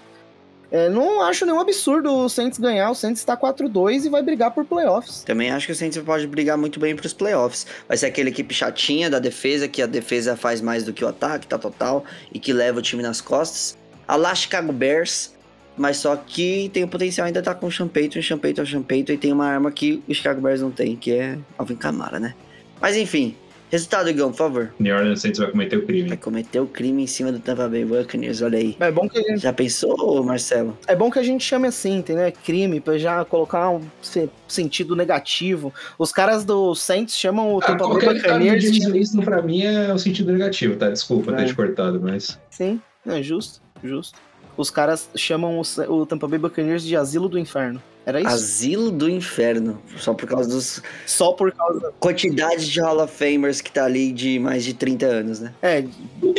É, 0.72 0.88
não 0.88 1.20
acho 1.20 1.44
nenhum 1.44 1.60
absurdo 1.60 2.10
o 2.10 2.30
Saints 2.30 2.58
ganhar, 2.58 2.90
o 2.90 2.94
Saints 2.94 3.22
tá 3.22 3.36
4-2 3.36 4.06
e 4.06 4.08
vai 4.08 4.22
brigar 4.22 4.50
por 4.52 4.64
playoffs. 4.64 5.22
Também 5.22 5.50
acho 5.50 5.66
que 5.66 5.72
o 5.72 5.76
Saints 5.76 5.98
pode 5.98 6.26
brigar 6.26 6.56
muito 6.56 6.80
bem 6.80 6.96
pros 6.96 7.12
playoffs. 7.12 7.66
Vai 7.86 7.98
ser 7.98 8.06
aquela 8.06 8.30
equipe 8.30 8.54
chatinha 8.54 9.10
da 9.10 9.18
defesa, 9.18 9.68
que 9.68 9.82
a 9.82 9.86
defesa 9.86 10.34
faz 10.34 10.62
mais 10.62 10.82
do 10.82 10.90
que 10.94 11.04
o 11.04 11.08
ataque, 11.08 11.46
tá 11.46 11.58
total, 11.58 12.06
e 12.32 12.38
que 12.38 12.54
leva 12.54 12.78
o 12.78 12.82
time 12.82 13.02
nas 13.02 13.20
costas. 13.20 13.76
A 14.08 14.16
lá 14.16 14.34
Chicago 14.34 14.72
Bears, 14.72 15.34
mas 15.76 15.98
só 15.98 16.16
que 16.16 16.70
tem 16.72 16.84
o 16.84 16.88
potencial 16.88 17.26
ainda 17.26 17.42
tá 17.42 17.54
com 17.54 17.68
o 17.68 17.88
Payton, 17.88 18.18
o 18.18 18.22
Sean 18.22 18.38
Payton, 18.38 18.62
o 18.62 18.82
Payton, 18.82 19.12
e 19.12 19.18
tem 19.18 19.30
uma 19.30 19.46
arma 19.46 19.70
que 19.70 20.02
o 20.08 20.14
Chicago 20.14 20.40
Bears 20.40 20.62
não 20.62 20.70
tem, 20.70 20.96
que 20.96 21.12
é 21.12 21.38
Alvin 21.58 21.76
Kamara, 21.76 22.18
né? 22.18 22.34
Mas 22.80 22.96
enfim, 22.96 23.36
Resultado, 23.72 24.10
Igão, 24.10 24.30
por 24.30 24.36
favor. 24.36 24.74
New 24.78 24.94
Orleans 24.94 25.22
Saints 25.22 25.38
vai 25.40 25.50
cometer 25.50 25.76
o 25.76 25.78
Vai 25.78 25.86
crime. 25.86 26.16
cometer 26.18 26.60
o 26.60 26.66
crime 26.66 27.04
em 27.04 27.06
cima 27.06 27.32
do 27.32 27.38
Tampa 27.40 27.66
Bay 27.70 27.86
Buccaneers, 27.86 28.42
olha 28.42 28.58
aí. 28.58 28.76
É 28.78 28.92
bom 28.92 29.08
que 29.08 29.18
a 29.18 29.22
gente, 29.22 29.38
Já 29.40 29.50
pensou, 29.50 30.22
Marcelo? 30.22 30.76
é 30.86 30.94
bom 30.94 31.10
que 31.10 31.18
a 31.18 31.22
gente 31.22 31.42
chame 31.42 31.66
assim, 31.66 31.96
entendeu? 31.96 32.24
É 32.24 32.30
crime, 32.30 32.80
pra 32.80 32.98
já 32.98 33.24
colocar 33.24 33.70
um 33.70 33.80
se- 34.02 34.28
sentido 34.46 34.94
negativo. 34.94 35.72
Os 35.98 36.12
caras 36.12 36.44
do 36.44 36.74
Saints 36.74 37.16
chamam 37.16 37.54
o 37.54 37.60
Ah, 37.62 37.66
Tampa 37.66 37.88
Bay 37.88 38.14
Buccaneers. 38.14 38.62
Winston 38.92 39.22
pra 39.22 39.40
mim 39.40 39.62
é 39.62 39.90
o 39.94 39.98
sentido 39.98 40.30
negativo, 40.32 40.76
tá? 40.76 40.90
Desculpa 40.90 41.32
É. 41.32 41.36
ter 41.36 41.46
te 41.46 41.54
cortado, 41.54 41.98
mas. 41.98 42.38
Sim, 42.50 42.78
é 43.06 43.22
justo, 43.22 43.62
justo. 43.82 44.18
Os 44.56 44.70
caras 44.70 45.08
chamam 45.16 45.60
o, 45.60 45.92
o 45.92 46.06
Tampa 46.06 46.28
Bay 46.28 46.38
Buccaneers 46.38 46.82
de 46.82 46.96
asilo 46.96 47.28
do 47.28 47.38
inferno. 47.38 47.82
Era 48.04 48.20
isso? 48.20 48.28
Asilo 48.30 48.90
do 48.90 49.08
Inferno. 49.08 49.80
Só 49.96 50.12
por 50.12 50.28
causa 50.28 50.48
dos 50.48 50.82
Só 51.06 51.32
por 51.32 51.52
causa... 51.52 51.92
quantidade 52.00 52.68
de 52.68 52.80
Hall 52.80 53.00
of 53.00 53.14
Famers 53.16 53.60
que 53.60 53.70
tá 53.70 53.84
ali 53.84 54.10
de 54.12 54.40
mais 54.40 54.64
de 54.64 54.74
30 54.74 55.06
anos, 55.06 55.38
né? 55.40 55.54
É, 55.62 55.84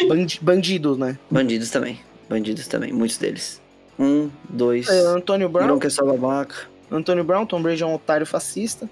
bandi- 0.08 0.40
bandido, 0.42 0.98
né? 0.98 1.18
Bandidos 1.32 1.70
também. 1.70 2.02
Bandidos 2.30 2.68
também, 2.68 2.92
muitos 2.92 3.18
deles. 3.18 3.62
Um, 3.98 4.30
dois. 4.50 4.90
É, 4.90 5.00
Antônio 5.08 5.48
Brown, 5.48 5.68
Não 5.68 5.80
que 5.80 5.88
é 5.88 5.90
só 5.90 6.04
babaca. 6.06 6.68
Antônio 6.92 7.24
Brown, 7.24 7.46
Tom 7.46 7.62
Brady 7.62 7.82
é 7.84 7.86
um 7.86 7.94
otário 7.96 8.26
fascista. 8.26 8.90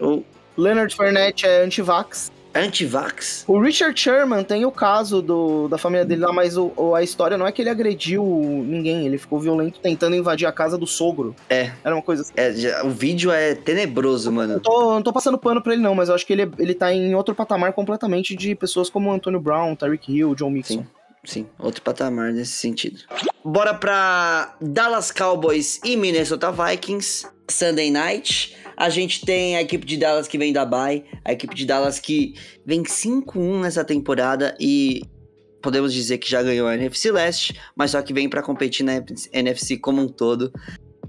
O 0.00 0.24
Leonard 0.56 0.94
Fournette 0.94 1.46
é 1.46 1.62
anti-vax. 1.62 2.32
Anti-vax. 2.58 3.44
O 3.46 3.58
Richard 3.60 3.98
Sherman 3.98 4.44
tem 4.44 4.64
o 4.64 4.70
caso 4.70 5.20
do, 5.22 5.68
da 5.68 5.78
família 5.78 6.04
dele 6.04 6.22
lá, 6.22 6.32
mas 6.32 6.56
o, 6.56 6.72
o- 6.76 6.94
a 6.94 7.02
história 7.02 7.36
não 7.36 7.46
é 7.46 7.52
que 7.52 7.62
ele 7.62 7.70
agrediu 7.70 8.22
ninguém, 8.66 9.06
ele 9.06 9.18
ficou 9.18 9.38
violento 9.40 9.80
tentando 9.80 10.16
invadir 10.16 10.46
a 10.46 10.52
casa 10.52 10.76
do 10.78 10.86
sogro. 10.86 11.34
É. 11.48 11.72
Era 11.84 11.94
uma 11.94 12.02
coisa 12.02 12.22
assim. 12.22 12.32
É, 12.36 12.52
já- 12.52 12.84
o 12.84 12.90
vídeo 12.90 13.30
é 13.30 13.54
tenebroso, 13.54 14.30
mano. 14.32 14.60
tô, 14.60 14.94
não 14.94 15.02
tô 15.02 15.12
passando 15.12 15.38
pano 15.38 15.62
pra 15.62 15.72
ele, 15.72 15.82
não, 15.82 15.94
mas 15.94 16.08
eu 16.08 16.14
acho 16.14 16.26
que 16.26 16.32
ele, 16.32 16.50
ele 16.58 16.74
tá 16.74 16.92
em 16.92 17.14
outro 17.14 17.34
patamar 17.34 17.72
completamente 17.72 18.34
de 18.36 18.54
pessoas 18.54 18.88
como 18.90 19.10
Antônio 19.12 19.40
Brown, 19.40 19.74
Tyreek 19.74 20.12
Hill, 20.14 20.34
John 20.34 20.50
Mixon. 20.50 20.74
Sim. 20.74 20.86
Sim, 21.24 21.46
outro 21.58 21.82
patamar 21.82 22.32
nesse 22.32 22.52
sentido. 22.52 23.00
Bora 23.44 23.74
pra 23.74 24.54
Dallas 24.60 25.10
Cowboys 25.10 25.78
e 25.84 25.96
Minnesota 25.96 26.50
Vikings. 26.50 27.26
Sunday 27.50 27.90
Night. 27.90 28.56
A 28.78 28.88
gente 28.90 29.26
tem 29.26 29.56
a 29.56 29.60
equipe 29.60 29.84
de 29.84 29.96
Dallas 29.96 30.28
que 30.28 30.38
vem 30.38 30.52
da 30.52 30.64
bye. 30.64 31.04
A 31.24 31.32
equipe 31.32 31.52
de 31.52 31.66
Dallas 31.66 31.98
que 31.98 32.34
vem 32.64 32.84
5-1 32.84 33.60
nessa 33.60 33.84
temporada 33.84 34.56
e 34.60 35.02
podemos 35.60 35.92
dizer 35.92 36.18
que 36.18 36.30
já 36.30 36.44
ganhou 36.44 36.68
a 36.68 36.76
NFC 36.76 37.10
Leste, 37.10 37.60
mas 37.74 37.90
só 37.90 38.00
que 38.00 38.14
vem 38.14 38.28
pra 38.28 38.40
competir 38.40 38.86
na 38.86 39.02
NFC 39.32 39.78
como 39.78 40.00
um 40.00 40.06
todo. 40.06 40.52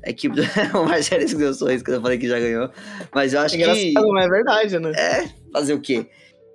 A 0.04 0.10
equipe 0.10 0.36
do... 0.36 0.42
o 0.80 0.86
Marcelo 0.86 1.22
escreveu 1.22 1.54
sorriso 1.54 1.84
quando 1.84 1.98
eu 1.98 2.02
falei 2.02 2.18
que 2.18 2.28
já 2.28 2.40
ganhou. 2.40 2.72
Mas 3.14 3.34
eu 3.34 3.42
acho 3.42 3.56
que... 3.56 3.62
Engraçado, 3.62 4.14
mas 4.14 4.26
é 4.26 4.30
verdade, 4.30 4.80
né? 4.80 4.92
É, 4.98 5.30
fazer 5.54 5.76
o 5.76 5.80
quê? 5.80 6.08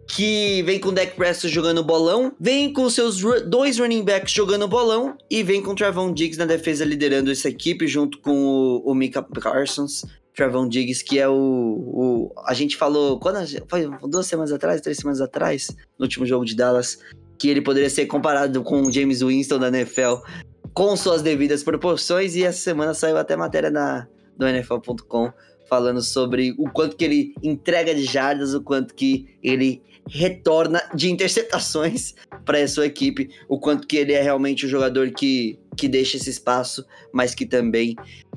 Que 0.09 0.65
vem 0.65 0.81
com 0.81 0.89
o 0.89 0.93
Dak 0.93 1.15
Prescott 1.15 1.49
jogando 1.49 1.85
bolão, 1.85 2.35
vem 2.41 2.73
com 2.73 2.91
seus 2.91 3.21
dois 3.47 3.79
running 3.79 4.03
backs 4.03 4.33
jogando 4.33 4.67
bolão 4.67 5.17
e 5.31 5.45
vem 5.45 5.63
com 5.63 5.71
o 5.71 5.75
Trevon 5.77 6.13
Diggs 6.13 6.37
na 6.37 6.45
defesa 6.45 6.85
liderando 6.85 7.31
essa 7.31 7.49
equipe 7.49 7.87
junto 7.87 8.19
com 8.19 8.37
o, 8.37 8.91
o 8.91 8.95
Mika 8.97 9.23
Parsons. 9.23 10.03
Trevon 10.35 10.69
Diggs, 10.69 11.03
que 11.05 11.19
é 11.19 11.29
o, 11.29 11.33
o- 11.35 12.33
A 12.47 12.55
gente 12.55 12.77
falou. 12.77 13.19
Quando 13.21 13.39
foi 13.69 13.89
duas 14.09 14.27
semanas 14.27 14.53
atrás, 14.53 14.81
três 14.81 14.99
semanas 14.99 15.21
atrás, 15.21 15.69
no 15.99 16.05
último 16.05 16.27
jogo 16.27 16.45
de 16.45 16.57
Dallas, 16.57 16.99
que 17.39 17.49
ele 17.49 17.61
poderia 17.63 17.91
ser 17.91 18.07
comparado 18.07 18.63
com 18.63 18.83
o 18.83 18.93
James 18.93 19.21
Winston 19.23 19.59
da 19.59 19.69
NFL 19.69 20.17
com 20.73 20.97
suas 20.97 21.23
devidas 21.23 21.63
proporções. 21.63 22.35
E 22.35 22.43
essa 22.45 22.59
semana 22.59 22.95
saiu 22.95 23.17
até 23.17 23.37
matéria 23.37 23.71
na, 23.71 24.09
do 24.37 24.47
NFL.com 24.47 25.33
falando 25.69 26.03
sobre 26.03 26.55
o 26.59 26.69
quanto 26.71 26.97
que 26.97 27.05
ele 27.05 27.35
entrega 27.43 27.95
de 27.95 28.05
jardas, 28.05 28.55
o 28.55 28.61
quanto 28.63 28.95
que 28.95 29.37
ele 29.43 29.83
retorna 30.07 30.83
de 30.95 31.11
interceptações 31.11 32.15
para 32.45 32.59
a 32.63 32.69
sua 32.69 32.85
equipe, 32.87 33.31
o 33.49 33.59
quanto 33.59 33.87
que 33.87 33.97
ele 33.97 34.13
é 34.13 34.21
realmente 34.21 34.67
o 34.67 34.69
jogador 34.69 35.11
que, 35.13 35.59
que 35.77 35.89
deixa 35.89 36.19
esse 36.19 36.29
espaço, 36.29 36.85
mas 37.13 37.35
que 37.35 37.47
também 37.47 37.97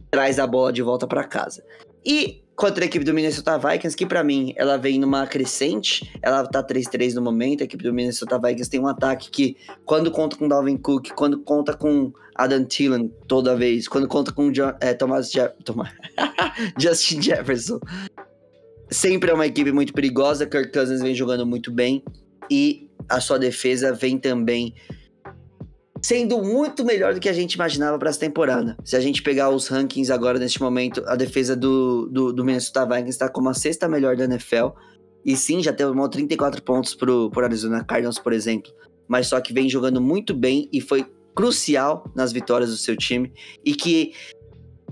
traz 0.10 0.40
a 0.40 0.48
bola 0.48 0.72
de 0.72 0.82
volta 0.82 1.06
para 1.06 1.26
casa. 1.26 1.62
E 2.08 2.42
contra 2.56 2.86
a 2.86 2.88
equipe 2.88 3.04
do 3.04 3.14
Minnesota 3.14 3.58
Vikings, 3.58 3.98
que 3.98 4.06
para 4.06 4.24
mim 4.24 4.54
ela 4.56 4.78
vem 4.78 4.98
numa 4.98 5.28
crescente, 5.28 6.10
ela 6.22 6.48
tá 6.48 6.64
3-3 6.64 7.14
no 7.14 7.22
momento, 7.22 7.62
a 7.62 7.66
equipe 7.66 7.84
do 7.84 7.94
Minnesota 7.94 8.40
Vikings 8.40 8.70
tem 8.70 8.80
um 8.80 8.88
ataque 8.88 9.30
que 9.30 9.58
quando 9.86 10.10
conta 10.10 10.38
com 10.38 10.48
Dalvin 10.48 10.78
Cook, 10.78 11.10
quando 11.18 11.40
conta 11.40 11.76
com 11.76 12.14
Adam 12.34 12.64
Thielen 12.64 13.12
toda 13.28 13.58
vez, 13.58 13.90
quando 13.90 14.08
conta 14.08 14.32
com 14.32 14.50
é, 14.80 14.94
Thomas, 14.94 15.30
Je 15.30 15.50
Thomas 15.66 15.90
Justin 16.80 17.22
Jefferson, 17.22 17.82
sempre 18.90 19.30
é 19.30 19.34
uma 19.34 19.46
equipe 19.46 19.74
muito 19.74 19.92
perigosa. 19.92 20.48
Kirk 20.48 20.72
Cousins 20.72 21.02
vem 21.02 21.14
jogando 21.14 21.46
muito 21.46 21.72
bem 21.72 22.02
e 22.50 22.90
a 23.10 23.20
sua 23.20 23.38
defesa 23.38 23.92
vem 23.92 24.18
também 24.18 24.74
sendo 26.02 26.42
muito 26.42 26.86
melhor 26.86 27.14
do 27.14 27.20
que 27.20 27.30
a 27.30 27.34
gente 27.34 27.54
imaginava 27.54 27.98
para 27.98 28.10
essa 28.10 28.20
temporada. 28.20 28.78
Se 28.84 28.96
a 28.96 29.00
gente 29.00 29.22
pegar 29.22 29.50
os 29.50 29.68
rankings 29.68 30.12
agora 30.12 30.40
neste 30.40 30.62
momento, 30.62 31.04
a 31.08 31.16
defesa 31.16 31.56
do, 31.56 32.08
do, 32.08 32.34
do 32.34 32.46
Minnesota 32.46 32.86
Vikings 32.86 33.10
está 33.10 33.30
como 33.30 33.50
a 33.50 33.54
sexta 33.54 33.88
melhor 33.88 34.16
da 34.16 34.26
NFL. 34.26 34.70
E 35.26 35.36
sim, 35.36 35.62
já 35.62 35.74
tomou 35.74 36.08
34 36.08 36.62
pontos 36.64 36.96
pro, 36.96 37.30
pro 37.30 37.44
Arizona 37.44 37.84
Cardinals, 37.84 38.20
por 38.20 38.34
exemplo. 38.34 38.72
Mas 39.08 39.28
só 39.28 39.42
que 39.42 39.54
vem 39.54 39.70
jogando 39.70 40.02
muito 40.02 40.34
bem 40.34 40.70
e 40.72 40.80
foi 40.80 41.06
crucial 41.36 42.10
nas 42.16 42.32
vitórias 42.32 42.70
do 42.70 42.78
seu 42.78 42.96
time. 42.96 43.32
E 43.64 43.74
que, 43.74 44.14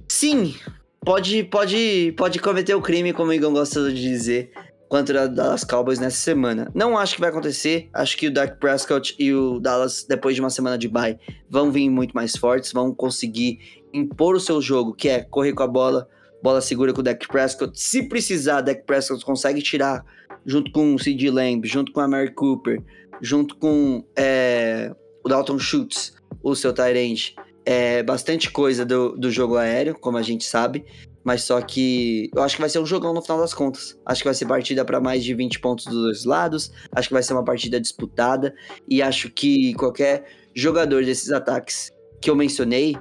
sim, 0.08 0.56
pode, 1.04 1.44
pode, 1.46 2.14
pode 2.18 2.40
cometer 2.40 2.76
o 2.76 2.82
crime, 2.82 3.14
como 3.14 3.32
o 3.32 3.34
Igor 3.34 3.52
gosta 3.52 3.90
de 3.90 4.02
dizer, 4.02 4.52
contra 4.88 5.26
o 5.26 5.30
Dallas 5.30 5.64
Cowboys 5.64 6.00
nessa 6.00 6.18
semana. 6.18 6.72
Não 6.74 6.98
acho 6.98 7.16
que 7.16 7.22
vai 7.22 7.30
acontecer. 7.30 7.90
Acho 7.94 8.18
que 8.18 8.28
o 8.28 8.34
Dak 8.34 8.60
Prescott 8.60 9.16
e 9.18 9.34
o 9.34 9.60
Dallas, 9.60 10.06
depois 10.08 10.36
de 10.36 10.42
uma 10.42 10.50
semana 10.50 10.78
de 10.78 10.88
bye, 10.88 11.18
vão 11.50 11.72
vir 11.72 11.90
muito 11.90 12.14
mais 12.14 12.36
fortes, 12.36 12.72
vão 12.72 12.94
conseguir 12.94 13.82
impor 13.94 14.36
o 14.36 14.40
seu 14.40 14.62
jogo, 14.62 14.94
que 14.94 15.10
é 15.10 15.22
correr 15.22 15.54
com 15.54 15.64
a 15.64 15.68
bola, 15.68 16.08
bola 16.42 16.62
segura 16.62 16.94
com 16.94 17.02
o 17.02 17.04
Dak 17.04 17.28
Prescott. 17.28 17.80
Se 17.80 18.04
precisar, 18.04 18.62
Dak 18.62 18.84
Prescott 18.86 19.24
consegue 19.26 19.62
tirar 19.62 20.06
junto 20.46 20.72
com 20.72 20.94
o 20.94 21.00
C.D. 21.00 21.32
Lamb, 21.32 21.66
junto 21.66 21.92
com 21.92 22.02
a 22.02 22.08
Mary 22.08 22.34
Cooper, 22.34 22.82
junto 23.22 23.56
com 23.56 24.06
é, 24.16 24.94
o 25.24 25.30
Dalton 25.30 25.58
Schultz, 25.58 26.14
o 26.44 26.56
seu 26.56 26.72
tight 26.72 26.98
end. 26.98 27.36
É 27.66 28.04
bastante 28.04 28.52
coisa 28.52 28.86
do, 28.86 29.18
do 29.18 29.32
jogo 29.32 29.58
aéreo, 29.58 29.96
como 29.96 30.18
a 30.18 30.22
gente 30.22 30.46
sabe. 30.46 30.86
Mas 31.26 31.44
só 31.44 31.60
que 31.60 32.30
eu 32.36 32.44
acho 32.44 32.56
que 32.56 32.62
vai 32.62 32.70
ser 32.70 32.78
um 32.78 32.86
jogão 32.86 33.12
no 33.12 33.22
final 33.22 33.40
das 33.40 33.52
contas. 33.52 33.98
Acho 34.06 34.22
que 34.22 34.28
vai 34.28 34.36
ser 34.36 34.46
partida 34.46 34.86
para 34.86 35.02
mais 35.02 35.24
de 35.24 35.34
20 35.34 35.60
pontos 35.60 35.86
dos 35.86 35.96
dois 35.96 36.24
lados. 36.24 36.72
Acho 36.92 37.08
que 37.08 37.14
vai 37.16 37.24
ser 37.24 37.34
uma 37.34 37.44
partida 37.44 37.82
disputada. 37.82 38.54
E 38.88 39.02
acho 39.02 39.32
que 39.32 39.74
qualquer 39.74 40.24
jogador 40.54 41.04
desses 41.04 41.32
ataques 41.32 41.92
que 42.22 42.30
eu 42.30 42.36
mencionei, 42.36 42.96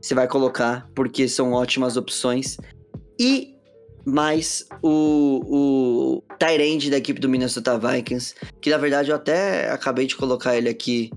você 0.00 0.14
vai 0.14 0.26
colocar, 0.26 0.88
porque 0.94 1.28
são 1.28 1.52
ótimas 1.52 1.98
opções. 1.98 2.56
E 3.20 3.54
mais 4.06 4.66
o, 4.82 5.42
o 5.46 6.22
Tyrande 6.38 6.90
da 6.90 6.96
equipe 6.96 7.20
do 7.20 7.28
Minnesota 7.28 7.78
Vikings, 7.78 8.34
que 8.62 8.70
na 8.70 8.78
verdade 8.78 9.10
eu 9.10 9.16
até 9.16 9.70
acabei 9.70 10.06
de 10.06 10.16
colocar 10.16 10.56
ele 10.56 10.70
aqui 10.70 11.10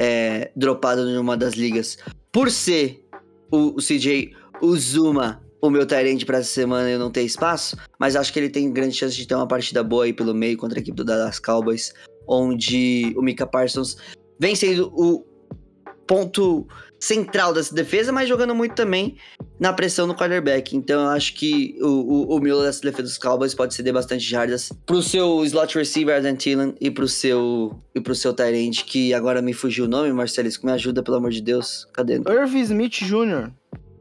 é, 0.00 0.50
dropado 0.56 1.04
numa 1.04 1.36
das 1.36 1.54
ligas, 1.54 1.98
por 2.32 2.50
ser 2.50 3.04
o, 3.52 3.76
o 3.76 3.76
CJ 3.76 4.34
Uzuma, 4.62 5.42
o 5.60 5.70
meu 5.70 5.86
Tyrande 5.86 6.24
para 6.24 6.38
essa 6.38 6.50
semana 6.50 6.88
eu 6.90 6.98
não 6.98 7.10
ter 7.10 7.22
espaço, 7.22 7.76
mas 7.98 8.16
acho 8.16 8.32
que 8.32 8.38
ele 8.38 8.48
tem 8.48 8.72
grande 8.72 8.96
chance 8.96 9.16
de 9.16 9.26
ter 9.26 9.34
uma 9.34 9.46
partida 9.46 9.82
boa 9.82 10.04
aí 10.04 10.12
pelo 10.12 10.34
meio 10.34 10.56
contra 10.56 10.78
a 10.78 10.80
equipe 10.80 10.96
do 10.96 11.04
Dallas 11.04 11.38
Cowboys, 11.38 11.92
onde 12.26 13.12
o 13.16 13.22
Mika 13.22 13.46
Parsons 13.46 13.96
vem 14.38 14.54
sendo 14.54 14.92
o 14.94 15.24
ponto 16.06 16.66
central 16.98 17.54
dessa 17.54 17.74
defesa, 17.74 18.12
mas 18.12 18.28
jogando 18.28 18.54
muito 18.54 18.74
também 18.74 19.16
na 19.58 19.72
pressão 19.72 20.06
no 20.06 20.14
quarterback. 20.14 20.76
Então 20.76 21.02
eu 21.02 21.08
acho 21.08 21.34
que 21.34 21.76
o, 21.80 22.34
o, 22.34 22.36
o 22.36 22.62
dessa 22.62 22.82
defesa 22.82 23.02
dos 23.04 23.16
Cowboys 23.16 23.54
pode 23.54 23.74
ceder 23.74 23.92
bastante 23.92 24.28
jardas 24.28 24.70
pro 24.84 25.00
seu 25.02 25.44
slot 25.44 25.78
receiver 25.78 26.16
Adam 26.16 26.36
Thielen 26.36 26.74
e 26.80 26.90
pro 26.90 27.08
seu 27.08 27.80
e 27.94 28.00
pro 28.00 28.14
seu 28.14 28.34
end, 28.38 28.84
que 28.84 29.14
agora 29.14 29.40
me 29.40 29.52
fugiu 29.52 29.84
o 29.84 29.88
nome, 29.88 30.12
Marcelisco, 30.12 30.66
me 30.66 30.72
ajuda 30.72 31.02
pelo 31.02 31.16
amor 31.16 31.30
de 31.30 31.40
Deus. 31.40 31.86
Cadê? 31.92 32.14
Irv 32.14 32.54
Smith 32.56 33.04
Jr. 33.04 33.52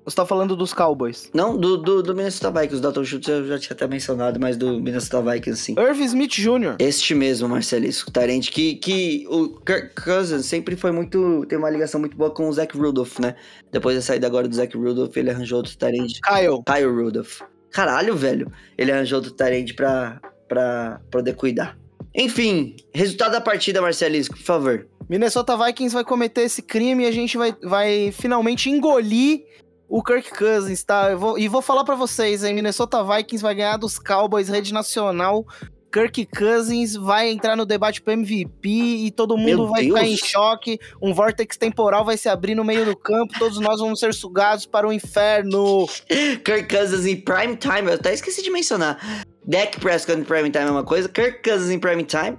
Você 0.05 0.15
tá 0.15 0.25
falando 0.25 0.55
dos 0.55 0.73
Cowboys. 0.73 1.29
Não, 1.33 1.57
do, 1.57 1.77
do, 1.77 2.01
do 2.01 2.15
Minnesota 2.15 2.49
Vikings, 2.51 2.77
o 2.77 2.81
Dalton 2.81 3.03
Schultz 3.03 3.27
eu 3.27 3.47
já 3.47 3.59
tinha 3.59 3.75
até 3.75 3.87
mencionado, 3.87 4.39
mas 4.39 4.57
do 4.57 4.81
Minnesota 4.81 5.21
Vikings 5.21 5.61
sim. 5.61 5.75
Irv 5.77 5.99
Smith 6.01 6.31
Jr. 6.31 6.75
Este 6.79 7.13
mesmo, 7.13 7.47
Marcelisco, 7.47 8.09
Tarente, 8.11 8.51
que, 8.51 8.75
que 8.75 9.25
o 9.29 9.59
Kirk 9.59 10.01
Cousins 10.01 10.45
sempre 10.45 10.75
foi 10.75 10.91
muito. 10.91 11.45
tem 11.47 11.57
uma 11.57 11.69
ligação 11.69 11.99
muito 11.99 12.17
boa 12.17 12.31
com 12.31 12.47
o 12.47 12.53
Zach 12.53 12.75
Rudolph, 12.75 13.19
né? 13.19 13.35
Depois 13.71 13.95
da 13.95 14.01
saída 14.01 14.25
agora 14.25 14.47
do 14.47 14.55
Zach 14.55 14.75
Rudolph, 14.75 15.15
ele 15.15 15.29
arranjou 15.29 15.57
outro 15.57 15.77
Tarente. 15.77 16.19
Kyle. 16.21 16.63
Kyle 16.65 16.91
Rudolph. 16.91 17.41
Caralho, 17.71 18.15
velho. 18.15 18.51
Ele 18.77 18.91
arranjou 18.91 19.17
outro 19.17 19.33
Tarente 19.33 19.73
pra, 19.73 20.19
pra 20.47 21.01
poder 21.11 21.35
cuidar. 21.35 21.77
Enfim, 22.15 22.75
resultado 22.93 23.33
da 23.33 23.41
partida, 23.41 23.81
Marcelisco, 23.81 24.35
por 24.35 24.43
favor. 24.43 24.87
Minnesota 25.07 25.57
Vikings 25.57 25.93
vai 25.93 26.03
cometer 26.03 26.41
esse 26.41 26.61
crime 26.61 27.03
e 27.03 27.07
a 27.07 27.11
gente 27.11 27.37
vai, 27.37 27.55
vai 27.63 28.11
finalmente 28.11 28.69
engolir 28.69 29.43
o 29.89 30.03
Kirk 30.03 30.29
Cousins, 30.37 30.83
tá? 30.83 31.15
Vou- 31.15 31.37
e 31.39 31.47
vou 31.47 31.61
falar 31.61 31.83
pra 31.83 31.95
vocês, 31.95 32.43
hein? 32.43 32.53
Minnesota 32.53 33.03
Vikings 33.03 33.41
vai 33.41 33.55
ganhar 33.55 33.77
dos 33.77 33.97
Cowboys, 33.99 34.47
rede 34.47 34.71
nacional, 34.73 35.45
Kirk 35.91 36.27
Cousins 36.27 36.93
vai 36.95 37.31
entrar 37.31 37.55
no 37.55 37.65
debate 37.65 37.99
pro 37.99 38.13
MVP 38.13 38.69
e 38.69 39.09
todo 39.11 39.35
mundo 39.35 39.63
Meu 39.63 39.67
vai 39.69 39.83
ficar 39.85 40.03
em 40.03 40.09
Deus. 40.15 40.19
choque. 40.19 40.79
Um 41.01 41.15
vórtex 41.15 41.57
temporal 41.57 42.05
vai 42.05 42.15
se 42.15 42.29
abrir 42.29 42.53
no 42.53 42.63
meio 42.63 42.85
do 42.85 42.95
campo, 42.95 43.33
todos 43.39 43.59
nós 43.59 43.79
vamos 43.79 43.99
ser 43.99 44.13
sugados 44.13 44.67
para 44.67 44.87
o 44.87 44.93
inferno. 44.93 45.87
Kirk 46.45 46.67
Cousins 46.75 47.07
em 47.07 47.15
prime 47.19 47.55
time, 47.55 47.87
eu 47.87 47.93
até 47.95 48.13
esqueci 48.13 48.43
de 48.43 48.51
mencionar. 48.51 48.99
Dak 49.43 49.79
Prescott 49.79 50.19
em 50.19 50.23
prime 50.23 50.51
time 50.51 50.65
é 50.65 50.71
uma 50.71 50.83
coisa, 50.83 51.09
Kirk 51.09 51.41
Cousins 51.41 51.71
em 51.71 51.79
prime 51.79 52.03
time 52.03 52.37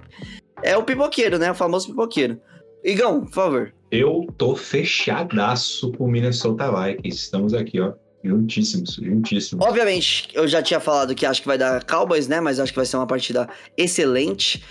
é 0.63 0.77
o 0.77 0.83
pipoqueiro, 0.83 1.37
né? 1.37 1.51
O 1.51 1.55
famoso 1.55 1.87
pipoqueiro. 1.89 2.39
Igão, 2.85 3.21
por 3.25 3.33
favor. 3.33 3.73
Eu 3.91 4.25
tô 4.37 4.55
fechadaço 4.55 5.91
com 5.93 6.05
o 6.05 6.07
Minnesota 6.07 6.71
Vikings. 6.71 7.17
Estamos 7.23 7.53
aqui, 7.53 7.79
ó. 7.79 7.93
Juntíssimos, 8.23 8.99
juntíssimos. 9.01 9.65
Obviamente, 9.65 10.29
eu 10.33 10.47
já 10.47 10.61
tinha 10.61 10.79
falado 10.79 11.15
que 11.15 11.25
acho 11.25 11.41
que 11.41 11.47
vai 11.47 11.57
dar 11.57 11.83
Cowboys, 11.83 12.27
né? 12.27 12.39
Mas 12.39 12.59
acho 12.59 12.71
que 12.71 12.77
vai 12.77 12.85
ser 12.85 12.97
uma 12.97 13.07
partida 13.07 13.49
excelente. 13.75 14.63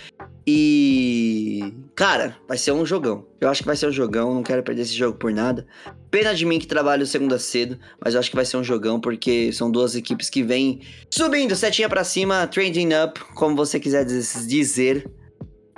E. 0.47 1.73
Cara, 1.93 2.37
vai 2.47 2.57
ser 2.57 2.71
um 2.71 2.85
jogão. 2.85 3.27
Eu 3.41 3.49
acho 3.49 3.61
que 3.61 3.67
vai 3.67 3.75
ser 3.75 3.87
um 3.87 3.91
jogão. 3.91 4.33
Não 4.33 4.41
quero 4.41 4.63
perder 4.63 4.83
esse 4.83 4.93
jogo 4.93 5.17
por 5.17 5.33
nada. 5.33 5.67
Pena 6.09 6.33
de 6.33 6.45
mim 6.45 6.59
que 6.59 6.65
trabalho 6.65 7.05
segunda 7.05 7.37
cedo. 7.37 7.77
Mas 8.03 8.13
eu 8.13 8.21
acho 8.21 8.29
que 8.29 8.35
vai 8.37 8.45
ser 8.45 8.55
um 8.57 8.63
jogão. 8.63 8.99
Porque 9.01 9.51
são 9.51 9.69
duas 9.69 9.95
equipes 9.95 10.29
que 10.29 10.41
vêm 10.41 10.79
subindo, 11.09 11.53
setinha 11.55 11.89
pra 11.89 12.03
cima, 12.05 12.47
trending 12.47 12.89
up, 13.05 13.19
como 13.35 13.55
você 13.55 13.79
quiser 13.81 14.05
diz- 14.05 14.47
dizer. 14.47 15.11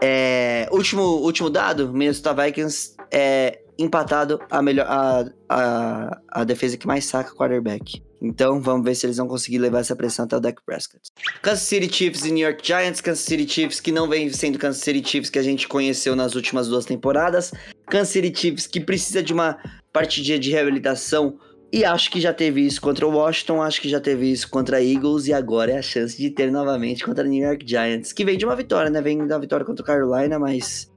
É, 0.01 0.67
último, 0.71 1.01
último 1.01 1.49
dado: 1.49 1.91
Minnesota 1.91 2.33
Vikings 2.33 2.92
é 3.13 3.59
empatado 3.77 4.39
a, 4.49 4.61
melhor, 4.61 4.85
a, 4.87 5.25
a, 5.49 6.21
a 6.29 6.43
defesa 6.43 6.77
que 6.77 6.87
mais 6.87 7.05
saca 7.05 7.33
quarterback. 7.33 8.01
Então 8.21 8.61
vamos 8.61 8.85
ver 8.85 8.95
se 8.95 9.05
eles 9.05 9.17
vão 9.17 9.27
conseguir 9.27 9.57
levar 9.57 9.79
essa 9.79 9.95
pressão 9.95 10.23
até 10.23 10.37
o 10.37 10.39
Dak 10.39 10.61
Prescott. 10.65 11.01
Kansas 11.41 11.63
City 11.63 11.93
Chiefs 11.93 12.23
e 12.23 12.31
New 12.31 12.47
York 12.47 12.65
Giants. 12.65 13.01
Kansas 13.01 13.25
City 13.25 13.47
Chiefs 13.47 13.81
que 13.81 13.91
não 13.91 14.07
vem 14.07 14.31
sendo 14.31 14.57
Kansas 14.57 14.81
City 14.81 15.07
Chiefs 15.07 15.29
que 15.29 15.39
a 15.39 15.43
gente 15.43 15.67
conheceu 15.67 16.15
nas 16.15 16.33
últimas 16.33 16.69
duas 16.69 16.85
temporadas. 16.85 17.51
Kansas 17.87 18.09
City 18.09 18.33
Chiefs 18.33 18.65
que 18.65 18.79
precisa 18.79 19.21
de 19.21 19.33
uma 19.33 19.57
partidinha 19.91 20.39
de 20.39 20.49
reabilitação. 20.51 21.37
E 21.71 21.83
acho 21.83 22.11
que 22.11 22.21
já 22.21 22.31
teve 22.31 22.61
isso 22.61 22.79
contra 22.79 23.05
o 23.05 23.11
Washington, 23.11 23.59
acho 23.59 23.81
que 23.81 23.89
já 23.89 23.99
teve 23.99 24.31
isso 24.31 24.47
contra 24.47 24.77
a 24.77 24.83
Eagles 24.83 25.25
e 25.25 25.33
agora 25.33 25.71
é 25.71 25.79
a 25.79 25.81
chance 25.81 26.15
de 26.15 26.29
ter 26.29 26.51
novamente 26.51 27.03
contra 27.03 27.23
a 27.23 27.27
New 27.27 27.43
York 27.43 27.67
Giants, 27.67 28.13
que 28.13 28.23
vem 28.23 28.37
de 28.37 28.45
uma 28.45 28.55
vitória, 28.55 28.91
né? 28.91 29.01
Vem 29.01 29.25
da 29.25 29.39
vitória 29.39 29.65
contra 29.65 29.81
o 29.81 29.85
Carolina, 29.85 30.37
mas 30.37 30.92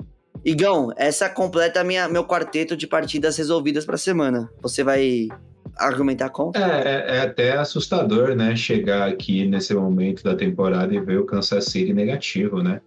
Igão, 0.46 0.92
essa 0.96 1.28
completa 1.28 1.82
minha, 1.82 2.08
meu 2.08 2.24
quarteto 2.24 2.76
de 2.76 2.86
partidas 2.86 3.36
resolvidas 3.36 3.84
pra 3.84 3.96
semana. 3.96 4.48
Você 4.62 4.84
vai 4.84 5.26
argumentar 5.76 6.30
contra? 6.30 6.62
É, 6.62 7.14
é, 7.14 7.16
é 7.16 7.20
até 7.22 7.56
assustador, 7.56 8.36
né? 8.36 8.54
Chegar 8.54 9.08
aqui 9.08 9.44
nesse 9.44 9.74
momento 9.74 10.22
da 10.22 10.36
temporada 10.36 10.94
e 10.94 11.00
ver 11.00 11.18
o 11.18 11.26
Kansas 11.26 11.64
City 11.64 11.92
negativo, 11.92 12.62
né? 12.62 12.80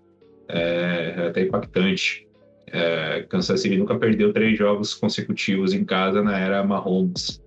É, 0.48 1.16
é 1.18 1.28
até 1.28 1.42
impactante. 1.42 2.26
É, 2.68 3.26
Kansas 3.28 3.60
City 3.60 3.76
nunca 3.76 4.00
perdeu 4.00 4.32
três 4.32 4.58
jogos 4.58 4.94
consecutivos 4.94 5.74
em 5.74 5.84
casa 5.84 6.24
na 6.24 6.40
era 6.40 6.64
Mahomes. 6.64 7.44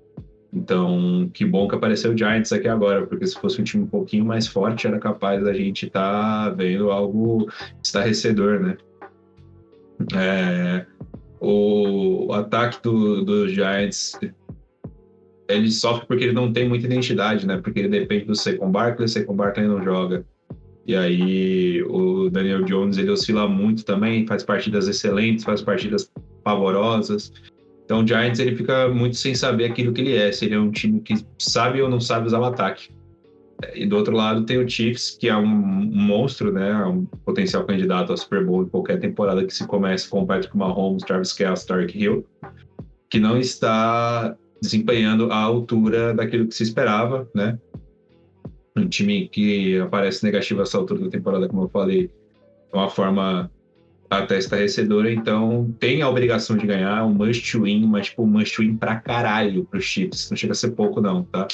Então, 0.52 1.30
que 1.32 1.46
bom 1.46 1.66
que 1.66 1.74
apareceu 1.74 2.12
o 2.12 2.18
Giants 2.18 2.52
aqui 2.52 2.68
agora, 2.68 3.06
porque 3.06 3.26
se 3.26 3.40
fosse 3.40 3.62
um 3.62 3.64
time 3.64 3.84
um 3.84 3.86
pouquinho 3.86 4.26
mais 4.26 4.46
forte, 4.46 4.86
era 4.86 4.98
capaz 4.98 5.42
da 5.42 5.54
gente 5.54 5.86
estar 5.86 6.50
vendo 6.50 6.90
algo 6.90 7.50
estarrecedor, 7.82 8.60
né? 8.60 8.76
É, 10.14 10.86
o, 11.40 12.26
o 12.26 12.32
ataque 12.32 12.82
do, 12.82 13.24
do 13.24 13.48
Giants 13.48 14.18
ele 15.48 15.70
sofre 15.70 16.06
porque 16.06 16.24
ele 16.24 16.32
não 16.32 16.52
tem 16.52 16.68
muita 16.68 16.86
identidade, 16.86 17.46
né? 17.46 17.58
Porque 17.58 17.80
ele 17.80 17.88
depende 17.88 18.24
do 18.24 18.34
Saquon 18.34 18.70
Barkley, 18.70 19.08
Saquon 19.08 19.34
Barkley 19.34 19.66
não 19.66 19.82
joga. 19.82 20.24
E 20.86 20.96
aí 20.96 21.82
o 21.84 22.28
Daniel 22.30 22.64
Jones 22.64 22.98
ele 22.98 23.10
oscila 23.10 23.46
muito 23.48 23.84
também, 23.84 24.26
faz 24.26 24.42
partidas 24.42 24.88
excelentes, 24.88 25.44
faz 25.44 25.62
partidas 25.62 26.10
pavorosas. 26.42 27.32
Então 27.84 28.02
o 28.02 28.06
Giants 28.06 28.40
ele 28.40 28.56
fica 28.56 28.88
muito 28.88 29.16
sem 29.16 29.34
saber 29.34 29.66
aquilo 29.66 29.92
que 29.92 30.00
ele 30.00 30.16
é, 30.16 30.32
se 30.32 30.46
ele 30.46 30.54
é 30.54 30.58
um 30.58 30.70
time 30.70 31.00
que 31.00 31.14
sabe 31.38 31.80
ou 31.80 31.88
não 31.88 32.00
sabe 32.00 32.26
usar 32.26 32.40
o 32.40 32.44
ataque. 32.44 32.90
E 33.74 33.86
do 33.86 33.96
outro 33.96 34.14
lado 34.14 34.44
tem 34.44 34.58
o 34.58 34.68
Chiefs, 34.68 35.16
que 35.18 35.28
é 35.28 35.36
um 35.36 35.46
monstro, 35.46 36.52
né? 36.52 36.84
Um 36.84 37.04
potencial 37.04 37.64
candidato 37.64 38.10
ao 38.10 38.16
Super 38.16 38.44
Bowl 38.44 38.62
em 38.62 38.68
qualquer 38.68 38.98
temporada 38.98 39.44
que 39.44 39.54
se 39.54 39.66
comece 39.66 40.08
com 40.08 40.26
Patrick 40.26 40.56
Mahomes, 40.56 41.04
Travis 41.04 41.32
Kelce, 41.32 41.66
Tarek 41.66 41.98
Hill, 41.98 42.26
que 43.10 43.20
não 43.20 43.38
está 43.38 44.36
desempenhando 44.60 45.30
à 45.32 45.36
altura 45.36 46.14
daquilo 46.14 46.46
que 46.46 46.54
se 46.54 46.62
esperava, 46.62 47.28
né? 47.34 47.58
Um 48.76 48.88
time 48.88 49.28
que 49.28 49.78
aparece 49.78 50.24
negativo 50.24 50.60
a 50.60 50.62
essa 50.62 50.78
altura 50.78 51.04
da 51.04 51.10
temporada, 51.10 51.48
como 51.48 51.64
eu 51.64 51.68
falei, 51.68 52.06
de 52.06 52.12
uma 52.72 52.88
forma 52.88 53.50
até 54.08 54.38
estarrecedora, 54.38 55.10
então 55.10 55.74
tem 55.80 56.02
a 56.02 56.08
obrigação 56.08 56.56
de 56.56 56.66
ganhar, 56.66 57.04
um 57.04 57.14
must 57.14 57.58
win, 57.58 57.86
mas 57.86 58.06
tipo, 58.06 58.22
um 58.22 58.26
must 58.26 58.60
win 58.60 58.76
pra 58.76 58.96
caralho 58.96 59.64
pros 59.64 59.84
Chiefs, 59.84 60.30
não 60.30 60.36
chega 60.36 60.52
a 60.52 60.54
ser 60.54 60.72
pouco 60.72 61.00
não, 61.00 61.24
tá? 61.24 61.46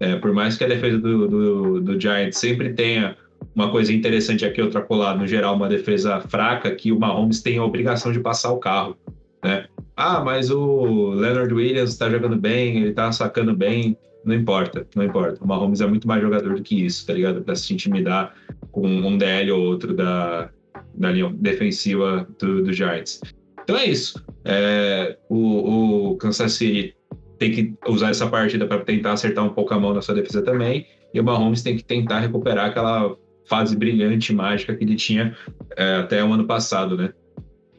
É, 0.00 0.16
por 0.16 0.32
mais 0.32 0.56
que 0.56 0.64
a 0.64 0.68
defesa 0.68 0.98
do, 0.98 1.28
do, 1.28 1.80
do 1.80 2.00
Giants 2.00 2.38
sempre 2.38 2.72
tenha 2.72 3.16
uma 3.54 3.70
coisa 3.70 3.92
interessante 3.92 4.44
aqui, 4.44 4.60
outra 4.62 4.80
colar, 4.80 5.16
no 5.16 5.26
geral, 5.26 5.54
uma 5.54 5.68
defesa 5.68 6.20
fraca, 6.20 6.74
que 6.74 6.90
o 6.90 6.98
Mahomes 6.98 7.42
tem 7.42 7.58
a 7.58 7.64
obrigação 7.64 8.10
de 8.10 8.20
passar 8.20 8.50
o 8.52 8.58
carro, 8.58 8.96
né? 9.44 9.66
Ah, 9.96 10.22
mas 10.24 10.50
o 10.50 11.10
Leonard 11.10 11.52
Williams 11.52 11.90
está 11.90 12.08
jogando 12.08 12.36
bem, 12.36 12.78
ele 12.78 12.92
tá 12.92 13.12
sacando 13.12 13.54
bem. 13.54 13.96
Não 14.24 14.34
importa, 14.34 14.86
não 14.94 15.04
importa. 15.04 15.42
O 15.42 15.46
Mahomes 15.46 15.80
é 15.80 15.86
muito 15.86 16.08
mais 16.08 16.22
jogador 16.22 16.54
do 16.54 16.62
que 16.62 16.86
isso, 16.86 17.06
tá 17.06 17.12
ligado? 17.12 17.42
Pra 17.42 17.54
se 17.54 17.72
intimidar 17.72 18.34
com 18.70 18.86
um 18.86 19.18
DL 19.18 19.50
ou 19.52 19.62
outro 19.62 19.94
da, 19.94 20.50
da 20.94 21.10
linha 21.10 21.30
defensiva 21.34 22.26
do, 22.38 22.62
do 22.62 22.72
Giants. 22.72 23.20
Então 23.62 23.76
é 23.76 23.86
isso. 23.86 24.22
É, 24.44 25.18
o, 25.28 26.12
o 26.12 26.16
Kansas 26.16 26.52
City 26.52 26.94
tem 27.40 27.50
que 27.50 27.74
usar 27.88 28.10
essa 28.10 28.26
partida 28.26 28.66
para 28.66 28.80
tentar 28.80 29.12
acertar 29.12 29.42
um 29.42 29.48
pouco 29.48 29.72
a 29.72 29.80
mão 29.80 29.94
na 29.94 30.02
sua 30.02 30.14
defesa 30.14 30.42
também. 30.42 30.86
E 31.12 31.18
o 31.18 31.24
Mahomes 31.24 31.62
tem 31.62 31.74
que 31.74 31.82
tentar 31.82 32.20
recuperar 32.20 32.66
aquela 32.66 33.16
fase 33.48 33.74
brilhante, 33.74 34.32
mágica 34.32 34.76
que 34.76 34.84
ele 34.84 34.94
tinha 34.94 35.34
é, 35.74 35.96
até 35.96 36.22
o 36.22 36.30
ano 36.32 36.46
passado, 36.46 36.98
né? 36.98 37.14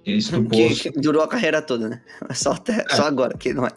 Isso 0.04 0.32
do 0.32 0.50
posto. 0.50 0.92
Que 0.92 1.00
durou 1.00 1.22
a 1.22 1.28
carreira 1.28 1.62
toda, 1.62 1.88
né? 1.88 2.02
Só, 2.34 2.54
até, 2.54 2.84
É. 2.90 2.96
só 2.96 3.04
agora 3.04 3.38
que 3.38 3.54
não 3.54 3.68
é. 3.68 3.72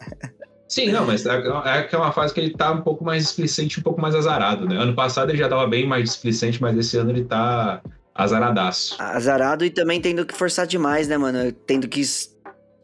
Sim, 0.67 0.91
não, 0.91 1.05
mas 1.05 1.23
é, 1.23 1.43
é 1.65 1.83
que 1.83 1.93
é 1.93 1.97
uma 1.99 2.11
fase 2.11 2.33
que 2.33 2.39
ele 2.39 2.49
tá 2.49 2.71
um 2.71 2.81
pouco 2.81 3.05
mais 3.05 3.21
displicente, 3.23 3.79
um 3.79 3.83
pouco 3.83 4.01
mais 4.01 4.15
azarado, 4.15 4.67
né? 4.67 4.75
Ano 4.75 4.95
passado 4.95 5.29
ele 5.29 5.37
já 5.37 5.47
tava 5.47 5.67
bem 5.67 5.87
mais 5.87 6.05
displicente, 6.05 6.59
mas 6.59 6.75
esse 6.75 6.97
ano 6.97 7.11
ele 7.11 7.23
tá 7.23 7.79
azaradaço. 8.15 8.95
Azarado 8.97 9.63
e 9.63 9.69
também 9.69 10.01
tendo 10.01 10.25
que 10.25 10.33
forçar 10.33 10.65
demais, 10.65 11.07
né, 11.07 11.15
mano? 11.15 11.51
Tendo 11.51 11.87
que 11.87 12.01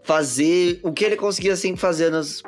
fazer 0.04 0.80
o 0.84 0.91
que 0.91 1.06
ele 1.06 1.16
conseguia 1.16 1.56
sempre 1.56 1.80
fazer 1.80 2.10
nos 2.10 2.41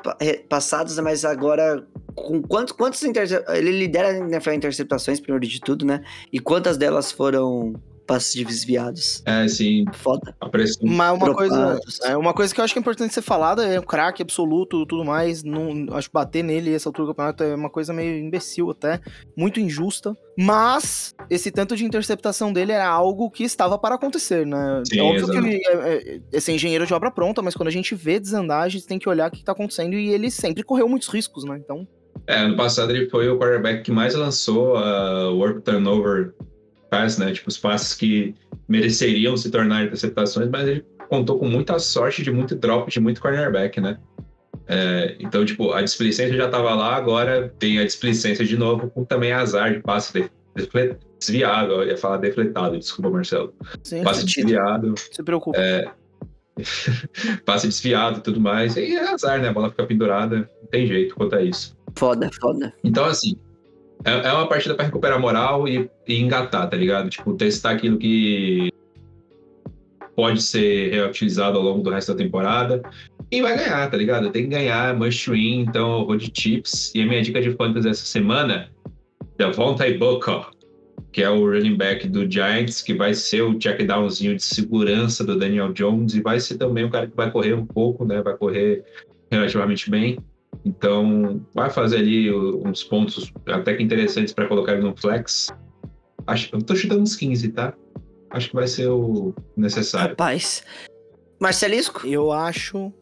passados, 0.50 0.98
né? 0.98 1.04
mas 1.04 1.24
agora 1.24 1.86
com 2.16 2.42
quantos, 2.42 2.74
quantos 2.74 3.02
ele 3.04 3.72
lidera 3.72 4.10
a 4.10 4.18
NFL 4.18 4.52
em 4.52 4.58
interceptações, 4.58 5.20
primeiro 5.20 5.46
de 5.48 5.60
tudo, 5.60 5.86
né? 5.86 6.04
E 6.32 6.40
quantas 6.40 6.78
delas 6.78 7.12
foram 7.12 7.74
passes 8.06 8.46
desviados? 8.46 9.24
É, 9.26 9.44
assim, 9.44 9.86
Foda. 9.94 10.36
a 10.40 10.50
pressão. 10.50 10.88
Mas 10.88 11.18
uma 11.18 11.34
coisa, 11.34 11.80
é, 12.04 12.18
uma 12.18 12.34
coisa 12.34 12.54
que 12.54 12.60
eu 12.60 12.64
acho 12.66 12.74
que 12.74 12.80
é 12.80 12.82
importante 12.82 13.14
ser 13.14 13.22
falada 13.22 13.66
é 13.66 13.80
o 13.80 13.84
craque 13.84 14.22
absoluto 14.22 14.86
tudo 14.86 15.04
mais. 15.06 15.44
Não, 15.44 15.88
acho 15.96 16.10
que 16.10 16.14
bater 16.14 16.44
nele 16.44 16.74
essa 16.74 16.90
altura 16.90 17.08
do 17.08 17.12
campeonato 17.14 17.44
é 17.44 17.56
uma 17.56 17.70
coisa 17.70 17.94
meio 17.94 18.18
imbecil 18.18 18.70
até, 18.72 19.00
muito 19.36 19.60
injusta. 19.60 20.16
Mas 20.38 21.14
esse 21.30 21.52
tanto 21.52 21.76
de 21.76 21.86
interceptação 21.86 22.52
dele 22.52 22.72
era 22.72 22.88
algo 22.88 23.30
que 23.30 23.44
estava 23.44 23.78
para 23.78 23.96
acontecer, 23.96 24.46
né? 24.46 24.82
Sim, 24.88 25.00
é 25.00 25.04
óbvio 25.04 25.30
que 25.30 25.38
ele 25.38 25.62
é, 25.66 26.20
é, 26.32 26.40
ser 26.40 26.54
engenheiro 26.54 26.88
de 26.88 26.94
obra 26.94 27.12
pronta, 27.12 27.42
mas 27.42 27.54
quando 27.54 27.68
a 27.68 27.72
gente 27.72 27.94
vê 27.94 28.20
desandar, 28.20 28.64
a 28.64 28.70
gente 28.70 28.88
tem 28.88 28.98
que 28.98 29.08
olhar 29.08 29.30
o 29.30 29.32
que 29.32 29.40
está 29.40 29.52
acontecendo 29.52 29.94
e 29.94 30.10
ele 30.10 30.32
sempre 30.32 30.64
correu 30.64 30.90
muitos 30.90 31.08
riscos, 31.08 31.44
né? 31.44 31.60
Então, 31.64 31.88
É, 32.26 32.40
ano 32.40 32.56
passado 32.56 32.92
ele 32.92 33.10
foi 33.10 33.30
o 33.30 33.38
quarterback 33.38 33.84
que 33.84 33.92
mais 33.92 34.16
lançou 34.16 34.76
a 34.78 35.30
work 35.30 35.62
turnover 35.62 36.34
pass, 36.94 37.18
né? 37.18 37.32
Tipo, 37.32 37.50
os 37.50 37.58
passes 37.58 37.94
que 37.96 38.36
mereceriam 38.68 39.36
se 39.38 39.50
tornar 39.50 39.84
interceptações, 39.86 40.50
mas 40.50 40.68
ele 40.68 40.86
contou 41.10 41.38
com 41.40 41.48
muita 41.48 41.80
sorte 41.80 42.24
de 42.24 42.32
muito 42.32 42.56
drop 42.56 42.90
de 42.92 43.00
muito 43.00 43.22
cornerback, 43.22 43.80
né? 43.82 43.98
É, 44.68 45.16
então, 45.20 45.44
tipo, 45.46 45.74
a 45.74 45.82
displicência 45.82 46.36
já 46.38 46.46
estava 46.46 46.74
lá, 46.74 46.96
agora 46.96 47.54
tem 47.60 47.80
a 47.80 47.84
displicência 47.84 48.46
de 48.46 48.58
novo, 48.58 48.90
com 48.90 49.04
também 49.04 49.32
azar 49.34 49.74
de 49.74 49.80
passe 49.82 50.14
de- 50.14 50.30
defle- 50.56 50.98
desviado. 51.20 51.74
Eu 51.74 51.88
ia 51.88 51.98
falar 51.98 52.18
defletado, 52.18 52.78
desculpa, 52.78 53.10
Marcelo. 53.10 53.54
sim, 53.84 54.04
Passe 54.04 54.22
sentido. 54.22 54.46
desviado, 54.48 54.94
se 54.98 55.22
preocupa. 55.24 55.58
passe 57.46 57.68
desviado 57.68 58.20
e 58.20 58.22
tudo 58.22 58.40
mais. 58.40 58.76
E 58.78 58.96
é 58.96 59.10
azar, 59.12 59.42
né? 59.42 59.50
A 59.50 59.54
bola 59.54 59.70
fica 59.70 59.86
pendurada, 59.86 60.50
não 60.62 60.68
tem 60.70 60.86
jeito 60.88 61.16
quanto 61.16 61.36
a 61.36 61.42
isso. 61.42 61.76
Foda, 61.96 62.30
foda. 62.40 62.74
Então, 62.84 63.06
assim, 63.06 63.36
é, 64.06 64.28
é 64.28 64.34
uma 64.34 64.48
partida 64.48 64.76
para 64.76 64.86
recuperar 64.86 65.20
moral 65.20 65.68
e, 65.68 65.90
e 66.08 66.20
engatar, 66.20 66.70
tá 66.70 66.76
ligado? 66.76 67.10
Tipo, 67.10 67.34
testar 67.34 67.72
aquilo 67.72 67.98
que 67.98 68.72
pode 70.16 70.42
ser 70.42 70.92
reutilizado 70.92 71.58
ao 71.58 71.64
longo 71.64 71.82
do 71.82 71.90
resto 71.90 72.14
da 72.14 72.24
temporada. 72.24 72.82
E 73.32 73.42
vai 73.42 73.58
ganhar, 73.58 73.90
tá 73.90 73.98
ligado? 73.98 74.30
Tem 74.30 74.44
que 74.44 74.50
ganhar, 74.50 74.96
must 74.96 75.30
win, 75.30 75.62
então 75.62 76.00
eu 76.00 76.06
vou 76.06 76.16
de 76.16 76.32
chips. 76.34 76.94
E 76.94 77.02
a 77.02 77.06
minha 77.06 77.22
dica 77.22 77.42
de 77.42 77.52
fantasy 77.52 77.90
essa 77.90 78.06
semana, 78.06 78.70
Devontae 79.38 79.98
Booker. 79.98 80.52
que 81.12 81.22
é 81.22 81.30
o 81.30 81.46
running 81.46 81.76
back 81.76 82.08
do 82.08 82.30
Giants, 82.30 82.82
que 82.82 82.94
vai 82.94 83.14
ser 83.14 83.42
o 83.42 83.58
check 83.58 83.86
downzinho 83.86 84.36
de 84.36 84.44
segurança 84.44 85.24
do 85.24 85.38
Daniel 85.38 85.72
Jones 85.72 86.16
e 86.16 86.22
vai 86.22 86.40
ser 86.40 86.58
também 86.58 86.84
o 86.84 86.90
cara 86.90 87.08
que 87.08 87.16
vai 87.16 87.32
correr 87.32 87.54
um 87.54 87.66
pouco, 87.66 88.04
né? 88.04 88.22
Vai 88.22 88.36
correr 88.36 88.84
relativamente 89.32 89.90
bem. 89.90 90.18
Então, 90.66 91.46
vai 91.54 91.70
fazer 91.70 91.98
ali 91.98 92.34
uns 92.34 92.84
pontos 92.84 93.32
até 93.48 93.76
que 93.76 93.84
interessantes 93.84 94.34
para 94.34 94.48
colocar 94.48 94.74
ele 94.74 94.84
no 94.84 94.96
flex. 94.96 95.50
Acho, 96.26 96.56
eu 96.56 96.62
tô 96.62 96.76
chutando 96.76 97.02
uns 97.02 97.16
15, 97.16 97.50
tá? 97.50 97.74
Acho 98.30 98.50
que 98.50 98.56
vai 98.56 98.68
ser 98.68 98.88
o 98.88 99.34
necessário. 99.58 100.12
Rapaz. 100.12 100.64
Marcelisco? 101.40 102.08
Eu 102.08 102.32
acho 102.32 102.94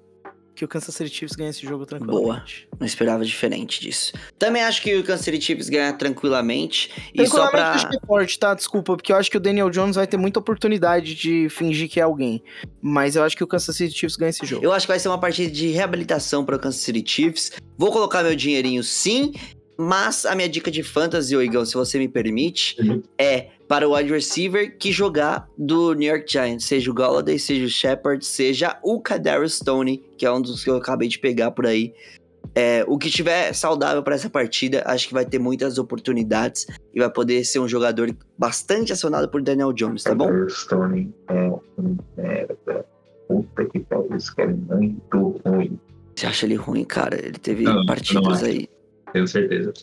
que 0.61 0.65
o 0.65 0.67
Kansas 0.67 0.93
City 0.93 1.09
Chiefs 1.09 1.35
ganha 1.35 1.49
esse 1.49 1.65
jogo 1.65 1.87
tranquilamente. 1.87 2.67
Não 2.79 2.85
esperava 2.85 3.25
diferente 3.25 3.81
disso. 3.81 4.13
Também 4.37 4.61
acho 4.61 4.83
que 4.83 4.95
o 4.95 5.03
Kansas 5.03 5.25
City 5.25 5.41
Chiefs 5.41 5.69
ganha 5.69 5.91
tranquilamente. 5.91 6.91
E 7.15 7.25
só 7.25 7.47
Tranquilamente 7.47 7.51
pra... 7.51 7.71
acho 7.71 7.89
que 7.89 7.97
é 7.97 7.99
forte, 8.05 8.39
tá? 8.39 8.53
Desculpa, 8.53 8.95
porque 8.95 9.11
eu 9.11 9.15
acho 9.15 9.31
que 9.31 9.37
o 9.37 9.39
Daniel 9.39 9.71
Jones 9.71 9.95
vai 9.95 10.05
ter 10.05 10.17
muita 10.17 10.39
oportunidade 10.39 11.15
de 11.15 11.49
fingir 11.49 11.89
que 11.89 11.99
é 11.99 12.03
alguém. 12.03 12.43
Mas 12.79 13.15
eu 13.15 13.23
acho 13.23 13.35
que 13.35 13.43
o 13.43 13.47
Kansas 13.47 13.75
City 13.75 13.97
Chiefs 13.97 14.15
ganha 14.15 14.29
esse 14.29 14.45
jogo. 14.45 14.63
Eu 14.63 14.71
acho 14.71 14.85
que 14.85 14.91
vai 14.91 14.99
ser 14.99 15.07
uma 15.07 15.19
partida 15.19 15.51
de 15.51 15.69
reabilitação 15.69 16.45
para 16.45 16.55
o 16.55 16.59
Kansas 16.59 16.81
City 16.81 17.03
Chiefs. 17.09 17.53
Vou 17.75 17.91
colocar 17.91 18.21
meu 18.21 18.35
dinheirinho 18.35 18.83
sim, 18.83 19.33
mas 19.81 20.25
a 20.25 20.35
minha 20.35 20.47
dica 20.47 20.69
de 20.69 20.83
fantasy, 20.83 21.35
ô 21.35 21.41
Igão, 21.41 21.65
se 21.65 21.73
você 21.73 21.97
me 21.97 22.07
permite, 22.07 22.75
Uhum. 22.81 23.01
é 23.17 23.47
para 23.67 23.87
o 23.87 23.95
wide 23.95 24.11
receiver 24.11 24.77
que 24.77 24.91
jogar 24.91 25.47
do 25.57 25.93
New 25.93 26.07
York 26.09 26.29
Giants, 26.31 26.65
seja 26.65 26.91
o 26.91 26.93
Galladay, 26.93 27.39
seja 27.39 27.65
o 27.65 27.69
Shepard, 27.69 28.25
seja 28.25 28.77
o 28.83 28.99
Kadarius 29.01 29.55
Stoney, 29.55 30.03
que 30.17 30.25
é 30.25 30.31
um 30.31 30.41
dos 30.41 30.63
que 30.63 30.69
eu 30.69 30.75
acabei 30.75 31.07
de 31.07 31.17
pegar 31.19 31.51
por 31.51 31.65
aí. 31.65 31.93
É, 32.53 32.83
o 32.87 32.97
que 32.97 33.09
tiver 33.09 33.53
saudável 33.53 34.03
para 34.03 34.15
essa 34.15 34.29
partida, 34.29 34.83
acho 34.85 35.07
que 35.07 35.13
vai 35.13 35.25
ter 35.25 35.39
muitas 35.39 35.77
oportunidades 35.77 36.67
e 36.93 36.99
vai 36.99 37.09
poder 37.09 37.45
ser 37.45 37.59
um 37.59 37.67
jogador 37.67 38.13
bastante 38.37 38.91
acionado 38.91 39.29
por 39.29 39.41
Daniel 39.41 39.71
Jones, 39.71 40.03
tá 40.03 40.13
bom? 40.13 40.29
Stone 40.49 41.13
é 41.29 41.49
um 41.77 41.97
merda. 42.17 42.85
Puta 43.27 43.63
que 43.65 43.79
pariu, 43.79 44.13
esse 44.17 44.35
cara 44.35 44.51
é 44.51 44.75
muito 44.75 45.39
ruim. 45.45 45.79
Você 46.13 46.25
acha 46.25 46.45
ele 46.45 46.55
ruim, 46.55 46.83
cara? 46.83 47.15
Ele 47.17 47.39
teve 47.39 47.63
Não, 47.63 47.75
não 47.75 47.85
partidas 47.85 48.27
acho. 48.43 48.45
aí. 48.45 48.67
Tenho 49.13 49.27
certeza. 49.27 49.73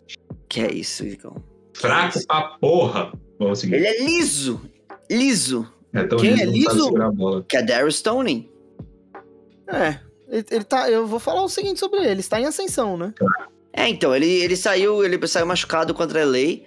Que 0.49 0.61
é 0.61 0.73
isso, 0.73 1.05
Igão. 1.05 1.37
Fraco 1.75 2.19
pra 2.27 2.43
porra. 2.61 3.13
Vamos 3.39 3.61
seguir. 3.61 3.77
Ele 3.77 3.87
é 3.87 4.05
liso. 4.05 4.61
Liso. 5.11 5.67
É 5.93 6.05
tão 6.05 6.19
Quem 6.19 6.33
liso, 6.33 6.43
é 6.43 6.47
liso? 6.47 6.85
segurar 6.85 7.07
a 7.07 7.13
bola. 7.13 7.45
Que 7.49 7.57
é 7.57 7.63
Darius 7.63 7.97
Stoney. 7.97 8.51
É. 9.69 9.99
Ele, 10.29 10.45
ele 10.51 10.65
tá. 10.65 10.91
Eu 10.91 11.07
vou 11.07 11.19
falar 11.19 11.43
o 11.43 11.49
seguinte 11.49 11.79
sobre 11.81 12.01
ele. 12.01 12.11
Ele 12.11 12.21
está 12.21 12.41
em 12.41 12.47
ascensão, 12.47 12.97
né? 12.97 13.15
É, 13.73 13.89
então, 13.89 14.15
ele, 14.15 14.27
ele 14.27 14.57
saiu, 14.57 15.05
ele 15.05 15.25
saiu 15.27 15.47
machucado 15.47 15.95
contra 15.95 16.23
a 16.23 16.27
LA. 16.27 16.61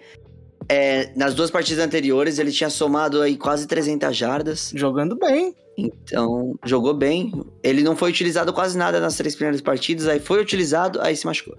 É, 0.69 1.11
nas 1.15 1.33
duas 1.33 1.51
partidas 1.51 1.83
anteriores, 1.83 2.39
ele 2.39 2.51
tinha 2.51 2.69
somado 2.69 3.21
aí 3.21 3.35
quase 3.35 3.67
300 3.67 4.15
jardas. 4.15 4.71
Jogando 4.73 5.15
bem. 5.17 5.55
Então, 5.77 6.55
jogou 6.63 6.93
bem. 6.93 7.31
Ele 7.63 7.83
não 7.83 7.95
foi 7.95 8.09
utilizado 8.09 8.53
quase 8.53 8.77
nada 8.77 8.99
nas 8.99 9.15
três 9.17 9.35
primeiras 9.35 9.61
partidas. 9.61 10.07
Aí 10.07 10.19
foi 10.19 10.41
utilizado, 10.41 11.01
aí 11.01 11.15
se 11.15 11.25
machucou. 11.25 11.57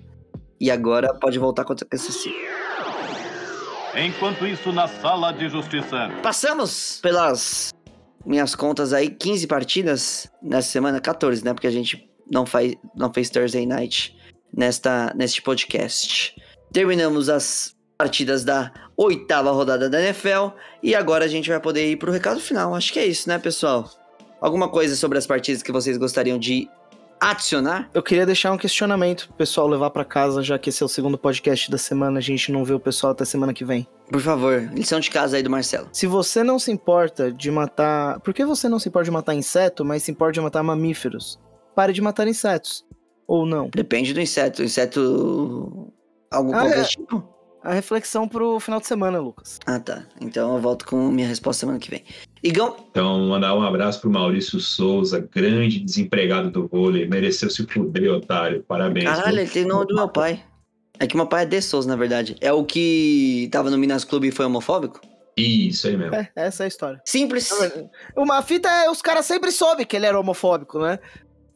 E 0.63 0.71
agora 0.71 1.13
pode 1.13 1.41
voltar 1.41 1.65
contra 1.65 1.85
o 1.85 1.89
Kansas 1.89 2.15
City. 2.15 2.37
Enquanto 3.97 4.47
isso, 4.47 4.73
na 4.73 4.87
sala 4.87 5.33
de 5.33 5.49
justiça. 5.49 6.09
Passamos 6.23 7.01
pelas 7.03 7.75
minhas 8.25 8.55
contas 8.55 8.93
aí, 8.93 9.11
15 9.11 9.49
partidas 9.49 10.31
nessa 10.41 10.69
semana, 10.69 11.01
14, 11.01 11.45
né? 11.45 11.53
Porque 11.53 11.67
a 11.67 11.71
gente 11.71 12.09
não, 12.31 12.47
faz, 12.47 12.77
não 12.95 13.13
fez 13.13 13.29
Thursday 13.29 13.67
Night 13.67 14.17
nesta, 14.57 15.13
neste 15.17 15.43
podcast. 15.43 16.33
Terminamos 16.73 17.29
as 17.29 17.75
partidas 17.99 18.45
da 18.45 18.73
oitava 18.97 19.51
rodada 19.51 19.91
da 19.91 20.01
NFL 20.01 20.55
e 20.81 20.95
agora 20.95 21.25
a 21.25 21.29
gente 21.29 21.51
vai 21.51 21.59
poder 21.59 21.91
ir 21.91 21.97
pro 21.97 22.13
recado 22.13 22.39
final. 22.39 22.73
Acho 22.73 22.93
que 22.93 23.01
é 23.01 23.05
isso, 23.05 23.29
né, 23.29 23.37
pessoal? 23.37 23.91
Alguma 24.41 24.69
coisa 24.69 24.95
sobre 24.95 25.19
as 25.19 25.27
partidas 25.27 25.61
que 25.61 25.73
vocês 25.73 25.99
gostariam 25.99 26.39
de 26.39 26.71
adicionar? 27.31 27.89
Eu 27.95 28.03
queria 28.03 28.27
deixar 28.27 28.53
um 28.53 28.57
questionamento 28.59 29.27
pro 29.29 29.37
pessoal 29.37 29.69
levar 29.69 29.91
pra 29.91 30.05
casa, 30.05 30.43
já 30.43 30.59
que 30.59 30.69
esse 30.71 30.83
é 30.83 30.87
o 30.87 30.89
segundo 30.89 31.17
podcast 31.17 31.71
da 31.71 31.79
semana, 31.79 32.19
a 32.19 32.23
gente 32.23 32.51
não 32.51 32.65
vê 32.65 32.75
o 32.75 32.81
pessoal 32.81 33.13
até 33.13 33.25
semana 33.25 33.53
que 33.55 33.65
vem. 33.65 33.87
Por 34.11 34.21
favor, 34.21 34.71
lição 34.75 35.01
de 35.01 35.11
casa 35.11 35.37
aí 35.37 35.43
do 35.43 35.49
Marcelo. 35.51 35.89
Se 35.93 36.07
você 36.07 36.43
não 36.43 36.59
se 36.59 36.71
importa 36.71 37.33
de 37.33 37.51
matar. 37.51 38.21
Por 38.21 38.35
que 38.35 38.45
você 38.45 38.69
não 38.69 38.79
se 38.79 38.89
importa 38.89 39.05
de 39.07 39.11
matar 39.11 39.35
inseto, 39.35 39.85
mas 39.85 40.03
se 40.03 40.11
importa 40.11 40.33
de 40.33 40.41
matar 40.41 40.63
mamíferos? 40.63 41.39
Pare 41.75 41.93
de 41.93 42.03
matar 42.03 42.27
insetos. 42.29 42.85
Ou 43.27 43.47
não? 43.47 43.71
Depende 43.75 44.13
do 44.13 44.21
inseto. 44.21 44.63
Inseto. 44.63 45.91
Algum 46.31 46.55
Ah, 46.55 46.61
qualquer 46.63 46.81
é. 46.81 46.85
tipo? 46.85 47.32
A 47.63 47.73
reflexão 47.73 48.27
pro 48.27 48.59
final 48.59 48.81
de 48.81 48.87
semana, 48.87 49.21
Lucas. 49.21 49.59
Ah, 49.67 49.79
tá. 49.79 50.05
Então 50.21 50.55
eu 50.55 50.61
volto 50.61 50.85
com 50.85 51.11
minha 51.11 51.29
resposta 51.29 51.61
semana 51.61 51.79
que 51.79 51.91
vem. 51.91 52.03
Igão, 52.43 52.77
Então, 52.91 53.29
mandar 53.29 53.55
um 53.55 53.63
abraço 53.63 54.01
pro 54.01 54.11
Maurício 54.11 54.59
Souza, 54.59 55.21
grande 55.33 55.79
desempregado 55.79 56.51
do 56.51 56.67
vôlei. 56.67 57.07
Mereceu 57.07 57.49
se 57.49 57.65
fuder, 57.65 58.11
otário. 58.11 58.65
Parabéns. 58.67 59.05
caralho, 59.05 59.39
ele 59.39 59.51
tem 59.51 59.65
nome 59.65 59.87
do 59.87 59.95
meu 59.95 60.09
pai. 60.09 60.43
É 60.99 61.07
que 61.07 61.17
meu 61.17 61.27
pai 61.27 61.45
é 61.45 61.47
De 61.47 61.63
Souza, 61.63 61.89
na 61.89 61.97
verdade. 61.97 62.37
É 62.41 62.53
o 62.53 62.65
que 62.65 63.49
tava 63.53 63.71
no 63.71 63.79
Minas 63.79 64.05
Clube 64.05 64.29
e 64.29 64.33
foi 64.33 64.45
homofóbico? 64.45 65.01
Isso 65.37 65.87
aí 65.87 65.97
mesmo. 65.97 66.15
É, 66.15 66.31
essa 66.35 66.63
é 66.63 66.67
a 66.67 66.69
história. 66.69 67.01
Simples. 67.05 67.51
Uma 68.17 68.43
fita 68.43 68.69
é. 68.69 68.91
Os 68.91 69.01
caras 69.01 69.25
sempre 69.25 69.51
soube 69.51 69.87
que 69.87 69.97
ele 69.97 70.07
era 70.07 70.19
homofóbico, 70.19 70.81
né? 70.81 70.99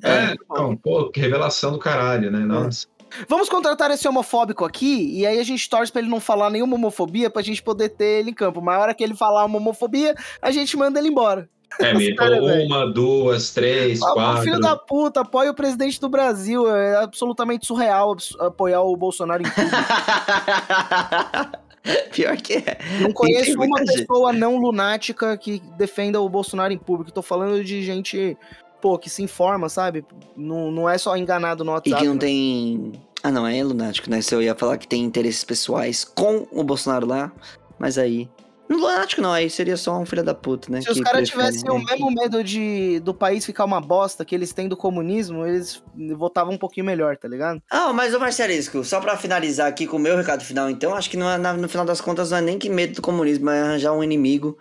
É, 0.02 0.34
não, 0.50 0.76
pô, 0.76 1.10
que 1.10 1.20
revelação 1.20 1.72
do 1.72 1.78
caralho, 1.78 2.30
né? 2.30 2.40
Nossa. 2.40 2.86
Vamos 3.28 3.48
contratar 3.48 3.90
esse 3.90 4.06
homofóbico 4.06 4.64
aqui 4.64 5.18
e 5.18 5.26
aí 5.26 5.38
a 5.38 5.44
gente 5.44 5.68
torce 5.70 5.90
pra 5.92 6.00
ele 6.00 6.10
não 6.10 6.20
falar 6.20 6.50
nenhuma 6.50 6.74
homofobia 6.74 7.30
pra 7.30 7.42
gente 7.42 7.62
poder 7.62 7.88
ter 7.90 8.20
ele 8.20 8.30
em 8.30 8.34
campo. 8.34 8.60
Mas 8.60 8.76
a 8.76 8.80
hora 8.80 8.94
que 8.94 9.02
ele 9.02 9.14
falar 9.14 9.44
uma 9.44 9.58
homofobia, 9.58 10.14
a 10.42 10.50
gente 10.50 10.76
manda 10.76 10.98
ele 10.98 11.08
embora. 11.08 11.48
É, 11.80 11.92
velho. 11.94 12.66
uma, 12.66 12.86
duas, 12.92 13.52
três, 13.52 14.02
Ah, 14.02 14.12
quatro. 14.12 14.42
Filho 14.42 14.60
da 14.60 14.76
puta, 14.76 15.20
apoia 15.20 15.50
o 15.50 15.54
presidente 15.54 16.00
do 16.00 16.08
Brasil. 16.08 16.68
É 16.74 16.96
absolutamente 16.96 17.66
surreal 17.66 18.16
apoiar 18.40 18.82
o 18.82 18.96
Bolsonaro 18.96 19.42
em 19.42 19.50
tudo. 19.50 19.66
Pior 22.12 22.36
que 22.36 22.54
é. 22.54 22.78
Não 23.00 23.12
conheço 23.12 23.52
uma 23.54 23.66
muita 23.66 23.86
gente. 23.86 24.06
pessoa 24.06 24.32
não 24.32 24.56
lunática 24.56 25.36
que 25.38 25.60
defenda 25.76 26.20
o 26.20 26.28
Bolsonaro 26.28 26.72
em 26.72 26.78
público. 26.78 27.12
Tô 27.12 27.22
falando 27.22 27.62
de 27.62 27.82
gente, 27.82 28.36
pô, 28.80 28.98
que 28.98 29.10
se 29.10 29.22
informa, 29.22 29.68
sabe? 29.68 30.04
Não, 30.36 30.70
não 30.70 30.88
é 30.88 30.98
só 30.98 31.16
enganado 31.16 31.64
no 31.64 31.72
E 31.72 31.74
WhatsApp. 31.74 32.00
que 32.02 32.06
não 32.06 32.14
né? 32.14 32.20
tem. 32.20 32.92
Ah, 33.22 33.30
não, 33.30 33.46
é 33.46 33.62
lunático, 33.62 34.08
né? 34.08 34.20
Se 34.20 34.34
eu 34.34 34.42
ia 34.42 34.54
falar 34.54 34.78
que 34.78 34.86
tem 34.86 35.02
interesses 35.02 35.42
pessoais 35.42 36.04
com 36.04 36.46
o 36.52 36.62
Bolsonaro 36.62 37.06
lá, 37.06 37.32
mas 37.78 37.98
aí. 37.98 38.28
Não 38.68 38.80
lunático 38.80 39.22
não, 39.22 39.32
aí 39.32 39.48
seria 39.48 39.76
só 39.76 39.96
um 39.96 40.04
filho 40.04 40.24
da 40.24 40.34
puta, 40.34 40.70
né? 40.72 40.80
Se 40.80 40.90
os 40.90 41.00
caras 41.00 41.28
tivessem 41.28 41.70
o 41.70 41.78
mesmo 41.78 42.10
medo 42.10 42.42
de 42.42 42.98
do 42.98 43.14
país 43.14 43.46
ficar 43.46 43.64
uma 43.64 43.80
bosta 43.80 44.24
que 44.24 44.34
eles 44.34 44.52
têm 44.52 44.68
do 44.68 44.76
comunismo, 44.76 45.46
eles 45.46 45.80
votavam 46.16 46.54
um 46.54 46.58
pouquinho 46.58 46.84
melhor, 46.84 47.16
tá 47.16 47.28
ligado? 47.28 47.62
Ah, 47.70 47.92
mas 47.92 48.12
o 48.12 48.18
Marcelisco, 48.18 48.82
só 48.82 49.00
pra 49.00 49.16
finalizar 49.16 49.68
aqui 49.68 49.86
com 49.86 49.96
o 49.98 50.00
meu 50.00 50.16
recado 50.16 50.42
final, 50.42 50.68
então, 50.68 50.96
acho 50.96 51.08
que 51.08 51.16
não 51.16 51.30
é, 51.30 51.38
no 51.38 51.68
final 51.68 51.86
das 51.86 52.00
contas 52.00 52.32
não 52.32 52.38
é 52.38 52.40
nem 52.40 52.58
que 52.58 52.68
medo 52.68 52.96
do 52.96 53.02
comunismo, 53.02 53.50
é 53.50 53.60
arranjar 53.60 53.92
um 53.92 54.02
inimigo 54.02 54.58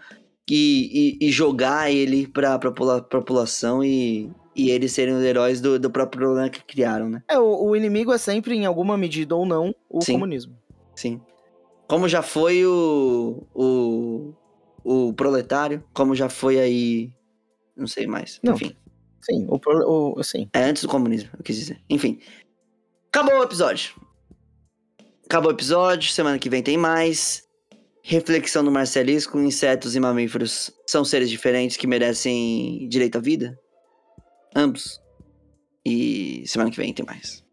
e, 0.50 1.18
e- 1.22 1.28
e 1.28 1.32
jogar 1.32 1.92
ele 1.92 2.28
pra, 2.28 2.58
pra 2.60 2.72
popula- 2.72 3.02
população 3.02 3.84
e, 3.84 4.30
e 4.56 4.70
eles 4.70 4.92
serem 4.92 5.14
os 5.16 5.24
heróis 5.24 5.60
do, 5.62 5.80
do 5.80 5.90
próprio 5.90 6.22
problema 6.22 6.50
que 6.50 6.64
criaram, 6.64 7.10
né? 7.10 7.24
É, 7.28 7.38
o, 7.40 7.66
o 7.70 7.76
inimigo 7.76 8.12
é 8.14 8.18
sempre, 8.18 8.56
em 8.56 8.66
alguma 8.66 8.98
medida 8.98 9.36
ou 9.36 9.46
não, 9.46 9.74
o 9.90 10.02
Sim. 10.02 10.14
comunismo. 10.14 10.56
Sim. 10.96 11.20
Como 11.88 12.08
já 12.08 12.22
foi 12.24 12.66
o, 12.66 13.44
o, 13.54 14.34
o 14.84 15.14
proletário, 15.14 15.84
como 15.94 16.16
já 16.16 16.30
foi 16.30 16.60
aí. 16.60 17.12
Não 17.76 17.86
sei 17.88 18.08
mais. 18.08 18.40
Não. 18.44 18.54
Enfim. 18.56 18.76
Sim, 19.22 19.48
o, 19.50 19.60
o 20.20 20.24
sim. 20.24 20.48
É 20.54 20.64
antes 20.64 20.84
do 20.84 20.90
comunismo, 20.90 21.30
eu 21.38 21.44
quis 21.44 21.58
dizer. 21.58 21.82
Enfim. 21.90 22.20
Acabou 23.12 23.40
o 23.40 23.44
episódio. 23.44 23.94
Acabou 25.26 25.52
o 25.52 25.54
episódio. 25.56 26.12
Semana 26.12 26.38
que 26.40 26.50
vem 26.50 26.62
tem 26.64 26.78
mais. 26.78 27.45
Reflexão 28.08 28.64
do 28.64 28.72
Marcelisco: 28.72 29.40
insetos 29.40 29.96
e 29.96 30.00
mamíferos 30.00 30.70
são 30.86 31.04
seres 31.04 31.28
diferentes 31.28 31.76
que 31.76 31.88
merecem 31.88 32.88
direito 32.88 33.18
à 33.18 33.22
vida? 33.22 33.60
Ambos. 34.56 35.02
E 35.84 36.44
semana 36.46 36.70
que 36.70 36.78
vem 36.78 36.94
tem 36.94 37.04
mais. 37.04 37.44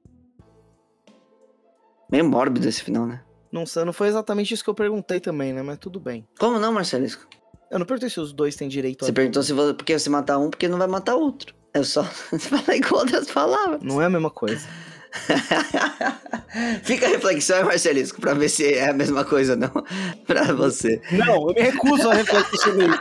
Meio 2.10 2.26
mórbido 2.26 2.68
esse 2.68 2.82
final, 2.82 3.06
né? 3.06 3.24
Não, 3.50 3.64
sei, 3.64 3.84
não 3.84 3.94
foi 3.94 4.08
exatamente 4.08 4.52
isso 4.52 4.62
que 4.62 4.68
eu 4.68 4.74
perguntei 4.74 5.20
também, 5.20 5.54
né? 5.54 5.62
Mas 5.62 5.78
tudo 5.78 5.98
bem. 5.98 6.28
Como 6.38 6.58
não, 6.58 6.70
Marcelisco? 6.70 7.26
Eu 7.70 7.78
não 7.78 7.86
perguntei 7.86 8.10
se 8.10 8.20
os 8.20 8.34
dois 8.34 8.54
têm 8.54 8.68
direito 8.68 9.04
a 9.04 9.06
Você 9.06 9.12
perguntou 9.12 9.42
se 9.42 9.54
você, 9.54 9.72
porque 9.72 9.98
você 9.98 10.10
matar 10.10 10.38
um, 10.38 10.50
porque 10.50 10.68
não 10.68 10.76
vai 10.76 10.86
matar 10.86 11.14
outro. 11.14 11.54
É 11.72 11.82
só 11.82 12.04
falar 12.04 12.78
com 12.86 12.96
outras 12.96 13.30
palavras. 13.30 13.82
Não 13.82 14.02
é 14.02 14.04
a 14.04 14.10
mesma 14.10 14.30
coisa. 14.30 14.68
Fica 16.82 17.06
a 17.06 17.08
reflexão, 17.10 17.58
hein, 17.58 17.64
Marcelisco, 17.64 18.20
pra 18.20 18.34
ver 18.34 18.48
se 18.48 18.74
é 18.74 18.90
a 18.90 18.92
mesma 18.92 19.24
coisa 19.24 19.52
ou 19.52 19.58
não 19.58 19.70
pra 20.26 20.52
você. 20.52 21.00
Não, 21.12 21.48
eu 21.48 21.54
me 21.54 21.60
recuso 21.60 22.10
a 22.10 22.14
refletir 22.14 22.58
sobre 22.58 22.86
isso. 22.86 23.00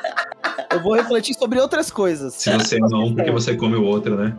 Eu 0.72 0.82
vou 0.82 0.94
refletir 0.96 1.34
sobre 1.36 1.60
outras 1.60 1.92
coisas. 1.92 2.34
Se 2.34 2.52
você 2.52 2.78
um, 2.82 3.16
porque 3.16 3.32
você 3.32 3.56
come 3.56 3.76
o 3.76 3.84
outro, 3.84 4.16
né? 4.16 4.38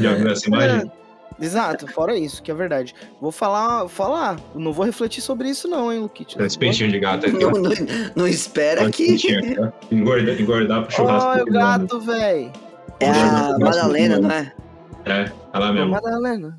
Já 0.00 0.14
viu 0.14 0.30
essa 0.30 0.46
imagem? 0.48 0.90
Exato, 1.40 1.88
fora 1.88 2.16
isso, 2.16 2.42
que 2.42 2.50
é 2.50 2.54
verdade. 2.54 2.94
Vou 3.20 3.32
falar, 3.32 3.88
falar, 3.88 4.38
não 4.54 4.72
vou 4.72 4.84
refletir 4.84 5.20
sobre 5.20 5.48
isso 5.48 5.66
não, 5.66 5.92
hein, 5.92 6.00
Luquite. 6.00 6.40
Esse 6.40 6.58
peitinho 6.58 6.90
de 6.90 7.00
gato 7.00 7.26
aqui. 7.26 7.38
Não, 7.38 7.50
não, 7.50 7.70
não 8.14 8.28
espera 8.28 8.88
que. 8.90 9.16
Engordar, 9.90 10.40
engordar 10.40 10.82
pro 10.84 10.94
churrasco. 10.94 11.28
Olha 11.28 11.42
o 11.42 11.44
Fernando. 11.44 11.80
gato, 11.80 12.00
véi. 12.00 12.52
É 13.00 13.10
a 13.10 13.58
Madalena, 13.58 14.18
não 14.20 14.30
é? 14.30 14.52
É, 15.04 15.32
lá 15.58 15.72
mesmo. 15.72 15.90
Madalena. 15.90 16.58